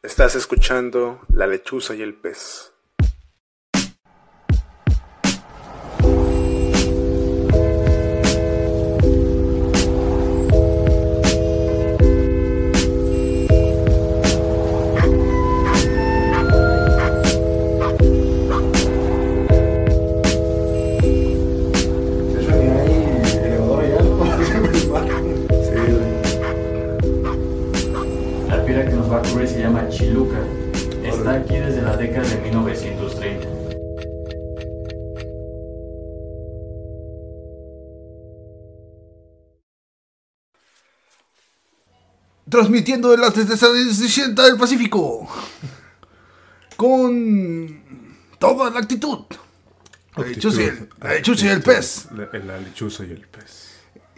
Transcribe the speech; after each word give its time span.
Estás 0.00 0.36
escuchando 0.36 1.20
La 1.34 1.48
lechuza 1.48 1.96
y 1.96 2.02
el 2.02 2.14
pez. 2.14 2.72
Transmitiendo 42.58 43.16
desde 43.16 43.94
60 43.94 44.42
del 44.42 44.56
Pacífico. 44.56 45.28
Con 46.76 47.82
toda 48.38 48.70
la 48.70 48.80
actitud. 48.80 49.20
La 50.16 50.24
lechuza 50.24 50.62
y 50.62 50.64
el, 50.64 50.88
la 51.00 51.14
lechuza 51.14 51.46
y 51.46 51.48
el 51.50 51.62
pez. 51.62 52.08
La, 52.12 52.38
la 52.40 52.58
lechuza 52.58 53.04
y 53.04 53.12
el 53.12 53.20
pez. 53.20 53.68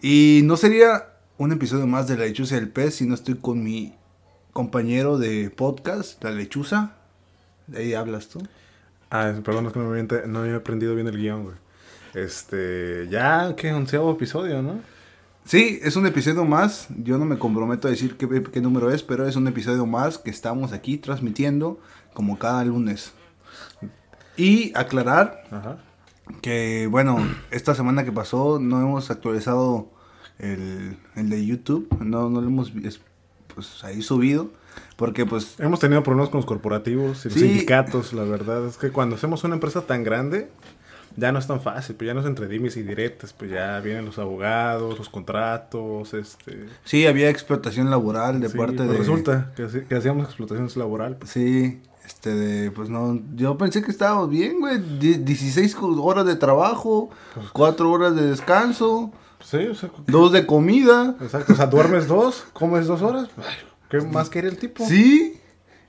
Y 0.01 0.41
no 0.45 0.57
sería 0.57 1.11
un 1.37 1.53
episodio 1.53 1.87
más 1.87 2.09
de 2.09 2.17
La 2.17 2.25
Lechuza 2.25 2.55
y 2.55 2.59
el 2.59 2.71
Pez 2.71 2.95
si 2.95 3.07
no 3.07 3.15
estoy 3.15 3.35
con 3.35 3.63
mi 3.63 3.95
compañero 4.55 5.19
de 5.19 5.51
podcast, 5.51 6.23
La 6.25 6.31
Lechuza. 6.31 6.93
De 7.67 7.81
ahí 7.81 7.95
hablas 7.95 8.29
tú. 8.29 8.43
Ah, 9.11 9.35
perdón, 9.45 9.67
es 9.67 9.73
que 9.75 9.79
no 9.79 9.91
me, 9.91 10.39
había 10.39 10.57
aprendido 10.57 10.95
bien 10.95 11.09
el 11.09 11.19
guion, 11.19 11.45
güey. 11.45 11.57
Este, 12.15 13.07
ya, 13.11 13.55
¿qué? 13.57 13.73
Onceavo 13.73 14.13
episodio, 14.13 14.63
¿no? 14.63 14.81
Sí, 15.45 15.81
es 15.83 15.97
un 15.97 16.07
episodio 16.07 16.45
más. 16.45 16.87
Yo 17.03 17.19
no 17.19 17.25
me 17.25 17.39
comprometo 17.39 17.89
a 17.89 17.91
decir 17.91 18.17
qué, 18.17 18.43
qué 18.53 18.61
número 18.61 18.91
es, 18.93 19.03
pero 19.03 19.27
es 19.27 19.37
un 19.37 19.49
episodio 19.49 19.87
más 19.87 20.19
que 20.19 20.31
estamos 20.31 20.73
aquí 20.73 20.99
transmitiendo 20.99 21.81
como 22.15 22.39
cada 22.39 22.65
lunes. 22.65 23.13
Y 24.37 24.73
aclarar 24.77 25.43
Ajá. 25.51 25.79
que, 26.41 26.87
bueno, 26.89 27.19
esta 27.51 27.75
semana 27.75 28.05
que 28.05 28.13
pasó 28.13 28.59
no 28.61 28.81
hemos 28.81 29.11
actualizado 29.11 29.91
el, 30.39 30.97
el 31.17 31.31
de 31.31 31.45
YouTube. 31.45 31.89
No, 32.01 32.31
no 32.31 32.41
lo 32.41 32.47
hemos 32.47 32.73
es- 32.85 33.01
pues, 33.55 33.83
ahí 33.83 34.03
subido. 34.03 34.51
Porque 34.97 35.27
pues 35.27 35.59
Hemos 35.59 35.81
tenido 35.81 36.03
problemas 36.05 36.31
con 36.31 36.39
los 36.39 36.47
corporativos 36.47 37.25
y 37.25 37.29
los 37.31 37.35
Sí. 37.39 37.41
sindicatos, 37.49 38.13
la 38.13 38.23
verdad. 38.23 38.67
Es 38.67 38.77
que 38.77 38.91
cuando 38.91 39.17
hacemos 39.17 39.43
una 39.43 39.55
empresa 39.55 39.81
tan 39.87 40.05
grande, 40.05 40.51
ya 41.17 41.33
no 41.33 41.39
es 41.39 41.47
tan 41.47 41.61
fácil. 41.61 41.97
Pues 41.97 42.07
ya 42.07 42.15
no 42.15 42.21
es 42.21 42.27
entre 42.27 42.47
dimes 42.49 42.77
y 42.77 42.83
directas. 42.83 43.33
Pues 43.33 43.51
ya 43.51 43.81
vienen 43.81 44.05
los 44.05 44.19
abogados, 44.19 44.99
los 44.99 45.09
contratos, 45.09 46.15
este... 46.15 46.67
sí 46.85 47.07
había 47.07 47.29
explotación 47.31 47.91
laboral 47.91 48.41
de 48.41 48.49
sí, 48.49 48.57
parte 48.59 48.77
pues 48.77 48.89
de... 48.91 48.99
Resulta 48.99 49.53
que, 49.89 49.95
hacíamos 49.95 50.27
explotación 50.27 50.69
laboral. 50.77 51.17
Pues, 51.17 51.31
Sí, 51.31 51.81
este 52.07 52.35
de, 52.35 52.71
pues 52.71 52.89
no, 52.89 53.21
yo 53.37 53.57
pensé 53.59 53.83
que 53.83 53.91
estábamos 53.91 54.31
bien, 54.31 54.61
güey. 54.61 54.79
Die- 54.99 55.19
16 55.19 55.75
co- 55.77 56.03
horas 56.03 56.27
de 56.27 56.37
trabajo, 56.37 57.11
4 57.53 57.91
horas 57.91 58.17
de 58.17 58.27
descanso, 58.27 59.13
sí, 59.45 59.59
o 59.67 59.75
sea, 59.75 59.91
2 60.07 60.33
de 60.33 60.47
comida. 60.47 61.15
Exacto, 61.21 61.53
o 61.53 61.57
sea, 61.57 61.67
duermes 61.67 62.09
dos, 62.09 62.47
comes 62.53 62.87
dos 62.87 63.03
horas. 63.03 63.29
Ay, 63.37 63.45
¿Qué 63.89 64.01
más 64.13 64.29
quería 64.31 64.51
el 64.51 64.57
tipo? 64.59 64.85
Sí. 64.87 65.40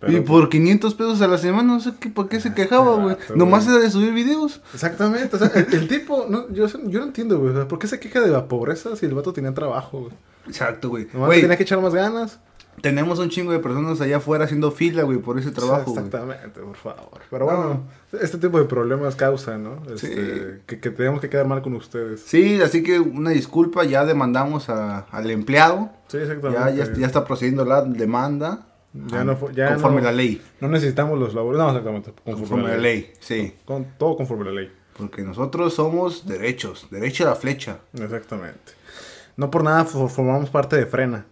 Pero- 0.02 0.14
y 0.14 0.22
por 0.22 0.50
500 0.50 0.94
pesos 0.96 1.22
a 1.22 1.28
la 1.28 1.38
semana, 1.38 1.74
no 1.74 1.80
sé 1.80 1.92
qué, 2.00 2.10
por 2.10 2.28
qué 2.28 2.42
se 2.42 2.54
quejaba, 2.54 2.96
güey. 2.96 3.16
Nomás 3.36 3.68
era 3.68 3.78
de 3.78 3.90
subir 3.90 4.12
videos. 4.14 4.60
Exactamente, 4.74 5.36
o 5.36 5.40
sea, 5.40 5.52
el, 5.56 5.74
el 5.74 5.88
tipo, 5.88 6.26
no, 6.28 6.50
yo, 6.52 6.66
yo 6.68 7.00
no 7.00 7.06
entiendo, 7.06 7.40
güey, 7.40 7.52
o 7.52 7.56
sea, 7.56 7.68
¿por 7.68 7.78
qué 7.80 7.88
se 7.88 8.00
queja 8.00 8.20
de 8.20 8.30
la 8.30 8.48
pobreza 8.48 8.96
si 8.96 9.06
el 9.06 9.14
vato 9.14 9.32
tenía 9.32 9.54
trabajo, 9.54 10.00
güey? 10.02 10.14
Exacto, 10.48 10.90
güey. 10.90 11.08
Nomás 11.14 11.28
Güey, 11.28 11.42
tenía 11.42 11.56
que 11.56 11.64
echar 11.64 11.80
más 11.82 11.94
ganas. 11.94 12.40
tenemos 12.82 13.20
un 13.20 13.30
chingo 13.30 13.52
de 13.52 13.60
personas 13.60 14.02
allá 14.02 14.18
afuera 14.18 14.46
haciendo 14.46 14.72
fila, 14.72 15.04
güey, 15.04 15.20
por 15.20 15.38
ese 15.38 15.52
trabajo. 15.52 15.92
Exactamente, 15.92 16.62
por 16.62 16.76
favor. 16.78 17.22
Pero 17.30 17.46
bueno, 17.46 17.84
este 18.20 18.40
tipo 18.40 18.58
de 18.58 18.66
problemas 18.66 19.16
causa, 19.16 19.58
¿no? 19.60 19.84
Este, 19.94 20.08
Sí. 20.08 20.62
que, 20.66 20.80
que 20.80 20.90
tenemos 20.90 21.22
que 21.22 21.30
quedar 21.30 21.46
mal 21.46 21.62
con 21.62 21.76
ustedes. 21.76 22.22
Sí, 22.26 22.60
así 22.60 22.82
que 22.82 23.00
una 23.00 23.30
disculpa, 23.30 23.84
ya 23.84 24.04
demandamos 24.04 24.70
a- 24.70 25.02
al 25.12 25.30
empleado. 25.30 25.92
Sí, 26.08 26.18
exactamente. 26.18 26.76
Ya, 26.76 26.86
ya, 26.86 26.94
ya 26.94 27.06
está 27.06 27.24
procediendo 27.24 27.66
la 27.66 27.84
demanda. 27.84 28.66
Ya 28.94 29.24
no 29.24 29.36
fue- 29.38 29.54
ya 29.54 29.70
conforme 29.74 30.02
no- 30.02 30.08
la 30.08 30.12
ley. 30.12 30.42
No 30.60 30.68
necesitamos 30.68 31.18
los 31.18 31.34
labores, 31.34 31.60
no, 31.60 31.68
exactamente, 31.70 32.12
conforme, 32.12 32.40
Conforme 32.42 32.70
la 32.70 32.78
ley, 32.78 33.14
sí. 33.20 33.54
Con, 33.66 33.86
todo 33.98 34.18
conforme 34.18 34.46
la 34.46 34.52
ley. 34.52 34.72
Porque 34.98 35.22
nosotros 35.24 35.74
somos 35.74 36.26
derechos, 36.28 36.88
derecha 36.92 37.24
a 37.24 37.28
la 37.30 37.36
flecha. 37.36 37.80
Exactamente. 37.94 38.74
No 39.38 39.50
por 39.50 39.64
nada 39.64 39.86
for- 39.86 40.10
formamos 40.10 40.50
parte 40.50 40.76
de 40.76 40.86
Frena, 40.86 41.26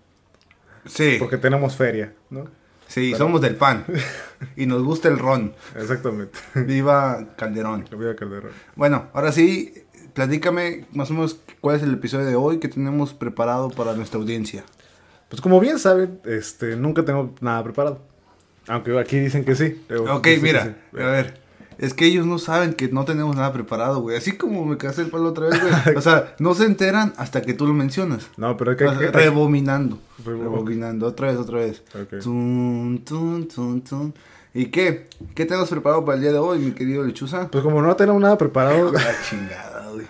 Sí, 0.85 1.17
porque 1.19 1.37
tenemos 1.37 1.75
feria, 1.75 2.13
¿no? 2.29 2.45
sí, 2.87 3.13
somos 3.15 3.41
del 3.41 3.55
PAN. 3.57 3.85
y 4.55 4.65
nos 4.65 4.81
gusta 4.83 5.09
el 5.09 5.19
ron. 5.19 5.53
Exactamente. 5.75 6.39
Viva 6.55 7.35
Calderón. 7.37 7.85
Le 7.91 7.97
voy 7.97 8.07
a 8.07 8.15
Calderón. 8.15 8.51
Bueno, 8.75 9.07
ahora 9.13 9.31
sí, 9.33 9.73
platícame 10.13 10.85
más 10.93 11.11
o 11.11 11.13
menos 11.13 11.41
cuál 11.59 11.75
es 11.75 11.83
el 11.83 11.93
episodio 11.93 12.25
de 12.25 12.35
hoy 12.35 12.59
que 12.59 12.69
tenemos 12.69 13.13
preparado 13.13 13.69
para 13.69 13.93
nuestra 13.93 14.17
audiencia. 14.19 14.63
Pues 15.29 15.41
como 15.41 15.59
bien 15.59 15.79
saben, 15.79 16.19
este, 16.25 16.75
nunca 16.75 17.05
tengo 17.05 17.33
nada 17.39 17.63
preparado. 17.63 17.99
Aunque 18.67 18.97
aquí 18.99 19.19
dicen 19.19 19.45
que 19.45 19.55
sí. 19.55 19.81
Ok, 20.11 20.27
mira, 20.41 20.63
sí. 20.93 20.99
a 21.01 21.05
ver. 21.05 21.39
Es 21.77 21.93
que 21.93 22.05
ellos 22.05 22.25
no 22.25 22.39
saben 22.39 22.73
que 22.73 22.89
no 22.89 23.05
tenemos 23.05 23.37
nada 23.37 23.53
preparado, 23.53 24.01
güey. 24.01 24.17
Así 24.17 24.33
como 24.33 24.65
me 24.65 24.75
casé 24.77 25.03
el 25.03 25.07
palo 25.09 25.29
otra 25.29 25.47
vez, 25.47 25.61
güey. 25.61 25.73
O 25.97 26.01
sea, 26.01 26.35
no 26.37 26.53
se 26.53 26.65
enteran 26.65 27.13
hasta 27.15 27.41
que 27.41 27.53
tú 27.53 27.65
lo 27.65 27.73
mencionas. 27.73 28.27
No, 28.35 28.57
pero 28.57 28.71
hay 28.71 28.77
que... 28.77 28.85
Rebominando. 28.85 29.97
Rebo- 30.25 30.41
Rebominando. 30.43 31.07
Otra 31.07 31.27
vez, 31.29 31.37
otra 31.37 31.59
vez. 31.59 31.81
Ok. 31.95 32.19
Tun, 32.21 33.01
tun, 33.05 33.47
tun, 33.47 33.81
tun. 33.81 34.13
¿Y 34.53 34.65
qué? 34.65 35.07
¿Qué 35.35 35.45
tenemos 35.45 35.69
preparado 35.69 36.03
para 36.03 36.15
el 36.17 36.21
día 36.21 36.33
de 36.33 36.39
hoy, 36.39 36.59
mi 36.59 36.71
querido 36.71 37.03
Lechuza? 37.05 37.47
Pues 37.49 37.63
como 37.63 37.81
no 37.81 37.95
tengo 37.95 38.19
nada 38.19 38.37
preparado... 38.37 38.91
La 38.91 39.15
chingada, 39.29 39.89
güey. 39.93 40.05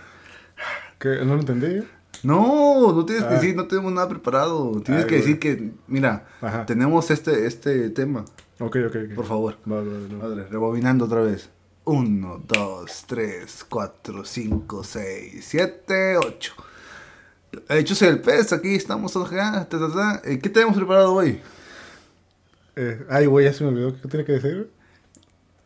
que 1.00 1.24
no 1.24 1.35
lo 1.35 1.41
entendí. 1.41 1.84
No, 2.24 2.91
no 2.94 3.06
tienes 3.06 3.24
que 3.25 3.30
Ah. 3.34 3.40
decir, 3.40 3.56
no 3.56 3.68
tenemos 3.68 3.91
nada 3.94 4.07
preparado. 4.09 4.81
Tienes 4.81 5.03
Ay, 5.03 5.09
que 5.09 5.16
decir 5.18 5.40
que, 5.40 5.72
mira, 5.88 6.28
Ajá. 6.41 6.66
tenemos 6.66 7.09
este, 7.12 7.46
este 7.47 7.90
tema. 7.91 8.25
Ok, 8.59 8.75
ok, 8.88 8.96
ok. 9.09 9.16
Por 9.16 9.25
favor. 9.25 9.57
Vale, 9.66 9.88
vale, 9.90 10.07
vale. 10.07 10.16
Madre, 10.18 10.47
rebobinando 10.50 11.06
otra 11.06 11.22
vez. 11.22 11.50
1, 11.85 12.44
2, 12.46 13.03
3, 13.08 13.66
4, 13.69 14.25
5, 14.25 14.84
6, 14.84 15.46
7, 15.47 16.18
8. 16.18 16.53
Hechos 17.69 18.02
el 18.03 18.19
pez, 18.22 18.53
aquí 18.53 18.75
estamos. 18.75 19.13
ta, 19.13 19.66
ta, 19.68 19.78
ta. 19.91 20.22
Eh, 20.24 20.40
¿Qué 20.40 20.50
tenemos 20.50 20.75
preparado 20.75 21.13
hoy? 21.13 21.40
Eh, 22.75 23.06
ay, 23.09 23.25
güey, 23.25 23.46
ya 23.46 23.53
se 23.53 23.63
me 23.63 23.69
olvidó. 23.69 24.00
¿Qué 24.00 24.08
tiene 24.08 24.25
que 24.25 24.34
decir? 24.34 24.69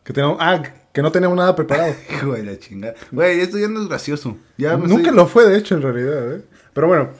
Que 0.02 0.12
tenemos... 0.12 0.36
Ah, 0.40 0.62
que 0.94 1.02
no 1.02 1.12
teníamos 1.12 1.36
nada 1.36 1.54
preparado. 1.54 1.94
Hijo 2.10 2.32
de 2.32 2.42
la 2.44 2.58
chingada. 2.58 2.94
Güey, 3.12 3.40
esto 3.40 3.58
ya 3.58 3.68
no 3.68 3.82
es 3.82 3.88
gracioso. 3.88 4.38
Ya 4.56 4.76
nunca 4.78 4.94
estoy- 4.96 5.14
lo 5.14 5.26
fue, 5.26 5.44
de 5.46 5.58
hecho, 5.58 5.74
en 5.74 5.82
realidad. 5.82 6.36
¿eh? 6.36 6.42
Pero 6.72 6.86
bueno, 6.86 7.10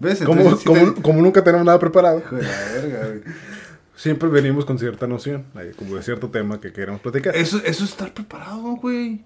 ¿Ves? 0.00 0.20
como, 0.22 0.40
Entonces, 0.42 0.60
sí 0.60 0.66
como, 0.66 0.92
te- 0.94 1.02
como 1.02 1.22
nunca 1.22 1.42
tenemos 1.42 1.64
nada 1.64 1.78
preparado, 1.78 2.18
Hijo 2.18 2.36
de 2.36 2.42
la 2.42 2.48
verga, 2.74 3.06
güey. 3.08 3.20
siempre 3.96 4.28
venimos 4.28 4.64
con 4.64 4.78
cierta 4.78 5.06
noción, 5.06 5.44
como 5.76 5.96
de 5.96 6.02
cierto 6.02 6.28
tema 6.30 6.60
que 6.60 6.72
queremos 6.72 7.00
platicar. 7.00 7.34
Eso, 7.34 7.56
eso 7.64 7.84
es 7.84 7.90
estar 7.90 8.12
preparado, 8.12 8.76
güey. 8.76 9.24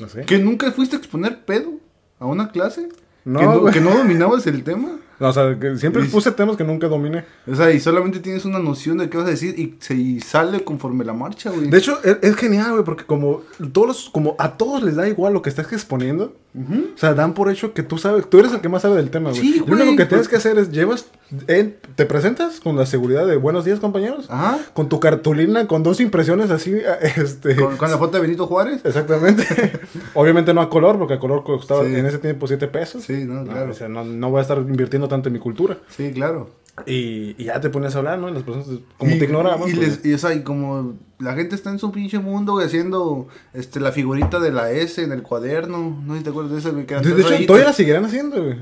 No 0.00 0.08
sé. 0.08 0.22
¿Que 0.22 0.38
nunca 0.38 0.70
fuiste 0.72 0.96
a 0.96 0.98
exponer 0.98 1.44
pedo 1.44 1.74
a 2.18 2.26
una 2.26 2.50
clase? 2.50 2.88
No, 3.24 3.38
¿Que, 3.40 3.44
no, 3.46 3.64
que 3.66 3.80
no 3.80 3.90
dominabas 3.96 4.46
el 4.46 4.64
tema? 4.64 4.98
No, 5.22 5.28
o 5.28 5.32
sea, 5.32 5.56
que 5.58 5.76
siempre 5.76 6.02
Y- 6.04 6.08
puse 6.08 6.32
temas 6.32 6.56
que 6.56 6.64
nunca 6.64 6.88
dominé. 6.88 7.24
O 7.50 7.54
sea, 7.54 7.70
y 7.70 7.78
solamente 7.78 8.18
tienes 8.18 8.44
una 8.44 8.58
noción 8.58 8.98
de 8.98 9.08
qué 9.08 9.16
vas 9.16 9.26
a 9.26 9.30
decir 9.30 9.56
y 9.58 9.76
se 9.78 9.94
y 9.94 10.20
sale 10.20 10.64
conforme 10.64 11.04
la 11.04 11.12
marcha, 11.12 11.50
güey. 11.50 11.70
De 11.70 11.78
hecho, 11.78 11.98
es, 12.02 12.18
es 12.22 12.34
genial, 12.36 12.72
güey, 12.72 12.84
porque 12.84 13.04
como 13.04 13.42
todos 13.72 13.86
los- 13.86 14.10
como 14.10 14.34
a 14.38 14.56
todos 14.56 14.82
les 14.82 14.96
da 14.96 15.06
igual 15.08 15.32
lo 15.32 15.40
que 15.42 15.48
estás 15.48 15.72
exponiendo, 15.72 16.34
o 16.54 16.98
sea, 16.98 17.14
dan 17.14 17.32
por 17.32 17.50
hecho 17.50 17.72
que 17.72 17.82
tú 17.82 17.96
sabes, 17.96 18.28
tú 18.28 18.38
eres 18.40 18.52
el 18.52 18.60
que 18.60 18.68
más 18.68 18.82
sabe 18.82 18.96
del 18.96 19.08
tema, 19.10 19.30
güey. 19.30 19.40
Sí, 19.40 19.58
Lo 19.60 19.66
güey, 19.66 19.80
único 19.82 19.96
que 19.96 20.04
tienes 20.06 20.28
que 20.28 20.36
hacer 20.36 20.58
es 20.58 20.70
llevas, 20.70 21.06
eh, 21.48 21.78
te 21.94 22.04
presentas 22.04 22.60
con 22.60 22.76
la 22.76 22.84
seguridad 22.84 23.26
de 23.26 23.36
buenos 23.36 23.64
días, 23.64 23.80
compañeros, 23.80 24.26
Ajá. 24.28 24.58
con 24.74 24.90
tu 24.90 25.00
cartulina, 25.00 25.66
con 25.66 25.82
dos 25.82 25.98
impresiones 26.00 26.50
así, 26.50 26.72
eh, 26.74 26.84
este, 27.16 27.56
Con, 27.56 27.76
con 27.78 27.90
la 27.90 27.96
foto 27.96 28.16
de 28.18 28.22
Benito 28.22 28.46
Juárez. 28.48 28.80
exactamente. 28.84 29.46
Obviamente 30.14 30.52
no 30.52 30.60
a 30.60 30.68
color, 30.68 30.98
porque 30.98 31.14
a 31.14 31.18
color 31.18 31.42
costaba 31.44 31.84
Sí. 31.86 31.94
en 31.94 32.04
ese 32.06 32.18
tiempo 32.18 32.46
7 32.46 32.66
pesos. 32.68 33.04
Sí, 33.04 33.24
no, 33.24 33.44
claro. 33.44 33.70
O 33.70 33.74
sea, 33.74 33.88
no, 33.88 34.04
no 34.04 34.30
voy 34.30 34.40
a 34.40 34.42
estar 34.42 34.58
invirtiendo 34.58 35.08
tanto 35.12 35.28
en 35.28 35.34
mi 35.34 35.38
cultura. 35.38 35.78
Sí, 35.88 36.10
claro. 36.12 36.50
Y, 36.86 37.34
y 37.38 37.44
ya 37.44 37.60
te 37.60 37.68
pones 37.68 37.94
a 37.94 37.98
hablar, 37.98 38.18
¿no? 38.18 38.30
Y 38.30 38.32
las 38.32 38.42
personas, 38.42 38.80
como 38.96 39.14
y, 39.14 39.18
te 39.18 39.26
ignoraban. 39.26 39.68
Y, 39.68 39.74
pues, 39.74 40.02
les, 40.02 40.06
y, 40.06 40.14
o 40.14 40.18
sea, 40.18 40.34
y 40.34 40.42
como 40.42 40.94
la 41.18 41.34
gente 41.34 41.54
está 41.54 41.70
en 41.70 41.78
su 41.78 41.92
pinche 41.92 42.18
mundo, 42.18 42.52
güey, 42.52 42.66
haciendo 42.66 43.28
este, 43.52 43.78
la 43.78 43.92
figurita 43.92 44.40
de 44.40 44.52
la 44.52 44.70
S 44.70 45.02
en 45.02 45.12
el 45.12 45.22
cuaderno. 45.22 46.02
No 46.04 46.14
sé 46.14 46.18
si 46.18 46.24
te 46.24 46.30
acuerdas 46.30 46.52
de 46.52 46.58
eso, 46.58 46.72
güey. 46.72 46.86
que 46.86 46.94
de, 46.94 47.20
hecho, 47.20 47.46
todavía 47.46 47.68
la 47.68 47.72
seguirán 47.74 48.04
haciendo, 48.06 48.42
güey. 48.42 48.56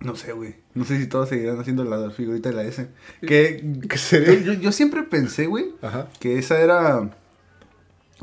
No 0.00 0.14
sé, 0.14 0.32
güey. 0.32 0.56
No 0.74 0.84
sé 0.84 0.98
si 0.98 1.06
todos 1.06 1.30
seguirán 1.30 1.58
haciendo 1.58 1.84
la 1.84 2.10
figurita 2.10 2.50
de 2.50 2.54
la 2.54 2.64
S. 2.64 2.86
Que, 3.26 3.64
¿Qué 3.88 3.96
sería? 3.98 4.38
yo, 4.40 4.52
yo 4.52 4.70
siempre 4.70 5.02
pensé, 5.02 5.46
güey, 5.46 5.72
Ajá. 5.80 6.08
que 6.20 6.38
esa 6.38 6.60
era. 6.60 7.10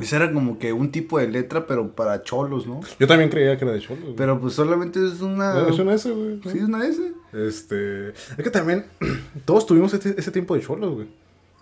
Esa 0.01 0.15
era 0.17 0.31
como 0.33 0.57
que 0.59 0.73
un 0.73 0.91
tipo 0.91 1.19
de 1.19 1.27
letra, 1.27 1.67
pero 1.67 1.91
para 1.91 2.23
cholos, 2.23 2.67
¿no? 2.67 2.81
Yo 2.99 3.07
también 3.07 3.29
creía 3.29 3.57
que 3.57 3.65
era 3.65 3.73
de 3.73 3.79
Cholos. 3.79 4.03
güey. 4.03 4.15
Pero 4.15 4.39
pues 4.39 4.53
solamente 4.53 4.99
es 5.05 5.21
una. 5.21 5.53
No, 5.53 5.67
es 5.69 5.79
una 5.79 5.93
S, 5.93 6.11
güey. 6.11 6.39
Sí, 6.43 6.57
es 6.57 6.63
una 6.65 6.85
S. 6.85 7.11
Este. 7.33 8.09
Es 8.09 8.43
que 8.43 8.49
también. 8.49 8.85
Todos 9.45 9.65
tuvimos 9.65 9.93
ese, 9.93 10.15
ese 10.17 10.31
tiempo 10.31 10.55
de 10.55 10.61
Cholos, 10.61 10.93
güey. 10.95 11.07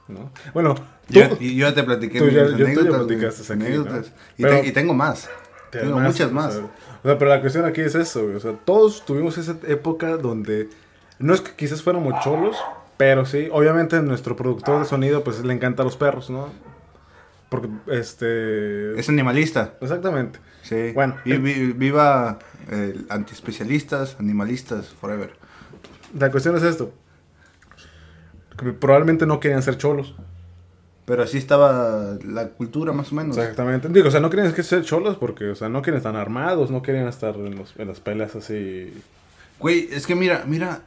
¿No? 0.08 0.32
Bueno, 0.54 0.74
tú. 1.08 1.14
Yo 1.14 1.68
ya 1.68 1.74
te 1.76 1.84
platiqué 1.84 2.18
tú 2.20 2.30
ya- 2.30 2.46
yo- 2.46 2.52
tú 2.54 2.58
ya 2.58 2.66
anécdotas, 2.66 2.94
güey, 2.96 3.08
platicaste 3.08 3.54
aquí, 3.54 3.64
anécdotas. 3.64 4.08
¿no? 4.08 4.14
Y, 4.38 4.42
Pero- 4.44 4.62
te- 4.62 4.68
y 4.68 4.72
tengo 4.72 4.94
más. 4.94 5.30
te- 5.72 5.80
Tengo 5.80 5.96
más, 6.00 6.08
muchas 6.08 6.32
o 6.32 6.34
más. 6.34 6.54
sea, 6.56 6.64
o 6.64 7.08
sea, 7.08 7.18
pero 7.20 7.30
la 7.30 7.42
cuestión 7.42 7.66
aquí 7.66 7.82
es 7.82 7.94
eso, 7.96 8.24
güey. 8.24 8.36
O 8.36 8.40
sea, 8.40 8.54
todos 8.66 9.06
tuvimos 9.06 9.38
esa 9.38 9.56
época 9.68 10.18
donde. 10.18 10.70
No 11.20 11.34
es 11.34 11.42
que 11.42 11.52
quizás 11.54 11.84
fuéramos 11.84 12.14
cholos, 12.24 12.58
pero 12.98 13.26
sí, 13.26 13.50
obviamente 13.52 14.02
nuestro 14.02 14.36
productor 14.36 14.80
de 14.80 14.86
sonido, 14.86 15.24
pues 15.24 15.44
le 15.44 15.54
encanta 15.54 15.84
a 15.84 15.86
los 15.86 15.96
perros, 15.98 16.30
¿no? 16.30 16.48
Porque, 17.50 17.68
este. 17.88 19.00
Es 19.00 19.10
animalista. 19.10 19.74
Exactamente. 19.82 20.40
Sí. 20.62 20.92
Bueno, 20.94 21.16
Vi- 21.26 21.34
eh. 21.34 21.38
vi- 21.40 21.72
viva 21.74 22.40
el 22.70 23.06
antiespecialistas, 23.10 24.16
animalistas, 24.20 24.88
forever. 24.90 25.34
La 26.18 26.30
cuestión 26.32 26.56
es 26.58 26.64
esto. 26.64 26.94
Que 28.58 28.74
probablemente 28.74 29.26
no 29.26 29.40
querían 29.40 29.64
ser 29.64 29.78
cholos. 29.78 30.16
Pero 31.06 31.24
así 31.24 31.40
estaba 31.40 32.18
la 32.24 32.50
cultura, 32.50 32.94
más 32.94 33.12
o 33.12 33.16
menos. 33.16 33.36
Exactamente. 33.38 33.90
Digo, 33.90 34.10
o 34.10 34.12
sea, 34.12 34.20
no 34.20 34.30
querían 34.30 34.54
que 34.54 34.62
ser 34.62 34.84
cholos 34.84 35.18
porque, 35.18 35.50
o 35.50 35.56
sea, 35.56 35.68
no 35.70 35.82
quieren 35.82 35.98
estar 35.98 36.16
armados, 36.16 36.70
no 36.70 36.84
querían 36.84 37.08
estar 37.08 37.36
en, 37.36 37.56
los- 37.56 37.74
en 37.78 37.88
las 37.88 38.00
peleas 38.00 38.36
así. 38.36 38.94
Güey, 39.60 39.90
es 39.92 40.06
que 40.06 40.14
mira, 40.16 40.44
mira. 40.46 40.82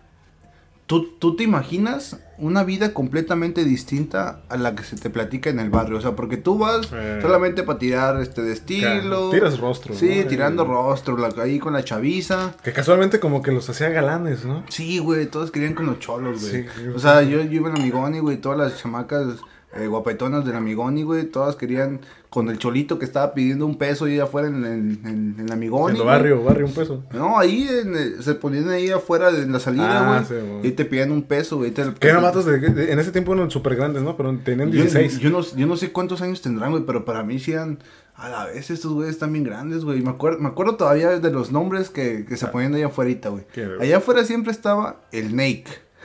¿Tú, 0.92 1.06
tú 1.18 1.36
te 1.36 1.42
imaginas 1.44 2.18
una 2.36 2.64
vida 2.64 2.92
completamente 2.92 3.64
distinta 3.64 4.42
a 4.50 4.56
la 4.58 4.74
que 4.74 4.82
se 4.84 4.96
te 4.96 5.08
platica 5.08 5.48
en 5.48 5.58
el 5.58 5.70
barrio. 5.70 5.96
O 5.96 6.00
sea, 6.02 6.14
porque 6.14 6.36
tú 6.36 6.58
vas 6.58 6.88
Eh. 6.92 7.18
solamente 7.22 7.62
para 7.62 7.78
tirar 7.78 8.20
este 8.20 8.42
de 8.42 8.52
estilo. 8.52 9.30
Tiras 9.30 9.58
rostro, 9.58 9.94
Sí, 9.94 10.20
¿no? 10.22 10.28
tirando 10.28 10.64
Y- 10.64 10.66
rostro, 10.66 11.16
la, 11.16 11.30
ahí 11.42 11.58
con 11.58 11.72
la 11.72 11.82
chaviza. 11.82 12.54
Que 12.62 12.72
casualmente 12.74 13.20
como 13.20 13.40
que 13.40 13.52
los 13.52 13.70
hacía 13.70 13.88
galanes, 13.88 14.44
¿no? 14.44 14.64
Sí, 14.68 14.98
güey, 14.98 15.26
todos 15.26 15.50
querían 15.50 15.72
con 15.74 15.86
los 15.86 15.98
cholos, 15.98 16.40
güey. 16.42 16.64
Sí, 16.64 16.86
o 16.94 16.98
sea, 16.98 17.22
yo, 17.22 17.38
yo 17.40 17.52
iba 17.52 17.70
en 17.70 17.76
Amigoni, 17.76 18.18
güey, 18.18 18.36
todas 18.36 18.58
las 18.58 18.78
chamacas 18.82 19.26
eh, 19.74 19.86
guapetonas 19.86 20.44
del 20.44 20.54
Amigoni, 20.56 21.02
güey, 21.02 21.24
todas 21.24 21.56
querían 21.56 22.00
con 22.28 22.48
el 22.48 22.58
cholito 22.58 22.98
que 22.98 23.04
estaba 23.04 23.34
pidiendo 23.34 23.66
un 23.66 23.76
peso 23.76 24.06
ahí 24.06 24.18
afuera 24.18 24.48
en, 24.48 24.64
en, 24.64 25.00
en, 25.04 25.36
en 25.38 25.52
Amigoni. 25.52 25.90
En 25.90 25.96
el 25.96 26.02
güey. 26.02 26.14
barrio, 26.16 26.42
barrio 26.42 26.66
un 26.66 26.72
peso. 26.74 27.04
No, 27.12 27.38
ahí 27.38 27.66
en 27.68 27.94
el- 27.96 28.22
se 28.22 28.34
ponían 28.34 28.68
ahí 28.70 28.90
afuera 28.90 29.30
de 29.30 29.46
la 29.46 29.58
salida, 29.60 30.00
Ah, 30.16 30.24
güey. 30.26 30.40
sí, 30.40 30.46
güey. 30.46 30.66
y 30.66 30.70
te 30.72 30.84
pedían 30.84 31.10
un 31.12 31.22
peso, 31.22 31.58
güey. 31.58 31.70
te- 31.72 31.92
Que 31.98 32.08
eran 32.08 32.22
matos 32.22 32.44
de, 32.46 32.58
de- 32.58 32.92
en 32.92 32.98
ese 32.98 33.12
tiempo 33.12 33.34
eran 33.34 33.50
súper 33.50 33.76
grandes, 33.76 34.02
¿no? 34.02 34.16
Pero 34.16 34.36
tenían 34.44 34.70
Yo, 34.70 34.82
16. 34.82 35.18
yo 35.18 35.30
no, 35.30 35.40
yo 35.42 35.66
no 35.66 35.76
sé 35.76 35.92
cuántos 35.92 36.22
años 36.22 36.40
tendrán, 36.42 36.70
güey, 36.70 36.84
pero 36.86 37.04
para 37.04 37.22
mí 37.22 37.38
sí 37.38 37.52
eran... 37.52 37.78
A 38.14 38.28
la 38.28 38.44
vez 38.44 38.70
estos 38.70 38.92
güeyes 38.92 39.14
están 39.14 39.32
bien 39.32 39.42
grandes, 39.44 39.84
güey. 39.86 40.00
Me 40.02 40.10
acuerdo, 40.10 40.38
me 40.38 40.48
acuerdo 40.48 40.76
todavía 40.76 41.18
de 41.18 41.30
los 41.30 41.50
nombres 41.50 41.88
que, 41.88 42.26
que 42.26 42.36
se 42.36 42.46
ponían 42.46 42.74
ahí 42.74 42.82
afuera, 42.82 43.10
güey. 43.30 43.44
Allá 43.80 43.96
afuera 43.96 44.22
siempre 44.24 44.52
estaba 44.52 45.00
el 45.12 45.34
Nake. 45.34 45.64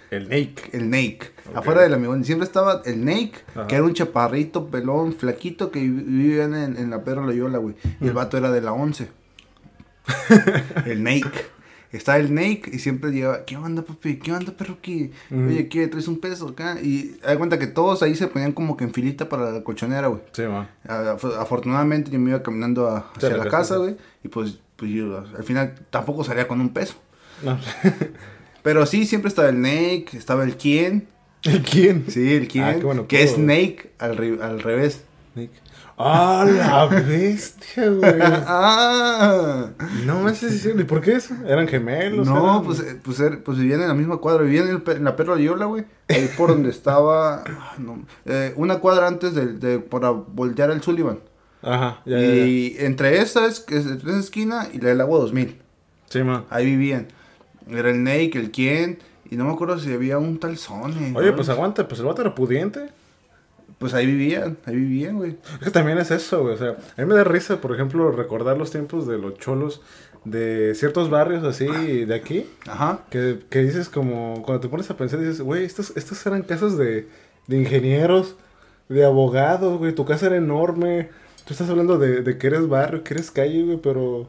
El 0.10 0.30
Nake. 0.30 0.56
El 0.72 0.90
Nake. 0.90 1.20
Ok. 1.52 1.58
Afuera 1.58 1.82
del 1.82 1.94
amigón. 1.94 2.24
Siempre 2.26 2.46
estaba 2.46 2.82
el 2.86 3.04
Nake, 3.06 3.34
Ajá. 3.56 3.68
que 3.68 3.76
era 3.76 3.84
un 3.84 3.94
chaparrito, 3.94 4.68
pelón, 4.68 5.14
flaquito, 5.14 5.72
que 5.72 5.80
vi- 5.80 5.90
vivía 5.90 6.44
en, 6.46 6.54
en 6.56 6.90
la 6.90 7.04
Pedro 7.04 7.26
Loyola, 7.26 7.58
güey. 7.58 7.76
Y 8.02 8.08
el 8.08 8.14
vato 8.14 8.38
era 8.38 8.52
de 8.52 8.62
la 8.62 8.74
11. 8.74 9.10
el 10.86 11.04
Nake. 11.04 11.30
Está 11.92 12.18
el 12.18 12.34
Nake 12.34 12.64
y 12.74 12.80
siempre 12.80 13.12
llegaba, 13.12 13.46
¿qué 13.46 13.56
onda, 13.56 13.82
papi? 13.82 14.18
¿Qué 14.18 14.34
onda, 14.34 14.52
perro? 14.52 14.78
¿Qué? 14.82 15.12
Oye, 15.32 15.70
¿qué? 15.70 15.88
¿Traes 15.88 16.10
un 16.10 16.20
peso 16.20 16.50
acá? 16.50 16.78
Y 16.82 17.18
da 17.24 17.38
cuenta 17.38 17.58
que 17.58 17.68
todos 17.68 18.04
ahí 18.04 18.14
se 18.14 18.28
ponían 18.28 18.52
como 18.52 18.76
que 18.76 18.84
en 18.84 18.94
filita 18.94 19.30
para 19.30 19.52
la 19.52 19.64
colchonera, 19.64 20.08
güey. 20.08 20.22
Sí, 20.34 20.42
man. 20.44 20.68
Af- 20.86 21.38
Afortunadamente 21.40 22.12
yo 22.12 22.20
me 22.20 22.32
iba 22.32 22.44
caminando 22.44 22.90
a- 22.90 23.10
hacia 23.16 23.30
la 23.30 23.46
la 23.46 23.50
casa, 23.50 23.78
güey. 23.78 23.96
Y 24.24 24.28
pues, 24.28 24.60
pues 24.76 24.92
yo 24.92 25.18
al 25.38 25.44
final 25.46 25.76
tampoco 25.90 26.26
salía 26.26 26.46
con 26.48 26.60
un 26.60 26.70
peso. 26.70 26.96
No. 27.42 27.58
Pero 28.64 28.86
sí, 28.86 29.06
siempre 29.06 29.30
estaba 29.30 29.48
el 29.48 29.62
Nake, 29.62 30.10
estaba 30.14 30.44
el 30.44 30.58
quién. 31.42 31.64
¿Quién? 31.64 32.06
Sí, 32.10 32.34
el 32.34 32.48
quién. 32.48 32.64
Ah, 32.66 32.76
qué 32.76 32.84
bueno, 32.84 33.08
que 33.08 33.24
es 33.24 33.32
Snake 33.36 33.92
al, 34.00 34.18
re- 34.18 34.42
al 34.42 34.62
revés. 34.62 35.04
¡Ah, 36.00 36.46
la 36.48 36.86
bestia, 37.08 37.90
güey! 37.90 38.14
ah. 38.22 39.70
No 40.06 40.22
me 40.22 40.36
sé 40.36 40.52
si 40.52 40.70
¿Y 40.70 40.84
por 40.84 41.02
qué 41.02 41.14
eso? 41.14 41.34
¿Eran 41.48 41.68
gemelos? 41.68 42.28
No, 42.28 42.44
eran- 42.44 42.64
pues, 42.64 42.80
eh, 42.82 43.00
pues, 43.04 43.20
er- 43.20 43.42
pues 43.44 43.58
vivían 43.58 43.82
en 43.82 43.88
la 43.88 43.94
misma 43.96 44.18
cuadra, 44.18 44.44
vivían 44.44 44.68
en, 44.70 44.76
el 44.86 44.96
en 44.98 45.04
la 45.04 45.16
Perla 45.16 45.40
Yola, 45.40 45.66
güey. 45.66 45.86
Ahí 46.10 46.30
por 46.38 46.50
donde 46.50 46.70
estaba, 46.70 47.44
ah, 47.48 47.76
no, 47.80 48.06
eh, 48.26 48.54
una 48.58 48.78
cuadra 48.80 49.08
antes 49.08 49.34
de, 49.34 49.54
de- 49.54 49.80
para 49.80 50.12
voltear 50.12 50.70
al 50.72 50.82
Sullivan. 50.84 51.20
Ajá, 51.64 52.02
ya, 52.06 52.20
ya, 52.20 52.28
ya. 52.28 52.46
y 52.46 52.76
entre 52.80 53.20
esas, 53.20 53.60
que 53.60 53.78
es 53.78 53.86
entre 53.88 54.12
esa 54.12 54.20
esquina 54.20 54.68
y 54.72 54.80
la 54.80 54.90
del 54.90 55.02
agua 55.02 55.20
2000. 55.20 55.58
Sí, 56.10 56.22
man. 56.24 56.46
Ahí 56.52 56.66
vivían. 56.66 57.08
Era 57.70 57.90
el 57.90 58.04
Nake, 58.04 58.34
el 58.36 58.52
quién, 58.52 59.00
y 59.30 59.36
no 59.36 59.46
me 59.46 59.52
acuerdo 59.52 59.78
si 59.80 59.94
había 59.94 60.18
un 60.18 60.40
tal 60.40 60.58
Sony. 60.58 61.14
Oye, 61.16 61.32
¿no? 61.32 61.36
pues 61.36 61.50
aguanta, 61.50 61.88
pues 61.88 62.00
el 62.00 62.06
vato 62.06 62.22
era 62.22 62.36
pudiente. 62.36 62.90
Pues 63.78 63.94
ahí 63.94 64.08
vivían, 64.08 64.58
ahí 64.66 64.76
vivían, 64.76 65.18
güey. 65.18 65.38
Es 65.60 65.66
que 65.66 65.72
también 65.72 65.98
es 66.00 66.10
eso, 66.10 66.42
güey. 66.42 66.56
O 66.56 66.58
sea, 66.58 66.70
a 66.70 67.02
mí 67.02 67.06
me 67.06 67.14
da 67.14 67.24
risa, 67.24 67.62
por 67.62 67.74
ejemplo, 67.74 68.12
recordar 68.12 68.58
los 68.58 68.72
tiempos 68.72 69.08
de 69.08 69.18
los 69.18 69.36
cholos 69.38 69.82
de 70.26 70.74
ciertos 70.76 71.10
barrios 71.10 71.44
así 71.44 72.06
de 72.06 72.16
aquí. 72.16 72.50
Ajá. 72.68 73.02
Que, 73.10 73.40
que 73.50 73.60
dices 73.60 73.90
como, 73.90 74.42
cuando 74.44 74.62
te 74.62 74.70
pones 74.70 74.90
a 74.90 74.98
pensar, 74.98 75.20
dices, 75.20 75.42
güey, 75.42 75.64
estas, 75.64 75.94
estas 75.96 76.26
eran 76.26 76.42
casas 76.42 76.78
de, 76.78 77.08
de 77.46 77.58
ingenieros, 77.58 78.36
de 78.90 79.06
abogados, 79.06 79.78
güey. 79.78 79.94
Tu 79.94 80.06
casa 80.06 80.28
era 80.28 80.38
enorme. 80.38 81.10
Tú 81.46 81.54
estás 81.54 81.70
hablando 81.70 82.00
de, 82.00 82.22
de 82.24 82.38
que 82.38 82.48
eres 82.48 82.68
barrio, 82.68 83.04
que 83.04 83.14
eres 83.14 83.30
calle, 83.30 83.64
güey, 83.64 83.78
pero, 83.78 84.28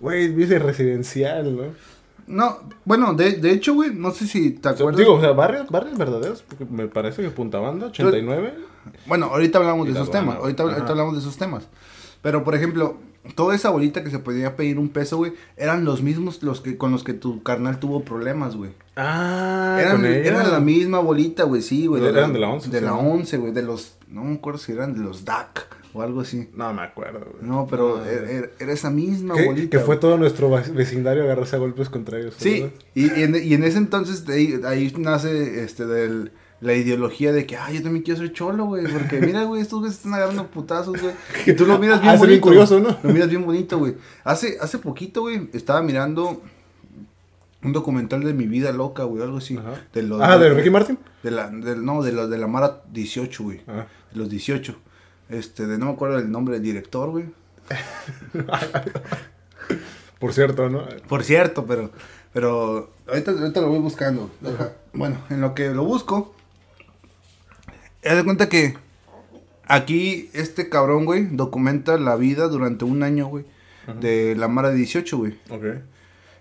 güey, 0.00 0.28
vives 0.28 0.62
residencial, 0.62 1.56
¿no? 1.56 1.97
No, 2.28 2.58
bueno, 2.84 3.14
de, 3.14 3.32
de 3.32 3.50
hecho, 3.52 3.74
güey, 3.74 3.94
no 3.94 4.10
sé 4.10 4.26
si 4.26 4.50
te 4.50 4.68
acuerdas. 4.68 4.98
digo, 4.98 5.14
o 5.14 5.20
sea, 5.20 5.32
barrios, 5.32 5.68
barrios 5.70 5.96
verdaderos, 5.96 6.42
porque 6.42 6.66
me 6.66 6.86
parece 6.86 7.22
que 7.22 7.30
Punta 7.30 7.58
Banda, 7.58 7.86
89. 7.86 8.54
Bueno, 9.06 9.26
ahorita 9.26 9.58
hablamos 9.58 9.86
de 9.86 9.92
esos 9.92 10.10
temas. 10.10 10.36
Ahorita, 10.36 10.62
hablamos 10.62 11.14
de 11.14 11.20
esos 11.20 11.36
temas. 11.38 11.66
Pero, 12.20 12.44
por 12.44 12.54
ejemplo, 12.54 12.98
toda 13.34 13.54
esa 13.54 13.70
bolita 13.70 14.04
que 14.04 14.10
se 14.10 14.18
podía 14.18 14.56
pedir 14.56 14.78
un 14.78 14.90
peso, 14.90 15.16
güey, 15.16 15.32
eran 15.56 15.84
los 15.84 16.02
mismos 16.02 16.42
los 16.42 16.60
que 16.60 16.76
con 16.76 16.92
los 16.92 17.02
que 17.02 17.14
tu 17.14 17.42
carnal 17.42 17.80
tuvo 17.80 18.02
problemas, 18.02 18.56
güey. 18.56 18.72
Ah, 18.96 19.78
Eran, 19.80 20.04
eran 20.04 20.50
la 20.50 20.60
misma 20.60 20.98
bolita, 20.98 21.44
güey, 21.44 21.62
sí, 21.62 21.86
güey. 21.86 22.04
Eran 22.04 22.32
de 22.32 22.40
la 22.40 22.48
11, 22.50 22.70
De 22.70 22.80
la 22.80 22.90
¿no? 22.90 22.98
11, 22.98 23.36
güey, 23.38 23.52
de 23.52 23.62
los... 23.62 23.96
No 24.08 24.24
me 24.24 24.34
acuerdo 24.34 24.58
si 24.58 24.72
eran 24.72 24.94
de 24.94 25.00
los 25.00 25.24
DAC 25.24 25.77
o 25.94 26.02
algo 26.02 26.20
así. 26.20 26.48
No 26.54 26.72
me 26.74 26.82
acuerdo, 26.82 27.20
güey. 27.32 27.42
No, 27.48 27.66
pero 27.68 27.98
Ah. 27.98 28.10
era, 28.10 28.30
era- 28.30 28.50
era 28.58 28.72
esa 28.72 28.90
misma 28.90 29.34
Que, 29.34 29.46
bolita. 29.46 29.70
que 29.70 29.78
fue 29.78 29.96
güey. 29.96 30.00
todo 30.00 30.18
nuestro 30.18 30.50
vecindario 30.50 31.24
agarrarse 31.24 31.56
a 31.56 31.58
golpes 31.58 31.88
contra 31.88 32.18
ellos. 32.18 32.34
Sí, 32.38 32.70
y, 32.94 33.06
y 33.18 33.22
en, 33.22 33.34
y 33.42 33.54
en 33.54 33.64
ese 33.64 33.78
entonces 33.78 34.24
de 34.26 34.34
ahí, 34.34 34.60
ahí 34.66 34.92
nace 34.98 35.62
este 35.64 35.86
del, 35.86 36.32
la 36.60 36.74
ideología 36.74 37.32
de 37.32 37.46
que, 37.46 37.56
ah, 37.56 37.70
yo 37.72 37.82
también 37.82 38.02
quiero 38.04 38.18
ser 38.20 38.32
cholo, 38.32 38.64
güey, 38.66 38.84
porque 38.92 39.20
mira, 39.20 39.44
güey, 39.44 39.62
estos 39.62 39.78
güeyes 39.80 39.96
están 39.96 40.14
agarrando 40.14 40.46
putazos, 40.48 41.00
güey. 41.00 41.14
Y 41.46 41.52
tú 41.54 41.64
lo 41.66 41.78
miras 41.78 42.00
bien 42.00 42.12
Ah, 42.12 42.16
bonito. 42.16 42.28
bien 42.28 42.40
curioso, 42.40 42.80
¿no? 42.80 42.96
Lo 43.02 43.12
miras 43.12 43.28
bien 43.28 43.44
bonito, 43.44 43.78
güey. 43.78 43.94
Hace, 44.24 44.58
hace 44.60 44.78
poquito, 44.78 45.22
güey, 45.22 45.48
estaba 45.52 45.80
mirando 45.82 46.42
un 47.62 47.72
documental 47.72 48.22
de 48.22 48.34
mi 48.34 48.46
vida 48.46 48.72
loca, 48.72 49.02
güey, 49.04 49.22
algo 49.22 49.38
así. 49.38 49.56
Ajá. 49.56 49.72
De 49.92 50.08
Ah, 50.20 50.38
¿de 50.38 50.54
Ricky 50.54 50.70
Martin? 50.70 50.98
de 51.22 51.30
la, 51.32 51.48
del- 51.50 51.84
no, 51.84 52.02
de 52.02 52.12
los 52.12 52.30
de 52.30 52.38
la 52.38 52.46
Mara 52.46 52.82
18, 52.92 53.42
güey. 53.42 53.60
Ah. 53.66 53.86
De 54.12 54.18
los 54.18 54.28
18. 54.28 54.76
Este, 55.28 55.66
de 55.66 55.78
no 55.78 55.86
me 55.86 55.92
acuerdo 55.92 56.18
el 56.18 56.30
nombre 56.30 56.54
del 56.54 56.62
director, 56.62 57.10
güey. 57.10 57.26
Por 60.18 60.32
cierto, 60.32 60.68
¿no? 60.68 60.84
Por 61.08 61.22
cierto, 61.22 61.64
pero, 61.66 61.90
pero 62.32 62.90
ahorita, 63.08 63.30
ahorita 63.32 63.60
lo 63.60 63.68
voy 63.68 63.78
buscando. 63.78 64.30
Bueno, 64.92 65.16
en 65.30 65.40
lo 65.40 65.54
que 65.54 65.68
lo 65.70 65.84
busco, 65.84 66.34
haz 68.04 68.16
de 68.16 68.24
cuenta 68.24 68.48
que 68.48 68.74
aquí 69.66 70.28
este 70.32 70.68
cabrón, 70.68 71.04
güey, 71.04 71.26
documenta 71.30 71.96
la 71.98 72.16
vida 72.16 72.48
durante 72.48 72.84
un 72.84 73.02
año, 73.04 73.26
güey, 73.28 73.44
de 74.00 74.34
la 74.36 74.48
Mara 74.48 74.70
18, 74.70 75.16
güey. 75.18 75.38
Ok. 75.50 75.64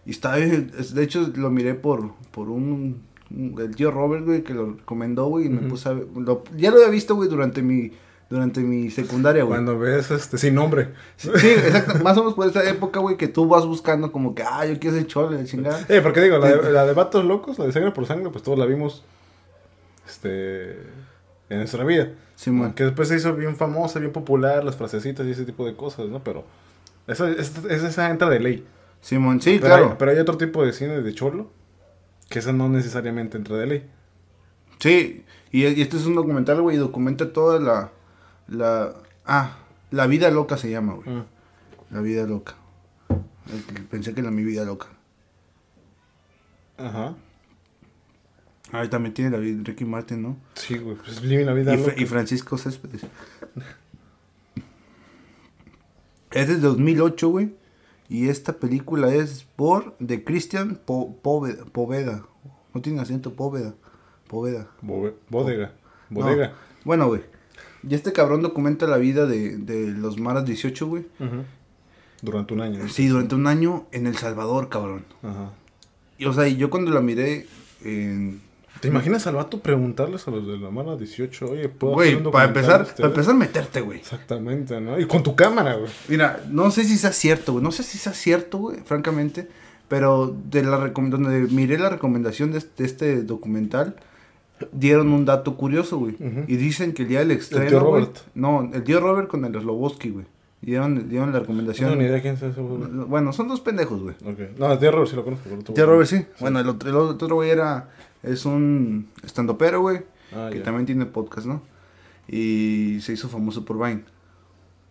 Y 0.05 0.11
está, 0.11 0.37
es- 0.39 0.93
de 0.95 1.03
hecho, 1.03 1.31
lo 1.35 1.51
miré 1.51 1.75
por, 1.75 2.13
por 2.31 2.49
un, 2.49 3.03
el 3.29 3.75
tío 3.75 3.91
Robert, 3.91 4.25
güey, 4.25 4.43
que 4.43 4.53
lo 4.55 4.73
recomendó, 4.73 5.27
güey, 5.27 5.45
y 5.45 5.49
me 5.49 5.69
puse 5.69 5.89
a 5.89 5.93
lo- 5.93 6.43
ya 6.55 6.71
lo 6.71 6.77
había 6.77 6.89
visto, 6.89 7.13
güey, 7.15 7.29
durante 7.29 7.61
mi, 7.61 7.91
durante 8.29 8.59
mi 8.59 8.89
secundaria, 8.89 9.43
güey. 9.43 9.55
Cuando 9.55 9.79
ves 9.79 10.11
este 10.11 10.37
sin 10.37 10.55
nombre. 10.55 10.89
Sí, 11.15 11.29
exacto, 11.47 12.03
más 12.03 12.17
o 12.17 12.21
menos 12.21 12.33
por 12.33 12.47
esa 12.47 12.67
época, 12.69 12.99
güey, 12.99 13.17
que 13.17 13.27
tú 13.27 13.47
vas 13.47 13.65
buscando 13.65 14.11
como 14.11 14.35
que, 14.35 14.43
ah, 14.43 14.65
yo 14.65 14.77
quiero 14.79 14.97
ser 14.97 15.07
chole, 15.07 15.43
chingada. 15.45 15.85
Eh, 15.87 16.01
porque 16.01 16.21
digo, 16.21 16.37
la 16.37 16.47
de, 16.49 16.71
la 16.71 16.85
de 16.85 16.93
Vatos 16.93 17.23
Locos, 17.23 17.57
la 17.57 17.65
de 17.65 17.71
Sangre 17.71 17.91
por 17.91 18.05
Sangre, 18.05 18.29
pues 18.29 18.43
todos 18.43 18.59
la 18.59 18.65
vimos 18.65 19.03
este 20.07 20.71
en 21.49 21.59
nuestra 21.59 21.83
vida. 21.83 22.09
Simón. 22.35 22.73
Que 22.73 22.83
después 22.83 23.07
se 23.07 23.15
hizo 23.15 23.33
bien 23.33 23.55
famosa, 23.55 23.99
bien 23.99 24.11
popular, 24.11 24.63
las 24.63 24.75
frasecitas 24.75 25.25
y 25.25 25.31
ese 25.31 25.45
tipo 25.45 25.65
de 25.65 25.75
cosas, 25.75 26.07
¿no? 26.07 26.23
Pero 26.23 26.43
esa, 27.07 27.29
esa, 27.29 27.87
esa 27.87 28.09
entra 28.09 28.29
de 28.29 28.39
ley. 28.39 28.65
Simón, 29.01 29.41
sí, 29.41 29.57
pero, 29.61 29.73
claro. 29.73 29.89
hay, 29.91 29.95
pero 29.97 30.11
hay 30.11 30.19
otro 30.19 30.37
tipo 30.37 30.65
de 30.65 30.73
cine 30.73 31.01
de 31.01 31.13
cholo. 31.13 31.49
Que 32.29 32.39
esa 32.39 32.51
no 32.51 32.67
necesariamente 32.67 33.37
entra 33.37 33.55
de 33.55 33.65
ley. 33.65 33.89
Sí, 34.79 35.23
y, 35.51 35.65
y 35.65 35.81
este 35.81 35.95
es 35.95 36.05
un 36.05 36.15
documental, 36.15 36.61
güey, 36.61 36.75
y 36.75 36.79
documenta 36.79 37.31
toda 37.31 37.59
la, 37.59 37.91
la... 38.47 38.93
Ah, 39.25 39.57
La 39.91 40.07
vida 40.07 40.29
loca 40.31 40.57
se 40.57 40.69
llama, 40.69 40.93
güey. 40.95 41.09
Mm. 41.09 41.23
La 41.91 42.01
vida 42.01 42.25
loca. 42.27 42.55
Pensé 43.89 44.13
que 44.13 44.19
era 44.21 44.31
mi 44.31 44.43
vida 44.43 44.65
loca. 44.65 44.87
Ajá. 46.77 47.15
Ah, 48.73 48.87
también 48.89 49.13
tiene 49.13 49.31
la 49.31 49.37
vida 49.37 49.61
Ricky 49.63 49.85
Martin, 49.85 50.21
¿no? 50.21 50.37
Sí, 50.55 50.77
güey. 50.77 50.97
Pues 50.97 51.21
vive 51.21 51.45
la 51.45 51.53
vida 51.53 51.73
Y, 51.73 51.77
loca. 51.77 51.93
y 51.95 52.05
Francisco 52.05 52.57
Céspedes. 52.57 53.05
Es 56.31 56.47
de 56.49 56.57
2008, 56.57 57.29
güey. 57.29 57.55
Y 58.09 58.29
esta 58.29 58.53
película 58.53 59.13
es 59.13 59.43
por 59.55 59.97
de 59.99 60.23
Christian 60.23 60.79
Po- 60.85 61.15
Poveda. 61.21 61.65
Poveda. 61.65 62.23
No 62.73 62.81
tiene 62.81 62.99
acento, 63.01 63.33
Poveda. 63.33 63.73
Poveda. 64.27 64.67
Bode- 64.81 65.15
Bodega. 65.29 65.73
Bodega. 66.09 66.47
No. 66.49 66.53
Bueno, 66.83 67.07
güey. 67.07 67.21
Y 67.87 67.95
este 67.95 68.13
cabrón 68.13 68.41
documenta 68.41 68.87
la 68.87 68.97
vida 68.97 69.25
de, 69.25 69.57
de 69.57 69.87
los 69.87 70.19
Maras 70.19 70.45
18, 70.45 70.87
güey. 70.87 71.03
Ujú. 71.19 71.43
Durante 72.21 72.53
un 72.53 72.61
año. 72.61 72.87
Sí, 72.89 73.07
durante 73.07 73.35
un 73.35 73.47
año 73.47 73.85
en 73.91 74.07
El 74.07 74.17
Salvador, 74.17 74.69
cabrón. 74.69 75.05
Ajá. 75.23 75.51
Y, 76.17 76.25
o 76.25 76.33
sea, 76.33 76.47
y 76.47 76.57
yo 76.57 76.69
cuando 76.69 76.91
la 76.91 77.01
miré 77.01 77.47
en... 77.83 78.41
¿Te 78.81 78.89
imaginas 78.89 79.25
al 79.25 79.35
vato 79.35 79.59
preguntarles 79.59 80.27
a 80.27 80.31
los 80.31 80.45
de 80.45 80.57
la 80.57 80.69
mala 80.69 80.95
18? 80.95 81.45
Oye, 81.45 81.67
¿puedo 81.69 81.93
Güey, 81.93 82.13
hacer 82.13 82.27
un 82.27 82.31
para 82.31 82.45
empezar, 82.45 82.77
de 82.77 82.83
ustedes?" 82.83 82.99
para 82.99 83.07
empezar 83.09 83.33
a 83.33 83.37
meterte, 83.37 83.81
güey. 83.81 83.99
Exactamente, 83.99 84.79
¿no? 84.79 84.99
Y 84.99 85.07
con 85.07 85.23
tu 85.23 85.35
cámara, 85.35 85.75
güey. 85.75 85.91
Mira, 86.07 86.43
no 86.49 86.69
sé 86.69 86.83
si 86.83 86.97
sea 86.97 87.11
cierto, 87.11 87.53
güey. 87.53 87.63
No 87.63 87.71
sé 87.71 87.81
si 87.81 87.97
sea 87.97 88.13
cierto, 88.13 88.59
güey, 88.59 88.77
francamente. 88.85 89.47
Pero 89.87 90.35
de 90.49 90.63
la 90.63 90.77
donde 90.89 91.47
miré 91.51 91.79
la 91.79 91.89
recomendación 91.89 92.51
de 92.51 92.59
este, 92.59 92.83
de 92.83 92.89
este 92.89 93.23
documental, 93.23 93.95
dieron 94.71 95.09
un 95.11 95.25
dato 95.25 95.55
curioso, 95.57 95.97
güey. 95.97 96.15
Y 96.47 96.55
dicen 96.57 96.93
que 96.93 97.03
el 97.03 97.07
día 97.09 97.19
del 97.19 97.31
estreno. 97.31 97.67
tío 97.69 97.79
güey- 97.79 97.83
Robert. 97.83 98.17
no, 98.35 98.69
el 98.73 98.83
tío 98.83 98.99
Robert 98.99 99.27
con 99.27 99.45
el 99.45 99.53
Sloboski, 99.53 100.09
güey. 100.09 100.25
Dieron, 100.61 101.07
dieron 101.07 101.27
la 101.31 101.33
No 101.35 101.39
recomendación. 101.41 101.89
tengo 101.91 102.01
ni 102.01 102.07
idea 102.09 102.19
quién 102.21 102.33
es 102.33 102.41
ese, 102.41 102.59
güey. 102.61 102.81
Bueno, 103.05 103.31
son 103.31 103.47
dos 103.47 103.61
pendejos, 103.61 104.01
güey. 104.01 104.15
Ok. 104.25 104.57
No, 104.57 104.71
el 104.71 104.79
tío 104.79 104.91
Robert 104.91 105.09
sí 105.09 105.15
lo 105.15 105.23
conozco. 105.23 105.47
otro 105.53 105.73
Tío. 105.73 105.85
Robert 105.85 106.09
sí. 106.09 106.25
Bueno, 106.39 106.59
el 106.59 106.67
otro, 106.67 106.89
el 106.89 106.95
otro 106.95 107.35
güey 107.35 107.51
era. 107.51 107.89
Es 108.23 108.45
un 108.45 109.07
estandopero, 109.23 109.81
güey. 109.81 110.01
Ah, 110.35 110.49
que 110.51 110.57
ya. 110.59 110.63
también 110.63 110.85
tiene 110.87 111.05
podcast, 111.05 111.45
¿no? 111.47 111.61
Y 112.27 112.97
se 113.01 113.13
hizo 113.13 113.29
famoso 113.29 113.63
por 113.63 113.77
Vine. 113.77 114.03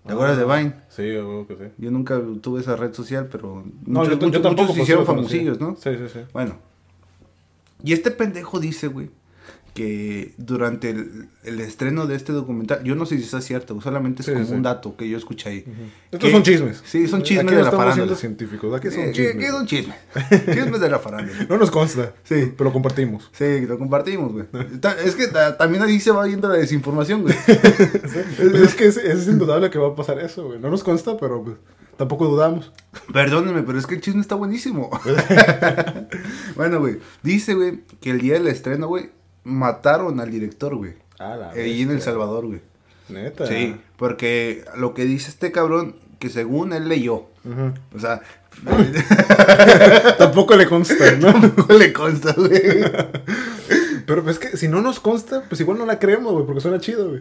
¿Te 0.07 0.13
Ah, 0.13 0.15
acuerdas 0.15 0.39
de 0.39 0.45
Vine? 0.45 0.75
Sí, 0.89 1.13
yo 1.13 1.45
creo 1.45 1.59
que 1.59 1.65
sí. 1.67 1.71
Yo 1.79 1.91
nunca 1.91 2.23
tuve 2.41 2.61
esa 2.61 2.77
red 2.77 2.95
social, 2.95 3.29
pero. 3.31 3.65
No, 3.85 4.01
muchos, 4.01 4.15
yo, 4.15 4.21
yo 4.21 4.27
muchos- 4.29 4.43
tampoco 4.43 4.63
muchos 4.63 4.67
se 4.69 4.73
pues, 4.79 4.83
hicieron 4.85 5.05
famosillos, 5.07 5.61
¿no? 5.61 5.75
Sí, 5.77 5.91
sí, 5.97 6.05
sí. 6.13 6.21
Bueno. 6.33 6.55
Y 7.83 7.93
este 7.93 8.11
pendejo 8.13 8.59
dice, 8.61 8.87
güey, 8.89 9.11
que 9.77 10.33
durante 10.39 10.89
el, 10.91 11.29
el 11.45 11.61
estreno 11.61 12.07
de 12.07 12.17
este 12.17 12.33
documental, 12.33 12.83
yo 12.83 12.95
no 12.97 13.05
sé 13.05 13.19
si 13.19 13.25
está 13.25 13.41
cierto, 13.43 13.79
solamente 13.83 14.23
es 14.23 14.27
Sí, 14.27 14.33
como 14.33 14.47
sí. 14.47 14.53
un 14.55 14.63
dato 14.63 14.97
que 14.97 15.07
yo 15.09 15.19
escuché 15.19 15.51
ahí. 15.51 15.65
Estos 16.11 16.31
son 16.31 16.43
chismes. 16.43 16.83
Sí, 16.87 17.07
son 17.07 17.23
chismes 17.23 17.47
Aquí 17.47 17.55
de 17.57 17.63
la 17.63 17.71
farándula. 17.71 18.17
científicos. 18.17 18.75
Aquí 18.75 18.91
son 18.91 19.01
Eh, 19.05 19.13
chismes. 19.13 19.37
¿Qué, 19.37 19.51
son 19.51 19.67
chismes? 19.67 19.97
chismes 20.55 20.81
de 20.81 20.89
la 20.89 20.99
farándula. 20.99 21.47
No 21.49 21.59
nos 21.59 21.71
consta. 21.71 22.15
Sí. 22.25 22.53
Pero 22.57 22.71
lo 22.71 22.73
compartimos. 22.73 23.31
Sí, 23.33 23.67
lo 23.67 23.79
compartimos, 23.79 24.33
güey. 24.33 24.47
Es 25.05 25.15
que 25.15 25.27
ta- 25.29 25.57
también 25.59 25.83
ahí 25.83 26.01
se 26.01 26.11
va 26.11 26.25
viendo 26.25 26.49
la 26.49 26.55
desinformación, 26.57 27.23
güey. 27.23 27.35
Es 28.65 28.75
que 28.75 28.87
es, 28.87 28.97
es 28.97 29.29
indudable 29.29 29.69
que 29.71 29.79
va 29.79 29.89
a 29.89 29.95
pasar 29.95 30.19
eso, 30.21 30.47
güey. 30.47 30.59
No 30.59 30.71
nos 30.71 30.83
consta, 30.83 31.17
pero 31.19 31.45
pues, 31.45 31.57
tampoco 31.99 32.27
dudamos. 32.27 32.73
Perdónenme, 33.13 33.63
pero 33.63 33.79
es 33.79 33.87
que 33.87 33.95
el 33.97 34.01
chisme 34.01 34.23
está 34.23 34.35
buenísimo. 34.37 34.91
bueno, 36.55 36.81
güey. 36.81 36.99
Dice, 37.23 37.55
güey, 37.55 37.81
que 38.01 38.11
el 38.11 38.21
día 38.21 38.35
del 38.35 38.47
estreno, 38.49 38.89
güey, 38.89 39.11
mataron 39.47 40.21
al 40.21 40.31
director, 40.31 40.75
güey. 40.77 40.95
Ah, 41.19 41.37
la 41.37 41.51
Ahí 41.51 41.83
en 41.83 41.91
El. 41.93 42.03
Salvador, 42.03 42.47
güey. 42.47 42.61
Neta. 43.09 43.47
Sí, 43.47 43.77
porque 43.97 44.65
lo 44.77 44.93
que 44.95 45.05
dice 45.05 45.31
este 45.31 45.53
cabrón, 45.53 45.95
que 46.19 46.29
según 46.29 46.73
él 46.73 46.89
leyó, 46.89 47.27
o 47.95 47.99
sea, 47.99 48.21
Tampoco 50.19 50.57
le 50.57 50.67
consta, 50.67 51.13
¿no? 51.21 51.33
tampoco 51.33 51.75
le 51.75 51.93
consta, 51.93 52.33
güey. 52.37 52.51
Pero 54.07 54.29
es 54.31 54.39
que 54.39 54.57
si 54.57 54.69
no 54.69 54.81
nos 54.83 55.01
consta, 55.01 55.43
pues 55.49 55.61
igual 55.61 55.79
no 55.79 55.87
la 55.87 55.99
creemos, 55.99 56.33
güey, 56.33 56.47
porque 56.47 56.61
suena 56.61 56.79
chido, 56.81 57.09
güey. 57.09 57.21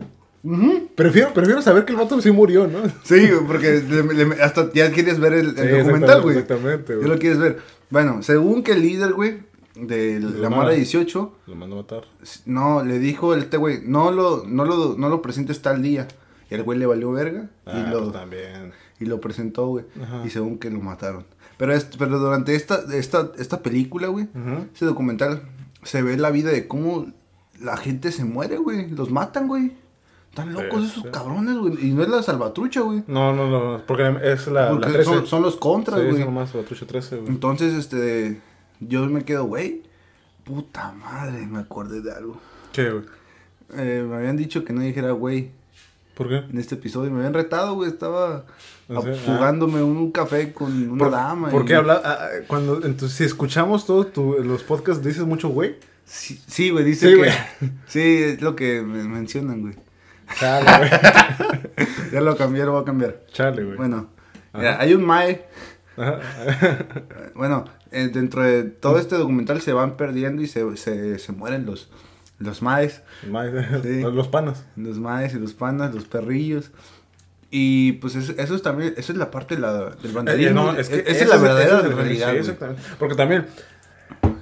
prefiero, 0.95 1.33
prefiero 1.33 1.61
saber 1.61 1.83
que 1.85 1.93
el 1.93 1.97
vato 1.97 2.21
sí 2.21 2.31
murió, 2.31 2.67
¿no? 2.67 2.79
Sí, 3.03 3.27
porque 3.47 3.81
le- 3.81 4.03
le- 4.25 4.41
hasta 4.43 4.71
ya 4.73 4.91
quieres 4.91 5.19
ver 5.19 5.33
el, 5.33 5.57
el 5.57 5.69
Sí, 5.69 5.77
documental, 5.79 6.21
güey. 6.21 6.37
Exactamente, 6.37 6.93
Ya 6.93 6.97
güey. 6.97 7.09
lo 7.09 7.17
quieres 7.19 7.39
ver. 7.39 7.57
Bueno, 7.89 8.21
según 8.21 8.63
que 8.63 8.73
el 8.73 8.81
líder, 8.83 9.13
güey, 9.13 9.39
de 9.75 10.19
la 10.19 10.29
La 10.29 10.49
Mara 10.49 10.63
Mara. 10.63 10.75
18, 10.75 11.33
Lo 11.47 11.55
mandó 11.55 11.75
a 11.75 11.81
matar. 11.81 12.03
no, 12.45 12.83
le 12.83 12.99
dijo 12.99 13.33
el 13.33 13.41
este 13.43 13.57
güey, 13.57 13.79
no 13.83 14.11
lo, 14.11 14.43
no 14.47 14.65
lo, 14.65 14.95
no 14.97 15.09
lo 15.09 15.21
presentes 15.21 15.61
tal 15.61 15.81
día. 15.81 16.07
Y 16.49 16.53
el 16.55 16.63
güey 16.63 16.77
le 16.77 16.85
valió 16.85 17.11
verga 17.11 17.49
Ah, 17.65 17.83
y, 17.87 17.89
lo, 17.91 18.01
pues 18.01 18.13
también. 18.13 18.71
y 18.99 19.05
lo 19.05 19.19
presentó, 19.19 19.67
güey. 19.67 19.85
Y 20.25 20.29
según 20.29 20.57
que 20.59 20.69
lo 20.69 20.79
mataron. 20.79 21.25
Pero, 21.57 21.73
es, 21.73 21.85
pero 21.97 22.19
durante 22.19 22.53
esta, 22.55 22.83
esta, 22.93 23.31
esta 23.37 23.61
película, 23.63 24.07
güey, 24.07 24.27
ese 24.75 24.85
documental, 24.85 25.41
se 25.83 26.01
ve 26.01 26.17
la 26.17 26.29
vida 26.31 26.51
de 26.51 26.67
cómo 26.67 27.07
la 27.61 27.77
gente 27.77 28.11
se 28.11 28.25
muere, 28.25 28.57
güey. 28.57 28.89
Los 28.91 29.09
matan, 29.09 29.47
güey. 29.47 29.71
Están 30.29 30.51
locos 30.53 30.81
Sí, 30.83 30.87
esos 30.91 31.03
sí. 31.03 31.09
cabrones, 31.13 31.55
güey. 31.57 31.87
Y 31.87 31.93
no 31.93 32.03
es 32.03 32.09
la 32.09 32.21
salvatrucha, 32.21 32.81
güey. 32.81 33.03
No, 33.07 33.33
no, 33.33 33.49
no, 33.49 33.81
porque 33.87 34.03
es 34.23 34.47
la, 34.47 34.69
Porque 34.71 34.87
la 34.87 34.93
13. 34.93 35.03
son, 35.05 35.25
son 35.27 35.41
los 35.41 35.55
contras, 35.55 36.01
sí, 36.01 36.05
güey. 36.07 36.17
son 36.17 36.25
nomás 36.33 36.53
la 36.53 36.63
trucha 36.63 36.85
13, 36.85 37.17
güey. 37.17 37.29
Entonces, 37.29 37.73
este, 37.73 38.41
yo 38.79 39.05
me 39.07 39.23
quedo, 39.25 39.45
güey, 39.45 39.83
puta 40.43 40.91
madre, 40.91 41.45
me 41.47 41.59
acordé 41.59 42.01
de 42.01 42.11
algo. 42.11 42.39
¿Qué, 42.73 42.89
güey? 42.89 43.03
Eh, 43.75 44.05
me 44.07 44.15
habían 44.17 44.37
dicho 44.37 44.63
que 44.63 44.73
no 44.73 44.81
dijera, 44.81 45.11
güey, 45.11 45.51
¿Por 46.15 46.29
qué? 46.29 46.37
en 46.37 46.57
este 46.57 46.75
episodio. 46.75 47.09
Me 47.11 47.17
habían 47.17 47.33
retado, 47.33 47.73
güey, 47.75 47.89
estaba 47.89 48.45
¿En 48.87 49.01
serio? 49.01 49.17
jugándome 49.25 49.81
un 49.83 50.11
café 50.11 50.53
con 50.53 50.71
una 50.91 50.99
¿Por, 51.05 51.11
dama. 51.11 51.49
¿por 51.49 51.63
y- 51.63 51.65
qué 51.65 51.75
habla? 51.75 52.01
ah, 52.03 52.17
ah, 52.21 52.27
cuando, 52.47 52.75
entonces, 52.85 53.17
si 53.17 53.23
escuchamos 53.23 53.85
todos 53.85 54.07
los 54.45 54.63
podcasts, 54.63 55.03
dices 55.03 55.23
mucho, 55.23 55.49
güey. 55.49 55.75
Sí, 56.05 56.39
sí, 56.47 56.69
güey, 56.69 56.85
dice 56.85 57.07
Sí, 57.07 57.13
que... 57.13 57.17
güey. 57.17 57.31
Sí, 57.87 57.99
es 58.23 58.41
lo 58.41 58.55
que 58.55 58.81
me 58.83 59.03
mencionan, 59.03 59.61
güey. 59.61 59.75
Chale, 60.39 60.65
güey. 60.77 60.89
Ya 62.13 62.21
lo 62.21 62.37
cambié, 62.37 62.63
lo 62.65 62.73
voy 62.73 62.81
a 62.83 62.85
cambiar. 62.85 63.23
Chale, 63.33 63.63
güey. 63.63 63.75
Bueno, 63.77 64.09
Ajá. 64.53 64.79
hay 64.79 64.93
un 64.93 65.03
mae... 65.03 65.45
Ajá. 65.97 66.19
Bueno, 67.35 67.65
eh, 67.95 68.09
dentro 68.13 68.43
de 68.43 68.63
todo 68.63 68.99
este 68.99 69.15
documental 69.15 69.61
se 69.61 69.73
van 69.73 69.97
perdiendo 69.97 70.41
y 70.41 70.47
se, 70.47 70.77
se, 70.77 71.17
se 71.19 71.31
mueren 71.31 71.65
los, 71.65 71.89
los 72.39 72.61
maes. 72.61 73.01
Sí. 73.83 74.01
Los 74.01 74.27
panas. 74.27 74.65
Los 74.75 74.99
maes 74.99 75.33
y 75.33 75.39
los 75.39 75.53
panas, 75.53 75.93
los 75.95 76.05
perrillos. 76.05 76.71
Y 77.51 77.93
pues 77.93 78.15
eso, 78.15 78.33
eso 78.37 78.55
es 78.55 78.61
también, 78.61 78.93
eso 78.97 79.11
es 79.13 79.17
la 79.17 79.31
parte 79.31 79.55
de 79.55 79.61
la, 79.61 79.73
del 79.91 80.11
Eh, 80.11 80.13
vandalismo. 80.13 80.53
no, 80.73 80.77
es 80.77 80.89
que 80.89 80.99
esa 81.07 81.23
es 81.23 81.29
la 81.29 81.37
verdadera 81.37 81.79
es 81.79 81.93
realidad. 81.95 82.31
sí, 82.31 82.37
exactamente. 82.37 82.81
Porque 82.99 83.15
también 83.15 83.45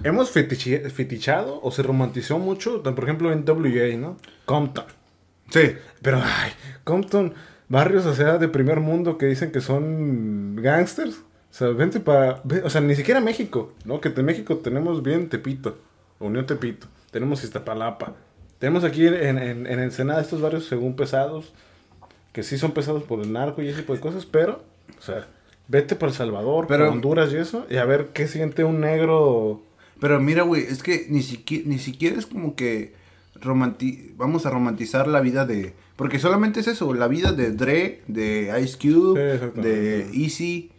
hemos 0.04 0.32
fetichado 0.32 1.60
o 1.62 1.72
se 1.72 1.84
romantizó 1.84 2.40
mucho, 2.40 2.82
por 2.82 3.04
ejemplo, 3.04 3.32
en 3.32 3.44
WA, 3.48 3.98
¿no? 3.98 4.18
Compton. 4.46 4.86
Sí. 5.50 5.76
Pero, 6.02 6.22
ay, 6.24 6.52
Compton, 6.84 7.34
barrios, 7.70 8.06
o 8.06 8.16
sea, 8.16 8.38
de 8.40 8.48
primer 8.48 8.80
mundo 8.80 9.18
que 9.18 9.28
dicen 9.28 9.52
que 9.52 9.62
son 9.62 10.56
gangsters. 10.56 11.22
O 11.54 11.56
sea, 11.56 11.68
vente 11.68 12.00
para. 12.00 12.42
O 12.64 12.70
sea, 12.72 12.82
ni 12.82 12.96
siquiera 12.96 13.22
México, 13.22 13.72
¿no? 13.86 14.02
Que 14.02 14.10
en 14.10 14.26
México 14.26 14.58
tenemos 14.58 15.04
bien 15.04 15.30
Tepito, 15.30 15.78
Unión 16.20 16.48
Tepito, 16.48 16.88
tenemos 17.12 17.44
Iztapalapa. 17.44 18.16
Tenemos 18.58 18.84
aquí 18.84 19.06
en, 19.06 19.38
en, 19.38 19.68
en 19.68 19.80
Ensenada 19.80 20.20
estos 20.22 20.42
barrios 20.42 20.66
según 20.66 20.96
pesados, 20.96 21.54
que 22.32 22.42
sí 22.44 22.58
son 22.58 22.72
pesados 22.72 23.04
por 23.04 23.20
el 23.22 23.32
narco 23.32 23.62
y 23.62 23.68
ese 23.68 23.82
tipo 23.82 23.94
de 23.94 24.00
cosas, 24.00 24.26
pero, 24.26 24.64
o 24.98 25.02
sea, 25.02 25.28
vete 25.68 25.96
para 25.96 26.12
El 26.12 26.18
Salvador, 26.18 26.66
Pero- 26.68 26.86
para 26.86 26.92
Honduras 26.92 27.32
y 27.32 27.38
eso, 27.38 27.68
y 27.70 27.76
a 27.78 27.86
ver 27.86 28.08
qué 28.14 28.28
siente 28.28 28.64
un 28.64 28.80
negro. 28.82 29.62
Pero 30.00 30.20
mira, 30.20 30.42
güey, 30.44 30.64
es 30.64 30.82
que 30.82 31.06
ni 31.10 31.22
siquiera, 31.22 31.66
ni 31.68 31.78
siquiera 31.78 32.18
es 32.18 32.26
como 32.26 32.56
que 32.56 32.94
romanti 33.40 34.14
vamos 34.18 34.46
a 34.46 34.50
romantizar 34.50 35.08
la 35.08 35.22
vida 35.22 35.46
de... 35.46 35.74
Porque 35.96 36.18
solamente 36.20 36.62
es 36.62 36.68
eso, 36.68 36.94
la 36.94 37.08
vida 37.08 37.32
de 37.34 37.52
Dre, 37.52 38.02
de 38.08 38.52
Ice 38.64 38.78
Cube, 38.80 39.52
de 39.56 40.10
Easy. 40.14 40.72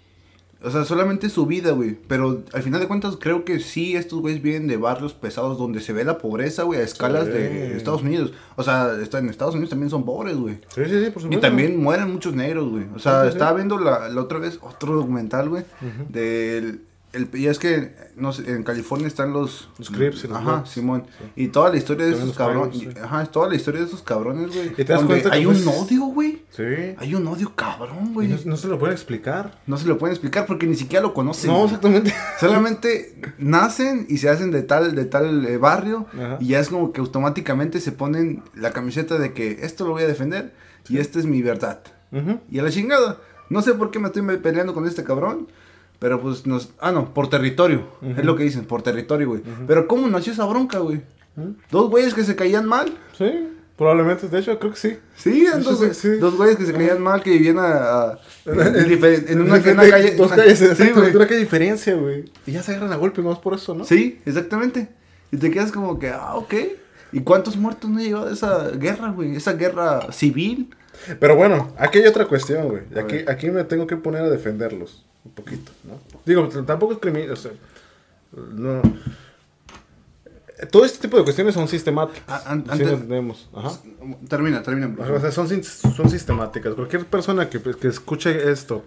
O 0.65 0.71
sea, 0.71 0.85
solamente 0.85 1.29
su 1.29 1.47
vida, 1.47 1.73
güey. 1.73 1.99
Pero 2.09 2.43
al 2.53 2.63
final 2.63 2.81
de 2.81 2.89
cuentas 2.89 3.17
creo 3.21 3.45
que 3.45 3.61
sí, 3.61 3.97
estos 3.97 4.21
güeyes 4.21 4.41
vienen 4.43 4.67
de 4.67 4.77
barrios 4.79 5.13
pesados 5.13 5.59
donde 5.59 5.81
se 5.81 5.93
ve 5.93 6.05
la 6.05 6.19
pobreza, 6.19 6.63
güey, 6.63 6.81
a 6.81 6.83
escalas 6.83 7.27
Sí. 7.27 7.33
de 7.33 7.77
Estados 7.77 8.03
Unidos. 8.03 8.33
O 8.57 8.63
sea, 8.63 8.97
está, 9.03 9.19
en 9.19 9.29
Estados 9.29 9.55
Unidos 9.55 9.71
también 9.71 9.91
son 9.91 10.05
pobres, 10.05 10.37
güey. 10.37 10.55
Sí, 10.75 10.83
sí, 10.87 11.05
sí, 11.05 11.11
por 11.11 11.21
Y 11.21 11.25
supuesto. 11.25 11.41
también 11.41 11.83
mueren 11.83 12.11
muchos 12.11 12.35
negros, 12.35 12.71
güey. 12.71 12.85
O 12.95 12.99
sea, 12.99 13.21
Sí, 13.21 13.27
sí, 13.27 13.33
sí. 13.33 13.37
estaba 13.37 13.53
viendo 13.55 13.79
la, 13.79 14.09
la 14.09 14.21
otra 14.21 14.39
vez 14.39 14.59
otro 14.63 14.95
documental, 14.95 15.49
güey, 15.49 15.65
del 16.09 16.81
el, 17.15 17.29
y 17.35 17.47
es 17.47 17.59
que 17.59 17.95
no 18.17 18.33
sé, 18.33 18.51
en 18.51 18.63
California 18.63 19.07
están 19.07 19.33
los... 19.33 19.69
Los 19.79 19.91
Crips 19.91 20.25
y 20.25 20.29
los 20.29 20.37
Ajá. 20.37 20.67
Simón. 20.67 21.07
Y 21.37 21.49
toda 21.49 21.71
la 21.71 21.77
historia 21.77 22.07
de 22.07 22.13
También 22.13 22.31
esos 22.31 22.39
cabrones. 22.39 22.79
Sí. 22.79 22.89
Ajá, 23.03 23.23
es 23.23 23.31
toda 23.31 23.49
la 23.49 23.55
historia 23.57 23.81
de 23.81 23.87
esos 23.87 24.03
cabrones, 24.03 24.55
güey. 24.55 24.69
Y 24.69 24.85
te 24.85 24.85
das 24.85 25.03
cuenta 25.03 25.31
que 25.31 25.37
hay 25.37 25.47
un 25.47 25.67
odio, 25.67 26.05
güey. 26.07 26.43
Sí. 26.51 26.63
Hay 26.99 27.15
un 27.15 27.27
odio 27.27 27.53
cabrón, 27.55 28.15
güey. 28.15 28.29
No, 28.29 28.37
no 28.45 28.57
se 28.57 28.69
lo 28.69 28.79
pueden 28.79 28.95
explicar. 28.95 29.61
No 29.67 29.77
se 29.77 29.87
lo 29.87 29.99
pueden 29.99 30.15
explicar 30.15 30.47
porque 30.47 30.67
ni 30.67 30.77
siquiera 30.77 31.03
lo 31.03 31.15
conocen. 31.15 31.51
No, 31.51 31.65
exactamente. 31.65 32.15
Solamente 32.41 33.35
nacen 33.39 34.07
y 34.09 34.19
se 34.19 34.29
hacen 34.29 34.51
de 34.51 34.63
tal, 34.63 34.95
de 34.95 35.05
tal 35.05 35.47
eh, 35.47 35.57
barrio 35.57 36.07
Ajá. 36.13 36.39
y 36.41 36.49
ya 36.49 36.61
es 36.61 36.69
como 36.69 36.93
que 36.93 37.01
automáticamente 37.01 37.81
se 37.81 37.93
ponen 37.93 38.43
la 38.55 38.73
camiseta 38.73 39.19
de 39.19 39.33
que 39.33 39.59
esto 39.63 39.85
lo 39.85 39.93
voy 39.93 40.03
a 40.03 40.07
defender 40.07 40.53
y 40.89 40.99
esta 40.99 41.19
es 41.19 41.27
mi 41.27 41.43
verdad. 41.43 41.81
Ujú. 42.13 42.41
Y 42.51 42.59
a 42.59 42.63
la 42.63 42.71
chingada. 42.71 43.19
No 43.51 43.63
sé 43.63 43.75
por 43.75 43.91
qué 43.91 43.99
me 43.99 44.09
estoy 44.09 44.23
peleando 44.39 44.75
con 44.75 44.87
este 44.87 45.05
cabrón. 45.05 45.49
Pero 46.05 46.21
pues 46.21 46.45
nos... 46.45 46.69
Ah, 46.81 46.93
no, 46.93 47.15
por 47.15 47.31
territorio. 47.31 47.87
Es 48.03 48.27
lo 48.27 48.37
que 48.37 48.43
dicen, 48.43 48.67
por 48.67 48.83
territorio, 48.83 49.27
güey. 49.27 49.41
Pero 49.67 49.89
¿cómo 49.89 50.07
nació 50.07 50.35
esa 50.35 50.45
bronca, 50.45 50.81
güey? 50.81 51.01
Ujú. 51.35 51.55
Dos 51.71 51.89
güeyes 51.89 52.13
que 52.13 52.25
se 52.25 52.37
caían 52.37 52.67
mal. 52.67 52.93
Sí, 53.17 53.49
probablemente. 53.79 54.29
De 54.29 54.39
hecho, 54.39 54.59
creo 54.59 54.73
que 54.73 54.79
sí. 54.79 54.99
Sí, 55.17 55.47
eran 55.47 55.63
dos, 55.63 55.81
sí, 55.97 56.11
dos 56.19 56.37
güeyes 56.37 56.57
que 56.59 56.67
se 56.67 56.75
caían 56.75 57.01
mal, 57.01 57.23
que 57.23 57.31
vivían 57.31 57.59
a, 57.59 57.63
a- 58.03 58.19
en, 58.45 58.53
una, 58.53 58.71
De- 58.71 59.33
en 59.33 59.41
una 59.41 59.59
de- 59.59 59.91
calle. 59.91 60.11
Dos 60.15 60.27
una- 60.27 60.37
calles, 60.37 60.59
sí, 60.59 60.91
güey. 60.95 61.17
una 61.17 61.27
calle 61.27 61.41
diferencia, 61.41 61.95
güey. 61.95 62.27
Y 62.47 62.53
ya 62.53 62.63
se 62.63 62.73
agarran 62.73 62.93
a 62.93 62.97
golpe, 62.97 63.23
más 63.23 63.39
por 63.39 63.55
eso, 63.55 63.75
¿no? 63.75 63.85
Sí, 63.85 64.21
exactamente. 64.27 64.91
Y 65.33 65.39
te 65.39 65.51
quedas 65.51 65.73
como 65.73 65.99
que, 65.99 66.11
ah, 66.11 66.35
ok. 66.35 66.53
¿Y 67.13 67.21
cuántos 67.21 67.57
muertos 67.57 67.89
no 67.89 67.99
ha 67.99 68.03
llevado 68.03 68.31
esa 68.31 68.69
guerra, 68.73 69.11
güey? 69.11 69.37
Esa 69.37 69.55
guerra 69.55 70.13
civil. 70.13 70.69
Pero 71.19 71.35
bueno, 71.35 71.73
aquí 71.79 71.97
hay 72.01 72.07
otra 72.07 72.27
cuestión, 72.27 72.69
güey. 72.69 72.83
Aquí, 73.03 73.25
aquí 73.27 73.51
me 73.51 73.65
tengo 73.65 73.87
que 73.87 73.97
poner 73.97 74.21
a 74.21 74.29
defenderlos 74.29 75.07
un 75.25 75.33
poquito, 75.33 75.73
¿no? 75.85 75.99
Digo, 76.25 76.47
tampoco 76.65 76.93
es 76.95 76.99
criminal, 76.99 77.31
o 77.33 77.37
sea, 77.37 77.53
no. 78.53 78.83
Todo 80.71 80.85
este 80.85 80.99
tipo 81.01 81.17
de 81.17 81.25
cuestiones 81.25 81.55
son 81.55 81.67
sistemáticas. 81.67 82.23
Ah, 82.29 82.43
an- 82.47 82.65
sí 82.77 82.83
antes-. 82.85 83.49
Ajá. 83.55 83.73
Termina, 84.29 84.63
termina. 84.63 84.95
por 84.95 85.11
O 85.11 85.21
sea, 85.21 85.33
son, 85.33 85.49
sistemáticas. 86.11 86.75
Cualquier 86.75 87.07
persona 87.07 87.51
que, 87.51 87.61
que 87.61 87.89
escuche 87.89 88.51
esto 88.51 88.85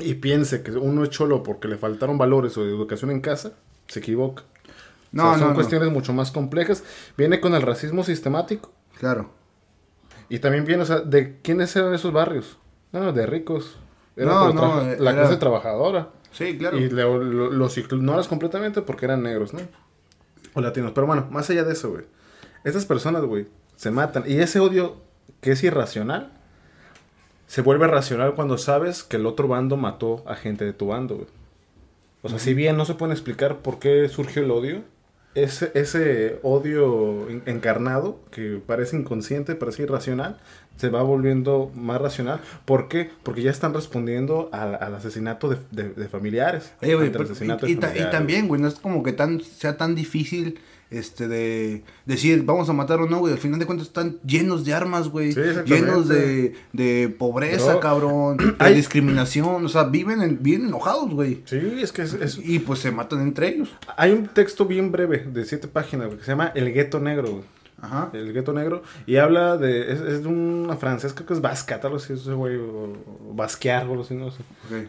y 0.00 0.14
piense 0.14 0.62
que 0.62 0.72
uno 0.72 1.04
es 1.04 1.10
cholo 1.10 1.42
porque 1.44 1.68
le 1.68 1.76
faltaron 1.78 2.18
valores 2.18 2.56
o 2.58 2.64
educación 2.64 3.10
en 3.12 3.20
casa, 3.20 3.52
se 3.86 4.00
equivoca. 4.00 4.42
No, 5.12 5.22
O 5.22 5.26
sea, 5.30 5.34
son 5.34 5.40
no, 5.42 5.48
no. 5.50 5.54
cuestiones 5.54 5.90
mucho 5.92 6.12
más 6.12 6.32
complejas. 6.32 6.82
Viene 7.16 7.40
con 7.40 7.54
el 7.54 7.62
racismo 7.62 8.02
sistemático 8.02 8.72
Claro. 8.98 9.30
y 10.28 10.40
también 10.40 10.64
viene, 10.64 10.82
o 10.82 10.86
sea, 10.86 10.98
de 11.00 11.38
quiénes 11.40 11.74
eran 11.76 11.94
esos 11.94 12.12
barrios. 12.12 12.58
No, 12.92 13.00
no, 13.00 13.12
de 13.12 13.26
ricos. 13.26 13.78
Era 14.16 14.30
No, 14.32 14.52
no, 14.52 14.82
la 14.82 14.92
era- 15.10 15.12
clase 15.22 15.36
trabajadora. 15.36 16.08
Sí, 16.32 16.56
claro. 16.58 16.78
Y 16.78 16.88
lo- 16.90 17.22
lo- 17.22 17.50
los 17.50 17.78
ignoras 17.78 18.28
completamente 18.28 18.82
porque 18.82 19.04
eran 19.06 19.22
negros, 19.22 19.52
¿no? 19.54 19.60
O 20.54 20.60
latinos. 20.60 20.92
Pero 20.94 21.06
bueno, 21.06 21.26
más 21.30 21.48
allá 21.50 21.64
de 21.64 21.72
eso, 21.72 21.90
güey. 21.90 22.04
Estas 22.64 22.86
personas, 22.86 23.22
güey, 23.24 23.46
se 23.76 23.90
matan. 23.90 24.24
Y 24.26 24.38
ese 24.40 24.58
odio 24.60 24.96
que 25.40 25.52
es 25.52 25.62
irracional, 25.62 26.32
se 27.46 27.62
vuelve 27.62 27.86
racional 27.86 28.34
cuando 28.34 28.58
sabes 28.58 29.02
que 29.04 29.16
el 29.16 29.26
otro 29.26 29.48
bando 29.48 29.76
mató 29.76 30.24
a 30.26 30.34
gente 30.34 30.64
de 30.64 30.72
tu 30.72 30.88
bando, 30.88 31.14
güey. 31.16 31.28
O 32.22 32.28
sea, 32.28 32.38
si 32.38 32.54
bien 32.54 32.76
no 32.76 32.84
se 32.84 32.94
puede 32.94 33.12
explicar 33.12 33.58
por 33.58 33.78
qué 33.78 34.08
surgió 34.08 34.42
el 34.42 34.50
odio, 34.50 34.82
ese, 35.42 35.70
ese 35.74 36.38
odio 36.42 37.28
en- 37.30 37.42
encarnado, 37.46 38.20
que 38.30 38.60
parece 38.66 38.96
inconsciente, 38.96 39.54
parece 39.54 39.84
irracional, 39.84 40.38
se 40.76 40.88
va 40.90 41.02
volviendo 41.02 41.70
más 41.74 42.00
racional. 42.00 42.40
¿Por 42.64 42.88
qué? 42.88 43.10
Porque 43.22 43.42
ya 43.42 43.50
están 43.50 43.72
respondiendo 43.72 44.50
al, 44.52 44.74
al 44.74 44.94
asesinato 44.94 45.48
de, 45.48 45.56
de- 45.70 45.90
de 45.90 46.08
familiares. 46.08 46.72
Oye, 46.82 46.94
güey, 46.94 47.06
ante 47.06 47.18
el 47.18 47.22
pero- 47.24 47.32
asesinato 47.34 47.66
y, 47.66 47.74
de 47.76 47.98
y 48.00 48.10
también, 48.10 48.48
güey, 48.48 48.60
no 48.60 48.68
es 48.68 48.74
como 48.80 49.02
que 49.02 49.12
tan 49.12 49.40
sea 49.40 49.76
tan 49.76 49.94
difícil 49.94 50.58
este 50.90 51.26
de 51.28 51.82
decir 52.04 52.44
vamos 52.44 52.68
a 52.68 52.72
matar 52.72 53.00
o 53.00 53.08
no, 53.08 53.18
güey. 53.18 53.32
Al 53.32 53.38
final 53.38 53.58
de 53.58 53.66
cuentas 53.66 53.88
están 53.88 54.18
llenos 54.24 54.64
de 54.64 54.74
armas, 54.74 55.08
güey. 55.08 55.32
Sí, 55.32 55.40
llenos 55.66 56.08
de, 56.08 56.54
de 56.72 57.08
pobreza, 57.08 57.80
cabrón. 57.80 58.36
De 58.58 58.74
discriminación. 58.74 59.64
O 59.64 59.68
sea, 59.68 59.84
viven 59.84 60.22
en- 60.22 60.42
bien 60.42 60.66
enojados, 60.66 61.10
güey. 61.12 61.42
Sí, 61.44 61.58
es 61.80 61.92
que 61.92 62.02
es- 62.02 62.14
es, 62.14 62.38
Y 62.42 62.58
pues 62.60 62.78
se 62.80 62.90
matan 62.90 63.20
entre 63.22 63.48
ellos. 63.48 63.70
Hay 63.96 64.12
un 64.12 64.26
texto 64.28 64.64
bien 64.66 64.92
breve 64.92 65.26
de 65.32 65.44
siete 65.44 65.68
páginas 65.68 66.14
que 66.14 66.22
se 66.24 66.30
llama 66.30 66.52
El 66.54 66.72
gueto 66.72 67.00
negro. 67.00 67.30
güey. 67.30 67.44
Ajá. 67.80 68.08
El 68.14 68.32
gueto 68.32 68.52
negro. 68.54 68.82
Y 69.06 69.16
habla 69.16 69.58
de. 69.58 69.92
Es, 69.92 70.00
es 70.00 70.22
de 70.22 70.28
una 70.28 70.76
francesa, 70.76 71.14
creo 71.14 71.26
que 71.26 71.34
es 71.34 71.40
vasca, 71.42 71.78
tal 71.80 71.92
vez 71.92 72.08
ese 72.08 72.32
güey. 72.32 72.56
O, 72.56 72.94
o 73.28 73.34
basquear, 73.34 73.86
o 73.86 73.90
algo 73.90 74.02
así, 74.02 74.14
no 74.14 74.30
sé. 74.30 74.42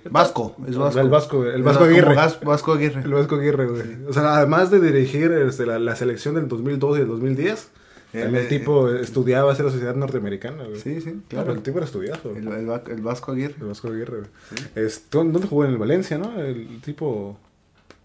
Vasco, 0.10 0.56
es 0.68 0.78
vasco. 0.78 1.00
El 1.02 1.10
vasco, 1.10 1.46
el 1.46 1.64
vasco 1.64 1.84
Aguirre. 1.84 2.16
Gas- 2.16 2.40
Vasco 2.42 2.74
Aguirre. 2.74 3.02
El 3.02 3.14
Vasco 3.14 3.36
Aguirre, 3.36 3.66
güey. 3.68 3.84
O 4.08 4.14
sea, 4.14 4.36
además 4.38 4.72
de 4.72 4.80
dirigir 4.80 5.32
este, 5.34 5.66
la, 5.66 5.80
la 5.80 5.96
selección 5.98 6.36
del 6.36 6.48
2002 6.48 6.96
y 6.96 7.00
del 7.00 7.10
2010, 7.10 7.70
El- 8.14 8.22
también 8.24 8.44
el 8.44 8.50
tipo 8.50 8.90
estudiaba 8.90 9.52
hacia 9.52 9.66
la 9.66 9.72
sociedad 9.72 9.94
norteamericana, 9.96 10.64
güey. 10.64 10.80
Sí, 10.80 11.02
sí, 11.02 11.22
Claro, 11.28 11.52
el 11.52 11.62
tipo 11.62 11.78
era 11.80 11.86
estudiado. 11.86 12.32
El, 12.36 12.48
el 12.48 12.70
va- 12.70 12.84
el 12.90 13.02
Vasco 13.02 13.34
Aguirre. 13.34 13.56
El 13.60 13.68
Vasco 13.68 13.90
Aguirre, 13.90 14.20
güey. 14.20 14.30
Es- 14.76 15.08
¿Dónde 15.12 15.46
jugó? 15.46 15.66
En 15.66 15.72
el 15.72 15.78
Valencia, 15.78 16.18
¿no? 16.18 16.40
El 16.40 16.80
tipo. 16.82 17.38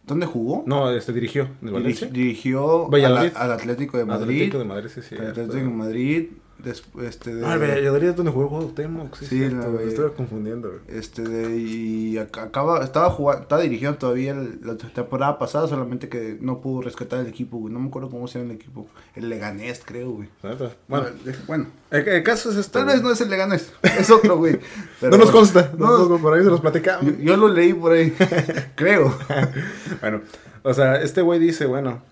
¿Dónde 0.07 0.27
jugó? 0.27 0.65
No, 0.67 0.91
este 0.91 1.13
dirigió. 1.13 1.49
¿En 1.61 1.69
el 1.69 1.75
Valencia? 1.75 2.09
dirigió 2.09 2.93
al, 2.93 3.33
al 3.37 3.53
Atlético 3.53 3.99
de 3.99 4.05
Madrid. 4.05 4.35
Atlético 4.35 4.59
de 4.59 4.65
Madrid, 4.65 4.91
sí, 4.93 5.01
sí. 5.03 5.15
al 5.15 5.29
Atlético 5.29 5.57
de 5.57 5.63
Madrid. 5.65 6.27
Des- 6.65 6.83
este 7.03 7.35
de, 7.35 7.47
Ah, 7.47 7.57
Valladolid 7.57 8.09
es 8.09 8.17
donde 8.17 8.33
jugó 8.33 8.49
Cuauhtémoc, 8.49 9.17
sí, 9.17 9.27
Sí, 9.27 9.41
la 9.51 9.67
me 9.69 9.85
estoy 9.85 10.11
confundiendo, 10.17 10.69
güey. 10.69 10.81
Este 10.99 11.23
de, 11.23 11.57
y 11.57 12.15
ac- 12.15 12.39
acaba, 12.43 12.83
estaba 12.85 13.11
jugando, 13.11 13.43
estaba 13.43 13.63
dirigiendo 13.63 13.99
todavía 13.99 14.33
el- 14.33 14.61
la 14.63 14.77
temporada 14.77 15.39
pasada, 15.39 15.69
solamente 15.69 16.09
que 16.09 16.39
no 16.41 16.61
pudo 16.61 16.83
rescatar 16.83 17.21
el 17.21 17.27
equipo, 17.27 17.59
güey. 17.59 17.73
No 17.73 17.81
me 17.81 17.89
acuerdo 17.89 18.11
cómo 18.11 18.27
se 18.29 18.39
llama 18.39 18.53
el 18.53 18.57
equipo. 18.57 18.87
El 19.15 19.29
Leganés, 19.29 19.83
creo, 19.85 20.11
güey. 20.13 20.29
Bueno, 20.43 20.71
Bueno, 20.89 21.07
bueno, 21.47 21.67
el, 21.91 22.09
el 22.09 22.23
caso 22.23 22.51
es 22.59 22.69
tal 22.71 22.87
vez 22.87 23.03
no 23.03 23.11
es 23.11 23.21
el 23.21 23.31
Leganés, 23.31 23.73
es 23.83 24.11
otro, 24.11 24.37
güey. 24.39 24.59
Pero 25.01 25.13
No 25.13 25.19
nos 25.19 25.31
consta, 25.31 25.73
no, 25.77 26.19
por 26.19 26.35
ahí 26.35 26.45
se 26.45 26.51
los 26.51 26.61
platicamos. 26.61 27.05
yo, 27.19 27.23
yo 27.23 27.37
lo 27.37 27.49
leí 27.49 27.75
por 27.75 27.93
ahí, 27.93 28.13
creo. 28.77 29.13
Bueno, 30.01 30.21
o 30.63 30.73
sea, 30.75 30.97
este 31.03 31.23
güey 31.23 31.39
dice, 31.41 31.67
bueno, 31.67 32.03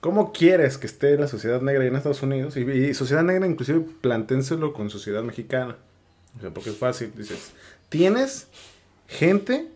¿cómo 0.00 0.32
quieres 0.32 0.78
que 0.78 0.86
esté 0.86 1.16
la 1.18 1.28
sociedad 1.28 1.60
negra 1.60 1.84
en 1.84 1.96
Estados 1.96 2.22
Unidos? 2.22 2.56
Y, 2.56 2.60
y 2.60 2.94
sociedad 2.94 3.22
negra 3.22 3.46
inclusive 3.46 3.80
planténselo 4.00 4.72
con 4.72 4.90
sociedad 4.90 5.22
mexicana. 5.22 5.76
O 6.36 6.40
sea, 6.40 6.50
porque 6.50 6.70
es 6.70 6.76
fácil, 6.76 7.12
dices, 7.16 7.52
tienes 7.88 8.46
gente 9.06 9.68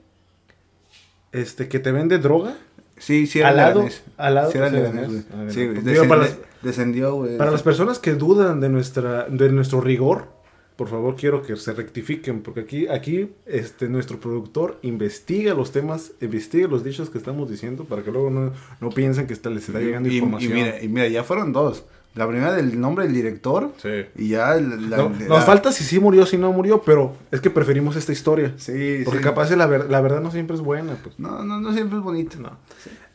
este 1.32 1.68
que 1.68 1.78
te 1.78 1.92
vende 1.92 2.18
droga 2.18 2.56
Sí, 2.98 3.26
sí 3.26 3.40
era 3.40 3.48
Al 3.48 3.56
lado- 3.56 3.74
Leganés. 3.80 4.02
al 4.16 4.34
lado, 4.36 4.52
Sí 4.52 4.58
era 4.58 4.70
Leganés, 4.70 5.08
Leganés. 5.10 5.26
güey. 5.28 5.46
Ah, 5.48 5.50
Sí, 5.50 5.66
güey. 5.66 6.08
Para 6.08 6.20
las- 6.22 6.36
Descendió, 6.62 7.14
güey. 7.16 7.36
Para 7.36 7.50
las 7.50 7.62
personas 7.64 7.98
que 7.98 8.12
dudan 8.14 8.60
de 8.60 8.68
nuestra 8.68 9.26
de 9.28 9.48
nuestro 9.48 9.80
rigor, 9.80 10.28
por 10.76 10.88
favor 10.88 11.16
quiero 11.16 11.42
que 11.42 11.54
se 11.56 11.72
rectifiquen 11.72 12.40
porque 12.42 12.60
aquí 12.60 12.88
aquí 12.88 13.30
este 13.46 13.88
nuestro 13.88 14.18
productor 14.18 14.78
investiga 14.82 15.54
los 15.54 15.70
temas, 15.72 16.12
investiga 16.20 16.66
los 16.68 16.82
dichos 16.84 17.10
que 17.10 17.18
estamos 17.18 17.50
diciendo 17.50 17.84
para 17.84 18.02
que 18.02 18.10
luego 18.10 18.30
no, 18.30 18.52
no 18.80 18.90
piensen 18.90 19.26
que 19.26 19.32
está, 19.34 19.50
les 19.50 19.66
está 19.68 19.80
llegando 19.80 20.08
y, 20.08 20.12
y 20.12 20.16
información. 20.16 20.52
mira, 20.54 20.82
y 20.82 20.88
mira, 20.88 21.08
ya 21.08 21.24
fueron 21.24 21.52
dos. 21.52 21.84
La 22.14 22.28
primera 22.28 22.52
del 22.52 22.78
nombre 22.78 23.06
del 23.06 23.14
director 23.14 23.72
Sí. 23.78 23.88
y 24.16 24.28
ya 24.28 24.54
la, 24.56 24.98
No, 24.98 25.08
la- 25.18 25.26
nos 25.28 25.44
falta 25.46 25.72
si 25.72 25.82
sí 25.82 25.98
murió, 25.98 26.26
si 26.26 26.36
no 26.36 26.52
murió, 26.52 26.82
pero 26.82 27.16
es 27.30 27.40
que 27.40 27.48
preferimos 27.48 27.96
esta 27.96 28.12
historia. 28.12 28.52
Sí, 28.58 29.00
Porque 29.06 29.20
sí. 29.20 29.24
capaz 29.24 29.50
la, 29.56 29.66
ver- 29.66 29.88
la 29.90 29.98
verdad 30.02 30.20
no 30.20 30.30
siempre 30.30 30.54
es 30.56 30.60
buena, 30.60 30.94
pues. 31.02 31.18
No, 31.18 31.42
no, 31.42 31.58
no 31.58 31.72
siempre 31.72 31.96
es 31.96 32.04
bonito. 32.04 32.38
No. 32.38 32.50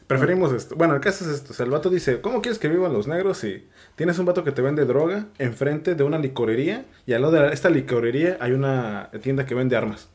Preferimos 0.08 0.54
esto. 0.54 0.76
Bueno, 0.76 0.96
el 0.96 1.02
caso 1.02 1.26
es 1.26 1.32
esto. 1.32 1.52
O 1.52 1.56
sea, 1.56 1.66
el 1.66 1.72
vato 1.72 1.90
dice, 1.90 2.22
¿cómo 2.22 2.42
quieres 2.42 2.60
que 2.60 2.70
vivan 2.70 2.94
los 2.94 3.08
negros 3.08 3.40
si 3.40 3.68
tienes 3.96 4.18
un 4.20 4.26
vato 4.26 4.44
que 4.46 4.54
te 4.54 4.62
vende 4.62 4.86
droga 4.86 5.26
enfrente 5.38 5.96
de 5.96 6.04
una 6.04 6.18
licorería 6.18 6.86
y 7.06 7.14
al 7.14 7.22
lado 7.22 7.34
de 7.34 7.54
esta 7.54 7.70
licorería 7.70 8.38
hay 8.40 8.54
una 8.54 9.10
tienda 9.22 9.46
que 9.46 9.54
vende 9.54 9.76
armas? 9.76 10.08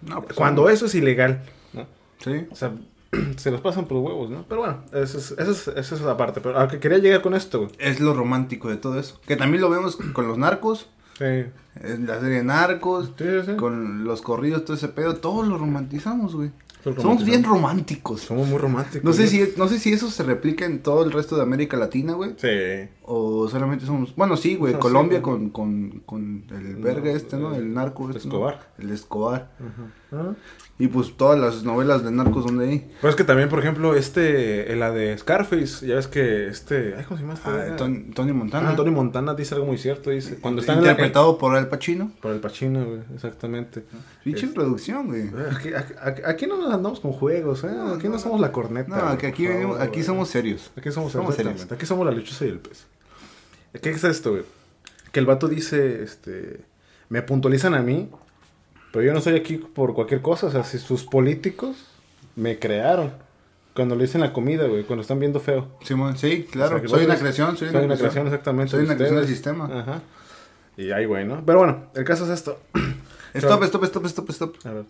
No, 0.00 0.22
pues, 0.22 0.36
Cuando 0.36 0.68
eso 0.68 0.86
es 0.86 0.94
ilegal, 0.94 1.42
¿no? 1.72 1.86
Sí. 2.18 2.46
O 2.50 2.54
sea, 2.54 2.72
se 3.36 3.50
los 3.50 3.60
pasan 3.60 3.86
por 3.86 3.98
los 3.98 4.06
huevos, 4.06 4.30
¿no? 4.30 4.44
Pero 4.48 4.60
bueno, 4.60 4.84
eso 4.92 5.18
es, 5.18 5.32
eso 5.32 5.50
es, 5.50 5.68
eso 5.68 5.94
es 5.96 6.00
la 6.02 6.16
parte. 6.16 6.40
Pero 6.40 6.56
a 6.56 6.64
lo 6.64 6.68
que 6.68 6.78
quería 6.78 6.98
llegar 6.98 7.20
con 7.20 7.34
esto, 7.34 7.60
güey. 7.60 7.72
Es 7.78 7.98
lo 7.98 8.14
romántico 8.14 8.68
de 8.68 8.76
todo 8.76 8.98
eso. 8.98 9.20
Que 9.26 9.36
también 9.36 9.60
lo 9.60 9.70
vemos 9.70 9.96
con 9.96 10.28
los 10.28 10.38
narcos. 10.38 10.88
Sí. 11.18 11.44
En 11.82 12.06
la 12.06 12.20
serie 12.20 12.42
Narcos. 12.42 13.12
Sí, 13.18 13.24
sí, 13.24 13.46
sí. 13.46 13.56
Con 13.56 14.04
los 14.04 14.22
corridos, 14.22 14.64
todo 14.64 14.76
ese 14.76 14.88
pedo. 14.88 15.16
Todos 15.16 15.46
lo 15.46 15.58
romantizamos, 15.58 16.34
güey. 16.34 16.50
Somos 16.82 17.24
bien 17.24 17.44
románticos. 17.44 18.22
Somos 18.22 18.48
muy 18.48 18.58
románticos. 18.58 19.04
No 19.04 19.12
sé, 19.12 19.22
¿no? 19.24 19.28
si, 19.28 19.48
no 19.56 19.68
sé 19.68 19.78
si 19.78 19.92
eso 19.92 20.10
se 20.10 20.22
replica 20.22 20.64
en 20.64 20.82
todo 20.82 21.04
el 21.04 21.12
resto 21.12 21.36
de 21.36 21.42
América 21.42 21.76
Latina, 21.76 22.14
güey. 22.14 22.34
Sí. 22.36 22.88
O 23.04 23.48
solamente 23.48 23.86
somos. 23.86 24.14
Bueno, 24.16 24.36
sí, 24.36 24.56
güey. 24.56 24.72
No, 24.74 24.80
Colombia 24.80 25.18
sí, 25.18 25.22
con, 25.22 25.50
con, 25.50 26.02
con 26.06 26.44
el 26.50 26.80
No, 26.80 26.84
verga 26.84 27.12
este, 27.12 27.36
¿no? 27.36 27.54
el- 27.54 27.72
narco 27.72 28.08
el 28.10 28.16
este, 28.16 28.28
¿no? 28.28 28.34
Escobar. 28.34 28.72
El 28.78 28.90
Escobar. 28.90 29.50
Ajá. 30.10 30.34
Y 30.78 30.88
pues 30.88 31.16
todas 31.16 31.38
las 31.38 31.62
novelas 31.62 32.02
de 32.02 32.10
narcos 32.10 32.44
donde 32.46 32.68
hay. 32.68 32.90
Pero 33.00 33.10
es 33.10 33.14
que 33.14 33.22
también, 33.22 33.48
por 33.48 33.60
ejemplo, 33.60 33.94
este, 33.94 34.72
en 34.72 34.80
la 34.80 34.90
de 34.90 35.16
Scarface, 35.16 35.86
ya 35.86 35.94
ves 35.96 36.08
que 36.08 36.48
este, 36.48 36.94
ay, 36.98 37.04
¿cómo 37.04 37.18
se 37.18 37.22
llama? 37.22 37.34
este? 37.34 37.50
Ah, 37.50 37.76
Tony, 37.76 38.10
Tony 38.14 38.30
Ah, 38.30 38.34
Montana. 38.34 38.70
Antonio 38.70 38.92
Montana 38.92 39.34
dice 39.34 39.54
algo 39.54 39.66
muy 39.66 39.78
cierto, 39.78 40.10
dice, 40.10 40.38
cuando 40.40 40.60
están 40.62 40.78
en 40.78 40.84
la, 40.84 40.90
Interpretado 40.92 41.38
por 41.38 41.54
Al 41.54 41.68
Pacino. 41.68 42.10
por 42.20 42.32
el 42.32 42.40
Pacino, 42.40 42.84
güey, 42.84 43.00
exactamente. 43.14 43.84
Pinche 44.24 44.46
Es- 44.46 44.52
producción, 44.52 45.06
güey. 45.06 45.30
Aquí, 45.54 45.70
aquí- 46.02 46.22
aquí 46.26 46.46
no 46.46 46.56
nos 46.56 46.72
andamos 46.72 46.98
con 47.00 47.12
juegos, 47.12 47.62
¿eh? 47.62 47.70
Aquí 47.96 48.08
no 48.08 48.18
somos 48.18 48.40
la 48.40 48.50
corneta. 48.50 49.10
No, 49.12 49.18
que 49.18 49.28
aquí, 49.28 49.46
venimos- 49.46 49.78
aquí 49.78 49.90
güey. 49.96 50.02
somos 50.04 50.30
serios. 50.30 50.72
Aquí 50.76 50.90
somos, 50.90 51.12
Somos 51.12 51.34
serios. 51.36 51.70
Aquí 51.70 51.86
somos 51.86 52.04
la 52.06 52.12
lechuza 52.12 52.44
y 52.46 52.48
el 52.48 52.58
pez. 52.58 52.86
¿Qué 53.80 53.90
es 53.90 54.02
esto, 54.02 54.30
güey? 54.32 54.42
Que 55.12 55.20
el 55.20 55.26
vato 55.26 55.46
dice, 55.48 56.02
este... 56.02 56.60
Me 57.08 57.20
puntualizan 57.22 57.74
a 57.74 57.82
mí, 57.82 58.08
pero 58.92 59.04
yo 59.04 59.12
no 59.12 59.18
estoy 59.18 59.34
aquí 59.36 59.56
por 59.58 59.94
cualquier 59.94 60.22
cosa. 60.22 60.46
O 60.46 60.50
sea, 60.50 60.62
si 60.64 60.78
sus 60.78 61.04
políticos 61.04 61.76
me 62.36 62.58
crearon. 62.58 63.12
Cuando 63.74 63.96
le 63.96 64.02
dicen 64.04 64.20
la 64.20 64.32
comida, 64.34 64.66
güey, 64.66 64.84
cuando 64.84 65.00
están 65.00 65.18
viendo 65.18 65.40
feo. 65.40 65.68
Simón, 65.82 66.18
sí, 66.18 66.46
claro. 66.50 66.76
O 66.76 66.78
sea, 66.78 66.82
que 66.82 66.88
soy 66.88 67.04
una 67.06 67.16
creación, 67.18 67.56
soy, 67.56 67.70
Soy 67.70 67.84
una 67.84 67.96
creación, 67.96 68.26
exactamente. 68.26 68.70
Soy 68.72 68.84
una 68.84 68.94
creación 68.96 69.18
del 69.18 69.28
sistema. 69.28 69.64
Ajá. 69.64 70.02
Y 70.76 70.90
ahí, 70.90 71.06
güey, 71.06 71.24
¿no? 71.26 71.42
Pero 71.44 71.58
bueno, 71.58 71.86
el 71.94 72.04
caso 72.04 72.24
es 72.24 72.30
esto. 72.30 72.60
Stop, 73.34 73.62
stop, 73.64 73.84
stop, 73.84 74.04
stop, 74.06 74.30
stop. 74.30 74.56
A 74.66 74.70
ver, 74.72 74.84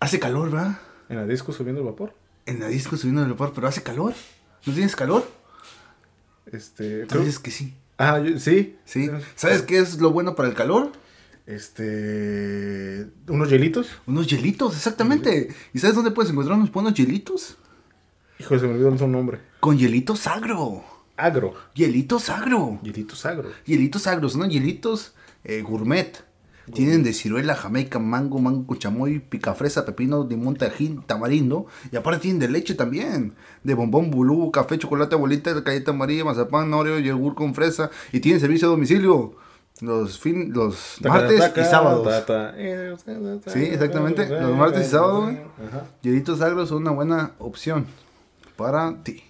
Hace 0.00 0.18
calor, 0.18 0.50
¿verdad? 0.50 0.78
en 1.08 1.16
la 1.16 1.26
disco 1.26 1.52
subiendo 1.52 1.80
el 1.80 1.86
vapor. 1.86 2.12
En 2.44 2.58
la 2.58 2.66
disco 2.66 2.96
subiendo 2.96 3.22
el 3.22 3.30
vapor, 3.30 3.52
pero 3.54 3.68
hace 3.68 3.84
calor. 3.84 4.14
¿No 4.66 4.72
tienes 4.74 4.96
calor? 4.96 5.24
Este... 6.50 7.02
Tú 7.02 7.08
creo- 7.08 7.20
dices 7.22 7.38
que 7.38 7.50
sí. 7.52 7.74
Ah, 7.98 8.18
yo- 8.18 8.38
sí. 8.40 8.76
Sí. 8.84 9.08
¿Sabes 9.36 9.62
qué 9.62 9.78
es 9.78 10.00
lo 10.00 10.10
bueno 10.10 10.34
para 10.34 10.48
el 10.48 10.54
calor? 10.54 10.90
Este... 11.46 13.06
Unos 13.28 13.48
hielitos. 13.48 13.88
Unos 14.06 14.26
hielitos, 14.26 14.74
exactamente. 14.74 15.48
¿Y 15.72 15.78
sabes 15.78 15.94
dónde 15.94 16.10
puedes 16.10 16.32
encontrar 16.32 16.58
unos 16.58 16.72
buenos 16.72 16.94
hielitos? 16.94 17.56
Hijo, 18.38 18.58
se 18.58 18.66
me 18.66 18.74
olvidó 18.74 18.98
su 18.98 19.08
nombre. 19.08 19.40
Con 19.60 19.78
hielitos 19.78 20.26
agro. 20.26 20.84
Agro. 21.16 21.54
Hielitos 21.74 22.28
agro. 22.28 22.78
Hielitos 22.82 23.24
agro. 23.24 23.50
Hielitos 23.64 24.06
agros, 24.06 24.32
son 24.32 24.50
hielitos 24.50 25.14
eh, 25.44 25.62
gourmet. 25.62 26.24
Tienen 26.74 27.04
de 27.04 27.12
ciruela, 27.12 27.54
jamaica, 27.54 28.00
mango, 28.00 28.40
mango 28.40 28.66
con 28.66 28.78
chamoy, 28.78 29.20
picafresa, 29.20 29.86
pepino, 29.86 30.26
limón, 30.28 30.56
tajín, 30.56 31.00
tamarindo. 31.02 31.66
Y 31.92 31.96
aparte 31.96 32.22
tienen 32.22 32.40
de 32.40 32.48
leche 32.48 32.74
también. 32.74 33.34
De 33.62 33.74
bombón, 33.74 34.10
bulú, 34.10 34.50
café, 34.50 34.76
chocolate, 34.76 35.14
abuelita, 35.14 35.52
galleta 35.60 35.92
amarilla, 35.92 36.24
mazapán, 36.24 36.74
oreo, 36.74 36.98
yogur 36.98 37.36
con 37.36 37.54
fresa. 37.54 37.90
Y 38.12 38.18
tienen 38.18 38.40
servicio 38.40 38.66
a 38.66 38.72
domicilio. 38.72 39.36
Los, 39.82 40.18
fin, 40.18 40.52
los 40.54 40.96
martes 41.02 41.52
y 41.56 41.64
sábados. 41.64 42.24
Sí, 43.46 43.64
exactamente. 43.64 44.26
Los 44.28 44.56
martes 44.56 44.86
y 44.86 44.90
sábados, 44.90 45.24
güey. 45.24 45.38
Hielitos 46.02 46.40
agros 46.40 46.70
son 46.70 46.78
una 46.78 46.92
buena 46.92 47.32
opción 47.38 47.86
para 48.56 49.02
ti. 49.02 49.22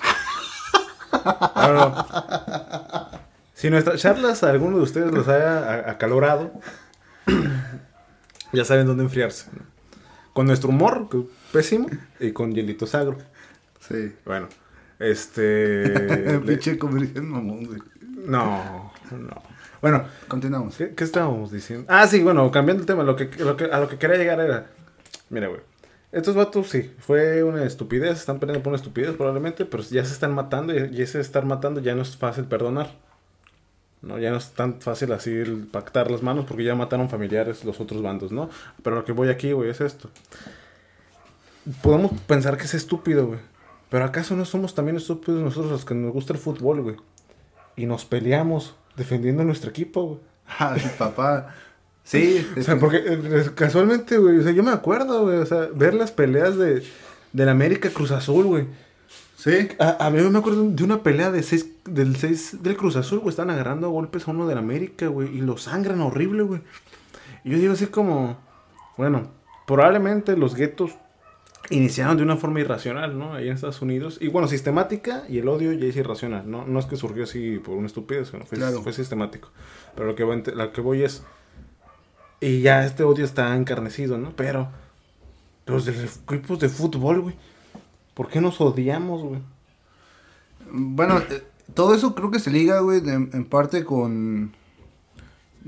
Ahora, 1.54 3.10
si 3.54 3.70
nuestras 3.70 4.00
charlas 4.00 4.42
a 4.44 4.50
alguno 4.50 4.76
de 4.78 4.82
ustedes 4.84 5.12
los 5.12 5.26
haya 5.28 5.90
acalorado, 5.90 6.52
ya 8.52 8.64
saben 8.64 8.86
dónde 8.86 9.02
enfriarse. 9.04 9.46
¿no? 9.52 9.62
Con 10.32 10.46
nuestro 10.46 10.68
humor, 10.70 11.08
que 11.10 11.18
es 11.18 11.24
pésimo, 11.52 11.88
y 12.20 12.32
con 12.32 12.52
hielitos 12.54 12.94
agro. 12.94 13.18
Sí. 13.80 14.14
Bueno, 14.24 14.48
este... 15.00 15.88
le- 15.88 16.38
Pinche 16.40 16.78
comercial 16.78 17.24
mamón, 17.24 17.64
güey. 17.66 17.80
no, 18.26 18.92
no. 19.16 19.42
Bueno, 19.80 20.04
Continuamos. 20.28 20.76
¿Qué, 20.76 20.94
qué 20.94 21.04
estábamos 21.04 21.50
diciendo? 21.50 21.86
Ah, 21.88 22.06
sí, 22.06 22.22
bueno, 22.22 22.50
cambiando 22.50 22.82
el 22.82 22.86
tema, 22.86 23.02
lo 23.02 23.16
que, 23.16 23.30
lo 23.38 23.56
que, 23.56 23.64
a 23.64 23.80
lo 23.80 23.88
que 23.88 23.98
quería 23.98 24.16
llegar 24.16 24.40
era. 24.40 24.66
Mira, 25.28 25.48
güey. 25.48 25.60
Estos 26.12 26.34
vatos, 26.34 26.68
sí, 26.68 26.92
fue 26.98 27.44
una 27.44 27.64
estupidez, 27.64 28.18
están 28.18 28.40
peleando 28.40 28.62
por 28.62 28.72
una 28.72 28.78
estupidez 28.78 29.14
probablemente, 29.14 29.64
pero 29.64 29.82
ya 29.84 30.04
se 30.04 30.12
están 30.12 30.34
matando 30.34 30.74
y, 30.74 30.90
y 30.92 31.02
ese 31.02 31.20
estar 31.20 31.44
matando 31.44 31.80
ya 31.80 31.94
no 31.94 32.02
es 32.02 32.16
fácil 32.16 32.44
perdonar. 32.44 32.90
No, 34.02 34.18
ya 34.18 34.30
no 34.30 34.38
es 34.38 34.50
tan 34.52 34.80
fácil 34.80 35.12
así 35.12 35.30
el 35.30 35.66
pactar 35.66 36.10
las 36.10 36.22
manos 36.22 36.46
porque 36.46 36.64
ya 36.64 36.74
mataron 36.74 37.10
familiares 37.10 37.64
los 37.64 37.80
otros 37.80 38.02
bandos, 38.02 38.32
¿no? 38.32 38.48
Pero 38.82 38.96
lo 38.96 39.04
que 39.04 39.12
voy 39.12 39.28
aquí, 39.28 39.52
güey, 39.52 39.70
es 39.70 39.80
esto. 39.80 40.10
Podemos 41.82 42.12
pensar 42.22 42.56
que 42.56 42.64
es 42.64 42.74
estúpido, 42.74 43.26
güey. 43.26 43.40
Pero 43.90 44.04
¿acaso 44.04 44.36
no 44.36 44.44
somos 44.44 44.74
también 44.74 44.96
estúpidos 44.96 45.42
nosotros 45.42 45.70
los 45.70 45.84
que 45.84 45.94
nos 45.94 46.12
gusta 46.12 46.32
el 46.32 46.38
fútbol, 46.38 46.80
güey? 46.80 46.96
Y 47.76 47.86
nos 47.86 48.04
peleamos 48.06 48.74
defendiendo 48.96 49.44
nuestro 49.44 49.70
equipo, 49.70 50.02
güey. 50.06 50.20
Ah, 50.58 50.76
papá. 50.98 51.54
Sí, 52.02 52.44
O 52.58 52.62
sea, 52.62 52.78
porque 52.78 53.02
eh, 53.06 53.50
casualmente, 53.54 54.18
güey, 54.18 54.38
o 54.38 54.42
sea, 54.42 54.52
yo 54.52 54.62
me 54.64 54.72
acuerdo, 54.72 55.22
güey, 55.22 55.38
o 55.38 55.46
sea, 55.46 55.68
ver 55.74 55.94
las 55.94 56.10
peleas 56.10 56.56
de 56.56 56.82
del 57.32 57.48
América 57.48 57.90
Cruz 57.90 58.10
Azul, 58.10 58.44
güey. 58.46 58.66
sí. 59.36 59.68
A, 59.78 60.06
a 60.06 60.10
mí 60.10 60.20
me 60.20 60.38
acuerdo 60.38 60.68
de 60.68 60.82
una 60.82 61.02
pelea 61.04 61.30
de 61.30 61.44
seis, 61.44 61.68
del 61.84 62.16
6 62.16 62.62
del 62.62 62.76
Cruz 62.76 62.96
Azul, 62.96 63.20
güey, 63.20 63.30
están 63.30 63.50
agarrando 63.50 63.86
a 63.86 63.90
golpes 63.90 64.26
a 64.26 64.32
uno 64.32 64.48
del 64.48 64.58
América, 64.58 65.06
güey, 65.06 65.28
y 65.36 65.40
lo 65.40 65.56
sangran 65.56 66.00
horrible, 66.00 66.42
güey. 66.42 66.60
Y 67.44 67.50
yo 67.50 67.58
digo 67.58 67.72
así 67.74 67.86
como, 67.86 68.36
bueno, 68.96 69.30
probablemente 69.66 70.36
los 70.36 70.56
guetos 70.56 70.92
iniciaron 71.70 72.16
de 72.16 72.22
una 72.24 72.36
forma 72.36 72.60
irracional, 72.60 73.18
¿no? 73.18 73.34
Ahí 73.34 73.48
en 73.48 73.54
Estados 73.54 73.80
Unidos. 73.80 74.18
Y 74.20 74.28
bueno, 74.28 74.48
sistemática 74.48 75.24
y 75.28 75.38
el 75.38 75.48
odio 75.48 75.72
ya 75.72 75.86
es 75.86 75.96
irracional, 75.96 76.50
¿no? 76.50 76.66
No 76.66 76.78
es 76.80 76.86
que 76.86 76.96
surgió 76.96 77.24
así 77.24 77.58
por 77.58 77.76
una 77.76 77.86
estupidez, 77.86 78.28
sino 78.28 78.44
fue, 78.44 78.58
Claro. 78.58 78.82
fue 78.82 78.92
sistemático. 78.92 79.50
Pero 79.94 80.06
lo 80.08 80.14
que, 80.14 80.24
voy, 80.24 80.42
lo 80.54 80.72
que 80.72 80.80
voy 80.80 81.02
es... 81.02 81.22
Y 82.40 82.60
ya 82.62 82.84
este 82.84 83.02
odio 83.04 83.24
está 83.24 83.54
encarnecido, 83.56 84.18
¿no? 84.18 84.32
Pero 84.34 84.68
los 85.66 85.84
de 85.84 85.92
los 85.92 86.16
equipos 86.28 86.58
de 86.58 86.68
fútbol, 86.68 87.20
güey. 87.20 87.36
¿Por 88.14 88.28
qué 88.28 88.40
nos 88.40 88.60
odiamos, 88.60 89.22
güey? 89.22 89.40
Bueno, 90.72 91.18
eh, 91.18 91.42
todo 91.74 91.94
eso 91.94 92.14
creo 92.14 92.30
que 92.30 92.38
se 92.38 92.50
liga, 92.50 92.80
güey, 92.80 93.00
de- 93.00 93.12
en 93.14 93.44
parte 93.44 93.84
con, 93.84 94.52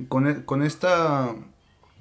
con, 0.08 0.26
e- 0.26 0.44
con 0.44 0.62
esta 0.62 1.34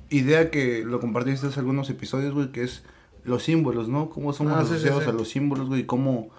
idea 0.10 0.50
que 0.52 0.84
lo 0.86 1.00
compartiste 1.00 1.48
hace 1.48 1.60
algunos 1.60 1.90
episodios, 1.90 2.34
güey, 2.34 2.52
que 2.52 2.64
es 2.64 2.84
los 3.23 3.43
símbolos, 3.43 3.88
¿no? 3.89 4.10
Cómo 4.10 4.34
somos 4.34 4.53
Ah, 4.53 4.62
sí, 4.63 4.69
sí, 4.69 4.73
asociados 4.75 5.03
sí. 5.03 5.10
a 5.10 5.13
los 5.13 5.29
símbolos, 5.29 5.67
güey, 5.69 5.86
cómo, 5.86 6.29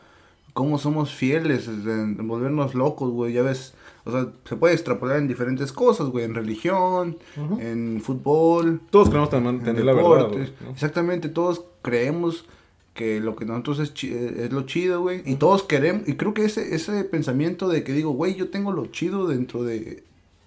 cómo 0.52 0.78
somos 0.78 1.14
fieles 1.14 1.68
en, 1.68 2.16
en 2.18 2.28
volvernos 2.28 2.74
locos, 2.74 3.10
güey, 3.10 3.32
ya 3.34 3.42
ves. 3.42 3.74
O 4.04 4.10
sea, 4.10 4.26
se 4.44 4.56
puede 4.56 4.74
extrapolar 4.74 5.18
en 5.18 5.28
diferentes 5.28 5.70
cosas, 5.72 6.08
güey, 6.08 6.24
en 6.24 6.34
religión, 6.34 7.18
en 7.60 8.00
fútbol, 8.02 8.80
Todos 8.90 9.08
en 9.08 9.62
tener 9.62 9.84
la 9.84 9.92
verdad, 9.92 10.10
deportes. 10.10 10.50
güey, 10.50 10.52
¿no? 10.64 10.70
Exactamente, 10.72 11.28
todos 11.28 11.64
creemos 11.82 12.46
que 12.94 13.20
lo 13.20 13.36
que 13.36 13.46
nosotros 13.46 13.78
es, 13.78 13.94
chi- 13.94 14.12
es 14.12 14.52
lo 14.52 14.62
chido, 14.62 15.00
güey. 15.02 15.22
Y 15.24 15.36
todos 15.36 15.62
queremos, 15.62 16.06
y 16.08 16.14
creo 16.16 16.34
que 16.34 16.44
ese, 16.44 16.74
ese 16.74 17.04
pensamiento 17.04 17.68
de 17.68 17.84
que 17.84 17.92
digo, 17.92 18.10
güey, 18.10 18.34
yo 18.34 18.50
tengo 18.50 18.72
lo 18.72 18.86
chido 18.86 19.28
dentro 19.28 19.62
de, 19.62 20.02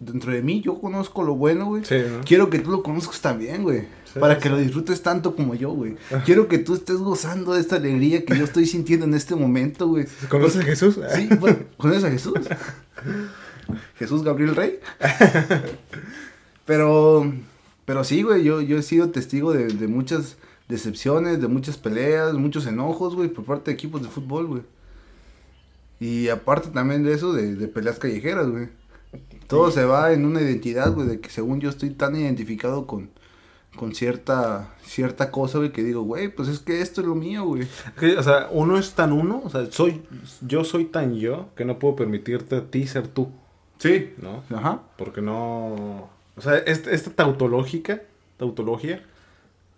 dentro 0.06 0.32
de 0.32 0.42
mí, 0.42 0.62
yo 0.62 0.80
conozco 0.80 1.24
lo 1.24 1.36
bueno, 1.36 1.66
güey. 1.66 1.84
Sí, 1.86 1.96
¿no? 1.96 2.22
Quiero 2.24 2.50
que 2.50 2.60
tú 2.60 2.72
lo 2.72 2.84
conozcas 2.84 3.22
también, 3.22 3.64
güey. 3.64 3.82
Sí, 4.06 4.20
para 4.20 4.36
sí, 4.36 4.42
que 4.42 4.50
lo 4.50 4.58
disfrutes 4.58 5.02
tanto 5.02 5.36
como 5.36 5.56
yo, 5.56 5.72
güey. 5.72 5.98
Quiero 6.26 6.48
que 6.48 6.60
tú 6.60 6.74
estés 6.76 6.98
gozando 6.98 7.54
de 7.54 7.62
esta 7.62 7.78
alegría 7.78 8.24
que 8.26 8.38
yo 8.38 8.44
estoy 8.44 8.66
sintiendo 8.66 9.06
en 9.06 9.14
este 9.14 9.36
momento, 9.36 9.88
güey. 9.88 10.06
¿Conoces 10.30 10.62
a 10.62 10.64
Jesús? 10.64 11.00
Sí, 11.16 11.30
bueno, 11.40 11.60
¿conoces 11.78 12.04
a 12.04 12.12
Jesús? 12.12 12.34
Jesús 13.98 14.24
Gabriel 14.24 14.56
Rey. 14.56 14.80
Pero, 16.66 17.32
pero 17.86 18.04
sí, 18.04 18.24
güey, 18.24 18.44
yo, 18.44 18.62
yo 18.62 18.78
he 18.78 18.84
sido 18.84 19.10
testigo 19.10 19.54
de, 19.54 19.68
de 19.68 19.88
muchas 19.88 20.38
decepciones, 20.68 21.42
de 21.42 21.48
muchas 21.48 21.78
peleas, 21.78 22.34
muchos 22.34 22.66
enojos, 22.66 23.16
güey, 23.16 23.30
por 23.30 23.46
parte 23.46 23.72
de 23.72 23.76
equipos 23.76 24.02
de 24.02 24.10
fútbol, 24.10 24.48
güey. 24.48 24.62
Y 26.00 26.30
aparte 26.30 26.70
también 26.70 27.04
de 27.04 27.14
eso, 27.14 27.34
de, 27.34 27.56
de 27.56 27.68
peleas 27.68 28.00
callejeras, 28.00 28.50
güey. 28.50 28.70
Todo 29.48 29.72
se 29.72 29.86
va 29.86 30.12
en 30.14 30.26
una 30.26 30.42
identidad, 30.42 30.94
güey, 30.94 31.08
de 31.08 31.20
que 31.20 31.30
según 31.30 31.60
yo 31.62 31.70
estoy 31.70 31.92
tan 31.92 32.16
identificado 32.16 32.88
con, 32.88 33.10
con 33.76 33.94
cierta, 33.94 34.74
cierta 34.84 35.32
cosa, 35.32 35.58
güey, 35.60 35.72
que 35.72 35.84
digo, 35.84 36.02
güey, 36.04 36.30
pues 36.30 36.48
es 36.48 36.60
que 36.60 36.82
esto 36.82 37.02
es 37.02 37.08
lo 37.08 37.16
mío, 37.16 37.44
güey. 37.46 37.68
O 38.18 38.24
sea, 38.24 38.48
uno 38.52 38.78
es 38.78 38.94
tan 38.94 39.12
uno, 39.12 39.42
o 39.44 39.50
sea, 39.50 39.66
soy, 39.72 40.02
yo 40.42 40.64
soy 40.64 40.86
tan 40.86 41.16
yo 41.16 41.50
que 41.56 41.66
no 41.66 41.78
puedo 41.80 41.96
permitirte 41.96 42.56
a 42.56 42.66
ti 42.66 42.88
ser 42.88 43.08
tú, 43.08 43.30
Sí. 43.78 44.14
¿no? 44.22 44.44
Ajá. 44.58 44.82
Porque 44.98 45.22
no, 45.22 46.10
o 46.38 46.42
sea, 46.42 46.58
este- 46.60 46.96
esta 46.96 47.12
tautológica, 47.12 48.02
tautología, 48.38 49.04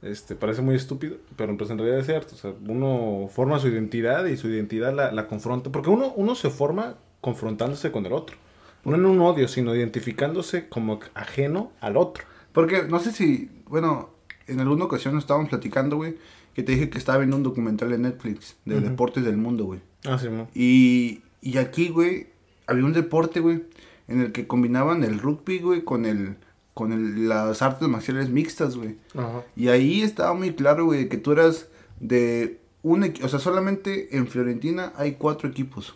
este, 0.04 0.36
parece 0.36 0.62
muy 0.62 0.76
estúpido, 0.76 1.18
pero 1.36 1.58
pues 1.58 1.72
en 1.72 1.78
realidad 1.80 2.00
es 2.00 2.06
cierto, 2.06 2.36
o 2.36 2.38
sea, 2.38 2.54
uno 2.68 3.28
forma 3.34 3.60
su 3.60 3.68
identidad 3.68 4.26
y 4.26 4.38
su 4.38 4.48
identidad 4.48 4.94
la, 4.94 5.12
la 5.12 5.28
confronta, 5.28 5.72
porque 5.72 5.90
uno, 5.90 6.14
uno 6.16 6.36
se 6.36 6.52
forma 6.52 6.96
confrontándose 7.20 7.92
con 7.92 8.06
el 8.06 8.14
otro, 8.14 8.38
no 8.86 8.96
en 8.96 9.06
un 9.06 9.20
odio, 9.22 9.48
sino 9.48 9.76
identificándose 9.76 10.68
como 10.70 11.00
ajeno 11.14 11.72
al 11.82 11.98
otro. 11.98 12.24
Porque 12.54 12.84
no 12.84 13.00
sé 13.00 13.12
si, 13.12 13.50
bueno, 13.68 14.10
en 14.48 14.60
alguna 14.60 14.86
ocasión 14.86 15.18
estábamos 15.18 15.50
platicando, 15.50 15.98
güey, 15.98 16.16
que 16.54 16.64
te 16.64 16.72
dije 16.72 16.90
que 16.90 16.98
estaba 16.98 17.18
viendo 17.20 17.36
un 17.38 17.44
documental 17.44 17.94
en 17.94 18.04
Netflix 18.04 18.56
de 18.66 18.80
deportes 18.82 19.24
del 19.24 19.38
mundo, 19.38 19.66
güey. 19.66 19.80
Ah, 20.06 20.18
sí, 20.18 20.28
¿no? 20.30 20.48
Y, 20.56 21.22
y 21.42 21.58
aquí, 21.58 21.90
güey, 21.90 22.28
había 22.66 22.86
un 22.86 22.94
deporte, 22.94 23.40
güey, 23.42 23.64
en 24.08 24.22
el 24.22 24.32
que 24.32 24.48
combinaban 24.48 25.04
el 25.04 25.20
rugby, 25.20 25.60
güey, 25.60 25.84
con 25.84 26.06
el 26.06 26.36
con 26.74 26.92
el- 26.94 27.28
las 27.28 27.64
artes 27.64 27.88
marciales 27.88 28.30
mixtas, 28.30 28.76
güey. 28.78 28.98
Ajá. 29.16 29.44
Y 29.56 29.70
ahí 29.70 30.02
estaba 30.04 30.34
muy 30.36 30.54
claro, 30.54 30.86
güey, 30.86 31.10
que 31.10 31.18
tú 31.18 31.32
eras 31.32 31.68
de 32.00 32.60
un 32.84 33.04
equipo, 33.04 33.26
o 33.26 33.30
sea, 33.30 33.40
solamente 33.40 34.16
en 34.16 34.28
Fiorentina 34.28 34.94
hay 34.96 35.14
cuatro 35.14 35.50
equipos. 35.50 35.96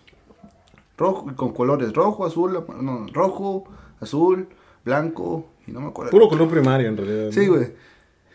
Rojo, 1.01 1.35
con 1.35 1.51
colores, 1.53 1.93
rojo, 1.93 2.25
azul, 2.25 2.63
no, 2.81 3.07
rojo, 3.11 3.63
azul, 3.99 4.47
blanco, 4.85 5.47
y 5.67 5.71
no 5.71 5.79
me 5.81 5.87
acuerdo. 5.87 6.11
Puro 6.11 6.29
color 6.29 6.49
primario, 6.49 6.87
en 6.89 6.97
realidad. 6.97 7.31
Sí, 7.31 7.47
güey. 7.47 7.67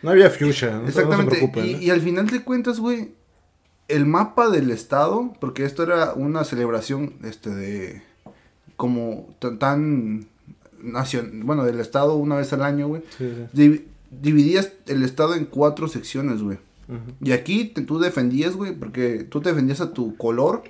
No 0.03 0.11
había 0.11 0.29
fuchsia. 0.29 0.77
No, 0.81 0.87
Exactamente. 0.87 1.35
Se 1.39 1.59
y, 1.67 1.73
¿eh? 1.73 1.79
y 1.83 1.89
al 1.89 2.01
final 2.01 2.27
de 2.27 2.43
cuentas, 2.43 2.79
güey, 2.79 3.11
el 3.87 4.05
mapa 4.05 4.49
del 4.49 4.69
estado, 4.71 5.33
porque 5.39 5.63
esto 5.65 5.81
era 5.83 6.13
una 6.13 6.43
celebración, 6.43 7.13
este, 7.23 7.49
de, 7.49 8.01
como 8.75 9.27
tan, 9.39 9.57
tan 9.59 10.27
nacion- 10.83 11.43
bueno, 11.45 11.63
del 11.63 11.79
estado 11.79 12.15
una 12.15 12.35
vez 12.35 12.51
al 12.53 12.63
año, 12.63 12.87
güey. 12.87 13.01
Sí, 13.17 13.31
sí. 13.53 13.57
Div- 13.57 13.83
dividías 14.11 14.73
el 14.87 15.03
estado 15.03 15.35
en 15.35 15.45
cuatro 15.45 15.87
secciones, 15.87 16.41
güey. 16.41 16.57
Y 17.21 17.33
aquí 17.33 17.65
te- 17.65 17.81
tú 17.81 17.99
defendías, 17.99 18.55
güey, 18.55 18.73
porque 18.73 19.25
tú 19.29 19.41
defendías 19.41 19.81
a 19.81 19.91
tu 19.93 20.15
color 20.15 20.63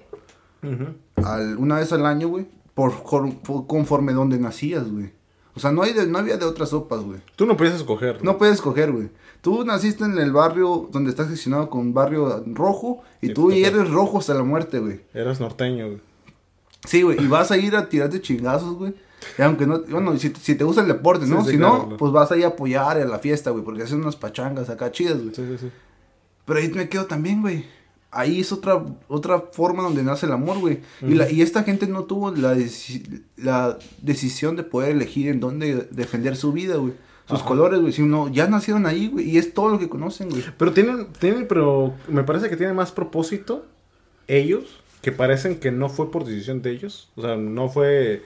Al, 1.24 1.58
una 1.58 1.78
vez 1.78 1.92
al 1.94 2.06
año, 2.06 2.28
güey, 2.28 2.48
por, 2.74 3.04
por- 3.04 3.68
conforme 3.68 4.14
donde 4.14 4.40
nacías, 4.40 4.90
güey. 4.92 5.12
O 5.56 5.60
sea, 5.60 5.72
no, 5.72 5.82
hay 5.82 5.94
de- 5.94 6.06
no 6.08 6.20
había 6.20 6.38
de 6.38 6.46
otras 6.46 6.70
sopas, 6.70 7.02
güey. 7.02 7.20
Tú 7.36 7.46
no 7.46 7.58
podías 7.58 7.76
escoger. 7.76 8.24
No 8.24 8.38
puedes 8.38 8.56
escoger, 8.56 8.92
güey. 8.92 9.10
Tú 9.42 9.64
naciste 9.66 10.04
en 10.04 10.18
el 10.20 10.32
barrio 10.32 10.88
donde 10.92 11.10
estás 11.10 11.30
gestionado 11.30 11.70
con 11.70 11.94
barrio 11.94 12.44
rojo 12.54 13.02
y 13.22 13.32
Y 13.32 13.34
tú 13.34 13.50
eres 13.52 13.90
rojo 13.90 14.20
hasta 14.20 14.34
la 14.34 14.44
muerte, 14.44 14.80
güey. 14.80 15.02
Eras 15.14 15.40
norteño, 15.40 15.88
güey. 15.88 16.02
Sí, 16.86 17.02
güey, 17.02 17.22
y 17.24 17.28
vas 17.28 17.50
a 17.52 17.58
ir 17.58 17.76
a 17.76 17.90
tirarte 17.90 18.22
chingazos, 18.22 18.76
güey. 18.76 18.94
Y 19.38 19.42
aunque 19.42 19.66
no, 19.66 19.82
bueno, 19.90 20.16
si, 20.18 20.30
te- 20.30 20.40
si 20.40 20.54
te 20.56 20.64
gusta 20.64 20.82
el 20.82 20.88
deporte, 20.88 21.26
¿no? 21.26 21.40
Sí, 21.40 21.46
sí, 21.48 21.52
si 21.54 21.58
claro, 21.58 21.74
no, 21.74 21.80
claro. 21.82 21.98
pues 21.98 22.12
vas 22.12 22.32
a 22.32 22.38
ir 22.38 22.46
a 22.46 22.50
apoyar 22.50 22.98
a 22.98 23.06
la 23.06 23.18
fiesta, 23.20 23.50
güey, 23.50 23.64
porque 23.64 23.82
hacen 23.82 24.00
unas 24.00 24.16
pachangas 24.16 24.70
acá 24.70 24.92
chidas, 24.92 25.18
güey. 25.22 25.34
Sí, 25.34 25.44
sí, 25.48 25.58
sí. 25.60 25.72
Pero 26.46 26.60
ahí 26.60 26.70
me 26.70 26.88
quedo 26.88 27.06
también, 27.08 27.42
güey. 27.42 27.66
Ahí 28.10 28.40
es 28.40 28.52
otra, 28.52 28.84
otra 29.10 29.40
forma 29.52 29.84
donde 29.84 30.02
nace 30.02 30.26
el 30.26 30.32
amor, 30.32 30.60
güey. 30.60 30.80
y, 31.02 31.14
la, 31.16 31.30
y 31.30 31.42
esta 31.42 31.64
gente 31.64 31.88
no 31.88 32.06
tuvo 32.06 32.32
la, 32.32 32.56
deci- 32.56 33.22
la 33.36 33.78
decisión 34.02 34.56
de 34.56 34.64
poder 34.64 34.92
elegir 34.92 35.28
en 35.28 35.40
dónde 35.40 35.88
defender 35.92 36.36
su 36.38 36.52
vida, 36.54 36.76
güey. 36.78 36.94
Sus 37.28 37.40
Ajá. 37.40 37.48
colores, 37.50 37.82
güey. 37.82 37.92
Sino 37.92 38.30
ya 38.30 38.48
nacieron 38.48 38.86
ahí, 38.86 39.08
güey. 39.10 39.30
Y 39.30 39.38
es 39.38 39.54
todo 39.54 39.68
lo 39.70 39.78
que 39.80 39.90
conocen, 39.90 40.30
güey. 40.30 40.44
Pero 40.58 40.72
tienen, 40.72 41.08
tienen, 41.20 41.48
pero 41.48 41.94
me 42.08 42.24
parece 42.24 42.50
que 42.50 42.56
tienen 42.56 42.76
más 42.78 42.94
propósito 42.94 43.66
ellos, 44.28 44.64
que 45.02 45.12
parecen 45.12 45.60
que 45.60 45.72
no 45.72 45.90
fue 45.90 46.10
por 46.10 46.24
decisión 46.26 46.62
de 46.62 46.72
ellos. 46.72 47.10
O 47.18 47.22
sea, 47.22 47.36
no 47.36 47.68
fue 47.70 48.24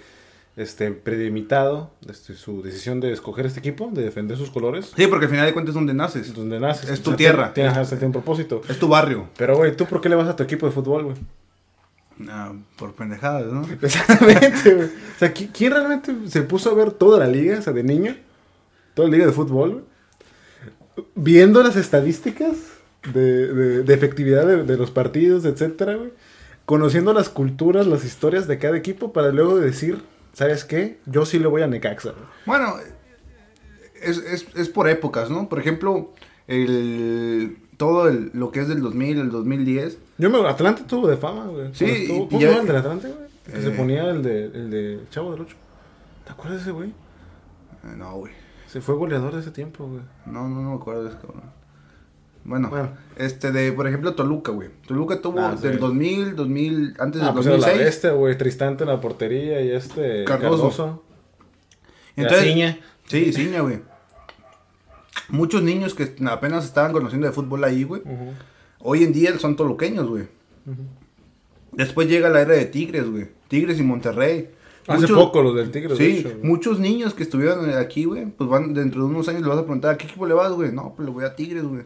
este 0.58 0.92
predimitado 0.92 1.92
este, 2.10 2.34
su 2.34 2.62
decisión 2.62 3.00
de 3.00 3.14
escoger 3.14 3.46
este 3.46 3.60
equipo, 3.60 3.90
de 3.94 4.04
defender 4.04 4.38
sus 4.38 4.50
colores. 4.52 4.92
Sí, 4.96 5.08
porque 5.08 5.26
al 5.26 5.32
final 5.32 5.46
de 5.46 5.54
cuentas 5.54 5.70
es 5.72 5.76
donde 5.76 5.94
naces. 5.94 6.28
Es 6.28 6.34
donde 6.34 6.60
naces. 6.60 6.90
Es 6.90 7.00
O 7.00 7.04
tu 7.04 7.10
sea, 7.12 7.18
tierra. 7.18 7.54
Tiene, 7.54 7.72
tiene, 7.72 7.86
tiene 7.88 8.06
un 8.08 8.12
propósito. 8.12 8.62
Es 8.68 8.78
tu 8.78 8.88
barrio. 8.88 9.30
Pero, 9.38 9.56
güey, 9.58 9.76
¿tú 9.76 9.86
por 9.86 10.02
qué 10.02 10.10
le 10.10 10.16
vas 10.16 10.28
a 10.28 10.36
tu 10.36 10.44
equipo 10.44 10.66
de 10.66 10.72
fútbol, 10.72 11.04
güey? 11.06 11.16
Ah, 12.30 12.54
por 12.78 12.94
pendejadas, 12.94 13.48
¿no? 13.52 13.66
Exactamente, 13.82 14.74
güey. 14.76 14.88
O 14.88 15.20
sea, 15.20 15.34
¿qui- 15.34 15.50
¿quién 15.54 15.72
realmente 15.72 16.14
se 16.28 16.42
puso 16.44 16.70
a 16.70 16.76
ver 16.76 16.92
toda 16.92 17.18
la 17.20 17.28
liga, 17.28 17.58
o 17.58 17.62
sea, 17.62 17.74
de 17.74 17.84
niño? 17.84 18.16
Toda 18.94 19.08
la 19.08 19.14
liga 19.14 19.26
de 19.28 19.32
fútbol, 19.32 19.72
güey. 19.72 21.06
Viendo 21.16 21.64
las 21.64 21.76
estadísticas 21.78 22.58
de, 23.14 23.54
de- 23.54 23.84
de 23.84 23.94
efectividad 23.94 24.46
de, 24.46 24.64
de 24.64 24.78
los 24.78 24.92
partidos, 24.92 25.46
etcétera, 25.46 25.96
güey. 25.96 26.12
Conociendo 26.66 27.14
las 27.14 27.30
culturas, 27.30 27.88
las 27.88 28.06
historias 28.06 28.48
de 28.48 28.60
cada 28.60 28.78
equipo 28.78 29.12
para 29.14 29.32
luego 29.32 29.58
decir, 29.58 30.04
¿sabes 30.34 30.66
qué? 30.66 31.00
Yo 31.06 31.26
sí 31.26 31.40
le 31.40 31.48
voy 31.48 31.62
a 31.62 31.68
Necaxa. 31.68 32.14
Bueno, 32.46 32.76
es, 34.02 34.18
es, 34.18 34.48
es 34.56 34.70
por 34.70 34.88
épocas, 34.90 35.30
¿no? 35.30 35.48
Por 35.50 35.60
ejemplo, 35.60 36.14
el, 36.48 37.58
todo 37.78 38.08
el- 38.08 38.32
lo 38.34 38.52
que 38.52 38.62
es 38.62 38.68
del 38.68 38.82
2000, 38.82 39.20
el 39.20 39.30
2010. 39.32 39.98
Yo 40.18 40.30
me... 40.30 40.48
Atlante 40.48 40.84
tuvo 40.84 41.08
de 41.08 41.18
fama, 41.18 41.46
güey. 41.48 41.70
Sí, 41.74 41.86
estuvo- 41.86 42.28
¿Cómo 42.30 42.42
el 42.42 42.68
del 42.68 42.76
Atlante, 42.76 43.08
güey? 43.08 43.30
Que 43.46 43.62
se 43.62 43.70
Eh. 43.70 43.72
ponía 43.76 44.10
el 44.10 44.22
de, 44.24 44.46
el 44.46 44.70
de 44.70 45.00
Chavo 45.10 45.32
del 45.32 45.42
Ocho. 45.42 45.56
¿Te 46.26 46.32
acuerdas 46.32 46.58
de 46.58 46.62
ese, 46.64 46.72
güey? 46.72 46.90
eh, 46.90 47.96
no, 47.98 48.16
güey. 48.18 48.34
Se 48.68 48.80
fue 48.82 48.96
goleador 48.96 49.34
de 49.34 49.42
ese 49.42 49.52
tiempo, 49.52 49.86
güey. 49.88 50.02
No, 50.26 50.48
no, 50.48 50.62
no 50.62 50.70
me 50.72 50.76
acuerdo 50.76 51.04
de 51.04 51.10
ese 51.10 51.18
cabrón. 51.20 51.44
Bueno, 52.44 52.70
Bueno. 52.70 52.90
este 53.18 53.52
de, 53.52 53.72
por 53.72 53.88
ejemplo, 53.88 54.16
Toluca, 54.16 54.52
güey. 54.52 54.70
Toluca 54.88 55.22
tuvo 55.22 55.40
Ah, 55.40 55.56
sí. 55.56 55.68
del 55.68 55.80
2000, 55.80 56.36
2000, 56.36 56.96
antes 57.00 57.22
Ah, 57.22 57.26
del 57.26 57.34
pues 57.36 57.46
era 57.46 57.58
la 57.58 57.68
2006. 57.68 57.86
bestia, 57.86 58.12
güey. 58.12 58.38
Tristante 58.38 58.84
en 58.84 58.90
la 58.90 59.00
portería 59.00 59.62
y 59.62 59.72
este... 59.72 60.24
Cardoso. 60.26 60.58
Cardoso. 60.64 61.04
Entonces, 62.16 62.44
Ciña. 62.48 62.80
Sí, 63.08 63.32
Ciña, 63.32 63.62
güey. 63.62 63.80
Muchos 65.30 65.62
niños 65.64 65.94
que 65.94 66.14
apenas 66.28 66.66
estaban 66.66 66.92
conociendo 66.92 67.28
de 67.28 67.34
fútbol 67.34 67.64
ahí, 67.64 67.84
güey. 67.84 68.02
Hoy 68.80 69.04
en 69.04 69.14
día 69.14 69.38
son 69.40 69.56
toluqueños, 69.56 70.08
güey. 70.10 70.28
Después 71.72 72.08
llega 72.10 72.30
la 72.30 72.42
era 72.42 72.54
de 72.54 72.66
Tigres, 72.66 73.10
güey. 73.10 73.30
Tigres 73.48 73.80
y 73.80 73.84
Monterrey. 73.84 74.50
Hace 74.88 75.02
Muchos- 75.02 75.18
poco 75.18 75.42
los 75.44 75.56
del 75.56 75.70
Tigre, 75.72 75.90
de 75.90 75.96
Sí, 75.96 76.18
hecho, 76.20 76.32
muchos 76.44 76.80
niños 76.80 77.14
que 77.14 77.24
estuvieron 77.24 77.70
aquí, 77.78 78.06
güey, 78.06 78.26
pues 78.26 78.50
van 78.50 78.74
dentro 78.74 79.02
de 79.02 79.08
unos 79.08 79.28
años 79.30 79.44
le 79.44 79.48
vas 79.48 79.58
a 79.60 79.62
preguntar, 79.62 79.94
¿a 79.94 79.98
qué 79.98 80.08
equipo 80.08 80.26
le 80.26 80.34
vas, 80.34 80.52
güey? 80.54 80.72
No, 80.72 80.94
pues 80.96 81.06
le 81.08 81.14
voy 81.14 81.24
a 81.24 81.36
Tigres, 81.36 81.64
güey. 81.64 81.84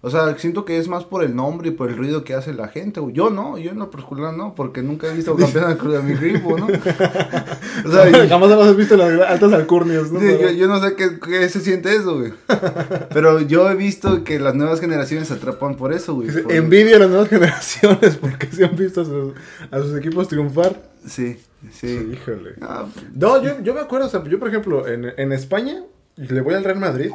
O 0.00 0.10
sea, 0.10 0.36
siento 0.38 0.64
que 0.64 0.78
es 0.78 0.86
más 0.88 1.04
por 1.04 1.24
el 1.24 1.34
nombre 1.34 1.68
y 1.68 1.72
por 1.72 1.88
el 1.90 1.96
ruido 1.96 2.22
que 2.24 2.34
hace 2.34 2.54
la 2.54 2.68
gente, 2.68 3.00
güey. 3.00 3.14
Yo 3.14 3.30
no, 3.30 3.58
yo 3.58 3.70
en 3.72 3.78
lo 3.78 3.90
particular 3.90 4.34
no, 4.34 4.54
porque 4.54 4.82
nunca 4.82 5.08
he 5.08 5.14
visto 5.14 5.34
campeón 5.36 5.76
de 5.92 6.02
mi 6.02 6.12
equipo, 6.12 6.56
¿no? 6.56 6.66
o 7.84 7.90
sea, 7.92 8.08
y- 8.24 8.28
Jamás 8.28 8.50
habías 8.52 8.76
visto 8.76 8.96
las 8.96 9.20
altas 9.28 9.52
alcurnias, 9.52 10.10
¿no? 10.12 10.20
Sí, 10.20 10.26
Pero- 10.28 10.50
yo, 10.50 10.56
yo 10.56 10.68
no 10.68 10.80
sé 10.82 10.94
qué, 10.94 11.18
qué 11.20 11.48
se 11.48 11.60
siente 11.60 11.94
eso, 11.94 12.18
güey. 12.18 12.32
Pero 13.12 13.40
yo 13.40 13.68
he 13.70 13.74
visto 13.74 14.24
que 14.24 14.38
las 14.38 14.54
nuevas 14.54 14.80
generaciones 14.80 15.28
se 15.28 15.34
atrapan 15.34 15.76
por 15.76 15.92
eso, 15.92 16.14
güey. 16.14 16.28
Por- 16.30 16.52
Envidia 16.52 16.96
a 16.96 17.00
las 17.00 17.08
nuevas 17.08 17.28
generaciones 17.28 18.16
porque 18.16 18.46
se 18.48 18.64
han 18.64 18.76
visto 18.76 19.00
a 19.02 19.04
sus, 19.04 19.32
a 19.70 19.78
sus 19.80 19.96
equipos 19.98 20.28
triunfar. 20.28 20.80
Sí, 21.06 21.36
sí. 21.70 22.10
Híjole. 22.12 22.54
Ah, 22.60 22.86
No, 23.14 23.42
yo, 23.42 23.60
yo 23.62 23.74
me 23.74 23.80
acuerdo, 23.80 24.06
o 24.06 24.10
sea, 24.10 24.22
yo 24.24 24.38
por 24.38 24.48
ejemplo, 24.48 24.86
en, 24.88 25.12
en 25.16 25.32
España, 25.32 25.82
le 26.16 26.40
voy 26.40 26.54
al 26.54 26.64
Real 26.64 26.78
Madrid. 26.78 27.10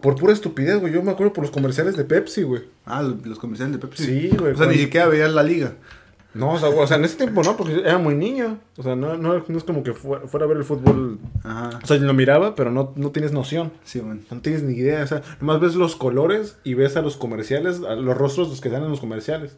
Por 0.00 0.16
pura 0.16 0.32
estupidez, 0.34 0.80
güey. 0.80 0.92
Yo 0.92 1.02
me 1.02 1.12
acuerdo 1.12 1.32
por 1.32 1.42
los 1.44 1.50
comerciales 1.50 1.96
de 1.96 2.04
Pepsi, 2.04 2.42
güey. 2.42 2.62
ah, 2.84 3.02
los 3.02 3.38
comerciales 3.38 3.72
de 3.74 3.78
Pepsi. 3.86 4.04
Sí, 4.04 4.36
güey, 4.38 4.52
O 4.52 4.56
sea, 4.56 4.66
ni 4.66 4.74
siquiera 4.76 5.06
veías 5.06 5.32
la 5.32 5.42
liga. 5.42 5.74
No, 6.34 6.52
o 6.54 6.58
sea, 6.58 6.68
güey, 6.68 6.80
o 6.82 6.86
sea, 6.86 6.96
en 6.98 7.04
ese 7.04 7.16
tiempo 7.16 7.42
no, 7.42 7.56
porque 7.56 7.78
era 7.78 7.96
muy 7.96 8.14
niño. 8.14 8.58
O 8.76 8.82
sea, 8.82 8.96
no, 8.96 9.16
no, 9.16 9.42
no 9.46 9.56
es 9.58 9.64
como 9.64 9.82
que 9.82 9.94
fuera, 9.94 10.26
fuera 10.26 10.44
a 10.44 10.48
ver 10.48 10.58
el 10.58 10.64
fútbol. 10.64 11.18
Ajá. 11.42 11.78
O 11.82 11.86
sea, 11.86 11.96
lo 11.96 12.12
miraba, 12.12 12.54
pero 12.54 12.70
no, 12.70 12.92
no 12.96 13.12
tienes 13.12 13.32
noción. 13.32 13.72
Sí, 13.84 14.02
man. 14.02 14.26
No 14.30 14.40
tienes 14.40 14.62
ni 14.62 14.74
idea, 14.74 15.02
o 15.04 15.06
sea, 15.06 15.22
nomás 15.40 15.60
ves 15.60 15.74
los 15.74 15.96
colores 15.96 16.58
y 16.64 16.74
ves 16.74 16.96
a 16.96 17.00
los 17.02 17.16
comerciales, 17.16 17.80
a 17.88 17.94
los 17.94 18.16
rostros 18.18 18.48
los 18.48 18.60
que 18.60 18.68
dan 18.68 18.82
en 18.82 18.90
los 18.90 19.00
comerciales. 19.00 19.56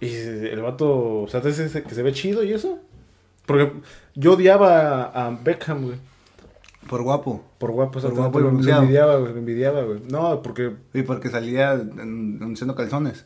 Y 0.00 0.14
el 0.14 0.60
vato, 0.62 1.22
o 1.22 1.28
sea, 1.28 1.40
ese 1.40 1.82
que 1.82 1.94
se 1.94 2.02
ve 2.02 2.12
chido 2.12 2.42
y 2.44 2.52
eso. 2.52 2.78
Porque 3.46 3.72
yo 4.14 4.34
odiaba 4.34 5.04
a, 5.04 5.30
Beckham, 5.42 5.84
güey. 5.86 5.98
Por 6.88 7.02
guapo. 7.02 7.44
Por 7.58 7.70
guapo, 7.72 7.98
o 7.98 8.00
sea, 8.02 8.10
Por 8.10 8.18
guapo 8.18 8.40
lo- 8.40 8.46
y 8.48 8.50
bronceado. 8.50 8.82
envidiaba, 8.82 9.16
güey, 9.16 9.32
lo 9.32 9.38
envidiaba, 9.38 9.82
güey. 9.82 10.00
No, 10.10 10.42
porque... 10.42 10.72
Y 10.94 11.02
porque 11.02 11.28
salía 11.30 11.70
anunciando 11.72 12.74
calzones. 12.74 13.24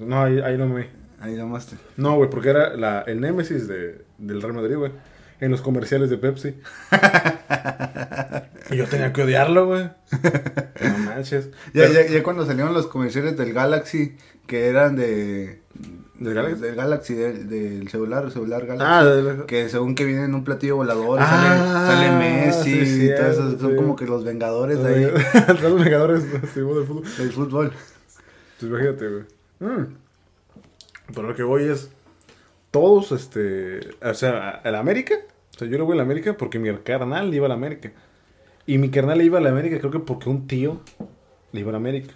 No, 0.00 0.22
ahí, 0.22 0.40
ahí 0.40 0.56
no 0.56 0.66
me... 0.66 0.88
Ahí 1.20 1.34
nomás 1.34 1.66
te. 1.66 1.76
No, 1.96 2.14
güey, 2.16 2.30
porque 2.30 2.50
era 2.50 2.76
la, 2.76 3.00
el 3.02 3.20
némesis 3.20 3.66
de, 3.66 4.04
del 4.18 4.40
Real 4.40 4.54
Madrid, 4.54 4.76
güey. 4.76 4.92
En 5.40 5.50
los 5.50 5.60
comerciales 5.62 6.10
de 6.10 6.16
Pepsi. 6.18 6.54
y 8.70 8.76
yo 8.76 8.86
tenía 8.86 9.12
que 9.12 9.22
odiarlo, 9.22 9.66
güey. 9.66 9.90
No 10.80 10.98
manches. 11.06 11.50
Ya, 11.74 11.82
Pero- 11.88 11.92
ya, 11.92 12.06
ya 12.06 12.22
cuando 12.22 12.46
salieron 12.46 12.72
los 12.74 12.86
comerciales 12.86 13.36
del 13.36 13.52
Galaxy, 13.52 14.16
que 14.46 14.68
eran 14.68 14.96
de. 14.96 15.60
¿Del 16.18 16.34
Galaxy? 16.34 16.60
Del 16.60 16.74
Galaxy, 16.74 17.14
del, 17.14 17.48
del 17.48 17.88
celular, 17.88 18.24
el 18.24 18.32
celular 18.32 18.66
Galaxy. 18.66 18.84
Ah, 18.92 19.04
de 19.04 19.22
la- 19.22 19.46
Que 19.46 19.68
según 19.68 19.94
que 19.94 20.04
viene 20.04 20.24
en 20.24 20.34
un 20.34 20.42
platillo 20.44 20.76
volador, 20.76 21.18
Ah, 21.22 21.86
sale, 21.86 22.08
sale 22.10 22.18
Messi 22.18 22.86
sí, 22.86 23.04
y 23.06 23.14
todo 23.14 23.26
eso. 23.30 23.58
Son 23.58 23.76
como 23.76 23.94
que 23.96 24.04
los 24.06 24.24
vengadores 24.24 24.82
de 24.82 24.94
ahí, 24.94 25.12
Los 25.62 25.74
Vengadores 25.84 26.30
del 26.32 26.42
fútbol. 26.42 27.04
del 27.18 27.32
fútbol. 27.32 27.72
Pues 28.58 28.70
imagínate, 28.70 29.08
güey. 29.08 29.22
Mm. 29.60 29.86
Pero 31.14 31.28
lo 31.28 31.34
que 31.36 31.42
voy 31.44 31.64
es. 31.64 31.90
Todos, 32.70 33.12
este. 33.12 33.80
O 34.02 34.14
sea, 34.14 34.60
la 34.64 34.78
América. 34.80 35.14
O 35.54 35.58
sea, 35.58 35.68
yo 35.68 35.78
le 35.78 35.84
voy 35.84 35.94
a 35.94 35.96
la 35.98 36.02
América 36.02 36.36
porque 36.36 36.58
mi 36.58 36.72
carnal 36.78 37.32
iba 37.32 37.46
a 37.46 37.48
la 37.48 37.54
América. 37.54 37.92
Y 38.66 38.78
mi 38.78 38.90
carnal 38.90 39.18
le 39.18 39.24
iba 39.24 39.38
a 39.38 39.40
la 39.40 39.50
América, 39.50 39.78
creo 39.78 39.90
que 39.90 40.00
porque 40.00 40.28
un 40.28 40.46
tío 40.46 40.80
le 41.52 41.60
iba 41.60 41.70
a 41.70 41.72
la 41.72 41.78
América. 41.78 42.12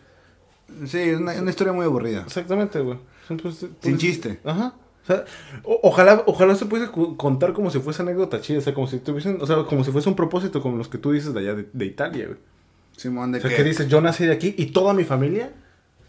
Sí, 0.87 0.99
es 0.99 1.19
una, 1.19 1.33
una 1.41 1.51
historia 1.51 1.73
muy 1.73 1.85
aburrida. 1.87 2.23
Exactamente, 2.27 2.81
güey. 2.81 2.99
Sin 3.39 3.71
pues, 3.81 3.99
chiste. 3.99 4.41
Ajá. 4.45 4.75
O 5.03 5.07
sea, 5.07 5.25
o- 5.65 5.81
ojalá, 5.83 6.23
ojalá 6.27 6.55
se 6.55 6.67
pudiese 6.67 6.91
contar 7.17 7.53
como 7.53 7.71
si 7.71 7.81
fuese 7.81 8.03
anécdota 8.03 8.41
chida, 8.41 8.59
o 8.59 8.63
sea, 8.63 8.73
como 8.75 8.87
si 8.87 8.99
tuviesen, 8.99 9.39
o 9.41 9.47
sea, 9.47 9.65
como 9.65 9.83
si 9.85 9.91
fuese 9.91 10.09
un 10.09 10.15
propósito 10.17 10.63
como 10.63 10.77
los 10.77 10.89
que 10.89 10.99
tú 10.99 11.11
dices 11.13 11.35
de 11.35 11.41
allá 11.41 11.55
de, 11.55 11.69
de 11.73 11.85
Italia, 11.85 12.27
güey. 12.27 12.39
Simón, 12.97 13.33
de 13.33 13.39
O 13.39 13.41
sea, 13.41 13.51
que. 13.51 13.57
que 13.57 13.65
dices, 13.65 13.89
yo 13.89 14.01
nací 14.01 14.25
de 14.27 14.33
aquí 14.33 14.55
y 14.57 14.67
toda 14.67 14.93
mi 14.95 15.03
familia 15.05 15.51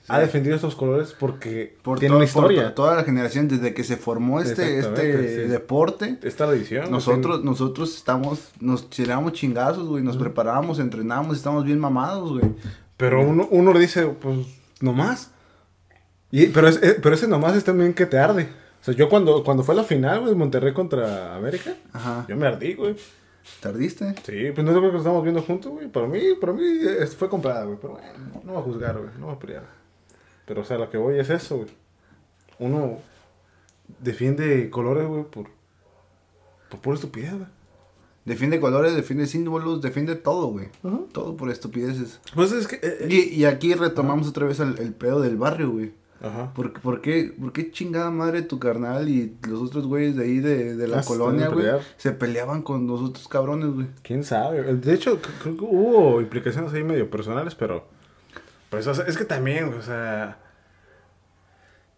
ha 0.09 0.19
defendido 0.19 0.55
estos 0.57 0.75
colores 0.75 1.15
porque 1.17 1.77
Por, 1.81 1.97
tiene 1.97 2.13
una 2.13 2.25
por 2.25 2.51
historia. 2.51 2.63
to- 2.67 2.73
toda 2.73 2.95
la 2.95 3.03
generación, 3.03 3.47
desde 3.47 3.73
que 3.73 3.83
se 3.85 3.95
formó 3.97 4.41
este, 4.41 4.77
este 4.79 5.43
sí. 5.45 5.49
deporte, 5.49 6.19
Esta 6.21 6.45
tradición. 6.45 6.91
nosotros, 6.91 7.43
nosotros 7.43 7.95
estamos, 7.95 8.49
nos 8.59 8.89
tiramos 8.89 9.31
chingazos, 9.33 9.87
güey, 9.87 10.03
nos 10.03 10.17
preparábamos, 10.17 10.77
entrenábamos, 10.79 11.37
estamos 11.37 11.63
bien 11.63 11.79
mamados, 11.79 12.31
güey. 12.37 12.51
Pero 12.97 13.21
uno, 13.27 13.47
uno 13.49 13.73
le 13.73 13.79
dice, 13.79 14.05
pues, 14.07 14.37
nomás. 14.81 15.31
Y, 16.35 16.47
pero, 16.47 16.67
es, 16.67 16.81
eh, 16.81 16.97
pero 16.99 17.13
ese 17.13 17.27
nomás 17.27 17.55
es 17.55 17.63
también 17.63 17.93
que 17.93 18.07
te 18.07 18.17
arde. 18.17 18.49
O 18.81 18.83
sea, 18.83 18.95
yo 18.95 19.07
cuando, 19.07 19.43
cuando 19.43 19.61
fue 19.63 19.75
la 19.75 19.83
final, 19.83 20.21
güey, 20.21 20.33
Monterrey 20.33 20.73
contra 20.73 21.35
América, 21.35 21.75
Ajá. 21.93 22.25
yo 22.27 22.35
me 22.35 22.47
ardí, 22.47 22.73
güey. 22.73 22.95
¿Tardiste? 23.59 24.15
Sí, 24.23 24.51
pues 24.51 24.65
no 24.65 24.73
sé 24.73 24.79
por 24.79 24.87
qué 24.89 24.93
lo 24.93 24.97
estamos 24.97 25.21
viendo 25.21 25.43
juntos, 25.43 25.71
güey. 25.71 25.87
Para 25.89 26.07
mí, 26.07 26.19
para 26.41 26.53
mí 26.53 26.63
fue 27.17 27.29
comprada, 27.29 27.65
güey. 27.65 27.77
Pero 27.79 27.93
bueno, 27.93 28.07
no, 28.33 28.41
no 28.45 28.53
va 28.53 28.59
a 28.61 28.63
juzgar, 28.63 28.97
güey. 28.97 29.11
No 29.19 29.27
va 29.27 29.33
a 29.33 29.39
pelear. 29.39 29.63
Pero, 30.47 30.61
o 30.61 30.65
sea, 30.65 30.79
lo 30.79 30.89
que 30.89 30.97
voy 30.97 31.19
es 31.19 31.29
eso, 31.29 31.57
güey. 31.57 31.69
Uno 32.57 32.97
defiende 33.99 34.69
colores, 34.71 35.07
güey, 35.07 35.23
por, 35.25 35.47
por 36.69 36.79
pura 36.79 36.95
estupidez, 36.95 37.33
güey. 37.33 37.47
Defiende 38.25 38.59
colores, 38.59 38.95
defiende 38.95 39.27
símbolos, 39.27 39.81
defiende 39.81 40.15
todo, 40.15 40.47
güey. 40.47 40.69
Todo 41.11 41.37
por 41.37 41.51
estupideces. 41.51 42.21
Pues 42.33 42.51
es 42.53 42.67
que... 42.67 42.77
eh, 42.77 42.97
eh, 43.01 43.07
Y, 43.09 43.41
y 43.41 43.45
aquí 43.45 43.73
retomamos 43.75 44.27
otra 44.29 44.47
vez 44.47 44.59
el, 44.61 44.79
el 44.79 44.93
pedo 44.93 45.21
del 45.21 45.35
barrio, 45.37 45.71
güey. 45.71 45.91
Ajá. 46.23 46.53
¿Por, 46.53 46.73
por, 46.81 47.01
qué, 47.01 47.33
¿Por 47.39 47.51
qué 47.53 47.69
chingada 47.69 48.09
madre 48.09 48.41
tu 48.43 48.57
carnal 48.57 49.09
y 49.09 49.35
los 49.47 49.61
otros 49.61 49.85
güeyes 49.85 50.15
de 50.15 50.23
ahí 50.23 50.39
de, 50.39 50.75
de 50.75 50.87
la 50.87 50.99
Ah, 50.99 51.03
colonia, 51.05 51.49
güey? 51.49 51.65
Se 51.97 52.11
peleaban 52.13 52.61
con 52.61 52.87
los 52.87 53.01
otros 53.01 53.27
cabrones, 53.27 53.69
güey. 53.71 53.87
¿Quién 54.03 54.23
sabe? 54.23 54.63
De 54.63 54.93
hecho, 54.93 55.19
creo 55.41 55.57
que 55.57 55.63
hubo 55.65 56.21
implicaciones 56.21 56.73
ahí 56.73 56.83
medio 56.83 57.09
personales, 57.09 57.55
pero... 57.55 57.87
Pues, 58.69 58.87
o 58.87 58.95
sea, 58.95 59.05
es 59.05 59.17
que 59.17 59.25
también, 59.25 59.65
o 59.73 59.81
sea... 59.81 60.39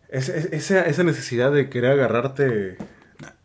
es- 0.10 0.30
es- 0.30 0.52
esa, 0.52 0.86
esa 0.88 1.04
necesidad 1.04 1.52
de 1.52 1.70
querer 1.70 1.92
agarrarte 1.92 2.78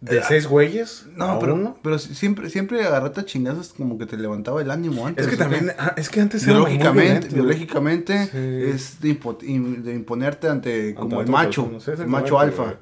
de 0.00 0.22
seis 0.22 0.46
güeyes 0.46 1.06
No, 1.14 1.24
a 1.33 1.38
pero, 1.38 1.54
uno. 1.54 1.76
pero 1.83 1.98
si- 1.98 2.14
siempre, 2.14 2.50
siempre 2.50 2.85
agarrarte 2.85 3.20
a 3.20 3.24
chingazos 3.24 3.72
como 3.72 3.98
que 3.98 4.06
te 4.06 4.16
levantaba 4.16 4.61
el 4.62 4.70
ánimo 4.70 5.06
antes. 5.06 5.24
Es 5.26 5.30
que 5.30 5.37
también, 5.37 5.72
ah, 5.78 5.94
es 5.96 6.09
que 6.09 6.20
antes 6.20 6.42
era 6.44 6.54
Biológicamente, 6.54 8.26
Sí. 8.26 8.70
es 8.70 9.00
de, 9.00 9.09
impo- 9.20 9.38
im- 9.42 9.83
de 9.83 9.94
imponerte 9.94 10.48
ante 10.48 10.94
como 10.94 11.20
Ante 11.20 11.30
el 11.30 11.30
macho, 11.33 11.70
el 11.98 12.06
macho 12.09 12.38
alfa. 12.40 12.74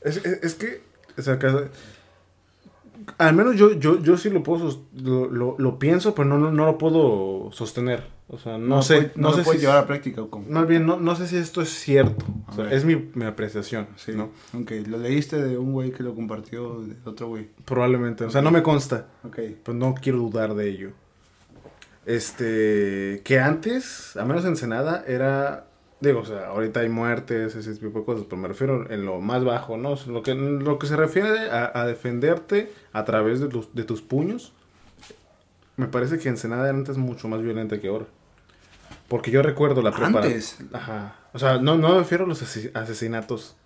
Es, 0.00 0.16
es, 0.18 0.42
es 0.42 0.54
que, 0.54 0.82
o 1.18 1.22
sea, 1.22 1.38
que- 1.38 1.68
al 3.18 3.34
menos 3.34 3.56
yo, 3.56 3.72
yo, 3.72 4.00
yo 4.02 4.16
sí 4.16 4.30
lo 4.30 4.42
puedo, 4.42 4.82
lo, 4.94 5.56
lo 5.58 5.78
pienso, 5.78 6.14
pero 6.14 6.28
no, 6.28 6.38
no, 6.38 6.50
no 6.52 6.66
lo 6.66 6.78
puedo 6.78 7.50
sostener. 7.52 8.04
O 8.32 8.38
sea, 8.38 8.58
no, 8.58 8.80
sé, 8.82 8.94
puede- 8.96 9.12
no, 9.16 9.32
sé 9.32 9.42
puedes 9.42 9.60
si, 9.60 9.66
llevar 9.66 9.82
a 9.82 9.86
práctica 9.88 10.22
o 10.22 10.30
cómo. 10.30 10.48
más 10.48 10.68
bien, 10.68 10.86
no, 10.86 11.00
no 11.00 11.16
sé 11.16 11.26
si 11.26 11.36
esto 11.36 11.62
es 11.62 11.68
cierto. 11.70 12.24
O 12.48 12.52
sea, 12.54 12.70
es 12.72 12.84
mi, 12.84 12.94
mi 13.14 13.24
apreciación, 13.24 13.88
Sí, 13.96 14.12
¿no? 14.14 14.30
Ok, 14.56 14.70
lo 14.86 14.98
leíste 14.98 15.42
de 15.42 15.58
un 15.58 15.72
güey 15.72 15.90
que 15.90 16.04
lo 16.04 16.14
compartió 16.14 16.80
de 16.80 16.94
otro 17.04 17.26
güey. 17.26 17.48
Probablemente, 17.64 18.24
o 18.24 18.30
sea, 18.30 18.40
no 18.40 18.52
me 18.52 18.62
consta, 18.62 19.08
Ok. 19.24 19.38
pues 19.64 19.76
no 19.76 19.94
quiero 20.00 20.18
dudar 20.18 20.54
de 20.54 20.68
ello. 20.70 20.90
Este, 22.06 23.20
que 23.24 23.40
antes, 23.40 24.16
a 24.16 24.24
menos 24.24 24.42
en 24.44 24.50
Ensenada, 24.50 25.04
era, 25.06 25.66
digo, 26.00 26.20
o 26.20 26.24
sea, 26.24 26.48
ahorita 26.48 26.80
hay 26.80 26.88
muertes, 26.88 27.54
ese 27.54 27.74
tipo 27.74 27.98
de 28.00 28.04
cosas, 28.04 28.24
pero 28.28 28.40
me 28.40 28.48
refiero 28.48 28.90
en 28.90 29.04
lo 29.04 29.20
más 29.20 29.44
bajo, 29.44 29.76
¿no? 29.76 29.90
O 29.90 29.96
sea, 29.96 30.12
Lo 30.12 30.22
que, 30.22 30.34
lo 30.34 30.78
que 30.78 30.86
se 30.86 30.96
refiere 30.96 31.50
a, 31.50 31.70
a 31.74 31.86
defenderte 31.86 32.70
a 32.92 33.04
través 33.04 33.40
de, 33.40 33.48
tus- 33.48 33.74
de 33.74 33.84
tus 33.84 34.00
puños, 34.02 34.52
me 35.76 35.86
parece 35.88 36.18
que 36.18 36.28
Ensenada 36.28 36.68
era 36.68 36.76
antes 36.78 36.96
mucho 36.96 37.28
más 37.28 37.42
violenta 37.42 37.80
que 37.80 37.88
ahora. 37.88 38.06
Porque 39.10 39.30
yo 39.30 39.42
recuerdo 39.42 39.82
la 39.82 39.90
preparación. 39.90 40.24
Antes. 40.24 40.58
Ajá. 40.72 41.16
O 41.34 41.38
sea, 41.38 41.58
no, 41.58 41.76
no 41.76 41.90
me 41.90 41.98
refiero 41.98 42.24
a 42.24 42.26
los 42.28 42.40
asesinatos 42.74 43.56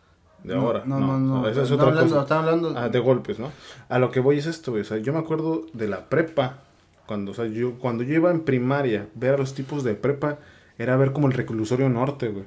de 0.42 0.54
No, 0.54 0.62
ahora. 0.62 0.82
No, 0.86 0.98
no, 0.98 1.18
no. 1.20 1.40
O 1.40 1.42
sea, 1.42 1.52
esa 1.52 1.62
es 1.62 1.70
Estaba 1.70 1.90
otra 1.90 2.00
hablando, 2.02 2.20
cosa. 2.22 2.38
hablando. 2.38 2.74
Ah, 2.76 2.88
de 2.88 2.98
golpes, 2.98 3.38
¿no? 3.38 3.52
A 3.88 3.98
lo 3.98 4.10
que 4.10 4.20
voy 4.20 4.38
es 4.38 4.46
esto, 4.46 4.72
güey. 4.72 4.80
O 4.82 4.84
sea, 4.86 4.96
yo 4.98 5.12
me 5.12 5.18
acuerdo 5.20 5.66
de 5.72 5.86
la 5.86 6.08
prepa. 6.08 6.58
Cuando, 7.06 7.32
o 7.32 7.34
sea, 7.34 7.44
yo, 7.46 7.74
cuando 7.78 8.02
yo 8.02 8.14
iba 8.14 8.30
en 8.30 8.40
primaria, 8.40 9.08
ver 9.14 9.34
a 9.34 9.38
los 9.38 9.52
tipos 9.54 9.84
de 9.84 9.94
prepa, 9.94 10.38
era 10.78 10.96
ver 10.96 11.12
como 11.12 11.26
el 11.26 11.34
reclusorio 11.34 11.88
norte, 11.90 12.28
güey. 12.28 12.44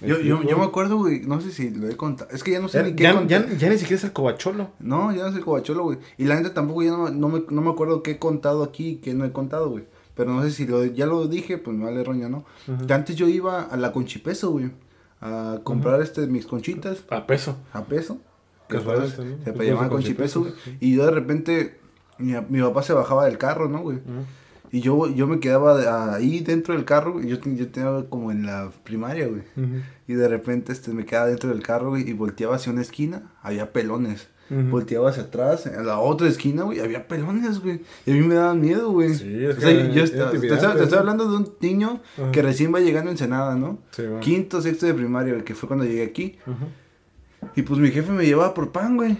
¿Me 0.00 0.08
Yo, 0.08 0.18
yo, 0.20 0.42
yo 0.42 0.58
me 0.58 0.64
acuerdo, 0.64 0.96
güey, 0.96 1.20
no 1.20 1.40
sé 1.42 1.52
si 1.52 1.70
lo 1.70 1.88
he 1.88 1.96
contado. 1.96 2.30
Es 2.30 2.42
que 2.42 2.50
ya 2.52 2.60
no 2.60 2.68
sé 2.68 2.78
Ya, 2.78 2.84
ni 2.84 2.94
qué 2.94 3.02
ya, 3.02 3.12
ya- 3.26 3.46
ya 3.46 3.68
ni 3.68 3.76
siquiera 3.78 3.96
es 3.96 4.04
el 4.04 4.12
cobacholo. 4.12 4.70
No, 4.78 5.14
ya 5.14 5.24
no 5.24 5.32
soy 5.32 5.42
cobacholo, 5.42 5.82
güey. 5.84 5.98
Y 6.18 6.24
la 6.24 6.36
neta 6.36 6.54
tampoco 6.54 6.82
ya 6.82 6.90
no, 6.92 7.10
no, 7.10 7.28
me, 7.28 7.42
no 7.50 7.60
me 7.62 7.70
acuerdo 7.70 8.02
qué 8.02 8.12
he 8.12 8.18
contado 8.18 8.62
aquí 8.62 8.88
y 8.88 8.96
qué 8.96 9.12
no 9.14 9.24
he 9.26 9.32
contado, 9.32 9.68
güey. 9.70 9.84
Pero 10.14 10.32
no 10.32 10.42
sé 10.42 10.50
si 10.50 10.66
lo, 10.66 10.84
ya 10.84 11.06
lo 11.06 11.26
dije, 11.28 11.58
pues 11.58 11.76
me 11.76 11.84
vale 11.84 12.04
roña, 12.04 12.28
¿no? 12.28 12.44
Que 12.86 12.92
antes 12.92 13.16
yo 13.16 13.28
iba 13.28 13.62
a 13.62 13.76
la 13.76 13.92
Conchipeso, 13.92 14.50
güey. 14.50 14.70
A 15.20 15.58
comprar 15.64 16.00
este, 16.00 16.26
mis 16.26 16.46
conchitas 16.46 17.04
A 17.10 17.26
peso. 17.26 17.56
a 17.72 17.84
peso. 17.84 18.18
Que 18.68 18.76
este, 18.78 19.52
se 19.52 19.64
llamaba 19.66 19.88
Conchipeso, 19.88 20.40
güey. 20.40 20.52
sí. 20.64 20.76
Y 20.80 20.94
yo 20.96 21.04
de 21.04 21.10
repente, 21.12 21.78
mi, 22.18 22.34
mi 22.48 22.60
papá 22.62 22.82
se 22.82 22.92
bajaba 22.92 23.26
del 23.26 23.36
carro, 23.38 23.68
¿no, 23.68 23.80
güey? 23.80 23.98
Y 24.72 24.80
yo, 24.80 25.08
yo 25.12 25.26
me 25.26 25.40
quedaba 25.40 26.14
ahí 26.14 26.40
dentro 26.40 26.74
del 26.74 26.84
carro, 26.84 27.14
güey. 27.14 27.26
Yo, 27.28 27.38
yo 27.40 27.68
tenía 27.68 28.04
como 28.08 28.30
en 28.30 28.46
la 28.46 28.70
primaria, 28.84 29.26
güey. 29.28 29.42
Y 30.06 30.14
de 30.14 30.28
repente 30.28 30.72
este, 30.72 30.92
me 30.92 31.04
quedaba 31.04 31.26
dentro 31.26 31.50
del 31.50 31.62
carro, 31.62 31.90
güey, 31.90 32.08
y 32.08 32.12
volteaba 32.12 32.56
hacia 32.56 32.72
una 32.72 32.82
esquina, 32.82 33.32
había 33.42 33.72
pelones. 33.72 34.28
Volteaba 34.50 35.10
hacia 35.10 35.22
atrás, 35.22 35.66
en 35.66 35.86
la 35.86 36.00
otra 36.00 36.26
esquina, 36.26 36.64
güey, 36.64 36.80
había 36.80 37.06
pelones, 37.06 37.60
güey. 37.60 37.80
Y 38.04 38.10
a 38.10 38.14
mí 38.14 38.20
me 38.22 38.34
daban 38.34 38.60
miedo, 38.60 38.90
güey. 38.90 39.14
Sí, 39.14 39.44
es 39.44 39.58
O 39.58 39.60
sea, 39.60 39.70
que 39.70 39.94
yo 39.94 40.02
estaba- 40.02 40.30
te, 40.32 40.36
estaba, 40.46 40.74
te 40.74 40.82
estoy 40.82 40.96
¿no? 40.96 41.00
hablando 41.00 41.30
de 41.30 41.36
un 41.36 41.52
niño 41.60 42.00
Ajá. 42.18 42.32
que 42.32 42.42
recién 42.42 42.74
va 42.74 42.80
llegando 42.80 43.10
en 43.10 43.14
Ensenada, 43.14 43.54
¿no? 43.54 43.78
Sí, 43.92 44.02
bueno. 44.02 44.18
Quinto, 44.20 44.60
sexto 44.60 44.86
de 44.86 44.94
primaria, 44.94 45.34
güey, 45.34 45.44
que 45.44 45.54
fue 45.54 45.68
cuando 45.68 45.84
llegué 45.84 46.02
aquí. 46.02 46.36
Y 47.56 47.62
pues 47.62 47.80
mi 47.80 47.90
jefe 47.90 48.10
me 48.12 48.24
llevaba 48.26 48.52
por 48.54 48.72
pan, 48.72 48.96
güey. 48.96 49.16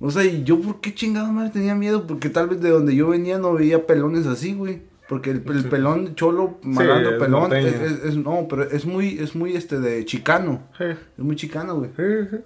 O 0.00 0.10
sea, 0.10 0.24
y 0.24 0.42
yo, 0.42 0.60
¿por 0.60 0.80
qué 0.80 0.92
chingada 0.94 1.30
madre 1.30 1.50
tenía 1.50 1.74
miedo? 1.74 2.06
Porque 2.06 2.28
tal 2.28 2.48
vez 2.48 2.60
de 2.60 2.70
donde 2.70 2.94
yo 2.96 3.08
venía 3.08 3.38
no 3.38 3.54
veía 3.54 3.86
pelones 3.86 4.26
así, 4.26 4.52
güey. 4.54 4.82
Porque 5.08 5.30
el, 5.30 5.42
pelón 5.42 6.14
cholo, 6.14 6.58
malandro 6.62 7.12
es 7.12 7.18
pelón, 7.18 7.52
es, 7.54 7.66
es- 7.66 8.04
es- 8.04 8.16
no, 8.16 8.46
pero 8.48 8.62
es 8.64 8.86
muy, 8.86 9.18
es 9.18 9.34
muy, 9.34 9.54
este, 9.56 9.78
de 9.78 10.04
chicano. 10.04 10.62
Sí, 10.78 10.84
Es 10.84 11.24
muy 11.24 11.36
chicano, 11.36 11.76
güey. 11.76 11.90
sí. 11.96 12.36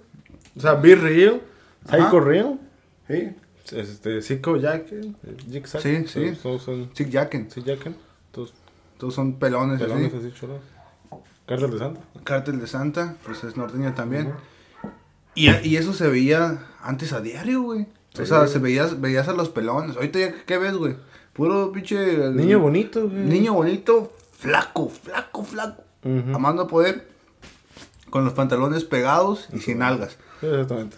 O 0.55 0.59
sea, 0.59 0.75
Real, 0.81 1.35
Ajá. 1.35 1.41
Psycho 1.89 2.19
Real, 2.19 2.59
Sí. 3.07 3.29
este, 3.75 4.21
Psycho 4.21 4.57
Jack, 4.57 4.85
Jigsaw. 5.49 5.81
Sí, 5.81 6.05
sí. 6.07 6.33
Todos, 6.41 6.63
son, 6.63 6.89
Jacken. 6.93 7.49
sí, 7.51 7.61
Jacken. 7.65 7.95
Todos 8.31 8.53
Todos 8.97 9.13
son 9.13 9.33
pelones, 9.39 9.79
pelones 9.81 10.13
así. 10.13 10.27
así 10.27 10.33
chulos. 10.39 10.59
Cárcel 11.45 11.71
de 11.71 11.77
Santa. 11.79 12.01
Cártel 12.23 12.59
de 12.59 12.67
Santa, 12.67 13.15
pues 13.25 13.43
es 13.43 13.55
norteño 13.55 13.93
también. 13.93 14.33
y, 15.35 15.49
y 15.65 15.77
eso 15.77 15.93
se 15.93 16.07
veía 16.09 16.65
antes 16.81 17.13
a 17.13 17.21
diario, 17.21 17.61
güey. 17.61 17.87
O 18.19 18.25
sea, 18.25 18.47
se 18.47 18.57
veías, 18.59 18.99
veías 18.99 19.27
a 19.27 19.33
los 19.33 19.49
pelones. 19.49 19.95
Ahorita 19.95 20.19
ya, 20.19 20.33
¿qué 20.45 20.57
ves, 20.57 20.73
güey? 20.75 20.95
Puro 21.33 21.71
pinche... 21.71 22.29
Niño 22.31 22.59
bonito, 22.59 23.07
güey. 23.07 23.21
Niño 23.23 23.53
bonito, 23.53 24.11
flaco, 24.37 24.89
flaco, 24.89 25.43
flaco. 25.43 25.83
Amando 26.33 26.63
a 26.63 26.67
poder. 26.67 27.07
Con 28.09 28.23
los 28.25 28.33
pantalones 28.33 28.85
pegados 28.85 29.47
y 29.53 29.59
sin 29.59 29.83
algas. 29.83 30.17
Sí, 30.39 30.47
Exactamente. 30.47 30.97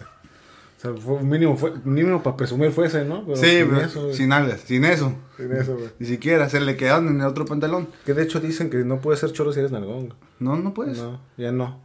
O 0.80 0.82
sea, 0.82 0.92
fue, 0.94 1.22
mínimo, 1.22 1.58
fue, 1.58 1.72
mínimo 1.84 2.22
para 2.22 2.38
presumir 2.38 2.70
fue 2.72 2.86
ese, 2.86 3.04
¿no? 3.04 3.22
Pero 3.24 3.36
sí, 3.36 3.46
sin 3.46 3.68
pero 3.68 3.80
eso, 3.82 4.12
sin 4.14 4.32
algas, 4.32 4.60
sin 4.62 4.84
eso. 4.86 5.12
Sin 5.36 5.52
eso, 5.52 5.74
güey. 5.74 5.88
Ni 5.98 6.06
siquiera, 6.06 6.48
se 6.48 6.58
le 6.58 6.74
quedaron 6.76 7.08
en 7.08 7.20
el 7.20 7.26
otro 7.26 7.44
pantalón. 7.44 7.88
Que 8.06 8.14
de 8.14 8.22
hecho 8.22 8.40
dicen 8.40 8.70
que 8.70 8.78
no 8.78 9.00
puedes 9.00 9.20
ser 9.20 9.30
cholo 9.32 9.52
si 9.52 9.58
eres 9.60 9.72
nalgón. 9.72 10.14
No, 10.38 10.56
no 10.56 10.72
puedes. 10.72 10.96
No, 10.96 11.20
ya 11.36 11.52
no. 11.52 11.80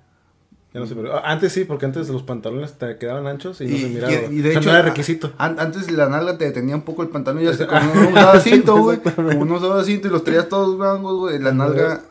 Ya 0.73 0.79
no 0.79 0.87
se 0.87 0.95
pero 0.95 1.25
Antes 1.25 1.51
sí, 1.51 1.65
porque 1.65 1.85
antes 1.85 2.07
los 2.09 2.23
pantalones 2.23 2.73
te 2.77 2.97
quedaban 2.97 3.27
anchos 3.27 3.59
y, 3.61 3.65
no 3.67 3.77
se 3.77 3.89
miraba. 3.89 4.11
y- 4.13 4.35
y 4.37 4.41
de 4.41 4.49
O 4.49 4.51
sea, 4.53 4.61
hecho, 4.61 4.69
no 4.71 4.77
era 4.77 4.85
requisito. 4.87 5.33
an- 5.37 5.57
antes 5.59 5.91
la 5.91 6.07
nalga 6.09 6.37
te 6.37 6.45
detenía 6.45 6.75
un 6.75 6.81
poco 6.83 7.01
el 7.03 7.09
pantalón 7.09 7.41
y 7.43 7.45
ya 7.45 7.53
se 7.53 7.67
como 7.67 7.93
no 7.95 8.09
usaba 8.11 8.39
cinto, 8.39 8.77
güey. 8.77 8.99
Como 8.99 9.43
no 9.45 9.55
usaba 9.55 9.83
cinto 9.83 10.07
y 10.07 10.11
los 10.11 10.23
traías 10.23 10.47
todos 10.47 10.77
blancos, 10.77 11.17
güey. 11.17 11.39
La 11.39 11.51
nalga 11.53 12.01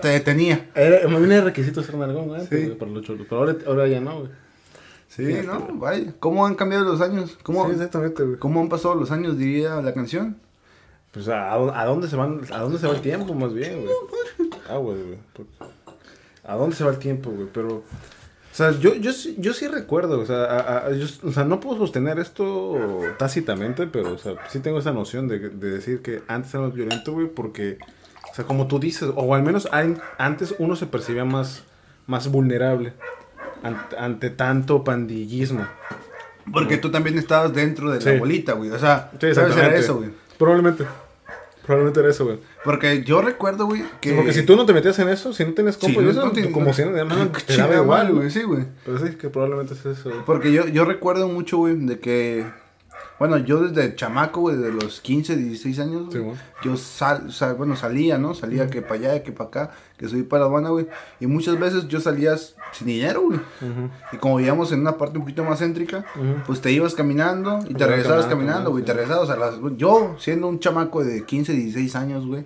te 0.00 0.08
detenía. 0.08 0.70
Era, 0.74 1.08
más 1.08 1.20
bien 1.20 1.32
era 1.32 1.44
requisito 1.44 1.82
ser 1.82 1.94
nalgón 1.96 2.28
güey, 2.28 2.46
Sí. 2.48 2.74
para 2.78 2.90
los 2.90 3.02
cholos. 3.02 3.26
Pero 3.30 3.40
ahora, 3.40 3.56
ahora 3.66 3.86
ya 3.88 4.00
no, 4.00 4.20
güey. 4.20 4.30
Sí, 5.14 5.34
¿no? 5.46 5.66
Vaya. 5.74 6.12
¿Cómo 6.18 6.46
han 6.46 6.54
cambiado 6.54 6.84
los 6.84 7.00
años? 7.00 7.38
¿Cómo, 7.42 7.66
Sí, 7.66 7.72
exactamente, 7.72 8.22
güey. 8.24 8.38
¿Cómo 8.38 8.60
han 8.60 8.68
pasado 8.68 8.94
los 8.94 9.10
años, 9.10 9.38
diría 9.38 9.80
la 9.80 9.94
canción? 9.94 10.36
Pues 11.12 11.28
a, 11.28 11.52
a 11.54 11.84
dónde 11.86 12.08
se 12.08 12.16
van, 12.16 12.40
a 12.52 12.58
dónde 12.58 12.78
se 12.78 12.88
va 12.88 12.94
el 12.94 13.00
tiempo, 13.00 13.32
más 13.34 13.52
bien, 13.54 13.82
güey. 13.82 13.94
Ah, 14.68 14.76
güey, 14.78 14.96
güey. 15.02 15.18
¿A 16.42 16.56
dónde 16.56 16.74
se 16.74 16.82
va 16.84 16.90
el 16.90 16.98
tiempo, 16.98 17.30
güey? 17.30 17.46
Pero, 17.52 17.68
o 17.76 17.82
sea, 18.56 18.72
yo, 18.72 18.94
yo, 18.96 19.12
sí- 19.12 19.36
yo 19.38 19.52
sí 19.54 19.68
recuerdo, 19.68 20.18
o 20.20 20.26
sea, 20.26 20.44
a- 20.44 20.86
a- 20.86 20.92
yo- 20.92 21.06
o 21.22 21.30
sea, 21.32 21.44
no 21.44 21.60
puedo 21.60 21.78
sostener 21.78 22.18
esto 22.18 23.00
tácitamente, 23.18 23.86
pero, 23.86 24.14
o 24.14 24.18
sea, 24.18 24.34
sí 24.50 24.58
tengo 24.60 24.78
esa 24.80 24.92
noción 24.92 25.28
de, 25.28 25.38
de 25.38 25.70
decir 25.70 26.02
que 26.02 26.22
antes 26.26 26.52
era 26.54 26.64
más 26.64 26.74
violento, 26.74 27.12
güey, 27.12 27.28
porque, 27.28 27.78
o 28.30 28.34
sea, 28.34 28.44
como 28.44 28.66
tú 28.66 28.80
dices, 28.80 29.08
o 29.14 29.34
al 29.34 29.42
menos 29.44 29.68
an- 29.70 30.00
antes 30.18 30.54
uno 30.58 30.74
se 30.76 30.86
percibía 30.86 31.24
más, 31.24 31.62
más 32.08 32.28
vulnerable 32.28 32.92
ante, 33.64 33.96
ante 33.98 34.30
tanto 34.30 34.84
pandillismo. 34.84 35.66
Porque 36.52 36.76
tú 36.76 36.90
también 36.90 37.16
estabas 37.18 37.52
dentro 37.54 37.90
de 37.90 38.00
la 38.04 38.12
Sí. 38.12 38.18
bolita, 38.18 38.52
güey. 38.52 38.70
O 38.70 38.78
sea, 38.78 39.10
Sí. 39.18 39.26
Era 39.28 39.74
eso, 39.76 39.96
güey. 39.96 40.10
Probablemente. 40.38 40.84
Probablemente 41.64 42.00
era 42.00 42.10
eso, 42.10 42.26
güey. 42.26 42.38
Porque 42.62 43.02
yo 43.04 43.22
recuerdo, 43.22 43.64
güey, 43.64 43.82
que... 44.02 44.10
Sí, 44.10 44.14
porque 44.16 44.34
si 44.34 44.42
tú 44.42 44.54
no 44.54 44.66
te 44.66 44.74
metías 44.74 44.98
en 44.98 45.08
eso, 45.08 45.32
si 45.32 45.44
no 45.46 45.52
tienes 45.54 45.76
Sí, 45.76 45.80
compa 45.86 46.02
y 46.02 46.04
no- 46.04 46.10
eso, 46.10 46.26
no 46.26 46.32
te- 46.32 46.50
como 46.50 46.66
no- 46.66 46.72
si 46.74 46.84
no, 46.84 46.90
no, 47.04 47.28
te 47.28 47.42
Chingada 47.46 47.70
daba 47.70 47.82
igual, 47.82 48.12
güey. 48.12 48.30
Sí, 48.30 48.42
güey. 48.42 48.66
Pero 48.84 48.98
sí, 48.98 49.14
que 49.16 49.30
probablemente 49.30 49.72
es 49.72 49.86
eso, 49.86 50.10
güey. 50.10 50.22
Porque 50.26 50.52
yo, 50.52 50.66
yo 50.68 50.84
recuerdo 50.84 51.26
mucho, 51.28 51.56
güey, 51.56 51.74
de 51.76 51.98
que... 52.00 52.44
Bueno, 53.18 53.38
yo 53.38 53.60
desde 53.68 53.94
chamaco, 53.94 54.40
güey, 54.40 54.56
desde 54.56 54.72
los 54.72 55.00
15, 55.00 55.36
16 55.36 55.78
años, 55.78 56.06
güey, 56.06 56.12
Sí, 56.12 56.18
güey. 56.18 56.36
yo 56.64 56.76
sal, 56.76 57.32
sal- 57.32 57.54
bueno, 57.54 57.76
salía, 57.76 58.18
¿no? 58.18 58.34
Salía 58.34 58.68
que 58.68 58.82
para 58.82 58.94
allá, 58.94 59.22
que 59.22 59.30
para 59.30 59.48
acá, 59.48 59.70
que 59.96 60.08
subí 60.08 60.24
para 60.24 60.40
la 60.44 60.46
Habana, 60.50 60.70
güey. 60.70 60.88
Y 61.20 61.26
muchas 61.28 61.58
veces 61.60 61.86
yo 61.86 62.00
salía 62.00 62.36
sin 62.36 62.86
dinero, 62.88 63.22
güey. 63.22 63.38
Y 64.12 64.16
como 64.16 64.36
vivíamos 64.38 64.72
en 64.72 64.80
una 64.80 64.98
parte 64.98 65.16
un 65.18 65.24
poquito 65.24 65.44
más 65.44 65.60
céntrica, 65.60 66.04
pues 66.46 66.60
te 66.60 66.72
ibas 66.72 66.94
caminando 66.94 67.60
y 67.68 67.74
te 67.74 67.86
regresabas 67.86 68.26
caminando, 68.26 68.70
güey. 68.72 68.82
sí. 68.82 68.86
Te 68.86 68.92
regresabas 68.94 69.30
a 69.30 69.36
las... 69.36 69.54
Yo, 69.76 70.16
siendo 70.18 70.48
un 70.48 70.58
chamaco 70.58 71.04
de 71.04 71.24
15, 71.24 71.52
16 71.52 71.94
años, 71.96 72.26
güey, 72.26 72.44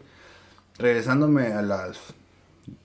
regresándome 0.79 1.47
a 1.53 1.62
las 1.62 1.99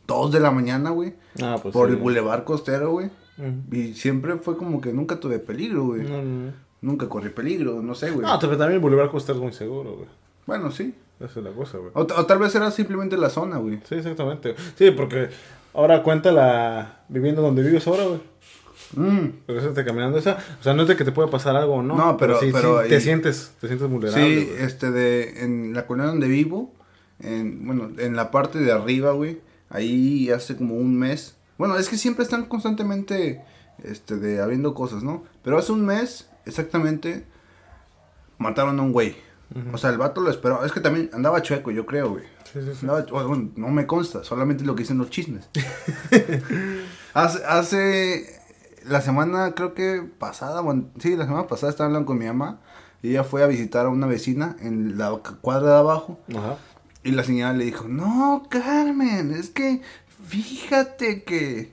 2 0.08 0.32
de 0.32 0.40
la 0.40 0.52
mañana, 0.52 0.90
güey, 0.92 1.16
Ah, 1.42 1.58
pues 1.62 1.74
por 1.74 1.88
sí. 1.90 1.94
el 1.96 2.00
bulevar 2.00 2.44
costero, 2.44 2.92
güey. 2.92 3.10
Y 3.72 3.94
siempre 3.94 4.38
fue 4.38 4.58
como 4.58 4.80
que 4.80 4.94
nunca 4.94 5.20
tuve 5.20 5.40
peligro, 5.40 5.86
güey. 5.88 6.04
No, 6.04 6.22
no, 6.22 6.46
no. 6.48 6.54
Nunca 6.84 7.08
corrí 7.08 7.30
peligro, 7.30 7.82
no 7.82 7.96
sé, 7.96 8.12
güey. 8.12 8.28
No, 8.28 8.38
pero 8.40 8.58
también 8.58 8.74
el 8.74 8.80
Boulevard 8.80 9.10
Costa 9.10 9.32
es 9.32 9.38
muy 9.38 9.54
seguro, 9.54 9.96
güey. 9.96 10.10
Bueno, 10.46 10.70
sí. 10.70 10.94
Esa 11.20 11.40
es 11.40 11.46
la 11.46 11.52
cosa, 11.52 11.78
güey. 11.78 11.92
O, 11.94 12.02
o 12.02 12.26
tal 12.26 12.40
vez 12.40 12.54
era 12.56 12.70
simplemente 12.72 13.16
la 13.16 13.30
zona, 13.30 13.56
güey. 13.58 13.80
Sí, 13.88 13.96
exactamente. 13.96 14.54
Sí, 14.78 14.92
porque 14.92 15.30
ahora 15.74 16.04
cuenta 16.04 16.34
la 16.34 17.06
vivienda 17.08 17.42
donde 17.42 17.64
vives 17.64 17.88
ahora, 17.88 18.04
güey. 18.04 18.20
Mm. 18.98 19.30
Regresaste 19.48 19.86
caminando 19.86 20.18
esa. 20.18 20.38
O 20.60 20.64
sea, 20.64 20.74
no 20.74 20.82
es 20.82 20.90
de 20.90 20.98
que 20.98 21.06
te 21.06 21.14
pueda 21.14 21.30
pasar 21.30 21.56
algo, 21.56 21.82
¿no? 21.82 21.96
No, 21.96 22.18
pero- 22.18 22.38
sí, 22.40 22.50
pero 22.52 22.84
sí, 22.84 22.90
te 22.90 23.00
sientes, 23.00 23.54
te 23.62 23.68
sientes 23.68 23.90
vulnerable. 23.90 24.22
Sí, 24.42 24.46
güey. 24.46 24.62
este 24.64 24.92
de 24.92 25.44
en 25.46 25.74
la 25.74 25.88
colonia 25.88 26.12
donde 26.12 26.28
vivo, 26.28 26.74
en 27.22 27.66
bueno, 27.66 27.92
en 27.98 28.18
la 28.18 28.30
parte 28.30 28.60
de 28.60 28.74
arriba, 28.74 29.14
güey, 29.14 29.40
ahí 29.70 30.30
hace 30.32 30.58
como 30.58 30.76
un 30.76 31.00
mes. 31.00 31.38
Bueno, 31.58 31.78
es 31.78 31.88
que 31.88 31.96
siempre 31.98 32.24
están 32.24 32.46
constantemente 32.46 33.42
este 33.84 34.18
de 34.18 34.42
habiendo 34.42 34.74
cosas, 34.74 35.02
¿no? 35.02 35.24
Pero 35.44 35.58
hace 35.58 35.72
un 35.72 35.86
mes 35.86 36.30
exactamente 36.46 37.26
mataron 38.38 38.80
a 38.80 38.84
un 38.84 38.92
güey. 38.92 39.16
O 39.72 39.78
sea, 39.78 39.92
el 39.92 40.00
vato 40.00 40.20
lo 40.22 40.32
esperó. 40.32 40.66
Es 40.66 40.72
que 40.72 40.80
también 40.80 41.12
andaba 41.14 41.42
chueco, 41.44 41.70
yo 41.70 41.86
creo, 41.86 42.10
güey. 42.10 42.24
Sí, 42.52 42.60
sí, 42.64 42.72
sí. 42.74 42.80
Andaba- 42.88 43.06
bueno, 43.12 43.52
no 43.56 43.68
me 43.70 43.86
consta, 43.86 44.24
solamente 44.24 44.64
lo 44.64 44.74
que 44.76 44.82
dicen 44.82 44.98
los 44.98 45.12
chismes. 45.12 45.48
hace, 47.14 47.46
hace 47.46 48.40
la 48.86 49.02
semana, 49.02 49.54
creo 49.56 49.74
que 49.74 50.04
pasada, 50.18 50.62
bueno, 50.62 50.86
sí, 51.00 51.16
la 51.16 51.26
semana 51.26 51.48
pasada 51.48 51.70
estaba 51.72 51.88
hablando 51.88 52.08
con 52.08 52.18
mi 52.18 52.26
mamá 52.26 52.60
y 53.02 53.10
ella 53.12 53.24
fue 53.24 53.44
a 53.44 53.48
visitar 53.48 53.86
a 53.86 53.90
una 53.90 54.08
vecina 54.08 54.56
en 54.60 54.98
la 54.98 55.12
cuadra 55.42 55.72
de 55.74 55.78
abajo 55.78 56.20
Ajá. 56.36 56.58
y 57.04 57.12
la 57.12 57.24
señora 57.24 57.54
le 57.54 57.66
dijo, 57.66 57.88
no, 57.88 58.44
Carmen, 58.50 59.32
es 59.34 59.50
que 59.50 59.82
fíjate 60.26 61.24
que, 61.24 61.72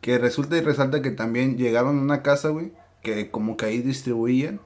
que 0.00 0.18
resulta 0.18 0.56
y 0.56 0.60
resalta 0.60 1.02
que 1.02 1.10
también 1.10 1.56
llegaron 1.56 1.98
a 1.98 2.02
una 2.02 2.22
casa, 2.22 2.48
güey, 2.48 2.72
que 3.02 3.30
como 3.30 3.56
que 3.56 3.66
ahí 3.66 3.78
distribuían 3.82 4.60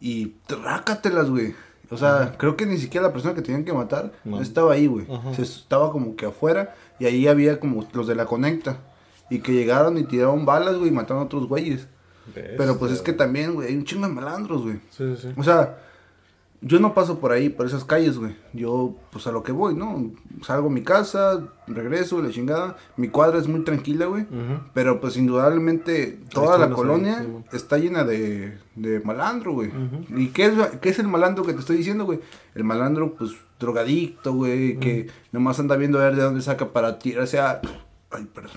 y 0.00 0.34
trácatelas, 0.46 1.30
güey. 1.30 1.54
O 1.90 1.96
sea, 1.96 2.36
creo 2.38 2.56
que 2.56 2.66
ni 2.66 2.78
siquiera 2.78 3.06
la 3.08 3.12
persona 3.12 3.34
que 3.34 3.42
tenían 3.42 3.64
que 3.64 3.72
matar 3.72 4.12
No. 4.24 4.40
estaba 4.40 4.74
ahí, 4.74 4.86
güey. 4.86 5.06
Se 5.34 5.42
estaba 5.42 5.90
como 5.90 6.14
que 6.14 6.26
afuera 6.26 6.74
y 7.00 7.06
ahí 7.06 7.26
había 7.26 7.58
como 7.58 7.84
los 7.92 8.06
de 8.06 8.14
la 8.14 8.26
conecta. 8.26 8.78
Y 9.28 9.40
que 9.40 9.52
llegaron 9.52 9.96
y 9.98 10.04
tiraron 10.04 10.44
balas, 10.44 10.76
güey, 10.76 10.88
y 10.88 10.92
mataron 10.92 11.22
a 11.22 11.26
otros 11.26 11.46
güeyes. 11.48 11.86
Pero 12.34 12.78
pues 12.78 12.92
es 12.92 13.02
que 13.02 13.12
también, 13.12 13.54
güey, 13.54 13.68
hay 13.68 13.76
un 13.76 13.84
chingo 13.84 14.06
de 14.06 14.12
malandros, 14.12 14.62
güey. 14.62 14.76
Sí, 14.90 15.16
sí, 15.16 15.22
sí. 15.22 15.28
O 15.36 15.42
sea, 15.42 15.78
yo 16.62 16.78
no 16.78 16.92
paso 16.92 17.20
por 17.20 17.32
ahí, 17.32 17.48
por 17.48 17.66
esas 17.66 17.84
calles, 17.84 18.18
güey. 18.18 18.36
Yo, 18.52 18.94
pues 19.10 19.26
a 19.26 19.32
lo 19.32 19.42
que 19.42 19.50
voy, 19.52 19.74
¿no? 19.74 20.12
Salgo 20.42 20.68
a 20.68 20.70
mi 20.70 20.82
casa, 20.82 21.48
regreso, 21.66 22.20
la 22.20 22.30
chingada. 22.30 22.76
Mi 22.96 23.08
cuadra 23.08 23.38
es 23.38 23.48
muy 23.48 23.64
tranquila, 23.64 24.06
güey. 24.06 24.26
Pero 24.74 25.00
pues 25.00 25.16
indudablemente 25.16 26.18
toda 26.32 26.58
la 26.58 26.70
colonia 26.70 27.20
ahí, 27.20 27.24
sí, 27.24 27.30
güey. 27.30 27.44
está 27.52 27.78
llena 27.78 28.04
de, 28.04 28.58
de 28.76 29.00
malandro, 29.00 29.52
güey. 29.54 29.70
¿Y 30.14 30.28
qué 30.28 30.46
es, 30.46 30.52
qué 30.82 30.90
es 30.90 30.98
el 30.98 31.08
malandro 31.08 31.44
que 31.44 31.54
te 31.54 31.60
estoy 31.60 31.78
diciendo, 31.78 32.04
güey? 32.04 32.20
El 32.54 32.64
malandro, 32.64 33.14
pues, 33.14 33.30
drogadicto, 33.58 34.34
güey, 34.34 34.78
que 34.78 35.08
nomás 35.32 35.58
anda 35.60 35.76
viendo 35.76 35.98
a 35.98 36.04
ver 36.04 36.16
de 36.16 36.22
dónde 36.22 36.42
saca 36.42 36.72
para 36.72 36.98
tirarse 36.98 37.38
a... 37.38 37.62
Ay, 38.10 38.26
perdón. 38.34 38.52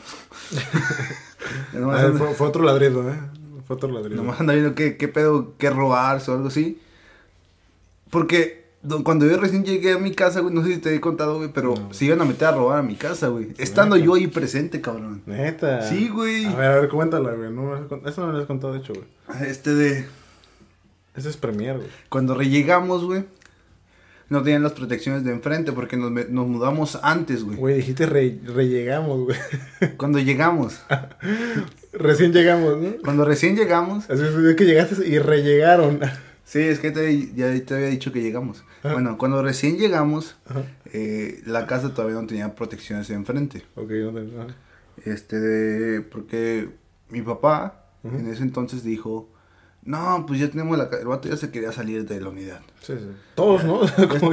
fue, 2.17 2.33
fue 2.33 2.47
otro 2.47 2.63
ladrido, 2.63 3.09
¿eh? 3.09 3.17
Fue 3.65 3.77
otro 3.77 3.89
ladrido. 3.91 4.21
nomás 4.21 4.41
anda 4.41 4.53
viendo 4.53 4.75
qué, 4.75 4.97
qué 4.97 5.07
pedo, 5.07 5.53
qué 5.57 5.69
robarse 5.69 6.31
o 6.31 6.33
algo 6.33 6.47
así. 6.47 6.81
Porque 8.14 8.64
do- 8.82 9.03
cuando 9.03 9.26
yo 9.26 9.36
recién 9.38 9.66
llegué 9.66 9.91
a 9.91 9.97
mi 9.97 10.11
casa, 10.14 10.39
güey, 10.39 10.53
no 10.53 10.64
sé 10.64 10.76
si 10.76 10.78
te 10.80 10.95
he 10.95 11.01
contado, 11.01 11.38
güey, 11.38 11.49
pero 11.53 11.74
No. 11.76 11.93
se 11.93 12.05
iban 12.05 12.22
a 12.22 12.26
meter 12.26 12.47
a 12.47 12.51
robar 12.53 12.80
a 12.80 12.84
mi 12.84 12.95
casa, 12.95 13.28
güey. 13.28 13.49
Estando 13.57 13.97
yo 13.97 14.14
ahí 14.14 14.28
presente, 14.28 14.80
cabrón. 14.80 15.22
Neta. 15.26 15.82
Sí, 15.82 16.07
güey. 16.07 16.45
A 16.45 16.55
ver, 16.55 16.72
a 16.72 16.80
ver, 16.80 16.89
cuéntala, 16.89 17.32
güey. 17.34 17.51
No 17.51 17.76
Eso 18.07 18.22
no 18.22 18.28
me 18.28 18.34
lo 18.34 18.39
has 18.39 18.45
contado, 18.45 18.72
de 18.74 18.80
hecho, 18.80 18.93
güey. 18.93 19.05
Este 19.49 19.74
de... 19.74 20.05
Ese 21.16 21.30
es 21.30 21.38
Premier, 21.38 21.76
güey. 21.78 21.89
Cuando 22.09 22.34
rellegamos, 22.36 23.03
güey, 23.03 23.26
no 24.30 24.41
tenían 24.41 24.64
las 24.64 24.72
protecciones 24.72 25.24
de 25.24 25.32
enfrente 25.32 25.72
porque 25.72 25.95
nos 25.95 26.47
mudamos 26.47 26.97
antes, 27.03 27.43
güey. 27.43 27.57
Güey, 27.57 27.76
dijiste 27.76 28.05
re, 28.07 28.39
rellegamos, 28.45 29.26
güey. 29.26 29.38
Cuando 29.97 30.18
llegamos, 30.20 30.82
Recién 31.91 32.34
llegamos, 32.34 32.80
¿no? 32.82 32.89
cuando 33.03 33.24
recién 33.26 33.55
llegamos, 33.55 34.09
Así 34.09 34.24
es 34.24 34.55
que 34.55 34.66
llegaste 34.66 35.07
y 35.07 35.20
rellegaron. 35.20 35.99
Sí, 36.53 36.59
es 36.59 36.79
que 36.79 36.91
te- 36.91 37.33
ya 37.33 37.47
te 37.65 37.73
había 37.73 37.87
dicho 37.87 38.11
que 38.11 38.21
llegamos. 38.21 38.63
Ajá. 38.83 38.93
Bueno, 38.93 39.17
cuando 39.17 39.41
recién 39.41 39.77
llegamos, 39.77 40.35
eh, 40.93 41.41
la 41.45 41.65
casa 41.65 41.93
todavía 41.93 42.21
no 42.21 42.27
tenía 42.27 42.53
protecciones 42.53 43.09
enfrente. 43.09 43.63
Ok. 43.75 43.91
Ah. 44.39 44.47
Este, 45.05 46.01
porque 46.11 46.69
mi 47.09 47.21
papá 47.23 47.85
en 48.03 48.27
ese 48.27 48.43
entonces 48.43 48.83
dijo, 48.83 49.29
no, 49.85 50.25
pues 50.27 50.39
ya 50.39 50.49
tenemos 50.49 50.77
la 50.77 50.89
casa, 50.89 51.01
el 51.01 51.07
vato 51.07 51.27
ya 51.29 51.35
se 51.37 51.51
quería 51.51 51.71
salir 51.71 52.05
de 52.07 52.21
la 52.21 52.29
unidad. 52.29 52.61
Sí, 52.81 52.93
sí. 52.97 53.07
Todos, 53.35 53.63
¿no? 53.65 53.81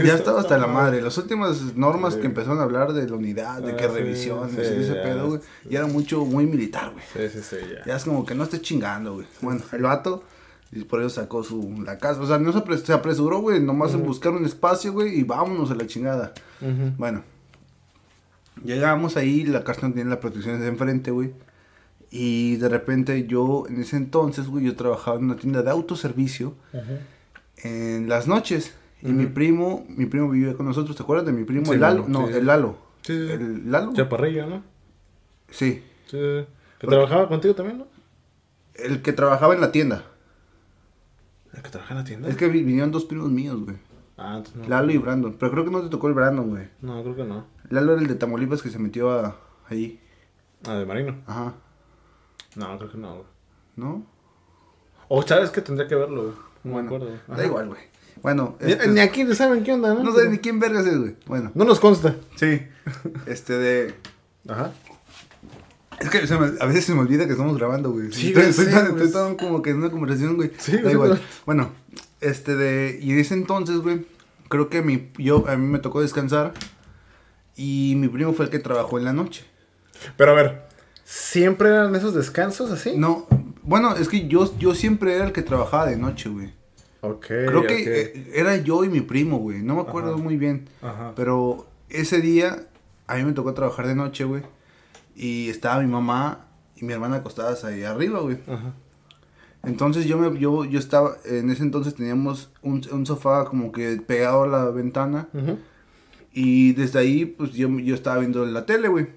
Ya, 0.02 0.14
estaba 0.14 0.40
hasta 0.40 0.58
la 0.58 0.66
no, 0.66 0.72
madre. 0.74 1.00
Las 1.02 1.16
últimas 1.18 1.74
normas 1.76 2.14
Sí. 2.14 2.20
que 2.20 2.26
empezaron 2.26 2.58
a 2.60 2.62
hablar 2.64 2.92
de 2.92 3.08
la 3.08 3.16
unidad, 3.16 3.60
de 3.62 3.72
Ah, 3.72 3.76
que 3.76 3.88
revisiones 3.88 4.56
ese 4.56 4.94
ya, 4.94 5.02
pedo, 5.02 5.28
güey. 5.28 5.40
Ya 5.68 5.78
era 5.80 5.88
mucho, 5.88 6.24
muy 6.24 6.46
militar, 6.46 6.92
güey. 6.92 7.04
Sí, 7.30 7.38
sí, 7.40 7.44
sí, 7.48 7.56
ya. 7.78 7.84
Ya 7.84 7.96
es 7.96 8.04
como 8.04 8.24
que 8.26 8.34
no 8.34 8.44
esté 8.44 8.60
chingando, 8.60 9.14
güey. 9.14 9.26
Bueno, 9.40 9.60
el 9.72 9.82
vato, 9.82 10.22
y 10.72 10.84
por 10.84 11.00
eso 11.00 11.10
sacó 11.10 11.42
su, 11.42 11.82
la 11.84 11.98
casa. 11.98 12.20
O 12.20 12.26
sea, 12.26 12.38
no 12.38 12.52
se, 12.52 12.58
apres- 12.58 12.82
se 12.84 12.92
apresuró, 12.92 13.40
güey, 13.40 13.60
nomás 13.60 13.92
en 13.94 14.04
buscar 14.04 14.32
un 14.32 14.44
espacio, 14.44 14.92
güey, 14.92 15.18
y 15.18 15.22
vámonos 15.24 15.70
a 15.70 15.74
la 15.74 15.86
chingada. 15.86 16.32
Bueno, 16.96 17.22
llegamos 18.64 19.16
ahí, 19.16 19.44
la 19.44 19.64
casa 19.64 19.86
no 19.88 19.94
tenía 19.94 20.10
las 20.10 20.18
protecciones 20.18 20.60
de 20.60 20.68
enfrente, 20.68 21.10
güey. 21.10 21.32
Y 22.10 22.56
de 22.56 22.68
repente 22.68 23.26
yo, 23.26 23.64
en 23.68 23.80
ese 23.80 23.96
entonces, 23.96 24.46
güey, 24.48 24.64
yo 24.64 24.74
trabajaba 24.76 25.16
en 25.18 25.24
una 25.24 25.36
tienda 25.36 25.62
de 25.62 25.70
autoservicio 25.70 26.54
en 27.62 28.08
las 28.08 28.26
noches. 28.26 28.74
Y 29.02 29.08
mi 29.12 29.26
primo, 29.26 29.86
mi 29.88 30.04
primo 30.06 30.28
vivía 30.28 30.54
con 30.54 30.66
nosotros, 30.66 30.94
¿te 30.96 31.02
acuerdas 31.02 31.24
de 31.24 31.32
mi 31.32 31.44
primo? 31.44 31.64
Sí, 31.66 31.72
el 31.72 31.80
Lalo, 31.80 32.04
no, 32.06 32.26
sí. 32.28 32.34
el 32.34 32.46
Lalo. 32.46 32.76
Sí. 33.02 33.12
¿El 33.14 33.70
Lalo? 33.72 33.92
Chaparrillo, 33.94 34.46
¿no? 34.46 34.62
Sí, 35.50 35.70
Sí, 35.72 35.82
sí, 36.10 36.16
sí. 36.16 36.16
¿Que 36.18 36.46
Porque- 36.86 36.96
trabajaba 36.96 37.28
contigo 37.28 37.54
también, 37.54 37.78
no? 37.78 37.86
el 38.74 39.02
que 39.02 39.12
trabajaba 39.12 39.54
en 39.54 39.60
la 39.60 39.72
tienda. 39.72 40.04
¿El 41.60 41.64
que 41.64 41.70
trabaja 41.70 41.92
en 41.94 41.98
la 41.98 42.04
tienda? 42.04 42.28
Es 42.30 42.36
que 42.36 42.48
vi- 42.48 42.62
vinieron 42.62 42.90
dos 42.90 43.04
primos 43.04 43.30
míos, 43.30 43.60
güey. 43.62 43.76
Ah, 44.16 44.36
entonces 44.38 44.62
no. 44.62 44.68
Lalo 44.68 44.92
y 44.92 44.96
Brandon. 44.98 45.36
Pero 45.38 45.52
creo 45.52 45.64
que 45.66 45.70
no 45.70 45.82
te 45.82 45.88
tocó 45.90 46.08
el 46.08 46.14
Brandon, 46.14 46.48
güey. 46.48 46.68
No, 46.80 47.02
creo 47.02 47.16
que 47.16 47.24
no. 47.24 47.44
Lalo 47.68 47.92
era 47.92 48.00
el 48.02 48.08
de 48.08 48.14
Tamaulipas 48.14 48.62
que 48.62 48.70
se 48.70 48.78
metió 48.78 49.10
a, 49.12 49.36
ahí. 49.68 50.00
Ah, 50.66 50.74
de 50.74 50.86
Marino. 50.86 51.16
Ajá. 51.26 51.54
No, 52.56 52.78
creo 52.78 52.90
que 52.90 52.98
no, 52.98 53.12
güey. 53.14 53.26
¿No? 53.76 54.06
O 55.08 55.22
sabes 55.22 55.50
que 55.50 55.60
tendría 55.60 55.86
que 55.86 55.94
verlo, 55.96 56.22
güey. 56.22 56.34
No 56.64 56.72
bueno, 56.72 56.90
me 56.90 56.96
acuerdo. 56.96 57.18
da 57.36 57.44
igual, 57.46 57.68
güey. 57.68 57.80
Bueno, 58.22 58.56
Ni, 58.60 58.72
este- 58.72 58.88
ni 58.88 59.00
aquí 59.00 59.34
saben 59.34 59.62
qué 59.64 59.72
onda, 59.72 59.94
¿no? 59.94 60.02
no 60.02 60.12
sé 60.12 60.28
ni 60.30 60.38
quién 60.38 60.58
vergas 60.60 60.86
es, 60.86 60.98
güey. 60.98 61.16
Bueno, 61.26 61.50
No 61.54 61.64
nos 61.64 61.78
consta. 61.80 62.16
sí. 62.36 62.62
Este 63.26 63.54
de. 63.58 63.94
Ajá. 64.48 64.72
Es 66.00 66.08
que 66.10 66.26
se 66.26 66.36
me- 66.38 66.58
a 66.60 66.66
veces 66.66 66.84
se 66.86 66.94
me 66.94 67.00
olvida 67.00 67.26
que 67.26 67.32
estamos 67.32 67.56
grabando, 67.58 67.92
güey. 67.92 68.12
Sí, 68.12 68.28
estoy, 68.28 68.44
estoy 68.44 68.64
sé, 68.66 68.70
tan, 68.72 68.92
güey. 68.92 69.04
estoy 69.04 69.22
tan 69.22 69.36
como 69.36 69.62
que 69.62 69.70
en 69.70 69.76
una 69.76 69.90
conversación, 69.90 70.36
güey. 70.36 70.50
Sí, 70.58 70.78
da 70.78 70.90
igual. 70.90 71.20
Bueno, 71.46 71.70
este 72.20 72.56
de. 72.56 72.98
Y 73.02 73.12
en 73.12 73.18
ese 73.18 73.34
entonces, 73.34 73.76
güey, 73.78 74.06
creo 74.48 74.68
que 74.70 74.82
mi, 74.82 75.10
yo, 75.18 75.44
a 75.48 75.56
mí 75.56 75.66
me 75.66 75.78
tocó 75.78 76.00
descansar. 76.00 76.54
Y 77.56 77.94
mi 77.98 78.08
primo 78.08 78.32
fue 78.32 78.46
el 78.46 78.50
que 78.50 78.58
trabajó 78.58 78.98
en 78.98 79.04
la 79.04 79.12
noche. 79.12 79.44
Pero 80.16 80.32
a 80.32 80.34
ver, 80.34 80.62
¿siempre 81.04 81.68
eran 81.68 81.94
esos 81.94 82.14
descansos 82.14 82.70
así? 82.70 82.94
No, 82.96 83.26
bueno, 83.62 83.94
es 83.96 84.08
que 84.08 84.26
yo, 84.28 84.56
yo 84.58 84.74
siempre 84.74 85.14
era 85.14 85.26
el 85.26 85.32
que 85.32 85.42
trabajaba 85.42 85.86
de 85.86 85.96
noche, 85.96 86.30
güey. 86.30 86.52
Ok. 87.02 87.26
Creo 87.26 87.62
que 87.66 87.82
eh, 88.00 88.30
era 88.34 88.56
yo 88.56 88.84
y 88.84 88.88
mi 88.88 89.00
primo, 89.02 89.38
güey. 89.38 89.62
No 89.62 89.74
me 89.74 89.82
acuerdo 89.82 90.14
Ajá. 90.14 90.22
muy 90.22 90.36
bien. 90.36 90.68
Ajá. 90.80 91.12
Pero 91.16 91.66
ese 91.90 92.20
día 92.20 92.66
a 93.06 93.16
mí 93.16 93.24
me 93.24 93.32
tocó 93.32 93.52
trabajar 93.52 93.86
de 93.86 93.94
noche, 93.94 94.24
güey. 94.24 94.42
Y 95.22 95.50
estaba 95.50 95.82
mi 95.82 95.86
mamá 95.86 96.46
y 96.76 96.84
mi 96.86 96.94
hermana 96.94 97.16
acostadas 97.16 97.62
ahí 97.64 97.82
arriba, 97.84 98.20
güey. 98.20 98.38
Ajá. 98.46 98.72
Entonces 99.62 100.06
yo 100.06 100.16
me 100.16 100.40
yo 100.40 100.64
yo 100.64 100.78
estaba 100.78 101.18
en 101.26 101.50
ese 101.50 101.62
entonces 101.62 101.94
teníamos 101.94 102.50
un, 102.62 102.80
un 102.90 103.04
sofá 103.04 103.44
como 103.44 103.70
que 103.70 104.00
pegado 104.00 104.44
a 104.44 104.46
la 104.46 104.64
ventana. 104.70 105.28
Y 106.32 106.72
desde 106.72 107.00
ahí, 107.00 107.26
pues 107.26 107.52
yo, 107.52 107.68
yo 107.80 107.94
estaba 107.94 108.20
viendo 108.20 108.46
la 108.46 108.64
tele, 108.64 108.88
güey. 108.88 109.08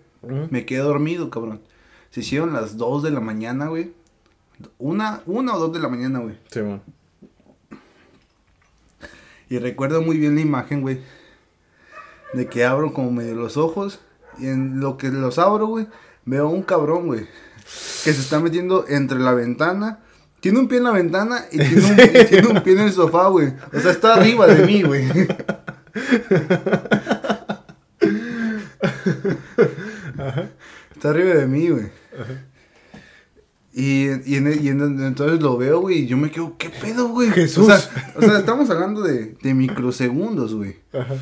Me 0.49 0.65
quedé 0.65 0.79
dormido, 0.79 1.29
cabrón. 1.29 1.61
Se 2.09 2.19
hicieron 2.19 2.51
las 2.51 2.75
2 2.75 3.03
de 3.03 3.11
la 3.11 3.21
mañana, 3.21 3.67
güey. 3.67 3.93
Una, 4.79 5.21
una 5.25 5.55
o 5.55 5.59
dos 5.59 5.71
de 5.71 5.79
la 5.79 5.87
mañana, 5.87 6.19
güey. 6.19 6.37
Sí, 6.47 6.61
man. 6.61 6.81
Y 9.49 9.57
recuerdo 9.57 10.01
muy 10.01 10.17
bien 10.17 10.35
la 10.35 10.41
imagen, 10.41 10.81
güey. 10.81 10.99
De 12.33 12.47
que 12.47 12.65
abro 12.65 12.93
como 12.93 13.09
medio 13.11 13.35
los 13.35 13.55
ojos. 13.55 14.01
Y 14.39 14.47
en 14.47 14.79
lo 14.79 14.97
que 14.97 15.09
los 15.09 15.37
abro, 15.39 15.67
güey, 15.67 15.87
veo 16.25 16.47
un 16.49 16.63
cabrón, 16.63 17.07
güey. 17.07 17.21
Que 18.03 18.11
se 18.13 18.21
está 18.21 18.39
metiendo 18.39 18.85
entre 18.87 19.19
la 19.19 19.33
ventana. 19.33 19.99
Tiene 20.39 20.59
un 20.59 20.67
pie 20.67 20.79
en 20.79 20.83
la 20.83 20.91
ventana 20.91 21.45
y 21.51 21.57
tiene 21.57 21.85
un, 21.85 21.99
y 22.21 22.25
tiene 22.29 22.47
un 22.49 22.61
pie 22.63 22.73
en 22.73 22.79
el 22.79 22.91
sofá, 22.91 23.27
güey. 23.29 23.53
O 23.73 23.79
sea, 23.79 23.91
está 23.91 24.15
arriba 24.15 24.45
de 24.47 24.65
mí, 24.67 24.83
güey. 24.83 25.05
Está 30.95 31.09
arriba 31.09 31.35
de 31.35 31.47
mí, 31.47 31.69
güey. 31.69 31.85
Y, 33.73 34.05
y, 34.31 34.35
en- 34.35 34.59
y 34.63 34.67
en- 34.67 35.03
entonces 35.03 35.41
lo 35.41 35.57
veo, 35.57 35.81
güey, 35.81 35.99
y 35.99 36.07
yo 36.07 36.15
me 36.17 36.29
quedo, 36.29 36.55
¿qué 36.57 36.69
pedo, 36.69 37.07
güey? 37.09 37.29
Jesús. 37.31 37.67
O 37.67 37.75
sea, 37.75 38.13
o 38.15 38.21
sea, 38.21 38.37
estamos 38.39 38.69
hablando 38.69 39.01
de, 39.01 39.35
de 39.41 39.53
microsegundos, 39.53 40.53
güey. 40.53 40.77
Ajá. 40.93 41.15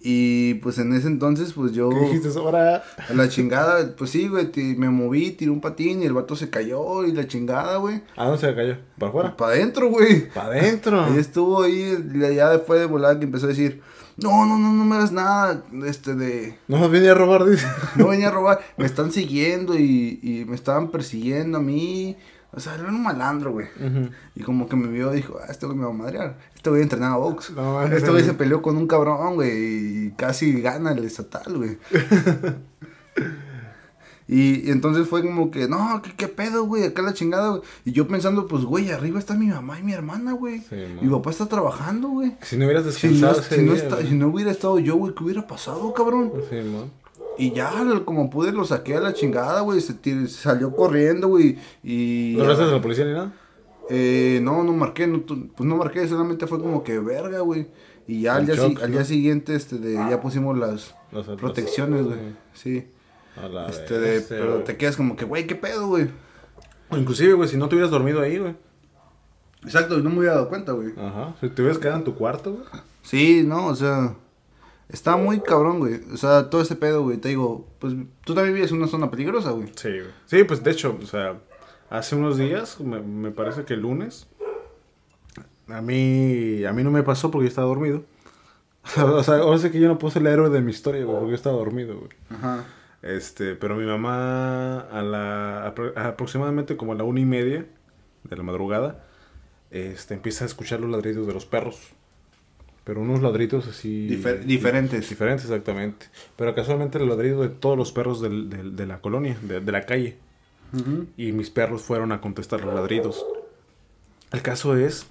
Y 0.00 0.54
pues 0.54 0.78
en 0.78 0.92
ese 0.92 1.08
entonces, 1.08 1.52
pues 1.52 1.72
yo, 1.72 1.88
¿Qué 1.90 2.00
dijiste 2.00 2.28
ahora? 2.38 2.84
a 3.08 3.12
la 3.14 3.28
chingada, 3.28 3.96
pues 3.96 4.10
sí, 4.10 4.28
güey, 4.28 4.50
me 4.76 4.88
moví, 4.90 5.32
tiré 5.32 5.50
un 5.50 5.60
patín 5.60 6.02
y 6.02 6.06
el 6.06 6.12
vato 6.12 6.36
se 6.36 6.50
cayó 6.50 7.04
y 7.04 7.12
la 7.12 7.26
chingada, 7.26 7.78
güey. 7.78 8.02
¿A 8.16 8.26
dónde 8.26 8.38
se 8.40 8.54
cayó? 8.54 8.76
¿Para 8.98 9.10
afuera? 9.10 9.36
Para 9.36 9.52
adentro, 9.52 9.88
güey. 9.88 10.28
Para 10.28 10.48
adentro. 10.48 11.04
Ahí 11.04 11.18
estuvo 11.18 11.62
ahí, 11.62 11.96
y 12.14 12.34
ya 12.34 12.50
después 12.50 12.78
de 12.80 12.86
volar 12.86 13.18
que 13.18 13.24
empezó 13.24 13.46
a 13.46 13.48
decir, 13.48 13.82
no, 14.16 14.46
no, 14.46 14.58
no, 14.58 14.72
no 14.72 14.84
me 14.84 14.96
hagas 14.96 15.12
nada, 15.12 15.64
este, 15.84 16.14
de, 16.14 16.56
No 16.68 16.78
me 16.78 16.88
vine 16.88 17.08
a 17.08 17.14
robar, 17.14 17.44
dice. 17.44 17.66
no 17.96 18.08
venía 18.08 18.28
a 18.28 18.30
robar, 18.32 18.60
me 18.76 18.86
están 18.86 19.10
siguiendo 19.10 19.76
y, 19.76 20.20
y 20.22 20.44
me 20.46 20.54
estaban 20.54 20.90
persiguiendo 20.90 21.58
a 21.58 21.60
mí. 21.60 22.16
O 22.52 22.60
sea, 22.60 22.74
era 22.74 22.88
un 22.88 23.02
malandro, 23.02 23.52
güey. 23.52 23.66
Y 24.34 24.42
como 24.42 24.68
que 24.68 24.74
me 24.76 24.88
vio 24.88 25.12
y 25.12 25.16
dijo, 25.16 25.38
ah, 25.42 25.46
este 25.50 25.66
güey 25.66 25.76
me 25.78 25.84
va 25.84 25.90
a 25.90 25.94
madrear. 25.94 26.38
Este 26.54 26.70
güey 26.70 26.82
entrenaba 26.82 27.16
box. 27.18 27.50
No, 27.50 27.82
este 27.82 28.10
güey 28.10 28.24
se 28.24 28.34
peleó 28.34 28.62
con 28.62 28.76
un 28.76 28.86
cabrón, 28.86 29.34
güey, 29.34 30.06
y 30.06 30.10
casi 30.16 30.60
gana 30.62 30.92
el 30.92 31.04
estatal, 31.04 31.56
güey. 31.56 31.76
y, 34.26 34.66
y 34.66 34.70
entonces 34.70 35.08
fue 35.08 35.22
como 35.22 35.50
que, 35.50 35.68
no, 35.68 36.02
¿qué, 36.02 36.12
qué 36.16 36.28
pedo, 36.28 36.64
güey? 36.64 36.84
Acá 36.84 37.00
la 37.02 37.14
chingada, 37.14 37.48
güey. 37.50 37.62
Y 37.84 37.92
yo 37.92 38.06
pensando, 38.08 38.46
pues, 38.46 38.64
güey, 38.64 38.90
arriba 38.90 39.18
está 39.18 39.34
mi 39.34 39.46
mamá 39.46 39.78
y 39.78 39.82
mi 39.82 39.92
hermana, 39.92 40.32
güey. 40.32 40.60
Sí, 40.60 40.76
mi 41.00 41.08
papá 41.08 41.30
está 41.30 41.46
trabajando, 41.46 42.08
güey. 42.08 42.36
Si 42.42 42.56
no 42.56 42.66
hubieras 42.66 42.84
Si 42.94 43.06
no, 43.08 43.12
descansado 43.32 43.42
si, 43.56 43.62
no 43.62 43.72
día, 43.74 43.82
está- 43.82 44.02
si 44.02 44.14
no 44.14 44.28
hubiera 44.28 44.50
estado 44.50 44.78
yo, 44.78 44.96
güey, 44.96 45.14
¿qué 45.14 45.24
hubiera 45.24 45.46
pasado, 45.46 45.92
cabrón? 45.94 46.32
Sí, 46.50 46.56
man. 46.56 46.90
Y 47.38 47.52
ya, 47.52 47.72
como 48.04 48.28
pude, 48.30 48.52
lo 48.52 48.64
saqué 48.64 48.96
a 48.96 49.00
la 49.00 49.12
chingada, 49.14 49.60
güey. 49.60 49.80
Se, 49.80 49.94
tir- 49.94 50.26
salió 50.28 50.74
corriendo, 50.74 51.28
güey. 51.28 51.56
Y. 51.84 52.34
¿No 52.36 52.42
hablaste 52.42 52.64
a 52.64 52.66
la 52.66 52.82
policía 52.82 53.04
ni 53.04 53.12
nada? 53.12 53.32
Eh, 53.90 54.40
no, 54.42 54.64
no 54.64 54.72
marqué, 54.74 55.06
no, 55.06 55.22
pues 55.24 55.50
no 55.60 55.76
marqué, 55.76 56.06
solamente 56.08 56.46
fue 56.46 56.58
como 56.58 56.82
que 56.82 56.98
verga, 56.98 57.40
güey. 57.40 57.68
Y 58.06 58.22
ya 58.22 58.36
al 58.36 58.44
día, 58.46 58.54
si- 58.56 58.60
shock, 58.60 58.82
al 58.82 58.90
¿no? 58.90 58.96
día 58.96 59.04
siguiente, 59.04 59.54
este, 59.54 59.78
de, 59.78 59.94
ya 59.94 60.20
pusimos 60.20 60.58
las 60.58 60.94
protecciones, 61.38 62.04
güey. 62.04 62.18
Sí. 62.54 62.86
A 63.42 63.48
la 63.48 63.68
Este, 63.68 63.98
de, 64.00 64.20
pero 64.22 64.64
te 64.64 64.76
quedas 64.76 64.96
como 64.96 65.14
que, 65.14 65.24
güey, 65.24 65.46
¿qué 65.46 65.54
pedo, 65.54 65.86
güey? 65.86 66.08
O 66.90 66.96
Inclusive, 66.96 67.34
güey, 67.34 67.48
si 67.48 67.56
no 67.56 67.68
te 67.68 67.76
hubieras 67.76 67.90
dormido 67.92 68.20
ahí, 68.20 68.38
güey. 68.38 68.56
Exacto, 69.64 69.98
no 69.98 70.10
me 70.10 70.18
hubiera 70.18 70.34
dado 70.34 70.48
cuenta, 70.48 70.72
güey. 70.72 70.92
Ajá. 70.98 71.34
Si 71.40 71.48
te 71.50 71.62
hubieras 71.62 71.78
quedado 71.78 71.98
en 71.98 72.04
tu 72.04 72.14
cuarto, 72.14 72.52
güey. 72.52 72.64
Sí, 73.02 73.42
no, 73.46 73.66
o 73.66 73.74
sea, 73.74 74.14
está 74.88 75.16
muy 75.16 75.40
cabrón, 75.40 75.78
güey. 75.80 76.00
O 76.12 76.16
sea, 76.16 76.50
todo 76.50 76.60
ese 76.62 76.76
pedo, 76.76 77.02
güey. 77.02 77.16
Te 77.18 77.28
digo, 77.28 77.66
pues 77.78 77.94
tú 78.24 78.34
también 78.34 78.54
vives 78.54 78.70
en 78.70 78.78
una 78.78 78.86
zona 78.88 79.10
peligrosa, 79.10 79.50
güey. 79.50 79.68
Sí, 79.76 79.88
güey. 79.90 80.10
Sí, 80.26 80.44
pues 80.44 80.62
de 80.62 80.70
hecho, 80.70 80.98
o 81.02 81.06
sea, 81.06 81.38
hace 81.90 82.16
unos 82.16 82.36
días, 82.38 82.80
me, 82.80 83.00
me 83.00 83.30
parece 83.30 83.64
que 83.64 83.74
el 83.74 83.80
lunes, 83.80 84.26
a 85.68 85.80
mí, 85.82 86.64
a 86.64 86.72
mí 86.72 86.82
no 86.82 86.90
me 86.90 87.02
pasó 87.02 87.30
porque 87.30 87.44
yo 87.46 87.48
estaba 87.48 87.66
dormido. 87.68 88.02
o 88.96 89.22
sea, 89.22 89.36
ahora 89.38 89.58
sé 89.58 89.70
que 89.70 89.80
yo 89.80 89.88
no 89.88 89.98
puse 89.98 90.18
el 90.18 90.26
héroe 90.26 90.48
de 90.50 90.60
mi 90.62 90.70
historia, 90.70 91.04
güey, 91.04 91.16
porque 91.16 91.30
yo 91.30 91.36
estaba 91.36 91.56
dormido, 91.56 91.96
güey. 91.98 92.10
Ajá. 92.30 92.64
Este, 93.02 93.54
pero 93.54 93.76
mi 93.76 93.84
mamá 93.86 94.80
a 94.80 95.02
la 95.02 95.72
apro- 95.74 95.96
aproximadamente 95.96 96.76
como 96.76 96.92
a 96.92 96.94
la 96.96 97.04
una 97.04 97.20
y 97.20 97.24
media 97.24 97.66
de 98.24 98.36
la 98.36 98.42
madrugada, 98.42 99.04
este, 99.70 100.14
empieza 100.14 100.44
a 100.44 100.46
escuchar 100.48 100.80
los 100.80 100.90
ladridos 100.90 101.26
de 101.26 101.32
los 101.34 101.44
perros. 101.46 101.92
Pero 102.88 103.02
unos 103.02 103.20
ladridos 103.20 103.66
así... 103.68 104.08
Difer- 104.08 104.44
diferentes. 104.44 105.10
Diferentes, 105.10 105.44
exactamente. 105.44 106.06
Pero 106.36 106.54
casualmente 106.54 106.96
el 106.96 107.06
ladrido 107.06 107.42
de 107.42 107.50
todos 107.50 107.76
los 107.76 107.92
perros 107.92 108.22
del- 108.22 108.48
del- 108.48 108.76
de 108.76 108.86
la 108.86 109.02
colonia, 109.02 109.36
de, 109.42 109.60
de 109.60 109.72
la 109.72 109.84
calle. 109.84 110.16
Y 111.18 111.32
mis 111.32 111.50
perros 111.50 111.82
fueron 111.82 112.12
a 112.12 112.22
contestar 112.22 112.62
los 112.64 112.74
ladridos. 112.74 113.26
El 114.32 114.40
caso 114.40 114.74
es 114.74 115.06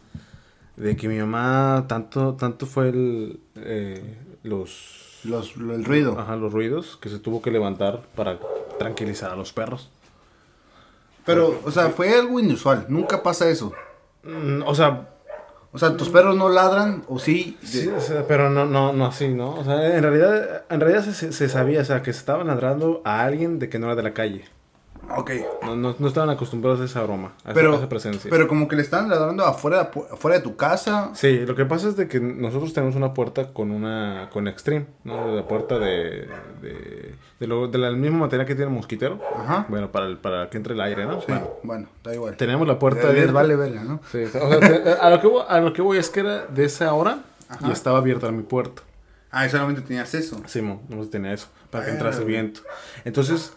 de 0.75 0.95
que 0.95 1.07
mi 1.07 1.19
mamá, 1.19 1.85
tanto, 1.87 2.33
tanto 2.33 2.65
fue 2.65 2.89
el, 2.89 3.39
eh, 3.57 4.01
los, 4.41 5.19
Los, 5.23 5.55
lo- 5.55 5.75
el 5.75 5.85
ruido. 5.85 6.19
Ajá, 6.19 6.35
los 6.35 6.51
ruidos, 6.51 6.97
que 6.99 7.09
se 7.09 7.19
tuvo 7.19 7.43
que 7.43 7.51
levantar 7.51 8.01
para 8.15 8.39
tranquilizar 8.79 9.29
a 9.29 9.35
los 9.35 9.53
perros. 9.53 9.91
Pero, 11.27 11.61
o 11.63 11.69
sea, 11.69 11.89
fue 11.89 12.11
algo 12.17 12.39
inusual. 12.39 12.87
Nunca 12.89 13.21
pasa 13.21 13.47
eso. 13.51 13.71
Mm, 14.23 14.63
o 14.65 14.73
sea, 14.73 15.09
O 15.77 15.79
sea, 15.79 15.95
tus 15.95 16.09
perros 16.09 16.35
no 16.35 16.49
ladran 16.49 17.03
o 17.07 17.19
sí. 17.19 17.55
de- 17.61 17.67
sí, 17.67 17.87
o 17.87 18.01
sea, 18.01 18.25
pero 18.27 18.49
no, 18.49 18.65
no, 18.65 18.93
no 18.93 19.05
así, 19.05 19.27
¿no? 19.27 19.51
O 19.53 19.63
sea, 19.63 19.95
en 19.95 20.01
realidad, 20.01 20.63
en 20.71 20.79
realidad 20.81 21.03
se, 21.05 21.31
se 21.31 21.49
sabía, 21.49 21.81
o 21.81 21.85
sea, 21.85 22.01
que 22.01 22.11
se 22.13 22.17
estaban 22.19 22.47
ladrando 22.47 23.03
a 23.05 23.21
alguien 23.23 23.59
de 23.59 23.69
que 23.69 23.77
no 23.77 23.85
era 23.85 23.95
de 23.95 24.01
la 24.01 24.13
calle. 24.15 24.43
Ok. 25.15 25.31
No, 25.63 25.75
no, 25.75 25.95
no 25.97 26.07
estaban 26.07 26.29
acostumbrados 26.29 26.81
a 26.81 26.85
esa 26.85 27.01
broma, 27.03 27.29
a, 27.37 27.39
esa- 27.41 27.51
a 27.51 27.53
Pero, 27.53 27.75
esa 27.75 27.89
presencia. 27.89 28.29
pero 28.29 28.47
como 28.47 28.67
que 28.67 28.75
le 28.75 28.81
están 28.81 29.09
ladrando 29.09 29.45
afuera, 29.45 29.89
afuera 30.11 30.37
de 30.37 30.43
tu 30.43 30.55
casa. 30.55 31.11
Sí, 31.13 31.45
lo 31.45 31.55
que 31.55 31.65
pasa 31.65 31.87
es 31.87 31.95
de 31.95 32.07
que 32.07 32.19
nosotros 32.19 32.73
tenemos 32.73 32.95
una 32.95 33.13
puerta 33.13 33.53
con 33.53 33.71
una 33.71 34.29
con 34.31 34.47
Extreme, 34.47 34.85
¿no? 35.03 35.33
La 35.35 35.47
puerta 35.47 35.79
de 35.79 36.27
de, 36.61 37.15
de, 37.39 37.47
lo, 37.47 37.67
de 37.67 37.77
la 37.77 37.91
misma 37.91 38.19
materia 38.19 38.45
que 38.45 38.53
tiene 38.55 38.69
el 38.69 38.75
mosquitero. 38.75 39.19
Ajá. 39.37 39.65
Bueno, 39.69 39.91
para 39.91 40.07
el, 40.07 40.17
para 40.17 40.49
que 40.49 40.57
entre 40.57 40.73
el 40.73 40.81
aire, 40.81 41.05
¿no? 41.05 41.19
Sí, 41.21 41.27
Bueno, 41.29 41.49
bueno, 41.63 41.87
da 42.03 42.13
igual. 42.13 42.35
tenemos 42.37 42.67
la 42.67 42.77
puerta 42.77 43.01
Les 43.03 43.09
abierta. 43.11 43.31
vale 43.33 43.55
verga, 43.55 43.83
¿no? 43.83 44.01
Sí, 44.11 44.23
o 44.23 44.27
sea, 44.29 44.59
te- 44.59 44.91
a, 44.99 45.09
lo 45.09 45.21
que 45.21 45.27
voy, 45.27 45.43
a 45.47 45.59
lo 45.59 45.73
que 45.73 45.81
voy 45.81 45.97
es 45.97 46.09
que 46.09 46.19
era 46.19 46.45
de 46.47 46.65
esa 46.65 46.93
hora 46.93 47.19
Ajá. 47.49 47.67
y 47.67 47.71
estaba 47.71 47.99
abierta 47.99 48.29
mi 48.31 48.43
puerta. 48.43 48.81
Ah, 49.31 49.45
y 49.45 49.49
solamente 49.49 49.81
tenías 49.81 50.13
eso. 50.13 50.41
Sí, 50.47 50.61
no 50.61 50.79
se 51.03 51.09
tenía 51.09 51.33
eso, 51.33 51.47
para 51.69 51.85
que 51.85 51.91
entrase 51.91 52.19
güey. 52.21 52.33
viento. 52.33 52.61
Entonces, 53.05 53.53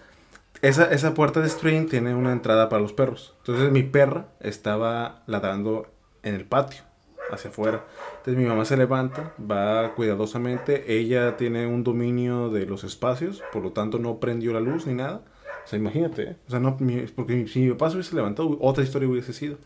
esa, 0.63 0.91
esa 0.93 1.15
puerta 1.15 1.41
de 1.41 1.49
stream 1.49 1.87
tiene 1.87 2.15
una 2.15 2.33
entrada 2.33 2.69
para 2.69 2.83
los 2.83 2.93
perros. 2.93 3.35
Entonces, 3.39 3.71
mi 3.71 3.83
perra 3.83 4.27
estaba 4.41 5.23
ladrando 5.27 5.87
en 6.23 6.35
el 6.35 6.45
patio, 6.45 6.83
hacia 7.31 7.51
afuera. 7.51 7.85
Entonces, 8.19 8.37
mi 8.43 8.49
mamá 8.49 8.65
se 8.65 8.77
levanta, 8.77 9.33
va 9.51 9.95
cuidadosamente. 9.95 10.97
Ella 10.99 11.37
tiene 11.37 11.67
un 11.67 11.83
dominio 11.85 12.51
de 12.51 12.67
los 12.67 12.85
espacios, 12.85 13.43
por 13.53 13.63
lo 13.63 13.73
tanto, 13.73 13.99
no 13.99 14.19
prendió 14.19 14.53
la 14.53 14.61
luz 14.61 14.87
ni 14.87 14.95
nada. 14.95 15.23
O 15.65 15.69
sea, 15.69 15.79
imagínate, 15.79 16.23
¿eh? 16.23 16.37
O 16.47 16.51
sea, 16.51 16.61
no, 16.61 16.77
mi- 16.81 17.03
porque 17.15 17.47
si 17.47 17.61
mi 17.61 17.71
papá 17.71 17.91
se 17.91 17.97
hubiese 17.97 18.15
levantado, 18.17 18.57
otra 18.61 18.83
historia 18.85 19.09
hubiese 19.09 19.33
sido. 19.33 19.57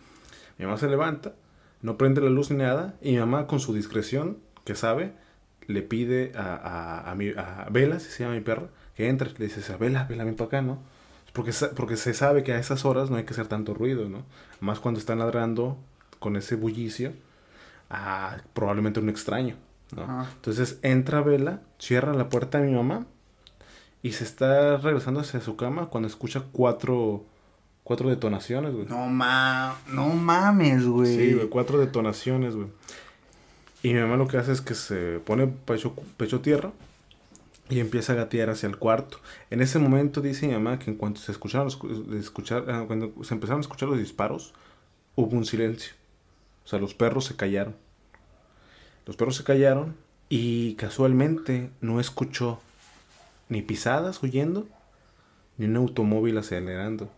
Mi 0.58 0.64
mamá 0.66 0.76
se 0.78 0.88
levanta, 0.88 1.34
no 1.82 1.96
prende 1.96 2.20
la 2.20 2.30
luz 2.30 2.50
ni 2.50 2.58
nada, 2.58 2.94
y 3.02 3.12
mi 3.12 3.18
mamá, 3.18 3.46
con 3.46 3.58
su 3.60 3.72
discreción, 3.74 4.38
que 4.64 4.74
sabe, 4.74 5.12
le 5.66 5.82
pide 5.82 6.32
a, 6.36 6.54
a, 6.54 7.10
a, 7.10 7.14
mi, 7.14 7.30
a 7.30 7.66
Vela, 7.70 7.98
si 8.00 8.10
se 8.10 8.22
llama 8.22 8.34
mi 8.36 8.40
perra, 8.42 8.68
que 8.96 9.08
entre. 9.08 9.30
Le 9.38 9.46
dice, 9.46 9.76
Vela, 9.76 10.04
Vela, 10.04 10.24
ven 10.24 10.36
para 10.36 10.48
acá, 10.48 10.62
¿no? 10.62 10.78
Porque, 11.32 11.52
porque 11.74 11.96
se 11.96 12.14
sabe 12.14 12.44
que 12.44 12.52
a 12.52 12.58
esas 12.58 12.84
horas 12.84 13.10
no 13.10 13.16
hay 13.16 13.24
que 13.24 13.32
hacer 13.32 13.48
tanto 13.48 13.74
ruido, 13.74 14.08
¿no? 14.08 14.22
Más 14.60 14.78
cuando 14.78 15.00
están 15.00 15.18
ladrando 15.18 15.76
con 16.20 16.36
ese 16.36 16.54
bullicio 16.54 17.12
a 17.90 18.38
probablemente 18.52 19.00
un 19.00 19.08
extraño, 19.08 19.56
¿no? 19.94 20.02
Ajá. 20.04 20.30
Entonces 20.36 20.78
entra 20.82 21.22
Vela, 21.22 21.60
cierra 21.78 22.14
la 22.14 22.28
puerta 22.28 22.58
de 22.58 22.68
mi 22.68 22.74
mamá 22.74 23.06
y 24.02 24.12
se 24.12 24.24
está 24.24 24.76
regresando 24.76 25.20
hacia 25.20 25.40
su 25.40 25.56
cama 25.56 25.86
cuando 25.86 26.06
escucha 26.06 26.44
cuatro, 26.52 27.24
cuatro 27.82 28.10
detonaciones, 28.10 28.72
güey. 28.72 28.86
No 28.86 29.06
ma, 29.08 29.76
no 29.88 30.08
mames, 30.10 30.86
güey. 30.86 31.16
Sí, 31.16 31.34
güey, 31.34 31.48
cuatro 31.48 31.78
detonaciones, 31.78 32.54
güey. 32.54 32.68
Y 33.82 33.92
mi 33.92 34.00
mamá 34.00 34.16
lo 34.16 34.28
que 34.28 34.38
hace 34.38 34.52
es 34.52 34.60
que 34.60 34.74
se 34.74 35.18
pone 35.18 35.46
pecho, 35.46 35.94
pecho 36.16 36.40
tierra 36.40 36.70
y 37.68 37.80
empieza 37.80 38.12
a 38.12 38.16
gatear 38.16 38.50
hacia 38.50 38.68
el 38.68 38.76
cuarto. 38.76 39.18
En 39.50 39.60
ese 39.60 39.78
momento 39.78 40.20
dice 40.20 40.46
mi 40.46 40.52
mamá 40.52 40.78
que 40.78 40.90
en 40.90 40.96
cuanto 40.96 41.20
se 41.20 41.32
escucharon 41.32 41.66
los, 41.66 41.78
escuchar, 42.14 42.64
ah, 42.68 42.84
cuando 42.86 43.12
se 43.24 43.34
empezaron 43.34 43.60
a 43.60 43.62
escuchar 43.62 43.88
los 43.88 43.98
disparos, 43.98 44.54
hubo 45.14 45.36
un 45.36 45.44
silencio. 45.44 45.94
O 46.64 46.68
sea, 46.68 46.78
los 46.78 46.94
perros 46.94 47.24
se 47.24 47.36
callaron. 47.36 47.76
Los 49.06 49.16
perros 49.16 49.36
se 49.36 49.44
callaron 49.44 49.96
y 50.28 50.74
casualmente 50.74 51.70
no 51.80 52.00
escuchó 52.00 52.60
ni 53.48 53.62
pisadas 53.62 54.22
huyendo, 54.22 54.66
ni 55.58 55.66
un 55.66 55.76
automóvil 55.76 56.38
acelerando. 56.38 57.10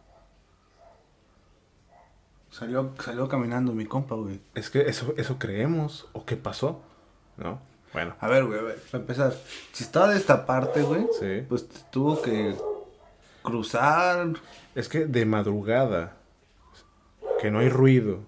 Salió, 2.50 2.94
salió 3.02 3.28
caminando 3.28 3.72
mi 3.72 3.84
compa, 3.84 4.14
güey. 4.14 4.40
Es 4.54 4.70
que 4.70 4.82
eso, 4.82 5.14
eso 5.16 5.38
creemos, 5.38 6.08
o 6.12 6.24
qué 6.24 6.36
pasó, 6.36 6.80
¿no? 7.36 7.60
Bueno, 7.92 8.14
A 8.20 8.28
ver, 8.28 8.44
güey, 8.44 8.58
a 8.58 8.62
ver, 8.62 8.82
para 8.90 9.00
empezar. 9.02 9.34
Si 9.72 9.84
estaba 9.84 10.08
de 10.08 10.18
esta 10.18 10.44
parte, 10.44 10.82
güey, 10.82 11.06
sí. 11.18 11.44
pues 11.48 11.66
tuvo 11.90 12.20
que 12.20 12.54
cruzar. 13.42 14.34
Es 14.74 14.88
que 14.88 15.06
de 15.06 15.24
madrugada, 15.24 16.16
que 17.40 17.50
no 17.50 17.60
hay 17.60 17.68
ruido, 17.68 18.20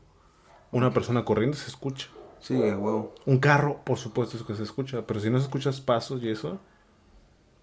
una 0.72 0.92
persona 0.92 1.24
corriendo 1.24 1.56
se 1.56 1.68
escucha. 1.68 2.09
Sí, 2.40 2.54
huevo. 2.54 3.14
Un 3.26 3.38
carro, 3.38 3.80
por 3.84 3.98
supuesto, 3.98 4.36
es 4.36 4.42
que 4.42 4.54
se 4.54 4.62
escucha. 4.62 5.06
Pero 5.06 5.20
si 5.20 5.28
no 5.28 5.38
se 5.38 5.44
escuchas 5.44 5.80
pasos 5.80 6.22
y 6.22 6.30
eso, 6.30 6.59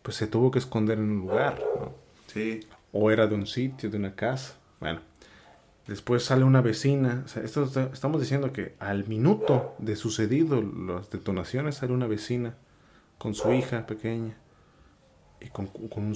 pues 0.01 0.17
se 0.17 0.27
tuvo 0.27 0.51
que 0.51 0.59
esconder 0.59 0.97
en 0.97 1.09
un 1.09 1.19
lugar, 1.21 1.59
¿no? 1.79 1.93
Sí. 2.27 2.59
O 2.91 3.09
era 3.09 3.25
de 3.25 3.35
un 3.35 3.47
sitio, 3.47 3.89
de 3.89 3.97
una 3.97 4.15
casa. 4.15 4.55
Bueno, 4.79 5.01
después 5.87 6.23
sale 6.23 6.43
una 6.43 6.61
vecina. 6.61 7.23
O 7.25 7.27
sea, 7.27 7.43
esto 7.43 7.63
estamos 7.93 8.19
diciendo 8.21 8.51
que 8.53 8.75
al 8.79 9.07
minuto 9.07 9.75
de 9.79 9.95
sucedido 9.95 10.61
las 10.61 11.09
detonaciones 11.09 11.75
sale 11.75 11.93
una 11.93 12.07
vecina 12.07 12.55
con 13.17 13.33
su 13.35 13.51
hija 13.53 13.85
pequeña 13.85 14.37
y 15.41 15.49
con, 15.49 15.67
con, 15.67 16.03
un 16.05 16.15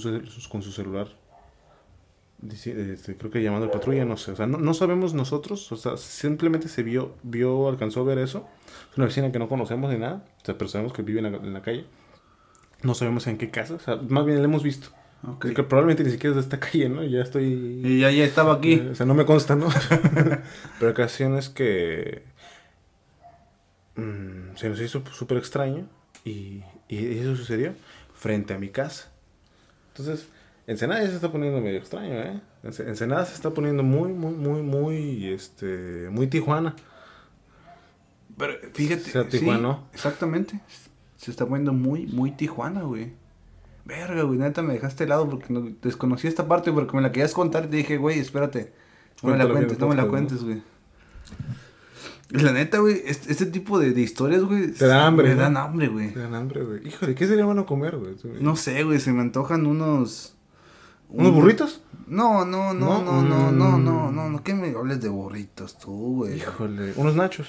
con 0.50 0.62
su 0.62 0.72
celular. 0.72 1.08
Dici- 2.42 2.74
este, 2.74 3.16
creo 3.18 3.30
que 3.30 3.42
llamando 3.42 3.66
a 3.66 3.70
patrulla, 3.70 4.04
no 4.06 4.16
sé. 4.16 4.32
O 4.32 4.36
sea, 4.36 4.46
no, 4.46 4.58
no 4.58 4.72
sabemos 4.72 5.12
nosotros. 5.12 5.70
O 5.72 5.76
sea, 5.76 5.96
simplemente 5.98 6.68
se 6.68 6.82
vio, 6.82 7.14
vio, 7.22 7.68
alcanzó 7.68 8.00
a 8.00 8.04
ver 8.04 8.18
eso. 8.18 8.48
Es 8.90 8.96
una 8.96 9.06
vecina 9.06 9.30
que 9.30 9.38
no 9.38 9.48
conocemos 9.48 9.90
ni 9.90 9.98
nada. 9.98 10.24
O 10.42 10.44
sea, 10.44 10.56
pero 10.56 10.68
sabemos 10.68 10.92
que 10.94 11.02
vive 11.02 11.20
en 11.20 11.30
la, 11.32 11.38
en 11.38 11.52
la 11.52 11.60
calle. 11.62 11.84
No 12.82 12.94
sabemos 12.94 13.26
en 13.26 13.36
qué 13.36 13.50
casa. 13.50 13.74
O 13.74 13.78
sea, 13.78 13.96
más 13.96 14.24
bien 14.24 14.38
la 14.38 14.44
hemos 14.44 14.62
visto. 14.62 14.88
Ok. 15.26 15.48
Que 15.52 15.62
probablemente 15.62 16.02
ni 16.04 16.10
siquiera 16.10 16.30
es 16.30 16.36
de 16.36 16.40
esta 16.42 16.60
calle, 16.66 16.88
¿no? 16.88 17.04
Ya 17.04 17.20
estoy... 17.22 17.44
Y 17.84 18.00
ya, 18.00 18.10
ya 18.10 18.24
estaba 18.24 18.54
aquí. 18.54 18.74
Eh, 18.74 18.88
O 18.92 18.94
sea, 18.94 19.06
no 19.06 19.14
me 19.14 19.26
consta, 19.26 19.54
¿no? 19.56 19.68
Pero 20.78 20.90
ocasiones 20.92 21.48
que 21.50 22.22
mm, 23.96 24.56
se 24.56 24.68
nos 24.68 24.80
hizo 24.80 25.02
súper 25.12 25.38
extraño 25.38 25.86
y, 26.24 26.62
y 26.88 27.18
eso 27.18 27.36
sucedió 27.36 27.74
frente 28.14 28.54
a 28.54 28.58
mi 28.58 28.68
casa. 28.70 29.10
Entonces, 29.88 30.28
Ensenada 30.66 31.02
ya 31.02 31.08
se 31.08 31.16
está 31.16 31.32
poniendo 31.32 31.60
medio 31.60 31.78
extraño, 31.78 32.14
¿eh? 32.14 32.40
Ense- 32.62 32.86
Ensenada 32.86 33.24
se 33.24 33.34
está 33.34 33.50
poniendo 33.50 33.82
muy, 33.82 34.12
muy, 34.12 34.32
muy, 34.34 34.62
muy, 34.62 35.32
este, 35.32 36.08
muy 36.10 36.26
Tijuana. 36.28 36.76
Pero 38.38 38.54
fíjate. 38.72 39.02
Sea 39.02 39.28
Tijuana, 39.28 39.74
sí. 39.74 39.80
Exactamente. 39.94 40.60
Se 41.16 41.30
está 41.30 41.44
poniendo 41.46 41.72
muy, 41.72 42.06
muy 42.06 42.30
Tijuana, 42.32 42.82
güey. 42.82 43.12
Verga, 43.90 44.22
güey, 44.22 44.38
neta 44.38 44.62
me 44.62 44.74
dejaste 44.74 45.04
helado 45.04 45.28
porque 45.28 45.52
no, 45.52 45.68
desconocí 45.82 46.28
esta 46.28 46.46
parte 46.46 46.70
porque 46.72 46.94
me 46.96 47.02
la 47.02 47.10
querías 47.12 47.32
contar 47.34 47.64
y 47.64 47.68
te 47.68 47.76
dije, 47.78 47.96
güey, 47.98 48.18
espérate. 48.20 48.72
No 49.22 49.30
me 49.30 49.36
la 49.36 49.48
cuentes, 49.48 49.78
no 49.78 49.88
me 49.88 49.96
la 49.96 50.06
cuentes, 50.06 50.42
güey. 50.44 50.62
La 52.30 52.52
neta, 52.52 52.78
güey, 52.78 53.02
este, 53.04 53.32
este 53.32 53.46
tipo 53.46 53.78
de, 53.80 53.92
de 53.92 54.00
historias, 54.00 54.42
güey. 54.44 54.70
Te 54.72 54.86
da 54.86 55.06
hambre, 55.06 55.30
Me 55.30 55.34
¿no? 55.34 55.40
dan 55.42 55.56
hambre, 55.56 55.88
güey. 55.88 56.14
Me 56.14 56.22
dan 56.22 56.34
hambre, 56.36 56.62
güey. 56.62 56.86
Hijo, 56.86 57.04
¿de 57.06 57.14
qué 57.16 57.26
sería 57.26 57.44
bueno 57.44 57.66
comer, 57.66 57.96
güey? 57.96 58.14
No 58.40 58.54
sé, 58.54 58.84
güey, 58.84 59.00
se 59.00 59.12
me 59.12 59.20
antojan 59.20 59.66
unos... 59.66 60.36
¿Unos 61.08 61.30
un- 61.32 61.34
burritos? 61.34 61.82
No, 62.06 62.44
no, 62.44 62.72
no, 62.72 63.02
¿No? 63.02 63.22
no, 63.22 63.22
no, 63.22 63.50
no, 63.50 63.78
Mm. 63.78 63.84
no, 63.84 64.12
no, 64.12 64.30
no, 64.30 64.42
que 64.44 64.54
me 64.54 64.68
hables 64.70 65.00
de 65.00 65.08
burritos 65.08 65.76
tú, 65.76 66.18
güey. 66.18 66.36
Híjole, 66.36 66.92
unos 66.96 67.16
nachos. 67.16 67.48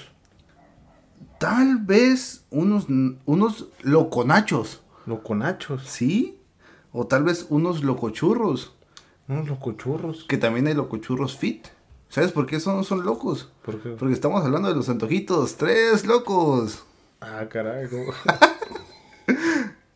Tal 1.38 1.78
vez 1.78 2.44
unos, 2.50 2.86
unos 3.24 3.66
loconachos, 3.82 4.81
Loconachos. 5.06 5.82
¿sí? 5.86 6.38
O 6.92 7.06
tal 7.06 7.24
vez 7.24 7.46
unos 7.48 7.82
locochurros, 7.82 8.74
Unos 9.28 9.48
locochurros. 9.48 10.24
que 10.28 10.36
también 10.38 10.66
hay 10.66 10.74
locochurros 10.74 11.36
fit. 11.36 11.66
¿Sabes 12.08 12.32
por 12.32 12.44
qué 12.46 12.60
son, 12.60 12.84
son 12.84 13.04
locos? 13.04 13.50
¿Por 13.64 13.80
qué? 13.80 13.90
Porque 13.90 14.12
estamos 14.14 14.44
hablando 14.44 14.68
de 14.68 14.74
los 14.74 14.88
antojitos, 14.90 15.56
tres 15.56 16.04
locos. 16.06 16.84
Ah, 17.20 17.46
caray. 17.48 17.88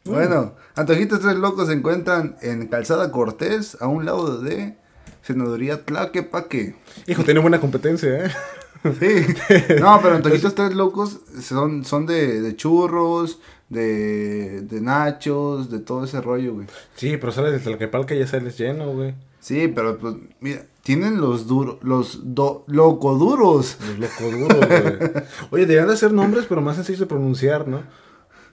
Bueno, 0.05 0.55
antojitos 0.77 1.19
tres 1.21 1.35
locos 1.37 1.67
se 1.67 1.73
encuentran 1.75 2.37
en 2.41 2.69
Calzada 2.69 3.11
Cortés, 3.11 3.77
a 3.81 3.89
un 3.89 4.05
lado 4.07 4.39
de 4.41 4.77
Senaduría 5.23 5.85
Tlaquepaque. 5.85 6.77
Hijo, 7.09 7.25
tiene 7.25 7.41
buena 7.41 7.61
competencia, 7.61 8.27
¿eh? 8.27 8.31
Sí. 9.01 9.35
No, 9.81 9.99
pero 10.01 10.15
antojitos 10.15 10.55
tres 10.55 10.75
locos 10.77 11.19
son, 11.43 11.85
son 11.85 12.07
de, 12.07 12.41
de 12.41 12.55
churros, 12.55 13.41
de, 13.69 14.63
de 14.63 14.81
nachos, 14.81 15.71
de 15.71 15.79
todo 15.81 16.05
ese 16.05 16.21
rollo, 16.21 16.55
güey. 16.55 16.67
Sí, 16.95 17.17
pero 17.17 17.33
sales 17.33 17.53
de 17.53 17.59
Tlaquepalca 17.61 18.15
y 18.15 18.21
ya 18.21 18.27
sales 18.27 18.57
lleno, 18.59 18.93
güey. 18.93 19.15
Sí, 19.41 19.69
pero 19.69 19.99
pues, 19.99 20.15
mira, 20.41 20.63
tienen 20.83 21.21
los 21.21 21.47
duros, 21.47 21.77
los 21.83 22.35
do, 22.35 22.65
locoduros. 22.69 23.77
Los 23.99 23.99
locoduros, 24.21 24.69
güey. 24.69 25.11
Oye, 25.51 25.67
deberían 25.67 25.89
de 25.89 25.97
ser 25.97 26.13
nombres, 26.13 26.47
pero 26.49 26.61
más 26.61 26.77
sencillos 26.77 27.01
de 27.01 27.07
pronunciar, 27.07 27.67
¿no? 27.69 27.83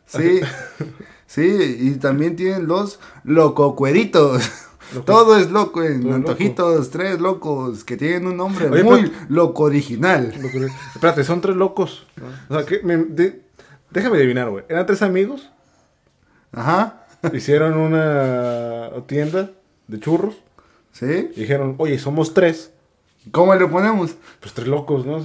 Sí, 0.06 0.42
sí, 1.28 1.78
y 1.80 1.92
también 1.96 2.36
tienen 2.36 2.68
los 2.68 3.00
lococueritos. 3.24 4.50
Loco- 4.94 5.06
Todo 5.06 5.38
es 5.38 5.50
loco 5.50 5.82
en 5.82 6.02
Todo 6.04 6.14
antojitos, 6.16 6.90
tres 6.92 7.20
locos, 7.20 7.84
que 7.84 7.98
tienen 7.98 8.28
un 8.28 8.38
nombre 8.38 8.70
Oye, 8.70 8.84
muy 8.84 9.12
loco 9.30 9.64
original. 9.64 10.34
Loco- 10.40 10.72
Espérate, 10.94 11.24
son 11.24 11.42
tres 11.42 11.56
locos. 11.56 12.06
O 12.50 12.56
sea, 12.56 12.66
que 12.66 12.82
me- 12.84 12.98
de- 12.98 13.42
déjame 13.94 14.18
adivinar, 14.18 14.50
güey. 14.50 14.64
Eran 14.70 14.86
tres 14.86 15.02
amigos, 15.02 15.50
Ajá, 16.52 17.06
hicieron 17.34 17.78
una 17.78 18.90
tienda 19.08 19.50
de 19.88 20.00
churros 20.00 20.36
¿sí? 20.92 21.32
y 21.36 21.42
dijeron, 21.42 21.76
oye, 21.78 21.98
somos 22.00 22.34
tres. 22.34 22.72
¿Cómo 23.32 23.56
le 23.56 23.66
ponemos? 23.68 24.16
Pues 24.42 24.54
tres 24.54 24.68
locos, 24.68 25.06
¿no? 25.06 25.22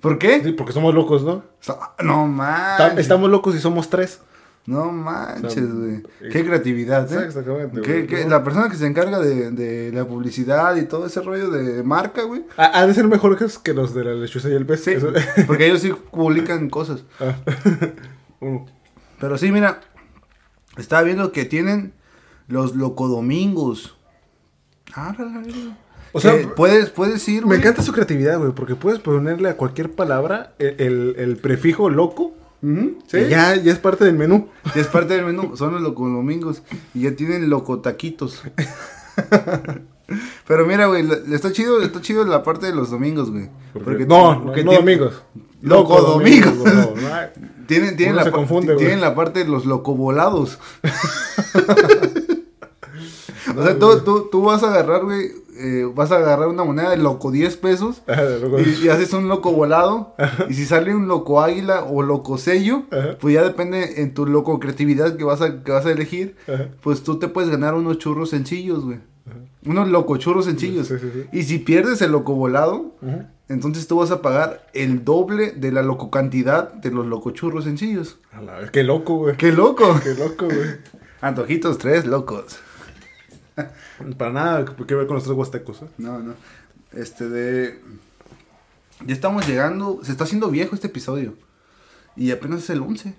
¿Por 0.00 0.18
qué? 0.18 0.42
Sí, 0.42 0.52
porque 0.52 0.72
somos 0.72 0.92
locos, 0.94 1.22
¿no? 1.22 1.44
So- 1.60 1.78
No 2.02 2.26
manches. 2.26 2.98
Estamos 2.98 3.30
locos 3.30 3.54
y 3.54 3.60
somos 3.60 3.88
tres. 3.88 4.20
No 4.64 4.92
manches, 4.92 5.44
O 5.44 5.50
sea, 5.50 5.62
güey. 5.64 6.02
Qué 6.30 6.44
creatividad, 6.44 7.12
¿eh? 7.12 7.24
Exactamente, 7.26 7.80
¿Qué- 7.80 7.92
güey. 7.94 8.06
qué- 8.06 8.22
¿no? 8.24 8.30
La 8.30 8.44
persona 8.44 8.68
que 8.68 8.76
se 8.76 8.86
encarga 8.86 9.18
de, 9.18 9.50
de 9.50 9.90
la 9.92 10.04
publicidad 10.06 10.76
y 10.76 10.84
todo 10.86 11.06
ese 11.06 11.20
rollo 11.20 11.50
de 11.50 11.82
marca, 11.82 12.22
güey. 12.22 12.44
Ha, 12.56 12.78
ha 12.78 12.86
de 12.86 12.94
ser 12.94 13.08
mejor 13.08 13.36
que- 13.36 13.72
los 13.74 13.92
de 13.92 14.04
la 14.04 14.14
lechuza 14.14 14.48
y 14.48 14.52
el 14.52 14.64
pez. 14.64 14.84
Sí, 14.84 14.92
Eso- 14.92 15.12
porque 15.48 15.66
ellos 15.66 15.80
sí 15.80 15.92
publican 16.12 16.70
cosas. 16.70 17.02
Ah. 17.18 17.34
Uh, 18.40 18.64
Pero 19.20 19.36
sí, 19.36 19.50
mira, 19.50 19.80
estaba 20.76 21.02
viendo 21.02 21.32
que 21.32 21.44
tienen 21.44 21.92
los 22.46 22.76
locodomingos. 22.76 23.96
Ah, 24.94 25.14
la, 25.18 25.24
la, 25.24 25.40
la. 25.40 25.78
O 26.12 26.20
sea, 26.20 26.34
puedes, 26.54 26.90
puedes 26.90 27.26
ir, 27.28 27.40
Me 27.42 27.46
güey. 27.46 27.58
encanta 27.60 27.82
su 27.82 27.92
creatividad, 27.92 28.38
güey, 28.38 28.52
porque 28.52 28.74
puedes 28.76 29.00
ponerle 29.00 29.48
a 29.48 29.56
cualquier 29.56 29.90
palabra 29.90 30.54
el, 30.58 30.74
el- 30.78 31.14
el 31.18 31.36
prefijo 31.38 31.88
loco. 31.90 32.34
Sí. 32.62 33.28
ya, 33.28 33.56
ya 33.56 33.72
es 33.72 33.78
parte 33.78 34.04
del 34.04 34.16
menú. 34.16 34.48
Y 34.74 34.78
es 34.78 34.86
parte 34.86 35.14
del 35.14 35.24
menú, 35.24 35.56
son 35.56 35.72
los 35.72 35.82
locodomingos. 35.82 36.62
Y 36.94 37.02
ya 37.02 37.16
tienen 37.16 37.50
locotaquitos. 37.50 38.42
Pero 40.46 40.66
mira, 40.66 40.86
güey, 40.86 41.06
está 41.32 41.52
chido, 41.52 41.80
está 41.82 42.00
chido 42.00 42.24
la 42.24 42.42
parte 42.42 42.66
de 42.66 42.74
los 42.74 42.90
domingos, 42.90 43.30
güey. 43.30 43.48
Porque 43.72 44.06
no, 44.06 44.34
no, 44.34 44.44
porque 44.44 44.64
no 44.64 44.70
tiene- 44.70 44.84
domingos. 44.84 45.22
Loco 45.60 46.00
domingos. 46.02 46.54
no, 46.56 46.64
no. 46.64 46.92
Tienen, 47.66 47.96
tienen, 47.96 48.16
la, 48.16 48.30
confunde, 48.30 48.74
tienen 48.76 49.00
la 49.00 49.14
parte 49.14 49.44
de 49.44 49.48
los 49.48 49.64
locovolados. 49.64 50.58
o 53.56 53.62
sea, 53.62 53.78
tú, 53.78 54.00
tú, 54.04 54.28
tú 54.30 54.42
vas 54.42 54.62
a 54.62 54.68
agarrar, 54.68 55.04
güey, 55.04 55.30
eh, 55.58 55.86
vas 55.94 56.10
a 56.10 56.16
agarrar 56.16 56.48
una 56.48 56.64
moneda 56.64 56.90
de 56.90 56.96
loco 56.96 57.30
10 57.30 57.56
pesos 57.58 58.02
y, 58.66 58.86
y 58.86 58.88
haces 58.88 59.12
un 59.12 59.28
loco 59.28 59.52
volado. 59.52 60.14
Y 60.48 60.54
si 60.54 60.64
sale 60.64 60.94
un 60.94 61.08
loco 61.08 61.40
águila 61.42 61.84
o 61.84 62.02
loco 62.02 62.38
sello, 62.38 62.84
Ajá. 62.90 63.18
pues 63.20 63.34
ya 63.34 63.42
depende 63.42 64.00
en 64.02 64.14
tu 64.14 64.26
loco 64.26 64.58
creatividad 64.58 65.16
que 65.16 65.24
vas 65.24 65.40
a, 65.42 65.62
que 65.62 65.70
vas 65.72 65.84
a 65.86 65.90
elegir. 65.92 66.36
Ajá. 66.48 66.68
Pues 66.82 67.02
tú 67.02 67.18
te 67.18 67.28
puedes 67.28 67.50
ganar 67.50 67.74
unos 67.74 67.98
churros 67.98 68.30
sencillos, 68.30 68.84
güey. 68.84 68.98
Unos 69.64 69.88
loco 69.88 70.16
churros 70.16 70.46
sencillos. 70.46 70.88
Sí, 70.88 70.94
sí, 70.98 71.08
sí. 71.12 71.24
Y 71.32 71.42
si 71.44 71.58
pierdes 71.58 72.02
el 72.02 72.10
loco 72.12 72.34
volado, 72.34 72.96
entonces 73.48 73.86
tú 73.86 73.98
vas 73.98 74.10
a 74.10 74.20
pagar 74.22 74.66
el 74.72 75.04
doble 75.04 75.52
de 75.52 75.70
la 75.70 75.82
loco 75.82 76.10
cantidad 76.10 76.72
de 76.72 76.90
los 76.90 77.06
locochurros 77.06 77.64
sencillos. 77.64 78.18
A 78.32 78.40
la 78.40 78.58
vez, 78.58 78.70
Qué 78.72 78.82
loco, 78.82 79.16
güey. 79.18 79.36
¡Qué 79.36 79.52
loco! 79.52 80.00
Qué 80.02 80.14
loco, 80.14 80.46
güey. 80.46 80.70
Antojitos 81.20 81.78
tres 81.78 82.06
locos. 82.06 82.58
Para 84.18 84.32
nada 84.32 84.64
que 84.64 84.94
ver 84.94 85.06
con 85.06 85.16
los 85.16 85.24
tres 85.24 85.36
huastecos, 85.36 85.82
¿eh? 85.82 85.88
No, 85.98 86.18
no. 86.18 86.34
Este 86.92 87.28
de... 87.28 87.80
Ya 89.06 89.14
estamos 89.14 89.46
llegando... 89.46 90.00
Se 90.02 90.12
está 90.12 90.24
haciendo 90.24 90.48
viejo 90.48 90.74
este 90.74 90.86
episodio. 90.88 91.34
Y 92.16 92.30
apenas 92.30 92.60
es 92.60 92.70
el 92.70 92.82
11. 92.82 93.14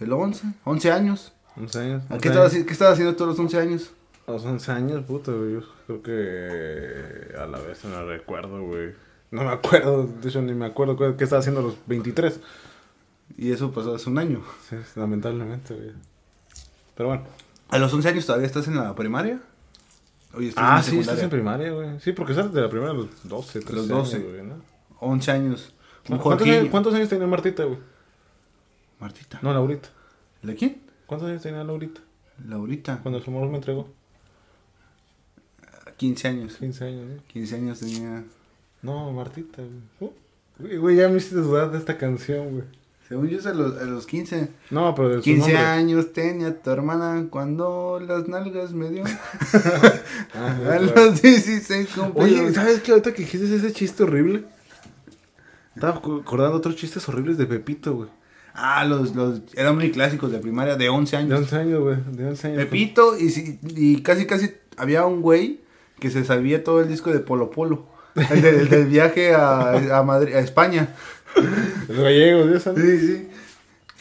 El 0.00 0.12
11. 0.12 0.46
11 0.64 0.92
años. 0.92 1.32
11 1.56 1.78
años. 1.78 2.02
¿A 2.08 2.14
11 2.14 2.20
¿Qué, 2.20 2.28
estabas, 2.28 2.52
¿Qué 2.52 2.72
estabas 2.72 2.92
haciendo 2.94 3.16
todos 3.16 3.30
los 3.30 3.38
11 3.38 3.58
años? 3.58 3.90
A 4.26 4.32
los 4.32 4.44
11 4.44 4.72
años, 4.72 5.06
güey. 5.06 5.52
Yo 5.52 5.62
creo 5.86 6.02
que 6.02 7.36
a 7.36 7.46
la 7.46 7.58
vez 7.58 7.84
no 7.84 8.06
recuerdo, 8.06 8.62
güey. 8.62 8.94
No 9.30 9.44
me 9.44 9.50
acuerdo, 9.50 10.06
de 10.06 10.28
hecho 10.28 10.42
ni 10.42 10.54
me 10.54 10.66
acuerdo 10.66 10.96
qué 10.96 11.14
qué 11.16 11.24
estaba 11.24 11.40
haciendo 11.40 11.60
a 11.60 11.64
los 11.64 11.76
23. 11.86 12.40
Y 13.36 13.52
eso 13.52 13.70
pasó 13.72 13.94
hace 13.94 14.10
un 14.10 14.18
año. 14.18 14.42
Sí, 14.68 14.76
lamentablemente, 14.96 15.74
güey. 15.74 15.92
Pero 16.96 17.08
bueno. 17.08 17.24
¿A 17.68 17.78
los 17.78 17.92
11 17.92 18.08
años 18.08 18.26
todavía 18.26 18.46
estás 18.46 18.66
en 18.66 18.76
la 18.76 18.94
primaria? 18.94 19.40
Oye, 20.32 20.48
estás 20.48 20.64
Ah, 20.64 20.76
la 20.76 20.82
sí, 20.82 20.98
estás 20.98 21.22
en 21.22 21.30
primaria, 21.30 21.72
güey. 21.72 21.98
Sí, 22.00 22.12
porque 22.12 22.34
sales 22.34 22.52
de 22.52 22.60
la 22.60 22.68
primaria 22.68 22.92
a 22.94 22.96
los 22.98 23.08
12, 23.28 23.60
13 23.60 23.74
Los 23.76 23.88
12. 23.88 24.16
años, 24.16 24.28
güey, 24.30 24.42
¿no? 24.44 24.54
11 25.00 25.30
años. 25.32 25.74
¿Cuántos, 26.06 26.46
años 26.46 26.68
cuántos 26.70 26.94
años 26.94 27.08
tenía 27.08 27.26
Martita, 27.26 27.64
güey? 27.64 27.78
Martita. 29.00 29.38
No, 29.42 29.52
Laurita. 29.52 29.88
¿De 30.42 30.54
quién? 30.54 30.80
¿Cuántos 31.06 31.28
años 31.28 31.42
tenía 31.42 31.64
Laurita? 31.64 32.00
Laurita. 32.48 32.98
Cuando 33.02 33.20
su 33.20 33.30
amor 33.30 33.48
me 33.48 33.56
entregó. 33.56 33.88
15 35.96 36.28
años. 36.28 36.56
15 36.56 36.84
años, 36.84 37.06
¿no? 37.16 37.22
15 37.26 37.54
años 37.56 37.80
tenía. 37.80 38.24
No, 38.82 39.12
Martita, 39.12 39.62
güey. 39.62 40.10
Uh, 40.10 40.12
Güey, 40.58 40.76
güey, 40.76 40.96
ya 40.96 41.08
me 41.08 41.16
hiciste 41.16 41.36
dudar 41.36 41.70
de 41.70 41.78
esta 41.78 41.96
canción, 41.96 42.50
güey. 42.52 42.64
Según 43.10 43.28
yo 43.28 43.38
es 43.38 43.46
a 43.46 43.52
los, 43.52 43.76
a 43.76 43.84
los 43.84 44.06
15. 44.06 44.48
No, 44.70 44.94
pero 44.94 45.08
de 45.08 45.16
su 45.16 45.22
15 45.24 45.40
nombre. 45.40 45.58
años 45.58 46.12
tenía 46.12 46.62
tu 46.62 46.70
hermana 46.70 47.26
cuando 47.28 48.00
las 48.00 48.26
nalgas 48.28 48.72
me 48.72 48.88
dio. 48.88 49.04
Ah, 50.34 50.56
a 50.56 50.78
claro. 50.78 50.92
los 51.06 51.20
16 51.20 51.88
cumplí. 51.94 52.22
Oye, 52.22 52.54
¿sabes 52.54 52.80
qué? 52.80 52.92
Ahorita 52.92 53.12
que 53.12 53.22
dijiste 53.22 53.52
ese 53.54 53.72
chiste 53.72 54.04
horrible. 54.04 54.44
Estaba 55.74 55.96
acordando 55.96 56.56
otros 56.56 56.76
chistes 56.76 57.08
horribles 57.08 57.36
de 57.38 57.46
Pepito, 57.46 57.94
güey. 57.94 58.08
Ah, 58.54 58.84
los, 58.84 59.14
los 59.14 59.40
eran 59.54 59.74
muy 59.76 59.90
clásicos 59.90 60.30
de 60.32 60.38
primaria, 60.38 60.76
de 60.76 60.88
11 60.88 61.16
De 61.16 61.22
años. 61.22 61.38
11 61.40 61.56
años, 61.56 61.80
güey. 61.80 61.96
De 62.12 62.26
11 62.26 62.46
años. 62.48 62.58
Pepito 62.58 63.18
y, 63.18 63.30
si- 63.30 63.58
y 63.62 64.02
casi 64.02 64.26
casi 64.26 64.52
había 64.76 65.04
un 65.06 65.20
güey 65.20 65.60
que 65.98 66.10
se 66.10 66.24
sabía 66.24 66.62
todo 66.64 66.80
el 66.80 66.88
disco 66.88 67.10
de 67.10 67.20
Polo 67.20 67.50
Polo. 67.50 67.86
El 68.16 68.68
del 68.68 68.86
viaje 68.86 69.34
a, 69.34 69.98
a, 69.98 70.02
Madrid, 70.02 70.34
a 70.34 70.40
España. 70.40 70.94
Gallegos, 71.88 72.52
¿sí? 72.52 72.60
¿sabes? 72.60 73.00
Sí, 73.00 73.06
sí. 73.06 73.28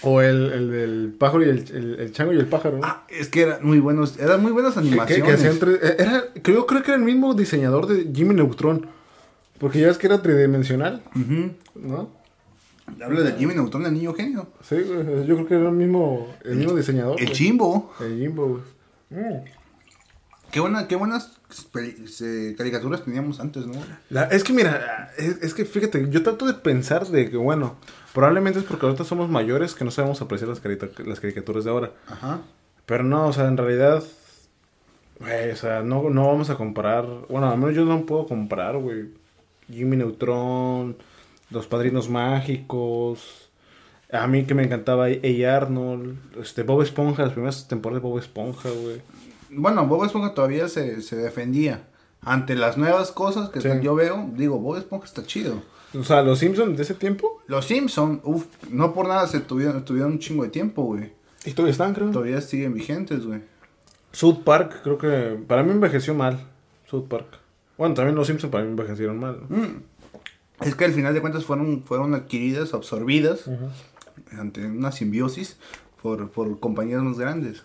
O 0.01 0.21
el, 0.21 0.51
el 0.53 0.71
del 0.71 1.15
pájaro 1.17 1.45
y 1.45 1.49
el, 1.49 1.65
el, 1.73 1.99
el 1.99 2.11
chango 2.13 2.31
y 2.31 2.37
el 2.37 2.47
pájaro, 2.47 2.77
¿no? 2.77 2.85
Ah, 2.87 3.05
es 3.09 3.27
que 3.27 3.41
eran 3.41 3.65
muy 3.65 3.79
buenos, 3.79 4.17
eran 4.17 4.41
muy 4.41 4.51
buenas 4.53 4.73
que, 4.73 4.81
que, 4.81 4.87
animaciones. 4.87 5.59
que 5.59 5.71
eh, 5.73 5.95
era, 5.99 6.23
creo, 6.41 6.65
creo 6.65 6.83
que 6.83 6.91
era 6.91 6.97
el 6.97 7.03
mismo 7.03 7.33
diseñador 7.33 7.85
de 7.87 8.09
Jimmy 8.13 8.33
Neutron. 8.33 8.87
Porque 9.59 9.81
ya 9.81 9.87
ves 9.87 9.97
que 9.97 10.07
era 10.07 10.21
tridimensional, 10.21 11.03
Ujú. 11.13 11.51
¿no? 11.75 12.09
Habla 13.03 13.21
de 13.21 13.33
Jimmy 13.33 13.55
Neutron, 13.55 13.85
el 13.85 13.93
niño 13.93 14.13
genio. 14.13 14.47
Sí, 14.67 14.75
güey. 14.81 15.27
Yo 15.27 15.35
creo 15.35 15.47
que 15.47 15.55
era 15.55 15.67
el 15.67 15.75
mismo, 15.75 16.33
el 16.45 16.55
mismo 16.55 16.73
diseñador. 16.75 17.19
El 17.19 17.25
güey. 17.25 17.35
chimbo. 17.35 17.93
El 17.99 18.29
güey. 18.31 18.61
Mm. 19.09 19.43
Qué, 20.49 20.59
buena, 20.61 20.87
qué 20.87 20.95
buenas 20.95 21.38
caricaturas 22.57 23.03
teníamos 23.03 23.39
antes, 23.39 23.65
¿no? 23.65 23.73
La- 24.09 24.25
es 24.25 24.43
que 24.43 24.53
mira, 24.53 25.11
es, 25.17 25.41
es 25.41 25.53
que 25.53 25.65
fíjate, 25.65 26.07
yo 26.09 26.23
trato 26.23 26.45
de 26.45 26.53
pensar 26.53 27.07
de 27.07 27.29
que, 27.29 27.37
bueno, 27.37 27.75
probablemente 28.13 28.59
es 28.59 28.65
porque 28.65 28.85
ahorita 28.85 29.03
somos 29.03 29.29
mayores 29.29 29.73
que 29.73 29.85
no 29.85 29.91
sabemos 29.91 30.21
apreciar 30.21 30.49
las 30.49 30.59
caricaturas 31.19 31.63
de 31.63 31.71
ahora. 31.71 31.91
Ajá. 32.07 32.41
Pero 32.85 33.03
no, 33.03 33.27
o 33.27 33.33
sea, 33.33 33.47
en 33.47 33.57
realidad, 33.57 34.03
güey, 35.19 35.51
o 35.51 35.55
sea, 35.55 35.81
no, 35.81 36.09
no 36.09 36.27
vamos 36.27 36.49
a 36.49 36.55
comparar, 36.55 37.05
bueno, 37.29 37.49
al 37.49 37.57
menos 37.57 37.75
yo 37.75 37.85
no 37.85 38.05
puedo 38.05 38.25
comparar, 38.27 38.77
güey, 38.77 39.09
Jimmy 39.71 39.97
Neutron, 39.97 40.97
Los 41.51 41.67
Padrinos 41.67 42.09
Mágicos, 42.09 43.49
a 44.11 44.25
mí 44.27 44.45
que 44.45 44.55
me 44.55 44.63
encantaba 44.63 45.05
A. 45.05 45.55
Arnold, 45.55 46.17
este, 46.41 46.63
Bob 46.63 46.81
Esponja, 46.81 47.23
las 47.23 47.33
primeras 47.33 47.67
temporadas 47.67 48.01
de 48.01 48.09
Bob 48.09 48.17
Esponja, 48.19 48.69
güey. 48.69 49.01
Bueno, 49.51 49.85
Bob 49.87 50.05
Esponja 50.05 50.33
todavía 50.33 50.67
se, 50.69 51.01
se 51.01 51.15
defendía. 51.15 51.87
Ante 52.21 52.55
las 52.55 52.77
nuevas 52.77 53.11
cosas 53.11 53.49
que 53.49 53.61
Sí. 53.61 53.69
yo 53.81 53.95
veo, 53.95 54.29
digo, 54.35 54.59
Bob 54.59 54.77
Esponja 54.77 55.05
está 55.05 55.23
chido. 55.25 55.61
O 55.97 56.03
sea, 56.03 56.21
Los 56.21 56.39
Simpsons 56.39 56.75
de 56.77 56.83
ese 56.83 56.93
tiempo, 56.93 57.41
Los 57.47 57.65
Simpson, 57.65 58.21
uff, 58.23 58.45
no 58.69 58.93
por 58.93 59.07
nada 59.07 59.25
se 59.27 59.39
tuvieron, 59.39 59.83
tuvieron 59.85 60.11
un 60.13 60.19
chingo 60.19 60.43
de 60.43 60.49
tiempo, 60.49 60.83
güey. 60.83 61.11
y 61.45 61.51
todavía 61.53 61.71
están, 61.71 61.93
creo. 61.93 62.11
Todavía 62.11 62.41
siguen 62.41 62.73
vigentes, 62.73 63.25
güey. 63.25 63.41
South 64.11 64.39
Park, 64.43 64.81
creo 64.83 64.97
que 64.97 65.39
para 65.47 65.63
mí 65.63 65.71
envejeció 65.71 66.13
mal. 66.13 66.39
South 66.87 67.07
Park. 67.07 67.39
Bueno, 67.77 67.95
también 67.95 68.15
los 68.15 68.27
Simpsons 68.27 68.51
para 68.51 68.63
mí 68.65 68.71
envejecieron 68.71 69.17
mal. 69.19 69.39
¿no? 69.47 69.57
Mm. 69.57 69.83
Es 70.61 70.75
que 70.75 70.83
al 70.85 70.91
final 70.93 71.13
de 71.13 71.21
cuentas 71.21 71.45
fueron, 71.45 71.83
fueron 71.83 72.13
adquiridas, 72.13 72.73
absorbidas 72.73 73.45
ante 74.37 74.65
una 74.65 74.91
simbiosis 74.91 75.57
por, 76.01 76.29
por 76.31 76.59
compañías 76.59 77.01
más 77.01 77.17
grandes. 77.17 77.63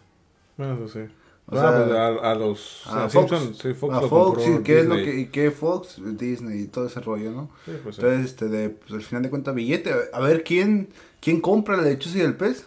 Bueno, 0.57 0.75
eso 0.75 0.89
sí. 0.89 1.01
O 1.47 1.59
Ah, 1.59 1.61
sea, 1.61 1.85
pues 1.85 1.97
a, 1.97 2.31
a 2.31 2.35
los 2.35 2.83
A 2.87 3.05
a 3.05 3.09
Fox, 3.11 3.33
sí, 3.61 3.75
Fox 3.75 3.95
a 3.95 4.01
lo 4.01 4.09
Fox, 4.09 4.39
compró 4.39 4.57
sí, 4.57 4.63
¿qué 4.65 4.81
es 4.81 4.87
lo 4.87 4.97
que, 4.97 5.21
y 5.21 5.27
qué 5.27 5.51
Fox, 5.51 6.01
Disney 6.03 6.63
y 6.63 6.67
todo 6.69 6.87
ese 6.87 7.01
rollo, 7.01 7.33
¿no? 7.33 7.51
Sí, 7.67 7.73
pues 7.83 7.97
sí. 7.97 8.03
Entonces, 8.03 8.31
este, 8.31 8.49
de, 8.49 8.71
pues, 8.71 8.93
al 8.93 9.03
final 9.03 9.23
de 9.25 9.31
cuentas, 9.31 9.55
billete. 9.55 9.93
A 10.13 10.21
ver, 10.21 10.43
¿quién, 10.43 10.89
quién 11.21 11.41
compra 11.43 11.77
la 11.77 11.83
lechuza 11.83 12.19
y 12.19 12.23
el 12.23 12.35
pez? 12.35 12.67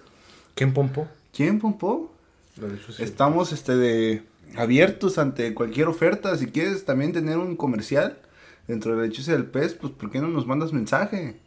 ¿Quién 0.53 0.73
pompó? 0.73 1.07
¿Quién, 1.33 1.59
dicho, 1.59 2.91
sí. 2.91 3.03
Estamos, 3.03 3.51
este, 3.51 3.75
de 3.75 4.23
abiertos 4.55 5.17
ante 5.17 5.53
cualquier 5.55 5.87
oferta. 5.87 6.35
Si 6.37 6.47
quieres 6.47 6.85
también 6.85 7.13
tener 7.13 7.37
un 7.37 7.55
comercial 7.55 8.19
dentro 8.67 8.91
de 8.91 8.97
la 8.97 9.03
lechuza 9.07 9.31
y 9.31 9.35
el 9.35 9.45
pez, 9.45 9.73
pues, 9.73 9.91
¿por 9.93 10.11
qué 10.11 10.19
no 10.19 10.27
nos 10.27 10.45
mandas 10.45 10.71
mensaje? 10.71 11.39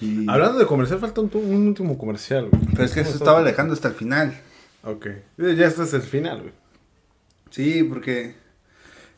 Y... 0.00 0.28
Hablando 0.30 0.58
de 0.58 0.66
comercial, 0.66 0.98
falta 0.98 1.20
un, 1.20 1.30
un 1.34 1.68
último 1.68 1.98
comercial, 1.98 2.48
güey. 2.50 2.62
Pero 2.72 2.84
es 2.84 2.92
que 2.92 3.02
¿Cómo 3.02 3.14
estaba 3.14 3.38
alejando 3.40 3.74
hasta 3.74 3.88
el 3.88 3.94
final. 3.94 4.40
Ok. 4.82 5.08
Ya 5.36 5.66
este 5.66 5.82
es 5.82 5.92
el 5.92 6.02
final, 6.02 6.40
güey. 6.40 6.59
Sí, 7.50 7.82
porque 7.82 8.34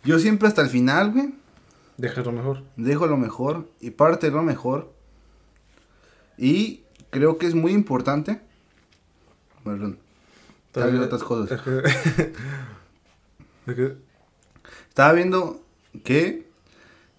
yo 0.04 0.18
siempre 0.18 0.48
hasta 0.48 0.62
el 0.62 0.68
final, 0.68 1.12
güey, 1.12 1.34
Deja 1.96 2.22
lo 2.22 2.32
mejor. 2.32 2.62
dejo 2.76 3.06
lo 3.06 3.16
mejor 3.16 3.68
y 3.80 3.90
parte 3.90 4.26
de 4.28 4.32
lo 4.32 4.42
mejor. 4.42 4.92
Y 6.38 6.82
creo 7.10 7.38
que 7.38 7.46
es 7.46 7.54
muy 7.54 7.72
importante. 7.72 8.40
Perdón. 9.62 9.98
Estaba 10.66 10.86
viendo 10.86 11.04
otras 11.06 11.22
cosas. 11.22 11.60
Estaba 14.88 15.12
viendo 15.12 15.62
que, 16.04 16.48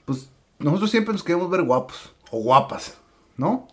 pues, 0.05 0.29
nosotros 0.59 0.89
siempre 0.91 1.13
nos 1.13 1.23
queremos 1.23 1.49
ver 1.49 1.61
guapos 1.63 2.13
o 2.31 2.39
guapas, 2.39 2.97
¿no? 3.37 3.67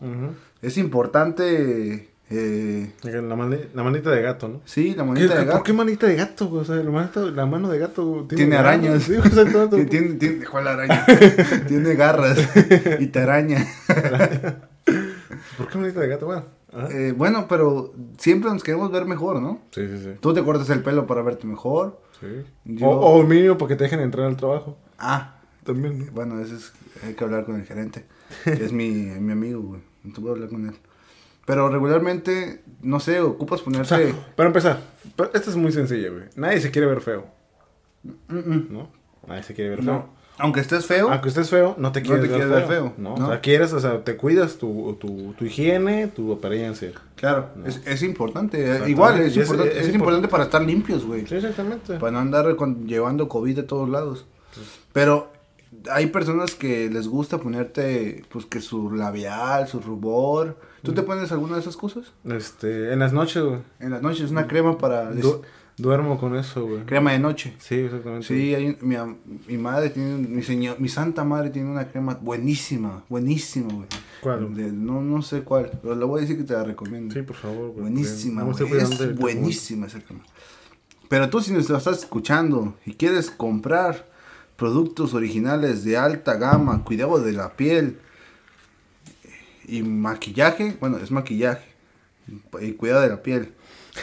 Es 0.62 0.76
importante, 0.76 2.09
eh, 2.30 2.92
La, 3.02 3.34
mani- 3.36 3.68
la 3.74 3.82
manita 3.82 4.10
de 4.10 4.22
gato, 4.22 4.48
¿no? 4.48 4.60
sí, 4.64 4.94
la 4.94 5.02
¿Qué- 5.02 5.08
manita 5.08 5.34
de 5.34 5.40
¿Por 5.44 5.52
gato. 5.52 5.62
qué 5.64 5.72
manita 5.72 6.06
de 6.06 6.14
gato? 6.16 6.50
O 6.52 6.64
sea, 6.64 6.76
la, 6.76 6.90
manita- 6.90 7.20
la 7.30 7.46
mano 7.46 7.68
de 7.68 7.78
gato 7.78 8.26
Tiene 8.28 8.56
arañas. 8.56 9.02
Sí, 9.02 9.14
exactamente. 9.14 9.84
Tiene, 9.86 9.86
tiene, 9.86 10.14
tiene- 10.38 10.44
¿cuál 10.46 10.68
araña? 10.68 11.04
tiene 11.68 11.94
garras 11.94 12.38
y 13.00 13.06
te 13.08 13.18
araña. 13.20 13.66
¿Por 15.56 15.68
qué 15.68 15.78
manita 15.78 16.00
de 16.00 16.08
gato? 16.08 16.26
Bueno. 16.26 16.44
Eh, 16.90 17.12
bueno, 17.16 17.46
pero 17.48 17.92
siempre 18.18 18.50
nos 18.50 18.62
queremos 18.62 18.92
ver 18.92 19.04
mejor, 19.04 19.40
¿no? 19.42 19.60
Sí, 19.72 19.86
sí, 19.88 19.98
sí. 20.02 20.10
Tú 20.20 20.32
te 20.32 20.42
cortas 20.44 20.70
el 20.70 20.82
pelo 20.82 21.06
para 21.06 21.22
verte 21.22 21.46
mejor. 21.46 22.00
Sí. 22.20 22.26
Yo- 22.64 22.86
O, 22.86 23.18
o 23.18 23.22
mínimo 23.24 23.58
para 23.58 23.70
que 23.70 23.76
te 23.76 23.84
dejen 23.84 24.00
entrar 24.00 24.26
al 24.26 24.36
trabajo. 24.36 24.78
Ah, 24.98 25.34
También. 25.64 26.06
¿no? 26.06 26.12
bueno, 26.12 26.38
eso 26.40 26.54
es, 26.54 26.72
hay 27.04 27.14
que 27.14 27.24
hablar 27.24 27.44
con 27.44 27.56
el 27.56 27.64
gerente, 27.66 28.04
que 28.44 28.64
es 28.64 28.72
mi, 28.72 28.88
mi 28.90 29.32
amigo, 29.32 29.60
güey. 29.62 29.80
Voy 30.04 30.28
a 30.28 30.32
hablar 30.32 30.48
con 30.48 30.66
él. 30.68 30.74
Pero 31.50 31.68
regularmente, 31.68 32.62
no 32.82 33.00
sé, 33.00 33.20
ocupas 33.20 33.60
O 33.60 33.64
ponerte... 33.64 33.88
sea, 33.88 33.98
para 34.36 34.46
empezar, 34.48 34.80
esta 35.34 35.50
es 35.50 35.56
muy 35.56 35.72
sencilla, 35.72 36.10
güey. 36.10 36.24
Nadie 36.36 36.60
se 36.60 36.70
quiere 36.70 36.86
ver 36.86 37.00
feo, 37.00 37.26
Mm, 38.02 38.36
mm. 38.38 38.66
¿no? 38.70 38.88
Nadie 39.26 39.42
se 39.42 39.54
quiere 39.54 39.70
ver 39.70 39.84
No. 39.84 39.92
feo. 39.92 40.20
Aunque 40.38 40.60
estés 40.60 40.86
feo, 40.86 41.10
Aunque 41.10 41.28
estés 41.28 41.50
feo, 41.50 41.74
no 41.76 41.92
te 41.92 42.00
No 42.00 42.06
quieres, 42.06 42.22
te 42.24 42.28
ver, 42.28 42.38
quieres 42.38 42.54
ver 42.54 42.66
feo. 42.66 42.84
feo, 42.84 42.92
¿no? 42.96 43.14
¿no? 43.18 43.26
O 43.26 43.28
sea, 43.28 43.40
quieres, 43.42 43.74
o 43.74 43.80
sea, 43.80 44.02
te 44.04 44.16
cuidas 44.16 44.56
tu, 44.56 44.96
tu, 44.98 45.34
tu 45.34 45.44
higiene, 45.44 46.06
tu 46.06 46.32
apariencia. 46.32 46.92
claro, 47.16 47.48
es, 47.66 47.82
es 47.86 48.02
importante. 48.02 48.76
eh. 48.76 48.88
Igual, 48.88 49.20
es, 49.20 49.36
Y 49.36 49.40
es- 49.40 49.46
importante, 49.50 49.78
es 49.78 49.88
es 49.88 49.94
importante 49.94 50.28
para 50.28 50.44
estar 50.44 50.62
limpios, 50.62 51.04
güey. 51.04 51.26
Sí, 51.26 51.34
exactamente. 51.34 51.98
Para 51.98 52.12
no 52.12 52.20
andar 52.20 52.56
con- 52.56 52.86
llevando 52.86 53.28
COVID 53.28 53.54
de 53.56 53.62
todos 53.64 53.88
lados. 53.90 54.24
Pero 54.94 55.30
hay 55.90 56.06
personas 56.06 56.54
que 56.54 56.88
les 56.88 57.06
gusta 57.06 57.36
ponerte, 57.36 58.24
pues, 58.30 58.46
que 58.46 58.62
su 58.62 58.90
labial, 58.92 59.68
su 59.68 59.80
rubor. 59.80 60.56
¿Tú 60.82 60.92
te 60.92 61.02
pones 61.02 61.30
alguna 61.32 61.54
de 61.54 61.60
esas 61.60 61.76
cosas? 61.76 62.12
Este, 62.24 62.92
en 62.92 62.98
las 62.98 63.12
noches, 63.12 63.42
güey. 63.42 63.60
En 63.80 63.90
las 63.90 64.02
noches, 64.02 64.30
una 64.30 64.46
crema 64.46 64.78
para... 64.78 65.10
du- 65.12 65.42
duermo 65.76 66.18
con 66.18 66.36
eso, 66.36 66.66
güey. 66.66 66.84
crema 66.84 67.12
de 67.12 67.18
noche. 67.18 67.54
Sí, 67.58 67.76
exactamente. 67.76 68.26
Sí, 68.26 68.54
hay 68.54 68.76
mi, 68.82 68.96
mi 69.46 69.56
madre 69.58 69.88
tiene, 69.90 70.16
mi 70.28 70.42
señor, 70.42 70.78
mi 70.78 70.88
santa 70.88 71.24
madre 71.24 71.48
tiene 71.50 71.70
una 71.70 71.88
crema 71.88 72.18
buenísima, 72.20 73.02
buenísima, 73.08 73.72
güey. 73.72 73.86
¿Cuál? 74.20 74.54
De- 74.54 74.72
no, 74.72 75.00
no 75.00 75.22
sé 75.22 75.40
cuál, 75.42 75.70
pero 75.82 75.94
le 75.94 76.04
voy 76.04 76.18
a 76.18 76.22
decir 76.22 76.36
que 76.36 76.44
te 76.44 76.52
la 76.52 76.64
recomiendo. 76.64 77.14
Sí, 77.14 77.22
por 77.22 77.36
favor, 77.36 77.70
güey. 77.70 77.80
Buenísima, 77.82 78.42
güey. 78.42 78.56
Es 78.78 79.16
buenísima 79.18 79.86
esa 79.86 80.00
crema. 80.00 80.22
Pero 81.08 81.28
tú 81.30 81.40
si 81.40 81.52
nos 81.52 81.68
la 81.70 81.78
estás 81.78 81.98
escuchando 82.00 82.74
y 82.84 82.92
quieres 82.94 83.30
comprar 83.30 84.06
productos 84.56 85.14
originales 85.14 85.82
de 85.84 85.96
alta 85.96 86.34
gama, 86.36 86.84
cuidado 86.84 87.18
de 87.20 87.32
la 87.32 87.56
piel 87.56 87.98
y 89.70 89.82
maquillaje, 89.82 90.76
bueno, 90.80 90.98
es 90.98 91.10
maquillaje 91.10 91.64
y 92.60 92.72
cuidado 92.72 93.02
de 93.02 93.08
la 93.08 93.22
piel, 93.22 93.54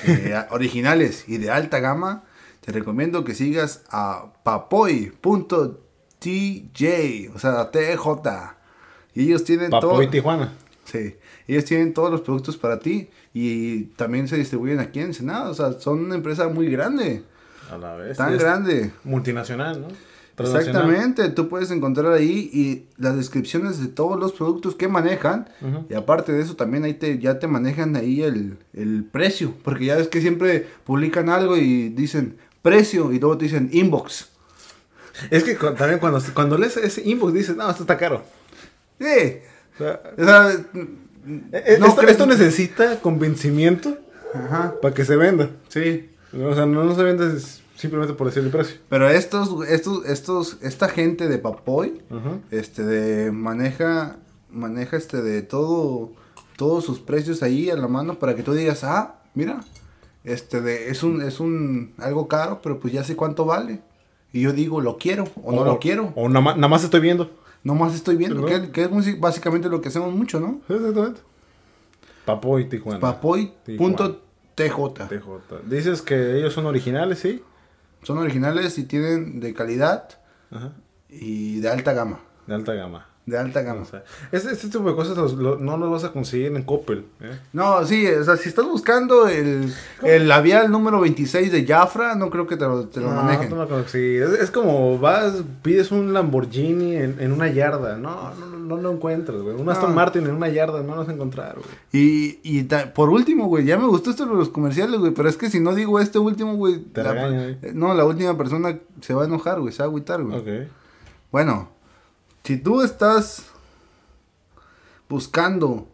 eh, 0.05 0.33
originales 0.51 1.25
y 1.27 1.37
de 1.37 1.51
alta 1.51 1.79
gama, 1.79 2.23
te 2.61 2.71
recomiendo 2.71 3.23
que 3.23 3.33
sigas 3.33 3.83
a 3.89 4.33
papoy.tj, 4.43 5.75
o 7.33 7.39
sea, 7.39 7.71
TJ. 7.71 8.55
Y 9.13 9.23
ellos 9.23 9.43
tienen 9.43 9.69
todo. 9.69 9.81
Papo 9.91 10.03
y 10.03 10.07
Tijuana. 10.07 10.53
Sí, 10.85 11.15
ellos 11.47 11.65
tienen 11.65 11.93
todos 11.93 12.09
los 12.11 12.21
productos 12.21 12.55
para 12.55 12.79
ti 12.79 13.09
y 13.33 13.85
también 13.95 14.27
se 14.27 14.37
distribuyen 14.37 14.79
aquí 14.79 14.99
en 14.99 15.07
Ensenada, 15.07 15.49
o 15.49 15.53
sea, 15.53 15.73
son 15.73 15.99
una 15.99 16.15
empresa 16.15 16.47
muy 16.47 16.69
grande, 16.69 17.23
A 17.69 17.77
la 17.77 17.95
vez. 17.95 18.17
tan 18.17 18.37
grande. 18.37 18.91
Multinacional, 19.03 19.81
¿no? 19.81 19.87
Exactamente, 20.37 21.29
tú 21.29 21.49
puedes 21.49 21.71
encontrar 21.71 22.13
ahí 22.13 22.49
y 22.53 22.85
las 23.01 23.15
descripciones 23.15 23.79
de 23.81 23.87
todos 23.87 24.19
los 24.19 24.33
productos 24.33 24.75
que 24.75 24.87
manejan. 24.87 25.49
Y 25.89 25.93
aparte 25.95 26.31
de 26.31 26.41
eso, 26.43 26.55
también 26.55 26.83
ahí 26.83 26.93
te, 26.93 27.17
ya 27.17 27.39
te 27.39 27.47
manejan 27.47 27.95
ahí 27.95 28.21
el, 28.21 28.57
el 28.73 29.03
precio. 29.03 29.53
Porque 29.63 29.85
ya 29.85 29.95
ves 29.95 30.07
que 30.09 30.21
siempre 30.21 30.67
publican 30.85 31.29
algo 31.29 31.57
y 31.57 31.89
dicen 31.89 32.37
precio 32.61 33.11
y 33.11 33.19
luego 33.19 33.37
te 33.37 33.45
dicen 33.45 33.69
inbox. 33.71 34.29
Es 35.31 35.43
que 35.43 35.55
cu- 35.57 35.73
también 35.73 35.99
cuando, 35.99 36.21
cuando 36.35 36.57
lees 36.57 36.77
ese 36.77 37.01
inbox 37.09 37.33
dices, 37.33 37.55
no, 37.55 37.67
esto 37.69 37.81
está 37.83 37.97
caro. 37.97 38.23
Sí. 38.99 39.37
O 39.75 39.77
sea, 39.77 40.01
O 40.17 40.23
sea, 40.23 40.51
eh, 41.51 41.77
no 41.79 41.87
esto, 42.07 42.25
necesita 42.25 42.99
convencimiento 43.01 43.97
Ajá, 44.33 44.75
para 44.81 44.93
que 44.93 45.03
se 45.05 45.15
venda. 45.15 45.49
sí. 45.69 46.09
O 46.33 46.53
sea, 46.53 46.65
no, 46.65 46.83
no 46.83 46.93
se 46.93 47.03
vende 47.03 47.39
simplemente 47.77 48.13
por 48.13 48.27
decir 48.27 48.43
el 48.43 48.49
precio. 48.49 48.79
Pero 48.89 49.09
estos, 49.09 49.67
estos, 49.69 50.05
estos, 50.05 50.57
esta 50.61 50.89
gente 50.89 51.27
de 51.27 51.37
Papoy, 51.37 52.01
este, 52.51 52.83
de, 52.83 53.31
maneja, 53.31 54.17
maneja, 54.49 54.97
este, 54.97 55.21
de 55.21 55.43
todo, 55.43 56.11
todos 56.57 56.83
sus 56.83 56.99
precios 56.99 57.43
ahí 57.43 57.69
a 57.69 57.75
la 57.75 57.87
mano 57.87 58.19
para 58.19 58.35
que 58.35 58.43
tú 58.43 58.53
digas, 58.53 58.83
ah, 58.83 59.21
mira, 59.35 59.61
este, 60.23 60.59
de, 60.59 60.89
es 60.89 61.03
un, 61.03 61.21
es 61.21 61.39
un, 61.39 61.93
algo 61.99 62.27
caro, 62.27 62.59
pero 62.61 62.79
pues 62.79 62.91
ya 62.91 63.03
sé 63.03 63.15
cuánto 63.15 63.45
vale. 63.45 63.79
Y 64.33 64.41
yo 64.41 64.51
digo, 64.51 64.81
lo 64.81 64.97
quiero 64.97 65.23
o 65.41 65.53
no 65.53 65.63
lo 65.63 65.79
quiero. 65.79 66.11
O 66.15 66.27
nada 66.27 66.41
más, 66.41 66.55
nada 66.57 66.67
más 66.67 66.83
estoy 66.83 66.99
viendo. 66.99 67.31
Nomás 67.63 67.95
estoy 67.95 68.15
viendo, 68.15 68.45
que, 68.45 68.71
que 68.71 68.83
es 68.83 69.19
básicamente 69.19 69.67
lo 69.67 69.81
que 69.81 69.89
hacemos 69.89 70.13
mucho, 70.13 70.39
¿no? 70.39 70.61
Exactamente. 70.69 71.21
Papoy 72.23 72.69
Tijuana. 72.69 72.99
Papoy.tj. 72.99 74.27
TJ. 74.57 75.69
Dices 75.69 76.01
que 76.01 76.37
ellos 76.37 76.53
son 76.53 76.65
originales, 76.65 77.19
¿sí? 77.19 77.43
Son 78.07 78.19
originales 78.19 78.77
y 78.77 78.85
tienen 78.85 79.41
de 79.41 79.53
calidad 79.53 80.07
Ajá. 80.49 80.71
y 81.09 81.59
de 81.59 81.69
alta 81.69 81.91
gama. 81.91 82.21
De 82.45 82.55
alta 82.55 82.73
gama. 82.73 83.05
De 83.27 83.37
alta 83.37 83.61
gama. 83.61 83.81
O 83.81 83.85
sea, 83.85 84.03
este, 84.31 84.51
este 84.53 84.69
tipo 84.69 84.89
de 84.89 84.95
cosas 84.95 85.17
los- 85.17 85.59
no 85.59 85.77
los 85.77 85.91
vas 85.91 86.03
a 86.05 86.13
conseguir 86.13 86.47
en 86.55 86.63
Coppel. 86.63 87.05
¿eh? 87.21 87.37
No, 87.53 87.85
sí, 87.85 88.07
o 88.07 88.23
sea, 88.23 88.37
si 88.37 88.47
estás 88.47 88.65
buscando 88.65 89.27
el, 89.27 89.71
el 90.01 90.27
labial 90.29 90.71
número 90.71 91.01
26 91.01 91.51
de 91.51 91.65
Jafra, 91.65 92.15
no 92.15 92.29
creo 92.29 92.47
que 92.47 92.55
te 92.55 92.63
lo, 92.65 92.87
te 92.87 93.01
lo 93.01 93.13
no, 93.13 93.21
manejen. 93.23 93.49
no 93.49 93.57
lo 93.57 93.67
conseguí. 93.67 94.15
Es, 94.15 94.29
es 94.29 94.49
como 94.49 94.97
vas, 94.97 95.43
pides 95.61 95.91
un 95.91 96.13
Lamborghini 96.13 96.95
en, 96.95 97.17
en 97.19 97.33
una 97.33 97.49
yarda. 97.49 97.97
No, 97.97 98.33
no, 98.35 98.45
no, 98.45 98.57
no 98.59 98.77
lo 98.77 98.91
encuentras, 98.93 99.41
güey. 99.41 99.55
Un 99.55 99.67
Aston 99.69 99.89
No. 99.89 99.95
Martin 99.97 100.23
en 100.25 100.31
una 100.33 100.47
yarda 100.47 100.81
no 100.81 100.93
lo 100.93 100.99
vas 101.01 101.09
a 101.09 101.13
encontrar, 101.13 101.55
güey. 101.55 101.67
Y, 101.91 102.39
y 102.43 102.63
ta- 102.63 102.93
por 102.93 103.09
último, 103.09 103.47
güey, 103.47 103.65
ya 103.65 103.77
me 103.77 103.87
gustó 103.87 104.09
esto 104.09 104.25
de 104.25 104.35
los 104.35 104.47
comerciales, 104.47 105.01
güey, 105.01 105.11
pero 105.13 105.27
es 105.27 105.35
que 105.35 105.49
si 105.49 105.59
no 105.59 105.75
digo 105.75 105.99
este 105.99 106.17
último, 106.17 106.55
güey, 106.55 106.77
Te 106.79 107.03
la- 107.03 107.11
regañan, 107.11 107.43
güey. 107.43 107.57
eh, 107.61 107.71
no, 107.75 107.93
la 107.93 108.05
última 108.05 108.37
persona 108.37 108.79
se 109.01 109.13
va 109.13 109.23
a 109.23 109.25
enojar, 109.25 109.59
güey, 109.59 109.73
se 109.73 109.79
va 109.79 109.85
a 109.85 109.89
agüitar, 109.89 110.23
güey. 110.23 110.37
Ok. 110.37 110.69
Bueno, 111.31 111.71
si 112.47 112.55
tú 112.57 112.81
estás 112.81 113.43
buscando 115.09 115.87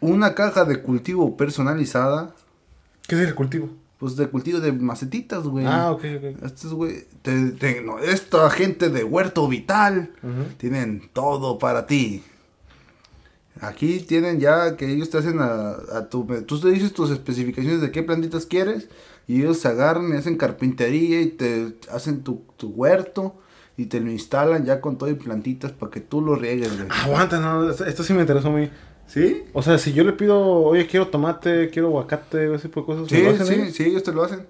una 0.00 0.34
caja 0.34 0.64
de 0.64 0.82
cultivo 0.82 1.36
personalizada, 1.36 2.34
¿Qué 3.08 3.14
es 3.20 3.28
el 3.28 3.34
cultivo? 3.34 3.68
pues 3.98 4.14
de 4.16 4.28
cultivo 4.28 4.60
de 4.60 4.72
macetitas, 4.72 5.44
güey. 5.44 5.64
Ah, 5.66 5.90
ok, 5.90 6.04
ok. 6.18 6.44
Estos, 6.44 6.74
güey, 6.74 7.06
te- 7.22 7.52
te- 7.52 7.80
no, 7.80 7.98
esta 7.98 8.50
gente 8.50 8.90
de 8.90 9.02
Huerto 9.04 9.48
Vital 9.48 10.10
tienen 10.58 11.08
todo 11.12 11.58
para 11.58 11.86
ti. 11.86 12.22
Aquí 13.60 14.00
tienen 14.00 14.38
ya 14.38 14.76
que 14.76 14.92
ellos 14.92 15.08
te 15.08 15.16
hacen 15.18 15.40
a, 15.40 15.70
a 15.94 16.08
tu... 16.10 16.26
Tú 16.46 16.60
te 16.60 16.68
dices 16.68 16.92
tus 16.92 17.10
especificaciones 17.10 17.80
de 17.80 17.90
qué 17.90 18.02
plantitas 18.02 18.44
quieres 18.44 18.88
y 19.26 19.40
ellos 19.40 19.58
se 19.60 19.68
agarran 19.68 20.12
y 20.12 20.16
hacen 20.18 20.36
carpintería 20.36 21.22
y 21.22 21.28
te 21.28 21.74
hacen 21.90 22.22
tu, 22.22 22.42
tu 22.58 22.68
huerto 22.68 23.34
y 23.76 23.86
te 23.86 24.00
lo 24.00 24.10
instalan 24.10 24.64
ya 24.64 24.80
con 24.80 24.96
todo 24.98 25.10
y 25.10 25.14
plantitas 25.14 25.72
para 25.72 25.90
que 25.90 26.00
tú 26.00 26.20
lo 26.20 26.34
riegues, 26.34 26.76
güey. 26.76 26.88
Aguanta, 26.90 27.38
no, 27.40 27.70
esto, 27.70 28.02
sí 28.02 28.12
me 28.14 28.20
interesó 28.22 28.48
a 28.48 28.52
mí. 28.52 28.70
¿Sí? 29.06 29.44
O 29.52 29.62
sea, 29.62 29.78
si 29.78 29.92
yo 29.92 30.02
le 30.02 30.12
pido, 30.12 30.38
oye, 30.40 30.86
quiero 30.86 31.08
tomate, 31.08 31.70
quiero 31.70 31.88
aguacate, 31.88 32.52
ese 32.54 32.68
tipo 32.68 32.80
de 32.80 32.86
cosas, 32.86 33.12
¿me 33.12 33.18
Sí, 33.18 33.26
hacen 33.26 33.46
sí, 33.46 33.54
ellos? 33.54 33.74
sí, 33.74 33.82
ellos 33.84 34.02
te 34.02 34.12
lo 34.12 34.24
hacen. 34.24 34.46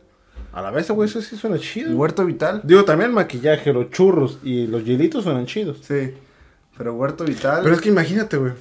A 0.53 0.63
la 0.63 0.71
vez, 0.71 0.91
güey, 0.91 1.09
eso 1.09 1.21
sí 1.21 1.37
suena 1.37 1.59
chido. 1.59 1.95
Huerto 1.95 2.25
Vital. 2.25 2.63
Digo, 2.65 2.85
también 2.85 3.11
el 3.11 3.15
maquillaje, 3.15 3.73
los 3.75 3.91
churros 3.91 4.39
y 4.43 4.67
los 4.67 4.85
hielitos 4.85 5.25
suenan 5.25 5.45
chidos. 5.45 5.81
Sí. 5.83 6.15
Pero 6.79 6.95
Huerto 6.95 7.25
Vital... 7.25 7.61
Pero 7.63 7.75
es 7.75 7.81
que 7.83 7.91
imagínate, 7.91 8.39
güey. 8.39 8.53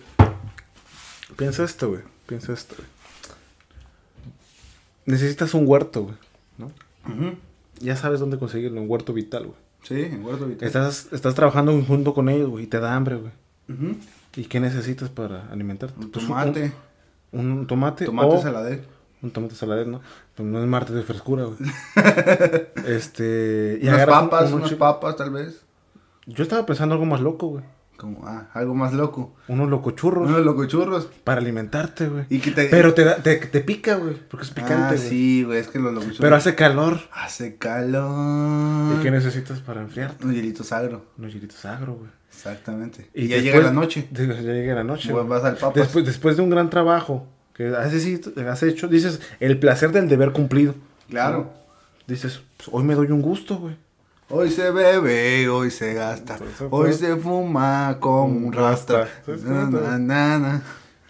Piensa 1.37 1.63
esto, 1.63 1.89
güey. 1.89 2.01
Piensa 2.25 2.51
esto, 2.51 2.75
güey. 2.77 2.87
Necesitas 5.05 5.53
un 5.53 5.65
huerto, 5.67 6.03
güey. 6.03 6.15
¿No? 6.57 6.65
Ujú. 7.07 7.37
Ya 7.79 7.95
sabes 7.95 8.19
dónde 8.19 8.37
conseguirlo, 8.39 8.81
un 8.81 8.89
huerto 8.89 9.13
vital, 9.13 9.45
güey. 9.47 9.57
Sí, 9.87 10.01
en 10.01 10.25
Huerto 10.25 10.45
Vital. 10.47 10.67
Estás, 10.67 11.07
estás 11.11 11.35
trabajando 11.35 11.79
junto 11.83 12.13
con 12.13 12.27
ellos, 12.29 12.49
güey, 12.49 12.63
y 12.65 12.67
te 12.67 12.79
da 12.79 12.95
hambre, 12.95 13.15
güey. 13.17 13.31
¿Y 14.35 14.43
qué 14.45 14.59
necesitas 14.59 15.09
para 15.09 15.47
alimentarte? 15.51 15.99
Un 15.99 16.11
Pues, 16.11 16.25
tomate. 16.27 16.71
Un, 17.31 17.51
un 17.51 17.67
tomate. 17.67 18.05
Tomate 18.05 18.35
o 18.35 18.41
saladez. 18.41 18.81
Un 19.21 19.31
tomate 19.31 19.55
saladez, 19.55 19.87
¿no? 19.87 20.01
Pues 20.35 20.47
no 20.47 20.59
es 20.59 20.67
martes 20.67 20.95
de 20.95 21.03
frescura, 21.03 21.45
güey. 21.45 21.57
este. 22.87 23.79
y 23.81 23.87
unas 23.87 24.01
un- 24.01 24.07
papas, 24.07 24.51
unas 24.51 24.73
papas 24.73 25.15
tal 25.15 25.31
vez. 25.31 25.61
Yo 26.25 26.43
estaba 26.43 26.65
pensando 26.65 26.93
algo 26.95 27.05
más 27.05 27.21
loco, 27.21 27.47
güey. 27.47 27.63
Como, 27.97 28.27
ah, 28.27 28.49
algo 28.53 28.75
más 28.75 28.93
loco. 28.93 29.33
Unos 29.47 29.69
locochurros. 29.69 30.27
Unos 30.29 30.43
locochurros. 30.45 31.05
Para 31.23 31.39
alimentarte, 31.41 32.07
güey. 32.09 32.25
Y 32.29 32.39
que 32.39 32.51
te... 32.51 32.65
Pero 32.65 32.93
te, 32.93 33.03
da- 33.05 33.17
te, 33.17 33.37
te 33.37 33.61
pica, 33.61 33.95
güey. 33.95 34.15
Porque 34.29 34.45
es 34.45 34.51
Ah, 34.51 34.55
picante, 34.55 34.95
güey. 34.97 35.09
sí, 35.09 35.43
güey, 35.43 35.59
es 35.59 35.67
que 35.69 35.79
los 35.79 35.93
locochurros... 35.93 36.19
Pero 36.19 36.35
hace 36.35 36.55
calor. 36.55 36.99
Hace 37.13 37.55
calor. 37.57 38.95
¿Y 38.99 39.01
qué 39.03 39.11
necesitas 39.11 39.59
para 39.59 39.81
enfriarte? 39.81 40.25
Un 40.25 40.33
hielito 40.33 40.63
sagro. 40.63 41.05
Unos 41.17 41.33
hielitos 41.33 41.63
agro, 41.65 41.93
güey. 41.95 42.09
Exactamente. 42.29 43.09
Y 43.13 43.25
Y, 43.25 43.27
ya 43.29 43.35
después- 43.37 43.53
llega 43.55 43.65
la 43.67 43.71
noche. 43.73 44.07
Ya 44.11 44.23
llega 44.23 44.75
la 44.75 44.83
noche. 44.83 45.11
Güey. 45.11 45.25
vas 45.25 45.43
al 45.43 45.55
papas. 45.55 45.75
Después, 45.75 46.05
después 46.05 46.35
de 46.37 46.43
un 46.43 46.49
gran 46.49 46.69
trabajo 46.69 47.27
que 47.53 47.67
has, 47.69 47.93
has 47.93 48.63
hecho, 48.63 48.87
dices, 48.89 49.21
el 49.39 49.57
placer 49.57 49.91
del 49.93 50.09
deber 50.09 50.31
cumplido. 50.33 50.75
Claro. 51.09 51.53
Dices, 52.07 52.41
pues, 52.57 52.69
hoy 52.71 52.83
me 52.83 52.93
doy 52.93 53.07
un 53.11 53.21
gusto, 53.21 53.57
güey. 53.57 53.77
Hoy 54.29 54.49
se 54.49 54.71
bebe, 54.71 55.47
hoy 55.49 55.69
se 55.69 55.93
gasta. 55.93 56.33
Entonces, 56.33 56.61
Hoy 56.71 56.85
pues, 56.85 56.97
se 56.97 57.15
fuma 57.15 57.97
como 57.99 58.23
un 58.47 58.53
sí, 58.53 59.31
Na, 59.45 59.97
na, 59.99 60.39
na. 60.39 60.61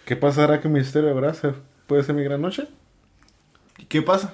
¿Qué 0.05 0.16
pasará 0.16 0.59
que 0.59 0.68
mi 0.68 0.80
misterio 0.80 1.09
de 1.09 1.16
brasa 1.16 1.53
puede 1.88 2.03
ser 2.03 2.13
mi 2.16 2.24
gran 2.24 2.41
noche? 2.41 2.68
¿Y 3.78 3.86
¿Qué 3.86 4.01
pasa? 4.01 4.34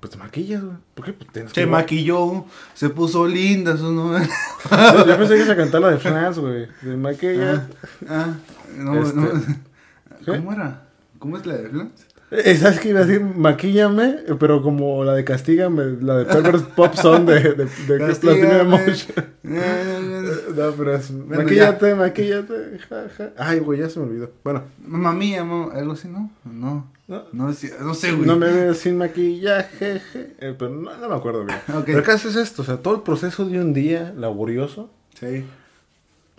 Pues 0.00 0.12
te 0.12 0.18
maquillas, 0.18 0.62
güey. 0.62 0.76
¿Por 0.94 1.04
qué? 1.06 1.12
Pues 1.14 1.32
tienes 1.32 1.52
Se 1.52 1.62
que- 1.62 1.66
maquilló, 1.66 2.44
se 2.74 2.90
puso 2.90 3.26
linda 3.26 3.74
su 3.78 3.90
novela. 3.90 4.28
Yo, 5.06 5.16
pensé 5.16 5.36
que 5.36 5.46
se 5.46 5.56
cantaba 5.56 5.86
la 5.86 5.92
de 5.94 5.98
France, 5.98 6.40
güey. 6.40 6.68
De 6.82 6.96
maquilla. 6.96 7.66
Ah, 8.06 8.34
no, 8.76 9.02
Este, 9.02 9.16
no. 9.18 9.28
¿qué? 10.26 10.36
¿Cómo 10.36 10.52
era? 10.52 10.82
¿Cómo 11.18 11.38
es 11.38 11.46
la 11.46 11.54
de 11.56 11.68
Flans? 11.70 12.06
Eh, 12.36 12.56
¿Sabes 12.56 12.80
qué 12.80 12.88
iba 12.88 13.00
a 13.00 13.04
decir? 13.04 13.20
Maquíllame, 13.22 14.16
pero 14.40 14.60
como 14.60 15.04
la 15.04 15.14
de 15.14 15.24
Castígame, 15.24 15.98
la 16.00 16.18
de 16.18 16.24
Pervert 16.24 16.68
Pop 16.74 16.94
Song 16.94 17.24
de, 17.26 17.40
de, 17.40 17.64
de, 17.64 17.96
Plastilina 17.98 18.64
Motion. 18.64 19.24
No, 19.44 20.72
pero 20.76 20.96
es 20.96 21.10
maquíllate, 21.10 21.94
maquíllate, 21.94 22.78
ja, 22.88 23.08
ja. 23.16 23.32
Ay, 23.36 23.60
güey, 23.60 23.78
ya 23.80 23.88
se 23.88 24.00
me 24.00 24.06
olvidó. 24.06 24.32
Bueno, 24.42 24.64
Mamma 24.84 25.12
mía, 25.12 25.44
mamá, 25.44 25.72
algo 25.74 25.92
así, 25.92 26.08
¿no? 26.08 26.30
No. 26.44 26.92
No. 27.06 27.24
No, 27.32 27.52
sé, 27.52 27.70
güey. 28.12 28.26
no 28.26 28.36
me 28.36 28.50
ves 28.50 28.78
sin 28.78 28.96
maquillaje, 28.96 30.00
je, 30.00 30.34
eh, 30.38 30.54
pero 30.58 30.70
no, 30.70 30.96
no 30.96 31.08
me 31.08 31.14
acuerdo 31.14 31.44
bien. 31.44 31.58
Ok. 31.74 31.84
Pero 31.84 31.98
el 31.98 32.04
caso 32.04 32.28
es 32.30 32.36
esto, 32.36 32.62
o 32.62 32.64
sea, 32.64 32.78
todo 32.78 32.94
el 32.96 33.02
proceso 33.02 33.44
de 33.44 33.60
un 33.60 33.74
día 33.74 34.12
laborioso, 34.16 34.90
Sí. 35.20 35.44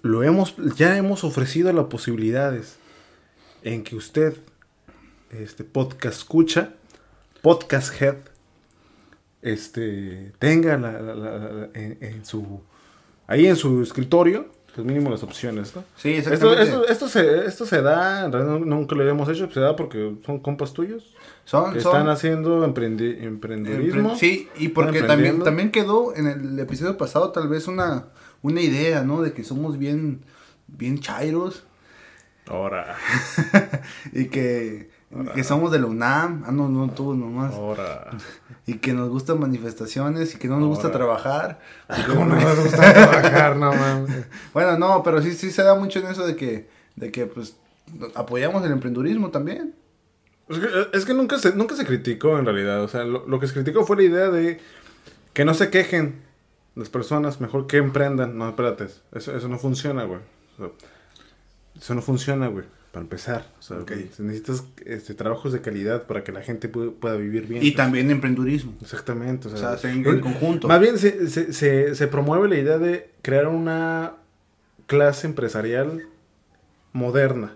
lo 0.01 0.23
hemos, 0.23 0.55
ya 0.75 0.97
hemos 0.97 1.23
ofrecido 1.23 1.71
las 1.71 1.85
posibilidades 1.85 2.77
en 3.61 3.83
que 3.83 3.95
usted, 3.95 4.35
este 5.43 5.63
podcast 5.63 6.17
escucha, 6.19 6.73
podcast 7.41 8.01
head, 8.01 8.15
este, 9.41 10.31
tenga 10.39 10.77
la, 10.77 10.93
la- 11.01 11.15
la- 11.15 11.37
la- 11.37 11.69
en, 11.73 11.97
en 12.01 12.25
su, 12.25 12.61
ahí 13.27 13.47
en 13.47 13.55
su 13.55 13.81
escritorio, 13.83 14.47
pues 14.73 14.85
mínimo 14.85 15.09
las 15.09 15.23
opciones, 15.23 15.75
¿no? 15.75 15.83
Sí, 15.95 16.13
Esto, 16.15 16.31
exactamente. 16.33 16.63
esto, 16.63 16.87
esto, 16.87 17.07
se, 17.07 17.45
esto 17.45 17.65
se 17.65 17.81
da, 17.81 18.25
en 18.25 18.31
realidad 18.31 18.59
no- 18.59 18.65
nunca 18.65 18.95
lo 18.95 19.01
habíamos 19.01 19.29
hecho, 19.29 19.49
se 19.51 19.59
da 19.59 19.75
porque 19.75 20.15
son 20.25 20.39
compas 20.39 20.73
tuyos 20.73 21.13
son, 21.45 21.73
que 21.73 21.79
son. 21.81 21.91
están 21.93 22.09
haciendo 22.09 22.65
emprendi-. 22.65 23.19
Empre- 23.21 24.15
Sí, 24.15 24.49
y 24.57 24.69
porque 24.69 25.03
también, 25.03 25.43
también 25.43 25.71
quedó 25.71 26.15
en 26.15 26.27
el 26.27 26.59
episodio 26.59 26.97
pasado 26.97 27.31
tal 27.31 27.47
vez 27.47 27.67
una, 27.67 28.07
una 28.41 28.61
idea, 28.61 29.03
¿no? 29.03 29.21
De 29.21 29.31
que 29.31 29.43
somos 29.43 29.77
bien, 29.77 30.21
bien 30.67 30.99
chairos 30.99 31.63
Ahora, 32.47 32.95
y 34.13 34.25
que, 34.25 34.89
que 35.33 35.43
somos 35.43 35.71
de 35.71 35.79
la 35.79 35.85
UNAM. 35.87 36.43
Ah, 36.45 36.51
no, 36.51 36.67
no, 36.69 36.89
tú 36.91 37.15
nomás. 37.15 37.53
ahora. 37.53 38.09
Y 38.67 38.79
que 38.79 38.93
nos 38.93 39.09
gustan 39.09 39.39
manifestaciones 39.39 40.33
y 40.33 40.39
que 40.39 40.47
no 40.47 40.59
nos 40.59 40.69
gusta 40.69 40.91
trabajar. 40.91 41.59
¿Cómo 42.07 42.25
no 42.25 42.35
nos 42.35 42.59
gusta 42.63 42.93
trabajar, 42.93 43.55
no 43.57 43.71
mames? 43.71 44.25
Bueno, 44.53 44.75
no, 44.79 45.03
pero 45.03 45.21
sí, 45.21 45.33
sí 45.33 45.51
se 45.51 45.61
da 45.61 45.75
mucho 45.75 45.99
en 45.99 46.07
eso 46.07 46.25
de 46.25 46.35
que, 46.35 46.67
de 46.95 47.11
que 47.11 47.27
pues, 47.27 47.57
apoyamos 48.15 48.65
el 48.65 48.71
emprendurismo 48.71 49.29
también. 49.29 49.75
Es 50.49 50.57
que, 50.57 50.67
es 50.93 51.05
que 51.05 51.13
nunca, 51.13 51.37
se, 51.37 51.55
nunca 51.55 51.75
se 51.75 51.85
criticó 51.85 52.39
en 52.39 52.45
realidad. 52.45 52.81
O 52.81 52.87
sea, 52.87 53.03
lo, 53.03 53.27
lo 53.27 53.39
que 53.39 53.45
se 53.45 53.53
criticó 53.53 53.85
fue 53.85 53.97
la 53.97 54.03
idea 54.03 54.29
de 54.29 54.59
que 55.33 55.45
no 55.45 55.53
se 55.53 55.69
quejen 55.69 56.23
las 56.75 56.89
personas 56.89 57.41
mejor 57.41 57.67
que 57.67 57.77
emprendan. 57.77 58.37
No, 58.37 58.49
espérate, 58.49 58.87
eso, 59.11 59.35
eso 59.35 59.47
no 59.47 59.57
funciona, 59.57 60.03
güey. 60.03 60.19
Eso 61.77 61.95
no 61.95 62.01
funciona, 62.01 62.47
güey. 62.47 62.65
Para 62.95 63.03
empezar, 63.03 63.51
o 63.59 63.61
sea, 63.61 63.79
Ok. 63.79 63.91
necesitas 64.19 64.63
este, 64.85 65.15
trabajos 65.15 65.51
de 65.51 65.59
calidad 65.59 66.03
para 66.07 66.23
que 66.23 66.31
la 66.31 66.41
gente 66.41 66.71
pu- 66.71 66.93
pueda 66.93 67.17
vivir 67.17 67.45
bien. 67.45 67.61
Y 67.61 67.71
pues. 67.71 67.75
también 67.75 68.09
emprendurismo. 68.09 68.73
Exactamente. 68.81 69.49
O 69.49 69.53
O 69.53 69.57
sea, 69.57 69.77
en, 69.91 70.05
en 70.07 70.21
conjunto. 70.21 70.69
Más 70.69 70.79
bien 70.79 70.97
se, 70.97 71.27
se, 71.27 71.51
se, 71.51 71.93
se 71.93 72.07
promueve 72.07 72.47
la 72.47 72.55
idea 72.57 72.77
de 72.77 73.09
crear 73.21 73.47
una 73.47 74.13
clase 74.87 75.27
empresarial 75.27 76.03
moderna. 76.93 77.55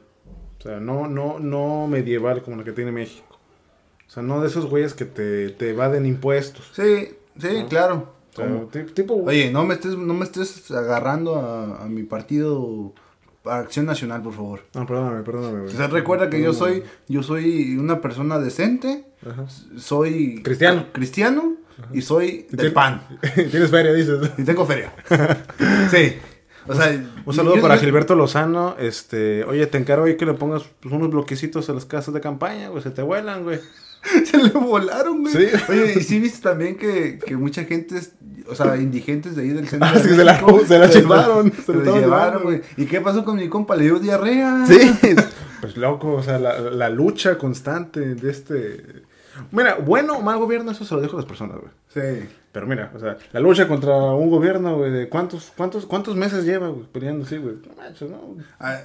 O 0.60 0.62
sea, 0.62 0.82
no, 0.82 1.08
no, 1.08 1.40
no 1.40 1.88
medieval 1.88 2.42
como 2.44 2.58
la 2.58 2.66
que 2.66 2.74
tiene 2.74 2.92
México. 2.92 3.40
O 4.08 4.12
sea, 4.12 4.24
no 4.24 4.42
de 4.42 4.48
esos 4.48 4.66
güeyes 4.66 4.94
que 4.94 5.06
te, 5.06 5.52
te 5.52 5.70
evaden 5.70 6.06
impuestos. 6.06 6.70
Sí, 6.74 7.10
sí, 7.40 7.60
¿No? 7.62 7.70
claro. 7.70 8.14
O 8.34 8.70
sea, 8.72 8.86
tipo, 8.94 9.16
Oye, 9.24 9.52
no 9.52 9.66
me 9.66 9.76
estés, 9.76 9.96
no 9.98 10.14
me 10.14 10.26
estés 10.26 10.70
agarrando 10.72 11.36
a, 11.38 11.84
a 11.84 11.88
mi 11.88 12.04
partido 12.04 12.94
Acción 13.52 13.86
Nacional, 13.86 14.22
por 14.22 14.34
favor. 14.34 14.62
No, 14.76 14.86
perdóname, 14.86 15.24
perdóname, 15.24 15.60
O 15.60 15.64
güey. 15.64 15.76
sea, 15.76 15.88
recuerda 15.88 16.30
que 16.30 16.42
yo 16.42 16.54
soy, 16.54 16.84
yo 17.08 17.24
soy 17.24 17.78
una 17.78 18.02
persona 18.02 18.40
decente, 18.40 19.06
Ajá. 19.30 19.46
soy 19.78 20.42
Cristiano. 20.44 20.86
cristiano 20.92 21.56
y 21.94 22.02
soy 22.02 22.48
del 22.52 22.74
pan. 22.74 23.02
Tienes 23.36 23.70
feria, 23.70 23.94
dices. 23.94 24.32
Y 24.38 24.44
tengo 24.44 24.66
feria. 24.66 24.94
sí. 25.92 26.16
O 26.68 26.76
sea, 26.76 27.04
Un 27.26 27.34
saludo 27.34 27.56
yo- 27.56 27.62
para 27.62 27.76
yo- 27.76 27.82
Gilberto 27.82 28.16
Lozano. 28.16 28.76
Este, 28.78 29.44
oye, 29.46 29.66
te 29.68 29.78
encargo 29.78 30.06
ahí 30.06 30.18
que 30.18 30.26
le 30.26 30.34
pongas 30.34 30.64
pues, 30.80 30.94
unos 30.94 31.10
bloquecitos 31.10 31.70
a 31.70 31.74
las 31.74 31.86
casas 31.86 32.14
de 32.14 32.22
campaña, 32.22 32.70
güey. 32.70 32.84
Se 32.84 32.92
te 32.92 33.02
vuelan, 33.02 33.44
güey. 33.44 33.60
Se 34.26 34.38
le 34.38 34.50
volaron, 34.52 35.22
güey. 35.24 35.34
Sí. 35.34 35.48
Oye, 35.70 35.94
y 35.98 36.04
sí 36.04 36.20
viste 36.20 36.42
también 36.42 36.78
que, 36.78 37.18
que 37.26 37.36
mucha 37.38 37.64
gente, 37.64 37.98
es- 37.98 38.14
o 38.50 38.56
sea, 38.56 38.76
indigentes 38.78 39.36
de 39.36 39.44
ahí 39.44 39.50
del 39.50 39.68
centro. 39.68 39.90
Ah, 39.90 39.94
de 39.98 40.04
sí, 40.04 40.10
se 40.16 40.24
la- 40.24 40.40
se 40.68 40.80
la 40.80 40.90
chisparon, 40.90 41.52
se 41.54 41.62
Se 41.62 41.74
la 41.74 41.92
llevaron, 42.00 42.44
güey. 42.44 42.62
¿Y 42.78 42.86
qué 42.86 43.02
pasó 43.02 43.24
con 43.24 43.36
mi 43.38 43.48
compa? 43.50 43.76
Le 43.76 43.84
dio 43.86 44.00
diarrea. 44.00 44.66
Sí. 44.68 44.78
Pues 45.62 45.76
loco, 45.76 46.14
o 46.14 46.24
sea, 46.24 46.40
la, 46.40 46.58
la 46.58 46.90
lucha 46.90 47.38
constante 47.38 48.16
de 48.16 48.32
este... 48.32 49.04
Mira, 49.52 49.76
bueno 49.76 50.14
o 50.18 50.22
mal 50.22 50.38
gobierno, 50.38 50.72
eso 50.72 50.86
se 50.86 50.96
lo 50.96 51.02
dejo 51.02 51.18
a 51.18 51.20
las 51.20 51.26
personas, 51.26 51.58
güey. 51.58 51.70
Sí. 51.94 52.30
Pero 52.54 52.66
mira, 52.66 52.94
o 52.96 53.00
sea, 53.00 53.18
la 53.34 53.42
lucha 53.42 53.68
contra 53.68 53.94
un 53.94 54.30
gobierno, 54.30 54.78
güey, 54.78 54.90
de 54.90 55.10
cuántos, 55.10 55.52
cuántos, 55.58 55.86
cuántos 55.86 56.16
meses 56.16 56.46
lleva, 56.46 56.70
güey, 56.70 56.86
peleando 56.90 57.26
así, 57.26 57.36
güey. 57.36 57.56
No 57.68 57.76
manches, 57.76 58.10
no. 58.10 58.38
Ah, 58.58 58.80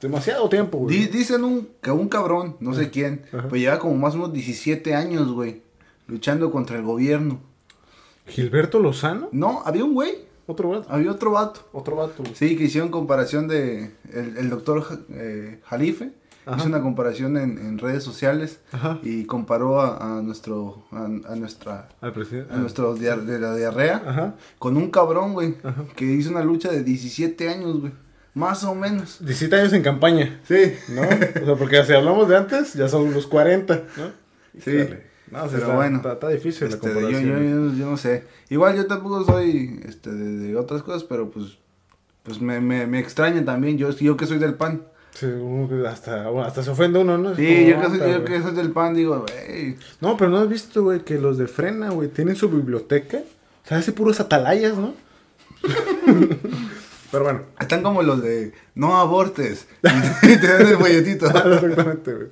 Demasiado 0.00 0.48
tiempo, 0.48 0.78
güey. 0.78 0.96
di- 0.98 1.06
dicen 1.06 1.44
un, 1.44 1.68
que 1.80 1.92
un 1.92 2.08
cabrón, 2.08 2.56
no 2.58 2.74
sé 2.74 2.90
quién, 2.90 3.22
Ajá. 3.32 3.46
pues 3.48 3.60
lleva 3.60 3.78
como 3.78 3.94
más 3.94 4.14
o 4.14 4.16
menos 4.16 4.32
17 4.32 4.94
años, 4.96 5.30
güey, 5.30 5.62
luchando 6.08 6.50
contra 6.50 6.76
el 6.76 6.82
gobierno. 6.82 7.40
Gilberto 8.30 8.78
Lozano, 8.78 9.28
No, 9.32 9.62
había 9.64 9.84
un 9.84 9.94
güey, 9.94 10.18
otro 10.46 10.70
vato. 10.70 10.86
había 10.90 11.10
otro 11.10 11.32
vato. 11.32 11.68
Otro 11.72 11.96
vato, 11.96 12.22
güey. 12.22 12.34
Sí, 12.34 12.56
que 12.56 12.64
hicieron 12.64 12.90
comparación 12.90 13.48
de 13.48 13.92
el, 14.12 14.36
el 14.38 14.50
doctor 14.50 14.84
eh, 15.12 15.60
Jalife. 15.64 16.12
Ajá. 16.46 16.56
Hizo 16.56 16.68
una 16.68 16.80
comparación 16.80 17.36
en, 17.36 17.58
en 17.58 17.78
redes 17.78 18.02
sociales 18.02 18.60
Ajá. 18.72 18.98
y 19.02 19.24
comparó 19.26 19.80
a, 19.82 20.18
a 20.18 20.22
nuestro 20.22 20.84
a, 20.90 21.04
a 21.04 21.36
nuestra 21.36 21.90
Al 22.00 22.12
presidente. 22.12 22.52
a 22.52 22.56
nuestro 22.56 22.94
de 22.94 23.38
la 23.38 23.54
diarrea 23.54 24.02
Ajá. 24.04 24.34
con 24.58 24.76
un 24.78 24.90
cabrón, 24.90 25.34
güey, 25.34 25.54
que 25.96 26.06
hizo 26.06 26.30
una 26.30 26.42
lucha 26.42 26.70
de 26.72 26.82
17 26.82 27.48
años, 27.50 27.80
güey. 27.80 27.92
Más 28.32 28.64
o 28.64 28.74
menos. 28.74 29.18
17 29.20 29.54
años 29.56 29.72
en 29.74 29.82
campaña, 29.82 30.40
Sí. 30.48 30.72
¿no? 30.88 31.02
O 31.02 31.44
sea, 31.44 31.56
porque 31.56 31.84
si 31.84 31.92
hablamos 31.92 32.26
de 32.28 32.36
antes, 32.38 32.72
ya 32.72 32.88
son 32.88 33.12
los 33.12 33.26
40, 33.26 33.82
¿no? 33.98 34.04
Sí. 34.64 34.88
No, 35.30 35.44
Pero 35.46 35.58
está, 35.58 35.74
bueno, 35.76 35.96
Está, 35.98 36.12
está 36.14 36.28
difícil 36.28 36.68
Este, 36.68 36.88
la 36.88 36.94
yo, 36.94 37.00
comparación. 37.00 37.70
yo- 37.72 37.76
yo 37.76 37.90
no 37.90 37.96
sé. 37.96 38.24
Igual 38.48 38.76
yo 38.76 38.86
tampoco 38.86 39.24
soy 39.24 39.80
este, 39.86 40.10
de, 40.10 40.38
de 40.38 40.56
otras 40.56 40.82
cosas, 40.82 41.04
pero 41.04 41.30
pues 41.30 41.58
pues 42.22 42.40
me, 42.40 42.60
me, 42.60 42.86
me 42.86 42.98
extraña 42.98 43.44
también. 43.44 43.78
Yo, 43.78 43.90
yo 43.90 44.16
que 44.16 44.26
soy 44.26 44.38
del 44.38 44.54
pan. 44.54 44.82
Sí, 45.12 45.26
hasta, 45.88 46.28
bueno, 46.28 46.46
hasta 46.46 46.62
se 46.62 46.70
ofende 46.70 46.98
uno, 47.00 47.16
¿no? 47.18 47.34
Sí, 47.34 47.42
yo, 47.42 47.48
que 47.66 47.72
"Aguanta, 47.74 47.98
soy, 47.98 48.12
yo 48.12 48.20
güey". 48.20 48.24
que 48.32 48.42
soy 48.42 48.54
del 48.54 48.70
pan, 48.72 48.94
digo, 48.94 49.24
güey. 49.26 49.76
No, 50.00 50.16
pero 50.16 50.30
no 50.30 50.38
has 50.38 50.48
visto, 50.48 50.82
güey, 50.82 51.00
que 51.00 51.18
los 51.18 51.38
de 51.38 51.46
Frena, 51.48 51.90
güey, 51.90 52.08
tienen 52.08 52.36
su 52.36 52.48
biblioteca. 52.48 53.18
O 53.64 53.68
sea, 53.68 53.78
hace 53.78 53.92
puros 53.92 54.20
atalayas, 54.20 54.76
¿no? 54.76 54.94
pero 57.10 57.24
bueno. 57.24 57.42
Están 57.58 57.82
como 57.82 58.02
los 58.02 58.22
de 58.22 58.52
no 58.74 58.96
abortes. 58.98 59.66
y 60.22 60.36
te 60.38 60.46
dan 60.46 60.66
el 60.66 60.76
folletito. 60.76 61.26
Exactamente, 61.26 62.12
güey. 62.14 62.28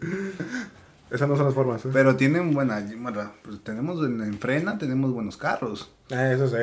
Esas 1.11 1.29
no 1.29 1.37
son 1.37 1.47
las 1.47 1.55
formas, 1.55 1.85
¿eh? 1.85 1.89
Pero 1.93 2.17
tienen 2.17 2.53
buena, 2.53 2.85
bueno, 2.99 3.33
pues 3.43 3.63
tenemos 3.65 4.05
en, 4.05 4.21
en 4.21 4.39
frena, 4.39 4.77
tenemos 4.77 5.11
buenos 5.13 5.37
carros. 5.39 5.91
Ah, 6.11 6.33
eso 6.33 6.49
sí. 6.49 6.55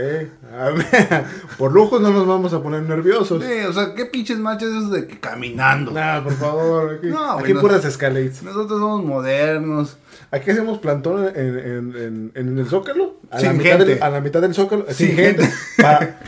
A 0.56 0.70
ver, 0.70 0.86
Por 1.58 1.72
lujos 1.72 2.02
no 2.02 2.12
nos 2.12 2.28
vamos 2.28 2.54
a 2.54 2.62
poner 2.64 2.82
nerviosos. 2.84 3.44
Sí, 3.44 3.52
o 3.68 3.74
sea, 3.74 3.94
¿qué 3.96 4.06
pinches 4.06 4.38
machos 4.40 4.70
esos 4.70 4.92
de 4.92 5.08
que 5.08 5.20
caminando? 5.20 5.92
Nah, 5.92 6.22
por 6.24 6.34
favor. 6.34 6.96
Aquí, 6.96 7.08
No, 7.08 7.32
aquí 7.34 7.42
güey, 7.42 7.54
no. 7.54 7.62
puras 7.62 7.86
escalates. 7.86 8.44
Nosotros 8.44 8.80
somos 8.80 9.04
modernos. 9.04 9.98
Aquí 10.32 10.50
hacemos 10.52 10.80
plantón 10.80 11.28
en, 11.36 11.96
en, 11.96 12.32
en, 12.34 12.58
el 12.58 12.66
Zócalo. 12.68 13.18
A, 13.30 13.40
Sin 13.40 13.48
la 13.50 13.54
mitad 13.54 13.70
gente. 13.78 13.86
Del, 13.86 14.04
a 14.04 14.10
la 14.10 14.22
mitad 14.22 14.42
del 14.42 14.54
Zócalo. 14.56 14.86
Sin 14.90 15.08
Sin, 15.08 15.16
gente. 15.16 15.50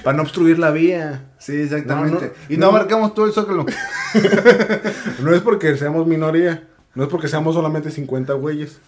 Para, 0.03 0.13
no 0.15 0.21
obstruir 0.23 0.59
la 0.59 0.69
vía. 0.71 1.25
Sí, 1.39 1.55
exactamente. 1.55 2.13
No, 2.15 2.21
no, 2.21 2.33
y 2.49 2.57
no, 2.57 2.71
no. 2.71 2.77
abarcamos 2.77 3.13
todo 3.13 3.25
el 3.25 3.31
zócalo. 3.33 3.65
No 5.21 5.33
es 5.33 5.41
porque 5.41 5.75
seamos 5.77 6.07
minoría. 6.07 6.67
No 6.97 7.03
es 7.03 7.09
porque 7.09 7.27
seamos 7.27 7.53
solamente 7.53 7.91
50 7.91 8.33
güeyes. 8.33 8.79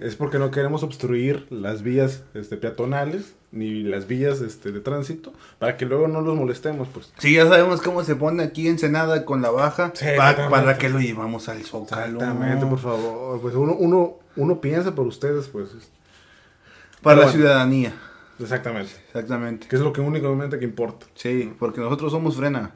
Es 0.00 0.16
porque 0.16 0.40
no 0.40 0.50
queremos 0.50 0.82
obstruir 0.82 1.46
las 1.50 1.82
vías 1.82 2.24
este, 2.34 2.56
peatonales 2.56 3.34
ni 3.52 3.84
las 3.84 4.08
vías 4.08 4.40
este, 4.40 4.72
de 4.72 4.80
tránsito 4.80 5.32
para 5.60 5.76
que 5.76 5.86
luego 5.86 6.08
no 6.08 6.20
los 6.20 6.36
molestemos, 6.36 6.88
pues. 6.88 7.12
Sí, 7.18 7.34
ya 7.34 7.46
sabemos 7.46 7.80
cómo 7.80 8.02
se 8.02 8.16
pone 8.16 8.42
aquí 8.42 8.66
Ensenada 8.66 9.24
con 9.24 9.40
la 9.40 9.50
baja. 9.50 9.92
Sí, 9.94 10.04
Pa- 10.04 10.30
exactamente. 10.32 10.50
para 10.50 10.78
que 10.78 10.88
lo 10.88 10.98
llevamos 10.98 11.48
al 11.48 11.62
zócalo. 11.62 12.18
Exactamente, 12.18 12.66
por 12.66 12.80
favor. 12.80 13.40
Pues 13.40 13.54
uno, 13.54 13.74
uno, 13.78 14.14
uno 14.34 14.60
piensa 14.60 14.92
por 14.96 15.06
ustedes, 15.06 15.46
pues. 15.46 15.68
Para 17.02 17.20
la 17.20 17.28
ciudadanía. 17.30 17.94
Exactamente. 18.40 18.90
Exactamente. 19.06 19.68
Que 19.68 19.76
es 19.76 19.82
lo 19.82 19.92
que 19.92 20.00
únicamente 20.00 20.58
que 20.58 20.64
importa. 20.64 21.06
Sí, 21.14 21.52
porque 21.60 21.80
nosotros 21.80 22.10
somos 22.10 22.36
frena. 22.36 22.72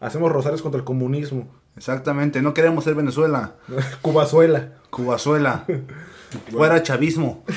Hacemos 0.00 0.32
rosarios 0.32 0.62
contra 0.62 0.78
el 0.78 0.84
comunismo. 0.86 1.48
Exactamente. 1.76 2.42
No 2.42 2.54
queremos 2.54 2.84
ser 2.84 2.94
Venezuela. 2.94 3.54
Cubazuela. 4.02 4.72
Cubazuela. 4.90 5.64
Fuera 6.50 6.82
chavismo. 6.82 7.44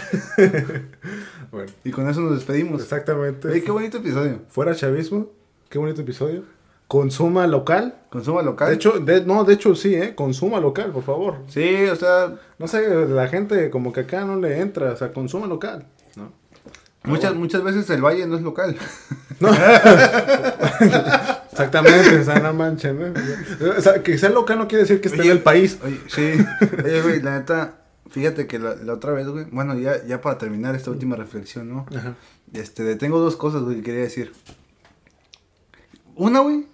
Bueno, 1.52 1.72
Y 1.86 1.92
con 1.92 2.10
eso 2.10 2.20
nos 2.20 2.34
despedimos. 2.36 2.82
exactamente. 2.82 3.48
Oye, 3.48 3.64
qué 3.64 3.72
bonito 3.72 3.98
episodio. 4.00 4.42
Fuera 4.50 4.76
chavismo. 4.76 5.28
Qué 5.70 5.78
bonito 5.78 6.02
episodio. 6.02 6.44
Consuma 6.90 7.48
local. 7.48 7.96
Consuma 8.10 8.42
local. 8.42 8.68
De 8.70 8.76
hecho, 8.76 9.00
de- 9.00 9.24
no, 9.26 9.46
de 9.46 9.54
hecho 9.54 9.74
sí, 9.74 9.96
¿eh? 9.96 10.16
Consuma 10.16 10.60
local, 10.60 10.92
por 10.92 11.04
favor. 11.04 11.38
Sí, 11.48 11.86
o 11.86 11.96
sea, 11.96 12.36
No 12.60 12.68
sé, 12.68 13.08
la 13.08 13.28
gente 13.30 13.70
como 13.70 13.94
que 13.94 14.02
acá 14.02 14.26
no 14.26 14.36
le 14.38 14.60
entra, 14.60 14.92
o 14.92 14.98
sea, 14.98 15.14
consuma 15.14 15.48
local, 15.48 15.86
¿no? 16.18 16.34
muchas, 17.06 17.34
muchas 17.36 17.64
veces 17.64 17.90
el 17.90 18.02
valle 18.04 18.28
no 18.28 18.36
es 18.36 18.42
local. 18.42 18.76
No. 19.40 19.50
Exactamente, 21.56 22.20
o 22.20 22.24
sea, 22.24 22.40
no 22.40 22.54
manchen, 22.54 23.00
¿no? 23.00 23.14
O 23.78 23.82
sea, 23.82 24.04
que 24.04 24.18
sea 24.18 24.30
local 24.30 24.58
no 24.60 24.68
quiere 24.68 24.84
decir 24.84 25.00
que 25.02 25.08
esté 25.08 25.22
Oye, 25.22 25.32
en 25.32 25.38
el 25.38 25.44
país. 25.44 25.80
Oye, 25.84 26.00
sí. 26.08 26.34
Oye, 26.84 27.02
güey, 27.02 27.22
la 27.22 27.38
neta, 27.40 27.82
fíjate 28.10 28.46
que 28.48 28.60
la, 28.60 28.76
la 28.76 28.94
otra 28.94 29.14
vez, 29.14 29.28
güey, 29.28 29.46
bueno, 29.52 29.78
ya, 29.78 30.06
ya 30.06 30.22
para 30.22 30.38
terminar 30.38 30.76
esta 30.76 30.92
última 30.92 31.16
reflexión, 31.16 31.70
¿no? 31.70 31.86
Ajá. 31.96 32.16
Este, 32.54 32.96
tengo 32.96 33.20
dos 33.20 33.36
cosas, 33.38 33.64
güey, 33.64 33.78
que 33.78 33.84
quería 33.84 34.02
decir. 34.02 34.34
Una, 36.16 36.40
güey. 36.40 36.68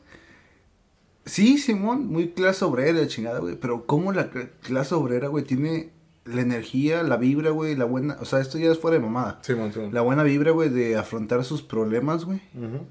Sí, 1.25 1.57
Simón, 1.59 2.07
muy 2.07 2.29
clase 2.32 2.65
obrera, 2.65 3.05
chingada, 3.07 3.39
güey. 3.39 3.55
Pero 3.55 3.86
cómo 3.86 4.11
la 4.11 4.32
cl- 4.32 4.49
clase 4.61 4.95
obrera, 4.95 5.27
güey, 5.27 5.43
tiene 5.43 5.91
la 6.25 6.41
energía, 6.41 7.03
la 7.03 7.17
vibra, 7.17 7.51
güey, 7.51 7.75
la 7.75 7.86
buena... 7.86 8.17
O 8.19 8.25
sea, 8.25 8.39
esto 8.39 8.57
ya 8.57 8.71
es 8.71 8.79
fuera 8.79 8.97
de 8.97 9.03
mamada. 9.03 9.39
Simón, 9.43 9.71
Simón. 9.73 9.93
La 9.93 10.01
buena 10.01 10.23
vibra, 10.23 10.51
güey, 10.51 10.69
de 10.69 10.97
afrontar 10.97 11.43
sus 11.43 11.61
problemas, 11.61 12.25
güey. 12.25 12.41
Ujú. 12.55 12.86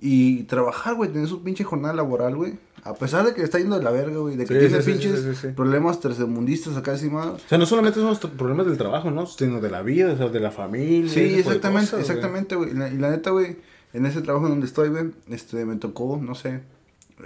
Y 0.00 0.44
trabajar, 0.44 0.94
güey, 0.94 1.10
tener 1.10 1.28
su 1.28 1.42
pinche 1.42 1.64
jornada 1.64 1.94
laboral, 1.94 2.36
güey. 2.36 2.54
A 2.84 2.94
pesar 2.94 3.26
de 3.26 3.34
que 3.34 3.42
está 3.42 3.58
yendo 3.58 3.76
de 3.76 3.82
la 3.82 3.90
verga, 3.90 4.18
güey. 4.18 4.36
De 4.36 4.44
que 4.46 4.54
Sí, 4.54 4.66
tiene 4.68 4.82
sí, 4.82 4.92
pinches 4.92 5.38
sí, 5.38 5.48
problemas 5.48 6.00
tercermundistas 6.00 6.76
acá 6.76 6.92
encima. 6.92 7.32
O 7.32 7.38
sea, 7.38 7.58
no 7.58 7.66
solamente 7.66 7.98
son 7.98 8.08
los 8.08 8.18
problemas 8.18 8.66
del 8.66 8.78
trabajo, 8.78 9.10
¿no? 9.10 9.26
Sino 9.26 9.60
de 9.60 9.70
la 9.70 9.82
vida, 9.82 10.12
o 10.12 10.16
sea, 10.16 10.28
de 10.28 10.40
la 10.40 10.50
familia. 10.52 11.12
Sí, 11.12 11.20
exactamente, 11.38 11.90
cosas, 11.90 12.08
exactamente, 12.08 12.54
güey. 12.54 12.70
Y 12.70 12.74
la, 12.74 12.88
y 12.88 12.96
la 12.96 13.10
neta, 13.10 13.30
güey, 13.30 13.56
en 13.92 14.06
ese 14.06 14.20
trabajo 14.22 14.48
donde 14.48 14.66
estoy, 14.66 14.90
güey, 14.90 15.10
este, 15.28 15.64
me 15.64 15.76
tocó, 15.76 16.20
no 16.22 16.34
sé, 16.36 16.60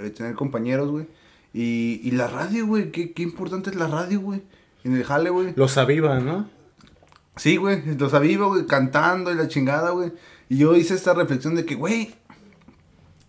eh, 0.01 0.11
tener 0.11 0.35
compañeros, 0.35 0.91
güey. 0.91 1.07
Y, 1.53 2.01
y 2.03 2.13
la 2.13 2.29
radio, 2.29 2.67
güey, 2.67 2.91
qué, 2.91 3.13
qué 3.13 3.23
importante 3.23 3.69
es 3.69 3.77
la 3.77 3.87
radio, 3.89 4.21
güey. 4.21 4.43
En 4.85 4.97
el 4.97 5.05
jale, 5.05 5.29
güey. 5.29 5.53
Los 5.55 5.77
aviva, 5.77 6.19
¿no? 6.19 6.49
Sí, 7.37 7.57
güey, 7.57 7.83
los 7.97 8.15
aviva, 8.15 8.47
güey, 8.47 8.67
cantando 8.67 9.31
y 9.31 9.35
la 9.35 9.49
chingada, 9.49 9.91
güey. 9.91 10.13
Y 10.49 10.59
yo 10.59 10.75
hice 10.77 10.95
esta 10.95 11.15
reflexión 11.15 11.55
de 11.55 11.65
que, 11.65 11.75
güey, 11.75 12.15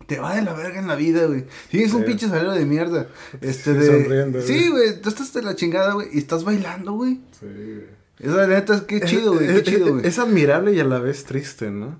te 0.08 0.20
va 0.20 0.36
de 0.36 0.42
la 0.42 0.54
verga 0.54 0.80
en 0.80 0.88
la 0.88 0.96
vida, 0.96 1.26
güey. 1.26 1.46
Tienes 1.70 1.94
un 1.94 2.02
Sí. 2.02 2.08
pinche 2.08 2.28
salario 2.28 2.52
de 2.52 2.66
mierda. 2.66 3.08
Este, 3.42 3.74
de... 3.74 3.86
sonriendo. 3.88 4.42
Sí, 4.42 4.70
güey, 4.70 5.02
tú 5.02 5.10
estás 5.10 5.34
de 5.34 5.42
la 5.44 5.56
chingada, 5.56 5.94
güey, 5.94 6.08
y 6.14 6.18
estás 6.20 6.44
bailando, 6.44 6.94
güey. 6.94 7.20
Sí, 7.40 7.46
güey. 7.46 7.84
Esa 8.20 8.48
neta 8.48 8.76
es 8.76 8.82
que 8.82 9.02
chido, 9.02 9.34
güey, 9.34 9.48
qué 9.48 9.64
chido, 9.64 9.94
güey. 9.94 10.08
Es 10.08 10.20
admirable 10.20 10.74
y 10.74 10.80
a 10.80 10.86
la 10.86 11.00
vez 11.00 11.26
triste, 11.26 11.72
¿no? 11.72 12.00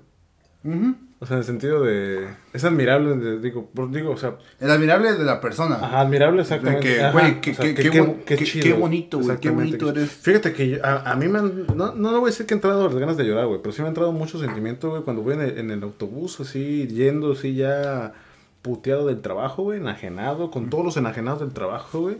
Ujú. 0.64 0.94
O 1.20 1.26
sea, 1.26 1.36
en 1.36 1.40
el 1.40 1.44
sentido 1.46 1.82
de... 1.82 2.26
Es 2.52 2.64
admirable, 2.64 3.16
de- 3.16 3.38
digo, 3.38 3.70
digo, 3.90 4.10
o 4.10 4.16
sea... 4.16 4.36
El 4.60 4.70
admirable 4.70 5.12
de 5.14 5.24
la 5.24 5.40
persona. 5.40 5.76
Ajá, 5.76 6.00
admirable 6.00 6.36
De 6.38 6.42
exactamente. 6.42 6.96
que, 6.96 7.10
güey, 7.12 7.40
que- 7.40 7.50
o 7.52 7.54
sea, 7.54 7.64
que- 7.64 7.74
que- 8.36 8.60
qué 8.60 8.72
bonito, 8.74 9.18
güey, 9.20 9.38
qué 9.38 9.48
bonito 9.50 9.88
eres. 9.90 10.10
Fíjate 10.10 10.52
que 10.52 10.68
yo- 10.70 10.84
a, 10.84 11.10
a 11.12 11.16
mí 11.16 11.28
me 11.28 11.38
han... 11.38 11.66
No, 11.74 11.94
no, 11.94 12.10
voy 12.20 12.24
a 12.28 12.30
decir 12.32 12.44
que 12.44 12.54
han 12.54 12.58
entrado 12.58 12.84
las 12.88 12.94
ganas 12.96 13.16
de 13.16 13.24
llorar, 13.24 13.46
güey, 13.46 13.60
pero 13.62 13.72
sí 13.72 13.80
me 13.80 13.86
ha 13.86 13.88
entrado 13.88 14.12
mucho 14.12 14.38
sentimiento, 14.38 14.90
güey, 14.90 15.02
cuando 15.02 15.22
voy 15.22 15.34
en 15.34 15.40
el, 15.42 15.58
en 15.58 15.70
el 15.70 15.82
autobús, 15.84 16.40
así, 16.40 16.88
yendo, 16.88 17.32
así, 17.32 17.54
ya 17.54 18.12
puteado 18.60 19.06
del 19.06 19.20
trabajo, 19.22 19.62
güey, 19.62 19.78
enajenado, 19.78 20.50
con 20.50 20.68
todos 20.68 20.84
los 20.84 20.96
enajenados 20.96 21.40
del 21.40 21.52
trabajo, 21.52 22.00
güey, 22.00 22.16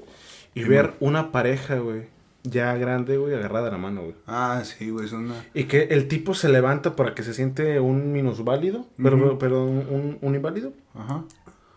y 0.55 0.63
Sí, 0.63 0.69
ver 0.69 0.85
man. 0.87 0.95
una 1.01 1.33
pareja, 1.33 1.77
güey, 1.79 2.03
ya 2.45 2.75
grande, 2.77 3.17
güey, 3.17 3.35
agarrada 3.35 3.71
la 3.71 3.79
mano, 3.79 4.03
güey. 4.03 4.15
Ah, 4.27 4.63
sí, 4.65 4.91
güey, 4.91 5.07
es 5.07 5.13
una... 5.13 5.35
Y 5.55 5.65
que 5.65 5.85
el 5.85 6.07
tipo 6.09 6.35
se 6.35 6.49
levanta 6.49 6.95
para 6.95 7.15
que 7.15 7.23
se 7.23 7.35
siente 7.35 7.81
un 7.81 8.13
minusválido, 8.13 8.87
pero, 9.03 9.17
Ujú. 9.17 9.39
pero 9.39 9.65
un, 9.65 9.79
un- 9.91 10.19
un 10.21 10.35
inválido. 10.35 10.73
Ajá. 10.95 11.25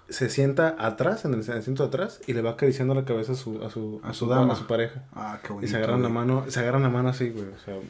Se 0.09 0.29
sienta 0.29 0.75
atrás, 0.79 1.25
en 1.25 1.33
el 1.33 1.39
asiento 1.41 1.83
de 1.83 1.87
atrás, 1.87 2.21
y 2.27 2.33
le 2.33 2.41
va 2.41 2.51
acariciando 2.51 2.93
la 2.93 3.03
cabeza 3.05 3.33
a 3.33 3.35
su, 3.35 3.61
a 3.63 3.69
su, 3.69 3.99
A 4.03 4.13
su 4.13 4.27
dama. 4.27 4.53
a 4.53 4.55
su 4.55 4.65
pareja. 4.67 5.03
Ah, 5.13 5.39
qué 5.41 5.49
Y 5.49 5.53
bonito. 5.55 5.71
se 5.71 5.77
agarran 5.77 6.01
la 6.03 6.09
mano, 6.09 6.45
se 6.47 6.59
agarran 6.61 6.83
la 6.83 6.89
mano 6.89 7.09
así, 7.09 7.29
güey. 7.29 7.45
O 7.45 7.59
sea, 7.65 7.75
O 7.75 7.81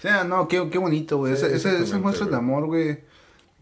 sea, 0.00 0.24
no, 0.24 0.46
qué, 0.46 0.68
qué 0.70 0.78
bonito, 0.78 1.16
güey. 1.18 1.36
Sí, 1.36 1.46
esas 1.46 2.00
muestras 2.00 2.30
de 2.30 2.36
amor, 2.36 2.66
güey. 2.66 3.00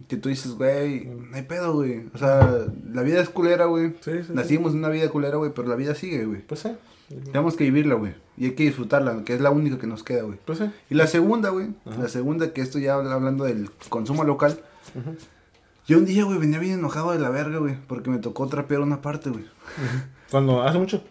Que 0.08 0.16
tú 0.16 0.28
dices, 0.28 0.52
güey, 0.52 1.04
no 1.06 1.36
hay 1.36 1.42
pedo, 1.42 1.72
güey. 1.74 2.06
O 2.12 2.18
sea, 2.18 2.66
la 2.92 3.02
vida 3.02 3.20
es 3.22 3.28
culera, 3.30 3.66
güey. 3.66 3.94
Sí, 4.00 4.10
sí. 4.26 4.32
Nacimos 4.34 4.72
en 4.72 4.78
una 4.80 4.88
vida 4.88 5.08
culera, 5.08 5.36
güey, 5.36 5.52
pero 5.54 5.68
la 5.68 5.76
vida 5.76 5.94
sigue, 5.94 6.24
güey. 6.26 6.40
pues 6.42 6.60
sí. 6.60 6.70
Tenemos 7.26 7.54
que 7.56 7.64
vivirla, 7.64 7.94
güey. 7.94 8.14
Y 8.36 8.46
hay 8.46 8.50
que 8.54 8.64
disfrutarla, 8.64 9.22
que 9.24 9.34
es 9.34 9.40
la 9.40 9.50
única 9.50 9.78
que 9.78 9.86
nos 9.86 10.02
queda, 10.02 10.22
güey. 10.22 10.38
Pues 10.44 10.58
sí. 10.58 10.70
Y 10.90 10.94
la 10.94 11.06
segunda, 11.06 11.50
güey. 11.50 11.68
Ajá. 11.86 12.02
La 12.02 12.08
segunda, 12.08 12.52
que 12.52 12.60
esto 12.60 12.78
ya 12.78 12.94
habla- 12.94 13.14
hablando 13.14 13.44
del 13.44 13.70
consumo 13.88 14.24
local. 14.24 14.60
Ujú. 14.94 15.16
Yo 15.86 15.98
un 15.98 16.06
día, 16.06 16.24
güey, 16.24 16.38
venía 16.38 16.58
bien 16.58 16.78
enojado 16.78 17.12
de 17.12 17.18
la 17.20 17.28
verga, 17.30 17.58
güey. 17.58 17.76
Porque 17.86 18.10
me 18.10 18.18
tocó 18.18 18.48
trapear 18.48 18.80
una 18.80 19.00
parte, 19.02 19.30
güey. 19.30 19.44
Cuando 20.30 20.62
hace 20.62 20.78
mucho. 20.78 21.04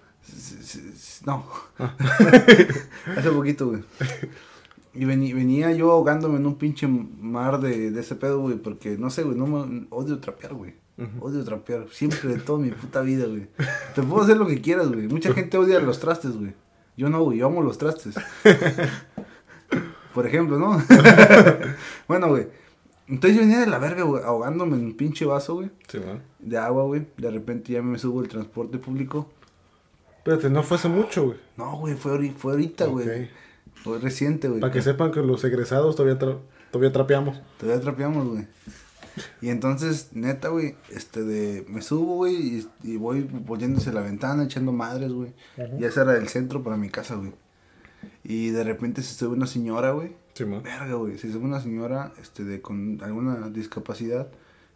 No. 1.25 1.45
Hace 3.15 3.29
poquito, 3.31 3.67
güey. 3.69 3.83
Y 4.95 5.05
venía 5.05 5.71
yo 5.71 5.91
ahogándome 5.91 6.37
en 6.37 6.45
un 6.45 6.55
pinche 6.55 6.87
mar 6.87 7.59
de, 7.59 7.89
de 7.91 7.99
ese 8.01 8.15
pedo, 8.15 8.41
güey. 8.41 8.57
Porque, 8.57 8.97
no 8.97 9.09
sé, 9.09 9.23
güey, 9.23 9.35
no 9.37 9.47
me... 9.47 9.87
Odio 9.89 10.19
trapear, 10.19 10.53
güey. 10.53 10.75
Odio 11.19 11.43
trapear. 11.43 11.87
Siempre 11.91 12.19
de 12.29 12.37
toda 12.37 12.59
mi 12.59 12.69
puta 12.69 13.01
vida, 13.01 13.25
güey. 13.25 13.47
Te 13.95 14.03
puedo 14.03 14.21
hacer 14.23 14.37
lo 14.37 14.45
que 14.45 14.61
quieras, 14.61 14.89
güey. 14.89 15.07
Mucha 15.07 15.33
gente 15.33 15.57
odia 15.57 15.79
los 15.79 15.99
trastes, 15.99 16.37
güey. 16.37 16.53
Yo 16.95 17.09
no, 17.09 17.23
güey. 17.23 17.39
Yo 17.39 17.47
amo 17.47 17.63
los 17.63 17.79
trastes. 17.79 18.13
Por 20.13 20.27
ejemplo, 20.27 20.59
¿no? 20.59 20.79
bueno, 22.07 22.27
güey. 22.29 22.47
Entonces 23.07 23.35
yo 23.35 23.41
venía 23.41 23.59
de 23.61 23.67
la 23.67 23.79
verga, 23.79 24.03
güey. 24.03 24.23
Ahogándome 24.23 24.77
en 24.77 24.85
un 24.85 24.93
pinche 24.93 25.25
vaso, 25.25 25.55
güey. 25.55 25.71
Sí, 25.87 25.97
man. 25.99 26.21
De 26.39 26.57
agua, 26.57 26.83
güey. 26.83 27.07
De 27.17 27.31
repente 27.31 27.73
ya 27.73 27.81
me 27.81 27.97
subo 27.97 28.19
al 28.19 28.27
transporte 28.27 28.77
público. 28.77 29.27
Espérate, 30.19 30.49
no 30.51 30.61
fue 30.63 30.77
hace 30.77 30.87
mucho, 30.87 31.25
güey. 31.25 31.37
No, 31.57 31.77
güey, 31.77 31.95
fue, 31.95 32.11
ahori- 32.13 32.33
fue 32.35 32.51
ahorita, 32.53 32.85
güey. 32.85 33.07
Ok. 33.23 33.29
Fue 33.83 33.99
reciente, 33.99 34.47
güey. 34.47 34.61
Para 34.61 34.71
que 34.71 34.81
sepan 34.81 35.11
que 35.11 35.21
los 35.21 35.43
egresados 35.43 35.95
todavía, 35.95 36.17
tra- 36.19 36.39
todavía 36.71 36.91
trapeamos. 36.91 37.41
Todavía 37.59 37.81
trapeamos, 37.81 38.27
güey. 38.27 38.47
Y 39.41 39.49
entonces, 39.49 40.09
neta, 40.13 40.47
güey, 40.47 40.75
este 40.89 41.23
de... 41.23 41.65
Me 41.67 41.81
subo, 41.83 42.15
güey, 42.15 42.35
y, 42.35 42.67
y 42.83 42.97
voy 42.97 43.21
volviéndose 43.21 43.91
la 43.93 44.01
ventana, 44.01 44.43
echando 44.45 44.71
madres, 44.71 45.11
güey. 45.11 45.33
Y 45.79 45.83
ese 45.85 46.01
era 46.01 46.15
el 46.17 46.27
centro 46.29 46.63
para 46.63 46.77
mi 46.77 46.89
casa, 46.89 47.15
güey. 47.15 47.31
Y 48.23 48.49
de 48.49 48.63
repente 48.63 49.01
se 49.03 49.13
sube 49.13 49.35
una 49.35 49.45
señora, 49.47 49.91
güey. 49.91 50.15
Sí, 50.33 50.45
man. 50.45 50.63
Verga, 50.63 50.95
güey. 50.95 51.17
Se 51.19 51.31
sube 51.31 51.43
una 51.45 51.61
señora, 51.61 52.11
este, 52.21 52.43
de 52.43 52.61
con 52.61 52.99
alguna 53.03 53.49
discapacidad. 53.49 54.29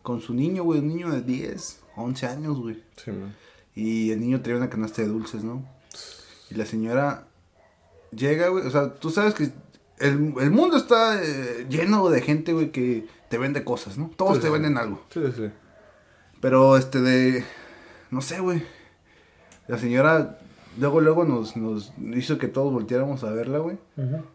Con 0.04 0.22
su 0.22 0.34
niño, 0.34 0.64
güey, 0.64 0.82
un 0.82 0.90
niño 0.90 1.12
de 1.12 1.22
10, 1.22 1.80
11 1.96 2.28
años, 2.28 2.60
güey. 2.60 2.84
Sí, 3.04 3.12
man. 3.12 3.36
Y 3.74 4.12
el 4.12 4.20
niño 4.20 4.42
traía 4.42 4.58
una 4.58 4.70
canasta 4.70 5.02
de 5.02 5.08
dulces, 5.08 5.44
¿no? 5.44 5.66
Y 6.52 6.56
la 6.56 6.66
señora 6.66 7.27
llega, 8.12 8.48
güey. 8.50 8.66
O 8.66 8.72
sea, 8.72 8.94
tú 8.96 9.10
sabes 9.10 9.34
que 9.34 9.44
el, 10.00 10.34
el 10.40 10.52
mundo 10.52 10.78
está 10.78 11.22
eh, 11.24 11.66
lleno 11.70 12.10
de 12.10 12.22
gente, 12.22 12.54
güey, 12.54 12.72
que 12.72 13.08
te 13.30 13.38
vende 13.38 13.64
cosas, 13.64 13.98
¿no? 13.98 14.12
Todos 14.16 14.36
Sí, 14.36 14.42
te 14.42 14.48
sí. 14.48 14.54
venden 14.54 14.78
algo. 14.78 15.02
Sí, 15.14 15.22
sí. 15.36 15.50
Pero, 16.40 16.78
este, 16.78 17.02
de... 17.02 17.44
No 18.12 18.22
sé, 18.22 18.40
güey. 18.40 18.64
La 19.68 19.78
señora 19.78 20.40
luego, 20.80 21.02
luego 21.02 21.26
nos, 21.26 21.58
nos 21.58 21.92
hizo 22.16 22.38
que 22.38 22.48
todos 22.48 22.72
volteáramos 22.72 23.24
a 23.24 23.32
verla, 23.32 23.58
güey. 23.58 23.78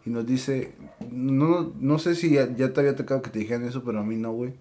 Y 0.05 0.11
nos 0.11 0.27
dice... 0.27 0.75
No, 1.11 1.73
no 1.79 1.99
sé 1.99 2.15
si 2.15 2.31
ya, 2.35 2.49
ya 2.57 2.73
te 2.73 2.81
había 2.81 2.97
tocado 2.97 3.23
que 3.23 3.31
te 3.31 3.39
dijeran 3.39 3.65
eso, 3.65 3.83
pero 3.85 4.01
a 4.01 4.03
mí 4.03 4.17
no, 4.17 4.33
güey. 4.33 4.55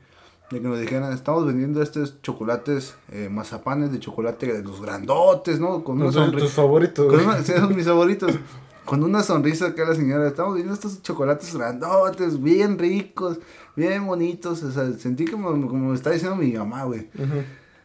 De 0.52 0.60
que 0.60 0.68
nos 0.68 0.80
dijeran, 0.80 1.14
estamos 1.14 1.46
vendiendo 1.46 1.82
estos 1.82 2.22
chocolates, 2.22 2.96
eh, 3.12 3.30
mazapanes 3.32 3.92
de 3.92 4.00
chocolate 4.00 4.62
los 4.62 4.82
grandotes, 4.82 5.60
¿no? 5.62 5.84
Con 5.84 5.96
una 5.96 6.06
No 6.06 6.12
son 6.12 6.26
sonrisa. 6.26 6.46
tus 6.46 6.54
favoritos, 6.56 7.06
Con 7.08 7.16
güey. 7.16 7.26
una, 7.26 7.42
sí, 7.44 7.54
son 7.54 7.76
mis 7.76 7.86
favoritos. 7.86 8.32
Con 8.86 9.04
una 9.04 9.24
sonrisa 9.24 9.68
acá 9.68 9.86
la 9.86 9.96
señora, 9.96 10.28
estamos 10.28 10.56
viendo 10.56 10.74
estos 10.74 11.02
chocolates 11.02 11.56
grandotes, 11.56 12.42
bien 12.42 12.78
ricos, 12.78 13.40
bien 13.76 14.06
bonitos. 14.06 14.64
O 14.64 14.72
sea, 14.72 14.92
sentí 14.94 15.26
como, 15.26 15.50
como 15.68 15.90
me 15.90 15.96
está 15.96 16.12
diciendo 16.12 16.36
mi 16.36 16.52
mamá, 16.54 16.84
güey. 16.86 17.08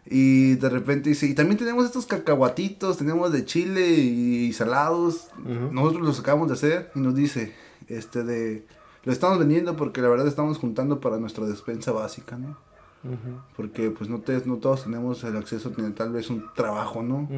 Y 0.09 0.55
de 0.55 0.69
repente 0.69 1.11
dice, 1.11 1.27
y 1.27 1.35
también 1.35 1.59
tenemos 1.59 1.85
estos 1.85 2.07
cacahuatitos, 2.07 2.97
tenemos 2.97 3.33
de 3.33 3.45
chile 3.45 3.89
y, 3.91 4.53
salados. 4.53 5.29
Nosotros 5.71 6.03
los 6.03 6.21
acabamos 6.21 6.49
de 6.49 6.55
hacer 6.55 6.91
y 6.95 7.01
nos 7.01 7.15
dice, 7.15 7.53
este 7.89 8.25
de, 8.25 8.65
lo 9.05 9.13
estamos 9.13 9.39
vendiendo 9.39 9.77
porque 9.77 10.01
la 10.01 10.09
verdad 10.09 10.27
estamos 10.27 10.59
juntando 10.59 11.01
para 11.01 11.19
nuestra 11.19 11.47
despensa 11.47 11.93
básica, 11.93 12.37
¿no? 12.37 12.57
Porque 13.57 13.91
pues 13.91 14.09
no, 14.11 14.21
te, 14.21 14.41
no 14.47 14.57
todos 14.57 14.85
tenemos 14.85 15.23
el 15.25 15.37
acceso 15.37 15.69
a 15.69 15.73
tener 15.73 15.93
tal 15.95 16.13
vez 16.13 16.29
un 16.31 16.45
trabajo, 16.55 17.03
¿no? 17.03 17.29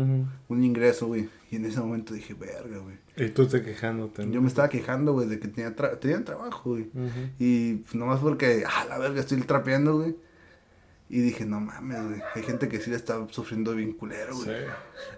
Un 0.49 0.65
ingreso, 0.65 1.07
güey. 1.09 1.29
Y 1.51 1.57
en 1.57 1.65
ese 1.65 1.81
momento 1.81 2.13
dije, 2.15 2.35
verga, 2.35 2.79
güey. 2.79 2.97
Y 3.17 3.31
tú 3.31 3.47
te 3.47 3.63
quejándote. 3.63 4.27
¿no? 4.27 4.33
Yo 4.33 4.41
me 4.43 4.49
estaba 4.49 4.69
quejando, 4.69 5.13
güey, 5.15 5.27
de 5.29 5.39
que 5.39 5.49
tenía, 5.49 5.75
tra- 5.75 5.99
tenía 5.99 6.25
trabajo, 6.25 6.71
güey. 6.71 6.91
Y 7.39 7.75
pues, 7.77 7.95
nomás 7.95 8.21
porque, 8.21 8.65
ah, 8.67 8.85
la 8.89 8.99
verga, 8.99 9.21
estoy 9.21 9.41
trapeando, 9.43 9.97
güey. 9.99 10.17
Y 11.11 11.21
dije, 11.23 11.47
no 11.47 11.59
mames, 11.59 12.05
güey. 12.05 12.21
Hay 12.35 12.43
gente 12.43 12.69
que 12.69 12.81
sí 12.81 12.91
la 12.91 12.97
está 12.97 13.27
sufriendo 13.31 13.75
bien 13.75 13.93
culero, 13.93 14.35
güey. 14.37 14.47
Sí. 14.49 14.65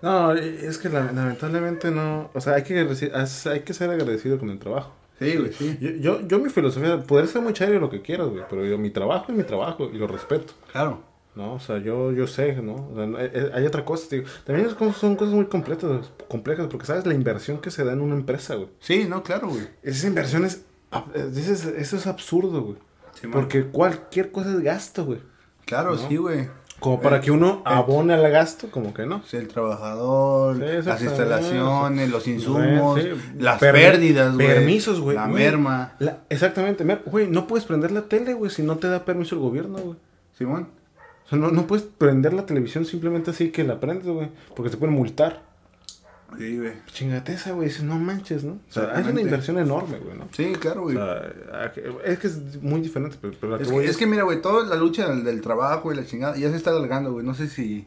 No, 0.03 0.33
es 0.35 0.79
que 0.79 0.89
la- 0.89 1.11
lamentablemente 1.11 1.91
no. 1.91 2.31
O 2.33 2.41
sea, 2.41 2.55
hay 2.55 2.63
que, 2.63 2.79
hay 2.79 3.61
que 3.63 3.75
ser 3.75 3.91
agradecido 3.91 4.39
con 4.39 4.51
el 4.51 4.59
trabajo. 4.61 4.95
Sí, 5.21 5.37
güey, 5.37 5.53
sí. 5.53 5.79
Yo, 5.81 5.91
yo, 5.91 6.27
yo 6.27 6.39
mi 6.39 6.49
filosofía, 6.51 7.01
poder 7.03 7.29
ser 7.29 7.43
muy 7.43 7.53
chairo 7.53 7.79
lo 7.79 7.91
que 7.91 8.01
quieras, 8.03 8.29
güey, 8.29 8.43
pero 8.51 8.65
yo, 8.65 8.79
mi 8.79 8.91
trabajo 8.91 9.27
es 9.29 9.37
mi 9.39 9.45
trabajo 9.45 9.89
y 9.93 9.99
lo 9.99 10.07
respeto. 10.07 10.53
Claro. 10.73 11.03
¿no? 11.37 11.55
O 11.55 11.61
sea, 11.61 11.79
yo, 11.79 12.11
yo 12.11 12.27
sé, 12.27 12.55
¿no? 12.61 12.75
O 12.91 12.95
sea, 12.97 13.07
no- 13.07 13.19
eh, 13.21 13.31
eh, 13.33 13.51
hay 13.55 13.65
otra 13.65 13.85
cosa, 13.85 14.07
digo. 14.11 14.25
También 14.45 14.67
es 14.69 14.75
son 14.97 15.15
cosas 15.15 15.33
muy 15.33 15.45
completas, 15.47 16.11
complejas, 16.29 16.67
porque 16.69 16.87
sabes 16.87 17.07
la 17.07 17.15
inversión 17.15 17.59
que 17.61 17.71
se 17.71 17.85
da 17.85 17.93
en 17.93 18.01
una 18.01 18.17
empresa, 18.17 18.57
güey. 18.57 18.69
Sí, 18.81 19.07
no, 19.09 19.23
claro, 19.23 19.49
güey. 19.49 19.69
Esa 19.83 20.09
inversión 20.09 20.45
es, 20.45 20.65
ab- 20.91 21.15
eh, 21.15 21.29
dices, 21.33 21.65
eso 21.67 21.97
es 21.97 22.07
absurdo, 22.09 22.63
güey. 22.63 22.77
Sí, 23.21 23.29
porque 23.29 23.65
cualquier 23.65 24.33
cosa 24.33 24.51
es 24.51 24.61
gasto, 24.61 25.05
güey. 25.05 25.21
Claro, 25.67 25.95
¿no? 25.95 26.09
sí, 26.09 26.17
güey. 26.17 26.49
Como 26.81 27.01
para 27.01 27.19
Eh, 27.19 27.21
que 27.21 27.31
uno 27.31 27.59
eh, 27.59 27.63
abone 27.67 28.15
al 28.15 28.29
gasto, 28.31 28.69
como 28.71 28.93
que 28.95 29.07
no. 29.07 29.23
Sí, 29.27 29.37
el 29.37 29.49
trabajador, 29.49 30.57
Sí, 30.57 30.87
las 30.89 31.03
instalaciones, 31.03 32.11
los 32.11 32.27
insumos, 32.27 33.01
Sí, 33.01 33.09
las 33.39 33.61
permi- 33.61 33.73
pérdidas, 33.73 34.35
güey. 34.35 34.47
Permisos, 34.47 35.01
güey. 35.01 35.17
La 35.17 35.27
merma. 35.27 35.93
La- 35.99 36.19
exactamente, 36.29 36.85
güey, 37.07 37.29
no 37.29 37.47
puedes 37.47 37.65
prender 37.67 37.93
la 37.93 38.03
tele, 38.03 38.33
güey, 38.35 38.51
si 38.51 38.63
no 38.63 38.77
te 38.79 38.89
da 38.89 39.05
permiso 39.05 39.35
el 39.37 39.41
gobierno, 39.43 39.79
güey. 39.79 39.97
Simón. 40.37 40.69
O 41.27 41.29
sea, 41.29 41.39
no, 41.39 41.51
no 41.51 41.67
puedes 41.67 41.85
prender 41.85 42.33
la 42.33 42.47
televisión 42.47 42.85
simplemente 42.85 43.31
así 43.31 43.51
que 43.51 43.63
la 43.63 43.79
prendes, 43.79 44.07
güey, 44.07 44.29
porque 44.57 44.71
te 44.71 44.77
pueden 44.77 44.95
multar. 44.97 45.43
Sí, 46.39 46.59
güey. 46.59 46.73
Chingate 46.87 47.33
esa, 47.35 47.53
güey, 47.53 47.69
dices, 47.69 47.83
no 47.83 47.99
manches, 47.99 48.45
¿no? 48.45 48.53
O 48.53 48.73
sea, 48.73 48.99
es 49.01 49.07
una 49.07 49.21
inversión 49.21 49.59
enorme, 49.59 49.99
güey, 49.99 50.17
¿no? 50.17 50.29
Sí, 50.33 50.53
claro, 50.59 50.81
O 50.81 50.85
güey. 50.85 50.97
sea, 50.97 51.65
a 51.65 51.73
que- 51.73 51.93
es 52.05 52.19
que 52.19 52.27
es 52.27 52.63
muy 52.63 52.81
diferente, 52.81 53.17
pero, 53.21 53.57
Es 53.57 53.67
que 53.69 53.73
voy 53.73 53.85
que, 53.85 53.91
es 53.91 53.97
que 53.97 54.07
mira, 54.07 54.23
güey, 54.25 54.41
toda 54.41 54.65
la 54.67 54.77
lucha 54.77 55.09
del, 55.09 55.25
del 55.25 55.41
trabajo 55.41 55.93
y 55.93 55.97
la 55.97 56.05
chingada 56.07 56.37
ya 56.37 56.51
se 56.51 56.57
está 56.57 56.71
alargando, 56.71 57.13
güey. 57.13 57.25
No 57.25 57.35
sé 57.35 57.49
si, 57.49 57.87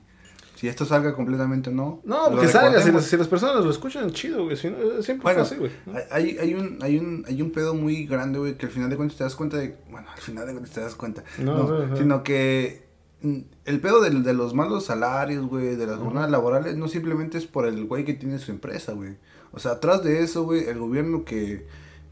si 0.55 0.67
esto 0.67 0.85
salga 0.85 1.13
completamente 1.13 1.69
o 1.69 1.73
no. 1.73 2.01
No, 2.05 2.29
porque 2.31 2.47
salga, 2.47 2.81
si 2.81 2.91
las, 2.91 3.05
si 3.05 3.17
las 3.17 3.27
personas 3.27 3.63
lo 3.63 3.71
escuchan, 3.71 4.09
chido, 4.11 4.43
güey, 4.45 4.55
si 4.57 4.69
no, 4.69 4.77
siempre 5.01 5.23
Bueno, 5.23 5.45
fue 5.45 5.47
así, 5.47 5.55
güey. 5.57 5.71
¿no? 5.85 5.93
hay, 6.11 6.37
hay, 6.37 6.53
un, 6.53 6.79
hay, 6.81 6.97
un, 6.97 7.25
hay 7.27 7.41
un 7.41 7.51
pedo 7.51 7.73
muy 7.75 8.05
grande, 8.05 8.39
güey, 8.39 8.55
que 8.57 8.65
al 8.67 8.71
final 8.71 8.89
de 8.89 8.95
cuentas 8.97 9.17
te 9.17 9.23
das 9.23 9.35
cuenta 9.35 9.57
de... 9.57 9.75
Bueno, 9.89 10.07
al 10.13 10.21
final 10.21 10.45
de 10.47 10.53
cuentas 10.53 10.73
te 10.73 10.81
das 10.81 10.95
cuenta. 10.95 11.23
No, 11.39 11.57
No, 11.67 11.95
sí. 11.95 12.01
sino 12.01 12.23
que 12.23 12.85
mm, 13.21 13.39
el 13.65 13.79
pedo 13.79 14.01
del- 14.01 14.23
de, 14.23 14.33
los 14.33 14.53
malos 14.53 14.85
salarios, 14.85 15.45
güey, 15.47 15.75
de 15.75 15.87
las 15.87 15.99
jornadas 15.99 16.29
laborales, 16.31 16.75
no 16.75 16.87
simplemente 16.87 17.37
es 17.37 17.45
por 17.45 17.65
el 17.65 17.85
güey 17.85 18.03
que 18.05 18.13
tiene 18.13 18.39
su 18.39 18.51
empresa, 18.51 18.93
güey. 18.93 19.15
O 19.51 19.59
sea, 19.59 19.73
atrás 19.73 20.03
de 20.03 20.23
eso, 20.23 20.43
güey, 20.43 20.65
el 20.67 20.79
gobierno 20.79 21.23
que, 21.25 21.65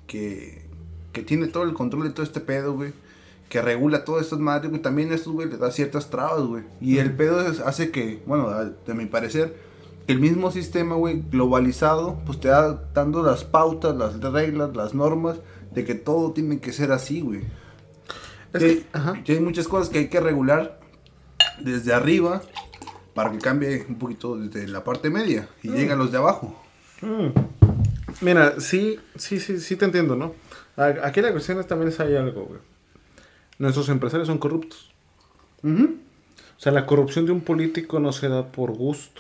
que, 0.08 0.62
que 1.12 1.22
tiene 1.24 1.48
todo 1.48 1.64
el 1.64 1.74
control 1.74 2.04
de 2.04 2.12
todo 2.12 2.24
este 2.24 2.40
pedo, 2.40 2.74
güey, 2.74 2.94
que 3.50 3.62
regula 3.62 4.06
todas 4.06 4.24
estas 4.24 4.40
madres, 4.40 4.70
güey, 4.70 4.82
también 4.82 5.12
a 5.12 5.16
estos, 5.16 5.34
güey, 5.34 5.50
le 5.50 5.58
da 5.58 5.72
ciertas 5.72 6.10
trabas, 6.10 6.44
güey. 6.46 6.64
Y 6.80 7.00
el 7.00 7.14
pedo 7.14 7.42
es- 7.46 7.60
hace 7.60 7.92
que, 7.92 8.22
bueno, 8.26 8.48
a- 8.48 8.66
de 8.66 8.94
mi 8.94 9.06
parecer, 9.08 9.56
el 10.08 10.20
mismo 10.20 10.52
sistema, 10.52 10.96
güey, 10.96 11.24
globalizado, 11.32 12.20
pues 12.26 12.40
te 12.40 12.48
da 12.48 12.82
dando 12.94 13.24
las 13.24 13.44
pautas, 13.44 13.96
las 13.98 14.20
reglas, 14.22 14.76
las 14.76 14.94
normas, 14.94 15.38
de 15.74 15.86
que 15.86 15.96
todo 15.96 16.32
tiene 16.32 16.60
que 16.60 16.74
ser 16.74 16.92
así, 16.92 17.22
güey. 17.22 17.42
Es 18.54 18.60
que, 18.62 18.68
que- 18.80 18.86
ajá. 18.94 19.24
que 19.24 19.34
hay 19.34 19.40
muchas 19.40 19.68
cosas 19.68 19.90
que 19.90 20.00
hay 20.00 20.08
que 20.10 20.20
regular 20.20 20.81
desde 21.60 21.94
arriba 21.94 22.42
para 23.14 23.32
que 23.32 23.38
cambie 23.40 23.86
un 23.90 23.96
poquito 24.00 24.38
desde 24.38 24.68
la 24.68 24.84
parte 24.84 25.10
media 25.10 25.48
y 25.64 25.70
Mm. 25.70 25.74
lleguen 25.76 25.98
los 26.00 26.12
de 26.12 26.18
abajo. 26.18 26.58
Mira, 28.22 28.60
sí, 28.60 29.00
sí, 29.16 29.40
sí, 29.40 29.60
sí 29.60 29.76
te 29.76 29.86
entiendo, 29.86 30.16
¿no? 30.16 30.34
A- 30.78 31.08
Aquí 31.08 31.22
la 31.22 31.32
cuestión 31.32 31.60
es 31.60 31.68
también 31.68 31.90
es 31.90 32.00
hay 32.00 32.16
algo, 32.16 32.46
güey. 32.46 32.60
Nuestros 33.60 33.90
empresarios 33.90 34.28
son 34.28 34.38
corruptos. 34.38 34.92
O 36.62 36.64
sea, 36.64 36.72
la 36.72 36.86
corrupción 36.86 37.26
de 37.26 37.32
un 37.32 37.42
político 37.42 38.00
no 38.00 38.12
se 38.12 38.30
da 38.30 38.52
por 38.52 38.72
gusto. 38.72 39.20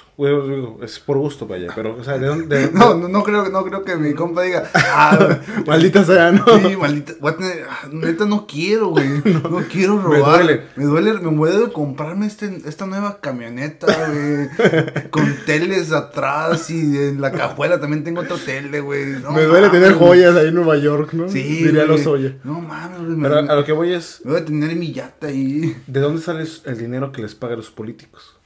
Es 0.83 0.99
por 0.99 1.17
gusto, 1.17 1.47
vaya. 1.47 1.69
Pero, 1.73 1.97
o 1.99 2.03
sea, 2.03 2.19
¿de 2.19 2.27
dónde? 2.27 2.67
de- 2.67 2.71
No, 2.73 2.93
no, 2.93 3.07
no 3.07 3.23
creo, 3.23 3.49
no 3.49 3.63
creo 3.65 3.83
que 3.83 3.95
mi 3.95 4.13
compa 4.13 4.43
diga, 4.43 4.69
ah, 4.75 5.39
Maldita 5.65 6.03
sea, 6.05 6.31
¿no? 6.31 6.45
sí, 6.59 6.77
maldita, 6.77 7.13
voy 7.19 7.31
a 7.31 7.37
tener- 7.37 7.65
ah, 7.67 7.87
neta 7.91 8.25
no 8.25 8.45
quiero, 8.45 8.89
güey, 8.89 9.07
no, 9.25 9.63
quiero 9.71 9.95
Me 9.95 10.03
robar. 10.19 10.43
duele. 10.43 10.61
Me 10.75 10.85
duele, 10.85 11.13
me 11.13 11.35
duele 11.47 11.71
comprarme 11.73 12.27
este, 12.27 12.61
esta 12.67 12.85
nueva 12.85 13.19
camioneta, 13.19 13.87
güey, 13.87 15.09
con 15.09 15.25
teles 15.47 15.91
atrás 15.91 16.69
y 16.69 16.95
en 16.95 17.21
la 17.21 17.31
cajuela 17.31 17.79
también 17.79 18.03
tengo 18.03 18.21
otra 18.21 18.37
tele, 18.37 18.81
güey. 18.81 19.13
No 19.23 19.31
Me 19.31 19.41
duele 19.45 19.65
mames, 19.67 19.81
tener 19.81 19.93
joyas 19.97 20.35
ahí 20.35 20.49
en 20.49 20.53
Nueva 20.55 20.77
York, 20.77 21.13
¿no? 21.13 21.27
Sí, 21.27 21.41
Diría 21.63 21.85
los 21.85 22.05
Oye. 22.05 22.35
No 22.43 22.61
mames, 22.61 22.99
güey. 22.99 23.15
me- 23.17 23.27
Pero 23.27 23.39
a 23.51 23.55
lo 23.55 23.65
que 23.65 23.71
voy 23.71 23.93
es, 23.93 24.21
me 24.23 24.33
voy 24.33 24.41
a 24.41 24.45
tener 24.45 24.75
mi 24.75 24.91
yata 24.93 25.25
ahí. 25.25 25.75
¿de 25.87 25.99
dónde 25.99 26.21
sale 26.21 26.43
el 26.65 26.77
dinero 26.77 27.11
que 27.11 27.23
les 27.23 27.30
paga 27.35 27.53
a 27.53 27.57
los 27.57 27.71
políticos? 27.71 28.37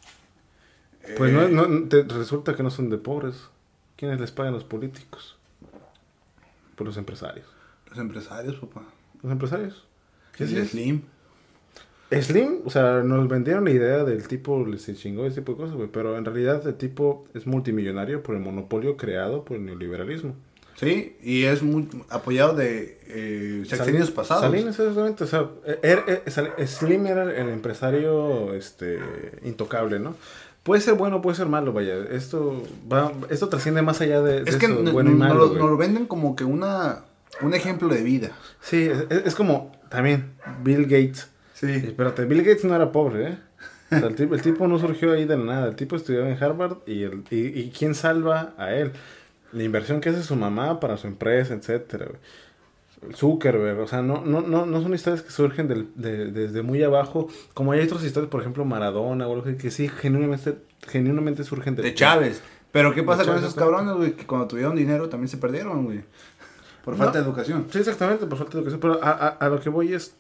Pues 1.17 1.31
Eh. 1.31 1.49
no, 1.51 1.67
no 1.67 1.87
te- 1.87 2.03
resulta 2.03 2.55
que 2.55 2.63
no 2.63 2.69
son 2.71 2.89
de 2.89 2.97
pobres. 2.97 3.35
¿Quiénes 3.95 4.19
les 4.19 4.31
pagan 4.31 4.53
los 4.53 4.63
políticos? 4.63 5.37
Por 6.75 6.87
los 6.87 6.97
empresarios. 6.97 7.47
Los 7.89 7.97
empresarios, 7.99 8.55
papá. 8.57 8.83
¿Los 9.23 9.31
empresarios? 9.31 9.85
¿Qué 10.35 10.43
es? 10.43 10.69
Slim. 10.71 11.03
Slim, 12.11 12.59
o 12.65 12.69
sea, 12.69 13.01
nos 13.03 13.27
vendieron 13.27 13.65
la 13.65 13.71
idea 13.71 14.03
del 14.03 14.27
tipo 14.27 14.65
se 14.77 14.95
chingó 14.95 15.25
ese 15.25 15.41
tipo 15.41 15.53
de 15.53 15.57
cosas, 15.57 15.75
güey, 15.75 15.89
pero 15.91 16.17
en 16.17 16.25
realidad 16.25 16.65
el 16.67 16.75
tipo 16.75 17.25
es 17.33 17.47
multimillonario 17.47 18.21
por 18.21 18.35
el 18.35 18.41
monopolio 18.41 18.95
creado 18.95 19.43
por 19.43 19.57
el 19.57 19.65
neoliberalismo. 19.65 20.35
Sí, 20.75 21.15
y 21.23 21.43
es 21.43 21.63
muy 21.63 21.87
apoyado 22.09 22.53
de 22.53 22.99
eh, 23.07 23.63
sexenios 23.67 24.11
pasados. 24.11 24.43
Salinas, 24.43 24.77
exactamente, 24.77 25.23
o 25.23 25.27
sea, 25.27 25.45
er- 25.81 26.03
er- 26.25 26.67
Slim 26.67 27.05
era 27.07 27.23
el 27.23 27.49
empresario 27.49 28.53
este, 28.53 28.99
intocable, 29.43 29.99
¿no? 29.99 30.15
Puede 30.63 30.81
ser 30.81 30.95
bueno, 30.95 31.21
puede 31.21 31.37
ser 31.37 31.45
malo, 31.47 31.71
vaya, 31.71 31.95
esto 32.11 32.61
va, 32.91 33.11
esto 33.29 33.47
trasciende 33.47 33.83
más 33.83 34.01
allá 34.01 34.21
de, 34.21 34.43
de 34.43 34.49
Es 34.49 34.57
que 34.57 34.67
no- 34.67 34.91
bueno 34.91 35.11
y 35.11 35.13
no- 35.13 35.19
malo, 35.19 35.33
nos 35.35 35.41
lo- 35.43 35.47
güey. 35.49 35.61
nos 35.61 35.69
lo 35.71 35.77
venden 35.77 36.05
como 36.07 36.35
que 36.35 36.43
una 36.43 37.03
un 37.41 37.53
ejemplo 37.53 37.87
de 37.89 38.01
vida. 38.01 38.31
Sí, 38.61 38.89
es, 39.09 39.25
es 39.25 39.35
como, 39.35 39.71
también, 39.89 40.33
Bill 40.63 40.83
Gates. 40.83 41.29
Sí. 41.53 41.71
Espérate, 41.71 42.25
Bill 42.25 42.43
Gates 42.43 42.65
no 42.65 42.75
era 42.75 42.91
pobre, 42.91 43.27
¿eh? 43.29 43.37
O 43.91 43.99
sea, 43.99 44.07
el, 44.07 44.15
tipo, 44.15 44.35
el 44.35 44.41
tipo 44.41 44.67
no 44.67 44.79
surgió 44.79 45.11
ahí 45.13 45.25
de 45.25 45.37
nada. 45.37 45.67
El 45.67 45.75
tipo 45.75 45.95
estudiaba 45.95 46.27
en 46.29 46.41
Harvard 46.43 46.77
y, 46.87 47.03
el, 47.03 47.23
y, 47.29 47.59
y 47.59 47.71
¿quién 47.77 47.93
salva 47.93 48.53
a 48.57 48.73
él? 48.73 48.91
La 49.55 49.63
inversión 49.63 50.01
que 50.01 50.09
hace 50.09 50.21
su 50.23 50.35
mamá 50.35 50.79
para 50.79 50.97
su 50.97 51.07
empresa, 51.07 51.53
etcétera. 51.53 52.07
Zuckerberg, 53.13 53.79
o 53.79 53.87
sea, 53.87 54.01
no, 54.01 54.21
no, 54.25 54.41
no, 54.41 54.65
no 54.65 54.81
son 54.81 54.93
historias 54.93 55.21
que 55.21 55.29
surgen 55.29 55.67
del- 55.67 55.89
de- 55.95 56.31
desde 56.31 56.61
muy 56.63 56.81
abajo, 56.81 57.27
como 57.53 57.71
hay 57.71 57.81
otras 57.81 58.03
historias, 58.03 58.31
por 58.31 58.41
ejemplo, 58.41 58.65
Maradona 58.65 59.27
o 59.27 59.33
algo 59.33 59.45
así, 59.47 59.57
que 59.57 59.69
sí, 59.69 59.87
genuinamente, 59.89 60.55
genuinamente 60.87 61.43
surgen 61.43 61.75
De 61.75 61.93
Chávez. 61.93 62.41
Pero 62.71 62.93
¿qué 62.93 63.03
pasa 63.03 63.23
con 63.25 63.37
esos 63.37 63.53
cabrones, 63.53 63.93
güey? 63.95 64.13
Que 64.13 64.25
cuando 64.25 64.47
tuvieron 64.47 64.75
dinero 64.75 65.07
también 65.07 65.27
se 65.29 65.37
perdieron, 65.37 65.85
güey. 65.85 66.01
Por 66.83 66.95
falta 66.97 67.19
No. 67.19 67.23
de 67.23 67.29
educación. 67.29 67.67
Sí, 67.71 67.79
exactamente, 67.79 68.25
por 68.25 68.37
falta 68.37 68.53
de 68.53 68.57
educación, 68.59 68.79
pero 68.79 69.03
a, 69.03 69.11
a, 69.11 69.27
a 69.29 69.49
lo 69.49 69.59
que 69.59 69.69
voy 69.69 69.93
es, 69.93 70.15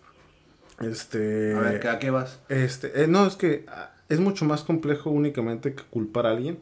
este... 0.81 1.53
A 1.55 1.59
ver, 1.59 1.87
¿a 1.87 1.99
qué 1.99 2.09
vas? 2.11 2.39
Este, 2.49 3.03
eh, 3.03 3.07
no, 3.07 3.25
es 3.25 3.35
que 3.35 3.65
ah, 3.67 3.91
es 4.09 4.19
mucho 4.19 4.45
más 4.45 4.63
complejo 4.63 5.09
únicamente 5.09 5.73
que 5.73 5.83
culpar 5.83 6.25
a 6.27 6.31
alguien, 6.31 6.59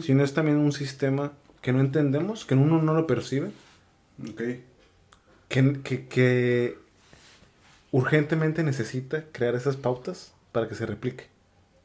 sino 0.00 0.22
es 0.22 0.34
también 0.34 0.58
un 0.58 0.72
sistema 0.72 1.32
que 1.62 1.72
no 1.72 1.80
entendemos, 1.80 2.44
que 2.44 2.54
uno 2.54 2.82
no 2.82 2.92
lo 2.92 3.06
percibe, 3.06 3.50
Ok. 4.28 4.42
que, 5.48 5.80
que, 5.82 6.06
que 6.08 6.78
urgentemente 7.90 8.62
necesita 8.62 9.24
crear 9.32 9.54
esas 9.54 9.76
pautas 9.76 10.32
para 10.52 10.68
que 10.68 10.74
se 10.74 10.86
replique, 10.86 11.26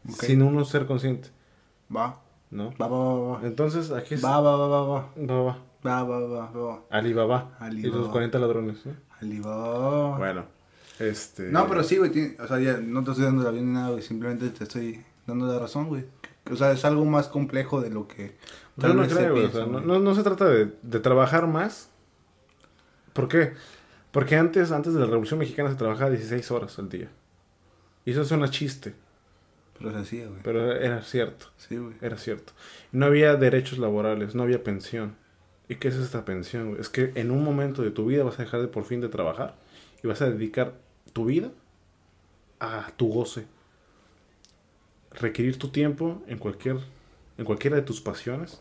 sin 0.10 0.42
uno 0.42 0.66
ser 0.66 0.86
consciente, 0.86 1.30
Va. 1.96 2.20
¿no? 2.52 2.74
Va, 2.82 2.88
va, 2.88 2.98
va, 2.98 3.38
va. 3.40 3.48
Entonces, 3.48 3.92
aquí 3.92 4.16
es... 4.16 4.24
Va, 4.24 4.40
va, 4.42 4.56
va, 4.58 4.68
va, 4.68 4.82
va. 4.84 5.10
Va, 5.18 5.42
va. 5.42 5.58
Va, 5.86 6.04
va, 6.04 6.20
va, 6.20 6.50
va, 6.52 6.60
va. 6.60 6.82
Alibaba. 6.90 7.58
Y 7.62 7.64
Alibaba. 7.66 8.02
los 8.02 8.10
40 8.10 8.40
ladrones, 8.40 8.86
¿no? 8.86 8.94
Alibaba. 9.22 10.18
Bueno, 10.18 10.46
este... 11.00 11.44
No, 11.44 11.68
pero 11.68 11.84
sí, 11.84 11.98
güey. 11.98 12.12
tiene- 12.12 12.36
O 12.40 12.48
sea, 12.48 12.60
ya 12.60 12.78
no 12.78 13.04
te 13.04 13.12
estoy 13.12 13.26
dando 13.26 13.44
la 13.44 13.50
avión 13.50 13.68
ni 13.68 13.74
nada, 13.74 13.92
güey. 13.92 14.02
Simplemente 14.02 14.50
te 14.50 14.64
estoy 14.66 15.04
dando 15.26 15.46
la 15.48 15.60
razón, 15.60 15.88
güey. 15.88 16.06
O 16.52 16.56
sea, 16.56 16.72
es 16.72 16.84
algo 16.84 17.06
más 17.06 17.28
complejo 17.28 17.80
de 17.82 17.90
lo 17.90 18.08
que. 18.08 18.36
Yo 18.78 18.94
no 18.94 19.08
creo, 19.08 19.32
güey, 19.32 19.46
o 19.46 19.50
piensa, 19.52 19.58
sea, 19.58 19.66
no, 19.66 19.72
güey. 19.74 19.86
no, 19.86 20.00
no 20.00 20.16
se 20.16 20.24
trata 20.24 20.46
de, 20.46 20.72
de 20.82 21.00
trabajar 21.00 21.48
más. 21.48 21.90
¿Por 23.14 23.28
qué? 23.28 23.54
Porque 24.12 24.36
antes, 24.36 24.72
antes 24.72 24.94
de 24.94 25.00
la 25.00 25.06
Revolución 25.08 25.40
Mexicana 25.40 25.70
se 25.72 25.76
trabajaba 25.78 26.10
16 26.12 26.52
horas 26.52 26.78
al 26.80 26.90
día. 26.90 27.10
Y 28.06 28.12
eso 28.12 28.24
suena 28.24 28.50
chiste, 28.50 28.94
Pero 29.78 29.92
se 29.92 29.98
hacía, 29.98 30.28
güey. 30.28 30.40
pero 30.44 30.72
era 30.74 31.02
cierto, 31.02 31.48
Sí, 31.58 31.76
güey. 31.78 31.96
era 32.02 32.18
cierto. 32.18 32.54
No 32.92 33.06
había 33.08 33.36
derechos 33.36 33.80
laborales, 33.80 34.34
no 34.36 34.44
había 34.44 34.64
pensión. 34.64 35.16
¿Y 35.68 35.76
qué 35.76 35.90
es 35.90 35.96
esta 35.96 36.24
pensión? 36.24 36.70
güey? 36.70 36.80
Es 36.82 36.88
que 36.90 37.12
en 37.16 37.32
un 37.32 37.44
momento 37.44 37.82
de 37.82 37.92
tu 37.92 38.06
vida 38.06 38.24
vas 38.24 38.40
a 38.40 38.44
dejar 38.44 38.62
de 38.62 38.68
por 38.70 38.86
fin 38.86 39.02
de 39.02 39.10
trabajar 39.10 39.56
y 40.02 40.08
vas 40.08 40.22
a 40.22 40.30
dedicar 40.30 40.76
tu 41.14 41.26
vida 41.26 41.52
a 42.60 42.92
tu 42.96 43.10
goce. 43.10 43.46
Requerir 45.12 45.58
tu 45.58 45.70
tiempo 45.70 46.22
en 46.28 46.38
cualquier 46.38 46.78
en 47.38 47.46
cualquiera 47.46 47.76
de 47.76 47.82
tus 47.84 48.02
pasiones 48.02 48.60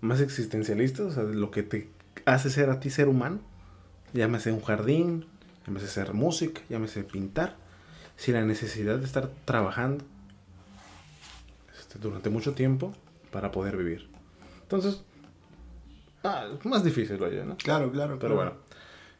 más 0.00 0.20
existencialistas, 0.20 1.06
o 1.06 1.10
sea, 1.12 1.24
de 1.24 1.34
lo 1.34 1.50
que 1.50 1.62
te 1.62 1.88
hace 2.24 2.50
ser 2.50 2.70
a 2.70 2.80
ti 2.80 2.90
ser 2.90 3.08
humano. 3.08 3.40
Llámese 4.12 4.52
un 4.52 4.62
jardín, 4.62 5.26
llámese 5.66 5.88
ser 5.88 6.14
música, 6.14 6.60
llámese 6.68 7.02
pintar, 7.04 7.56
sin 8.16 8.34
la 8.34 8.44
necesidad 8.44 8.98
de 8.98 9.04
estar 9.04 9.30
trabajando 9.44 10.04
este, 11.78 11.98
durante 11.98 12.30
mucho 12.30 12.54
tiempo 12.54 12.92
para 13.30 13.50
poder 13.50 13.76
vivir. 13.76 14.08
Entonces, 14.62 15.02
ah, 16.24 16.46
es 16.58 16.64
más 16.64 16.84
difícil, 16.84 17.22
oye, 17.22 17.44
¿no? 17.44 17.56
Claro, 17.56 17.90
claro. 17.90 18.18
Pero 18.18 18.34
claro. 18.34 18.50
bueno, 18.50 18.65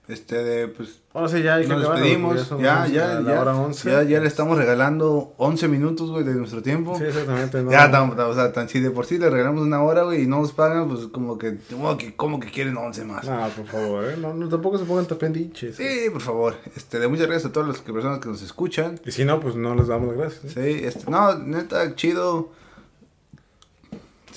Este, 0.09 0.37
de, 0.45 0.69
pues. 0.69 1.01
ahora 1.15 1.29
sí 1.29 1.43
ya 1.43 1.57
hay 1.57 1.63
que 1.65 1.69
Nos 1.69 1.81
despedimos. 1.83 2.41
son 2.43 2.63
Ya, 2.63 2.87
ya, 2.87 3.21
ya. 3.21 3.41
hora 3.41 3.57
11. 3.57 3.91
Ya, 3.91 4.03
ya 4.05 4.21
le 4.21 4.29
estamos 4.29 4.57
regalando 4.57 5.35
11 5.37 5.67
minutos, 5.67 6.11
güey, 6.13 6.23
de 6.23 6.33
nuestro 6.35 6.63
tiempo. 6.63 6.97
Sí, 6.97 7.03
exactamente. 7.05 7.61
no. 7.65 7.73
Ya, 7.73 7.91
tam- 7.91 8.17
o 8.17 8.35
sea, 8.35 8.53
tan, 8.53 8.69
si 8.69 8.79
de 8.79 8.93
por 8.93 9.05
sí 9.05 9.19
le 9.19 9.29
regalamos 9.31 9.63
una 9.63 9.83
hora, 9.83 10.05
güey, 10.05 10.23
y 10.23 10.27
no 10.29 10.41
nos 10.43 10.53
pagan, 10.53 10.89
pues 10.89 11.09
como 11.09 11.39
que, 11.39 11.57
como 11.69 11.97
que, 11.99 12.15
como 12.15 12.39
que 12.39 12.53
quieren 12.53 12.77
11 12.77 13.05
más. 13.05 13.25
No, 13.25 13.49
por 13.49 13.67
favor, 13.67 14.05
¿eh? 14.05 14.17
no, 14.17 14.33
no, 14.33 14.49
tampoco 14.49 14.79
se 14.79 14.85
pongan 14.85 15.07
tapendiches. 15.07 15.75
Sí, 15.75 16.09
por 16.13 16.21
favor. 16.23 16.55
Este, 16.77 17.01
de 17.01 17.09
muchas 17.09 17.27
gracias 17.27 17.51
a 17.51 17.53
todas 17.53 17.69
las 17.69 17.81
que- 17.81 17.93
personas 17.93 18.21
que 18.21 18.29
nos 18.29 18.43
escuchan. 18.43 19.01
Y 19.05 19.11
si 19.11 19.25
no, 19.25 19.41
pues 19.41 19.57
no 19.57 19.75
les 19.75 19.89
damos 19.89 20.09
las 20.11 20.17
gracias. 20.19 20.57
¿eh? 20.57 20.79
Sí, 20.79 20.85
este, 20.87 21.11
no, 21.11 21.37
neta, 21.37 21.97
chido. 21.97 22.51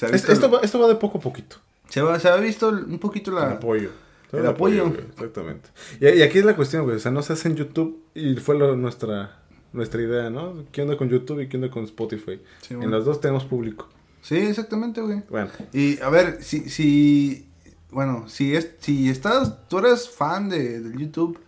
Esto, 0.01 0.49
va, 0.49 0.59
esto 0.61 0.79
va 0.79 0.87
de 0.87 0.95
poco 0.95 1.17
a 1.17 1.21
poquito. 1.21 1.57
se, 1.89 2.01
va- 2.01 2.19
se 2.19 2.29
ha 2.29 2.35
visto 2.37 2.69
un 2.69 2.99
poquito 2.99 3.31
El 3.31 3.35
la... 3.37 3.51
apoyo. 3.51 3.89
El 4.31 4.45
apoyo. 4.45 4.87
exactamente. 5.11 5.69
Y, 5.99 6.07
y 6.07 6.21
aquí 6.21 6.39
es 6.39 6.45
la 6.45 6.55
cuestión, 6.55 6.83
güey. 6.83 6.97
O 6.97 6.99
sea, 6.99 7.11
no 7.11 7.21
se 7.21 7.33
hace 7.33 7.47
en 7.49 7.55
YouTube 7.55 8.03
y 8.13 8.35
fue 8.35 8.57
lo- 8.57 8.75
nuestra, 8.75 9.39
nuestra 9.73 10.01
idea, 10.01 10.29
¿no? 10.29 10.65
¿Qué 10.71 10.81
onda 10.81 10.97
con 10.97 11.09
YouTube 11.09 11.41
y 11.41 11.47
qué 11.49 11.57
onda 11.57 11.69
con 11.69 11.83
Spotify? 11.85 12.39
Sí, 12.61 12.73
en 12.75 12.91
las 12.91 13.05
dos 13.05 13.19
tenemos 13.21 13.45
público. 13.45 13.87
Sí, 14.21 14.35
exactamente, 14.37 15.01
güey. 15.01 15.23
Bueno, 15.29 15.49
Y 15.73 15.99
a 16.01 16.09
ver, 16.09 16.43
si, 16.43 16.69
si, 16.69 17.47
bueno, 17.91 18.27
si 18.27 18.55
es, 18.55 18.71
si 18.79 19.09
estás, 19.09 19.67
tú 19.69 19.79
eres 19.79 20.09
fan 20.09 20.49
de, 20.49 20.81
del 20.81 20.97
YouTube, 20.97 21.39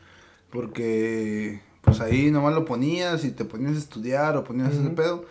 porque 0.50 1.62
pues 1.82 2.00
ahí 2.00 2.30
nomás 2.32 2.54
lo 2.54 2.66
ponías 2.66 3.26
y 3.26 3.32
te 3.32 3.44
ponías 3.46 3.76
a 3.76 3.80
estudiar 3.80 4.38
o 4.38 4.44
ponías 4.44 4.72
ese 4.72 4.82
Ujú. 4.82 4.96
pedo, 4.96 5.26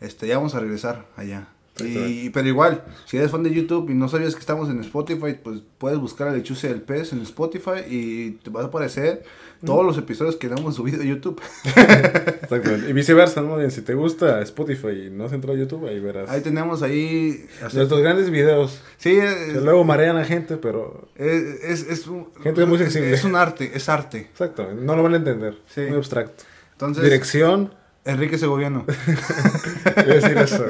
este, 0.00 0.26
ya 0.26 0.36
vamos 0.38 0.54
a 0.54 0.60
regresar 0.60 1.06
allá. 1.16 1.48
Y, 1.84 2.30
pero 2.30 2.48
igual, 2.48 2.84
si 3.06 3.16
eres 3.16 3.30
fan 3.30 3.42
de 3.42 3.52
YouTube 3.52 3.90
y 3.90 3.94
no 3.94 4.08
sabías 4.08 4.34
que 4.34 4.40
estamos 4.40 4.68
en 4.68 4.80
Spotify, 4.80 5.34
pues 5.42 5.60
puedes 5.78 5.98
buscar 5.98 6.28
a 6.28 6.32
Lechuce 6.32 6.68
del 6.68 6.82
Pez 6.82 7.12
en 7.12 7.20
Spotify 7.22 7.80
y 7.88 8.32
te 8.42 8.50
va 8.50 8.62
a 8.62 8.64
aparecer 8.66 9.24
todos 9.64 9.84
los 9.84 9.98
episodios 9.98 10.36
que 10.36 10.46
hemos 10.46 10.74
subido 10.76 11.02
a 11.02 11.04
YouTube. 11.04 11.40
exactamente. 11.64 12.88
Y 12.88 12.92
viceversa, 12.92 13.42
¿no? 13.42 13.56
Bien, 13.56 13.70
si 13.70 13.82
te 13.82 13.94
gusta 13.94 14.40
Spotify 14.42 15.06
y 15.06 15.10
no 15.10 15.24
has 15.24 15.32
entrado 15.32 15.56
a 15.56 15.60
YouTube, 15.60 15.86
ahí 15.86 16.00
verás. 16.00 16.30
Ahí 16.30 16.40
tenemos 16.40 16.82
ahí... 16.82 17.46
Nuestros 17.60 18.00
grandes 18.00 18.30
videos. 18.30 18.80
Sí, 18.96 19.16
es, 19.16 19.34
Que 19.52 19.60
luego 19.60 19.84
marean 19.84 20.16
a 20.16 20.24
gente, 20.24 20.56
pero... 20.56 21.08
es, 21.16 21.42
es, 21.62 21.88
es 21.88 22.06
un, 22.06 22.28
Gente 22.42 22.64
muy 22.64 22.78
sensible. 22.78 23.12
es 23.12 23.24
un 23.24 23.36
arte, 23.36 23.70
es 23.74 23.88
arte. 23.88 24.28
Exactamente. 24.30 24.82
No 24.82 24.96
lo 24.96 25.02
van 25.02 25.14
a 25.14 25.16
entender. 25.16 25.58
Sí. 25.66 25.82
Muy 25.82 25.96
abstracto. 25.96 26.44
Entonces, 26.72 27.04
Dirección. 27.04 27.79
Enrique 28.04 28.38
Segoviano. 28.38 28.84
Voy 28.86 30.04
a 30.10 30.14
decir 30.14 30.38
eso. 30.38 30.66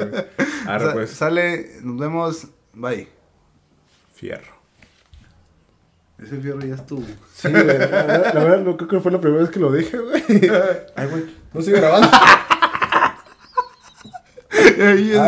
Sa- 0.65 0.93
pues. 0.93 1.11
Sale, 1.11 1.77
nos 1.81 1.97
vemos, 1.97 2.47
bye. 2.73 3.07
Fierro. 4.13 4.59
Ese 6.21 6.37
fierro 6.37 6.59
ya 6.61 6.75
estuvo. 6.75 7.03
Sí, 7.33 7.49
güey. 7.49 7.65
La, 7.65 7.73
verdad- 7.73 8.33
la 8.33 8.43
verdad, 8.43 8.75
creo 8.75 8.87
que 8.87 8.99
fue 8.99 9.11
la 9.11 9.19
primera 9.21 9.41
vez 9.43 9.51
que 9.51 9.59
lo 9.59 9.71
dije, 9.71 9.97
güey. 9.97 10.23
Ay, 10.95 11.07
güey. 11.07 11.25
No 11.53 11.61
sigue 11.61 11.77
grabando. 11.79 12.09
Ahí 14.51 15.11
es- 15.11 15.17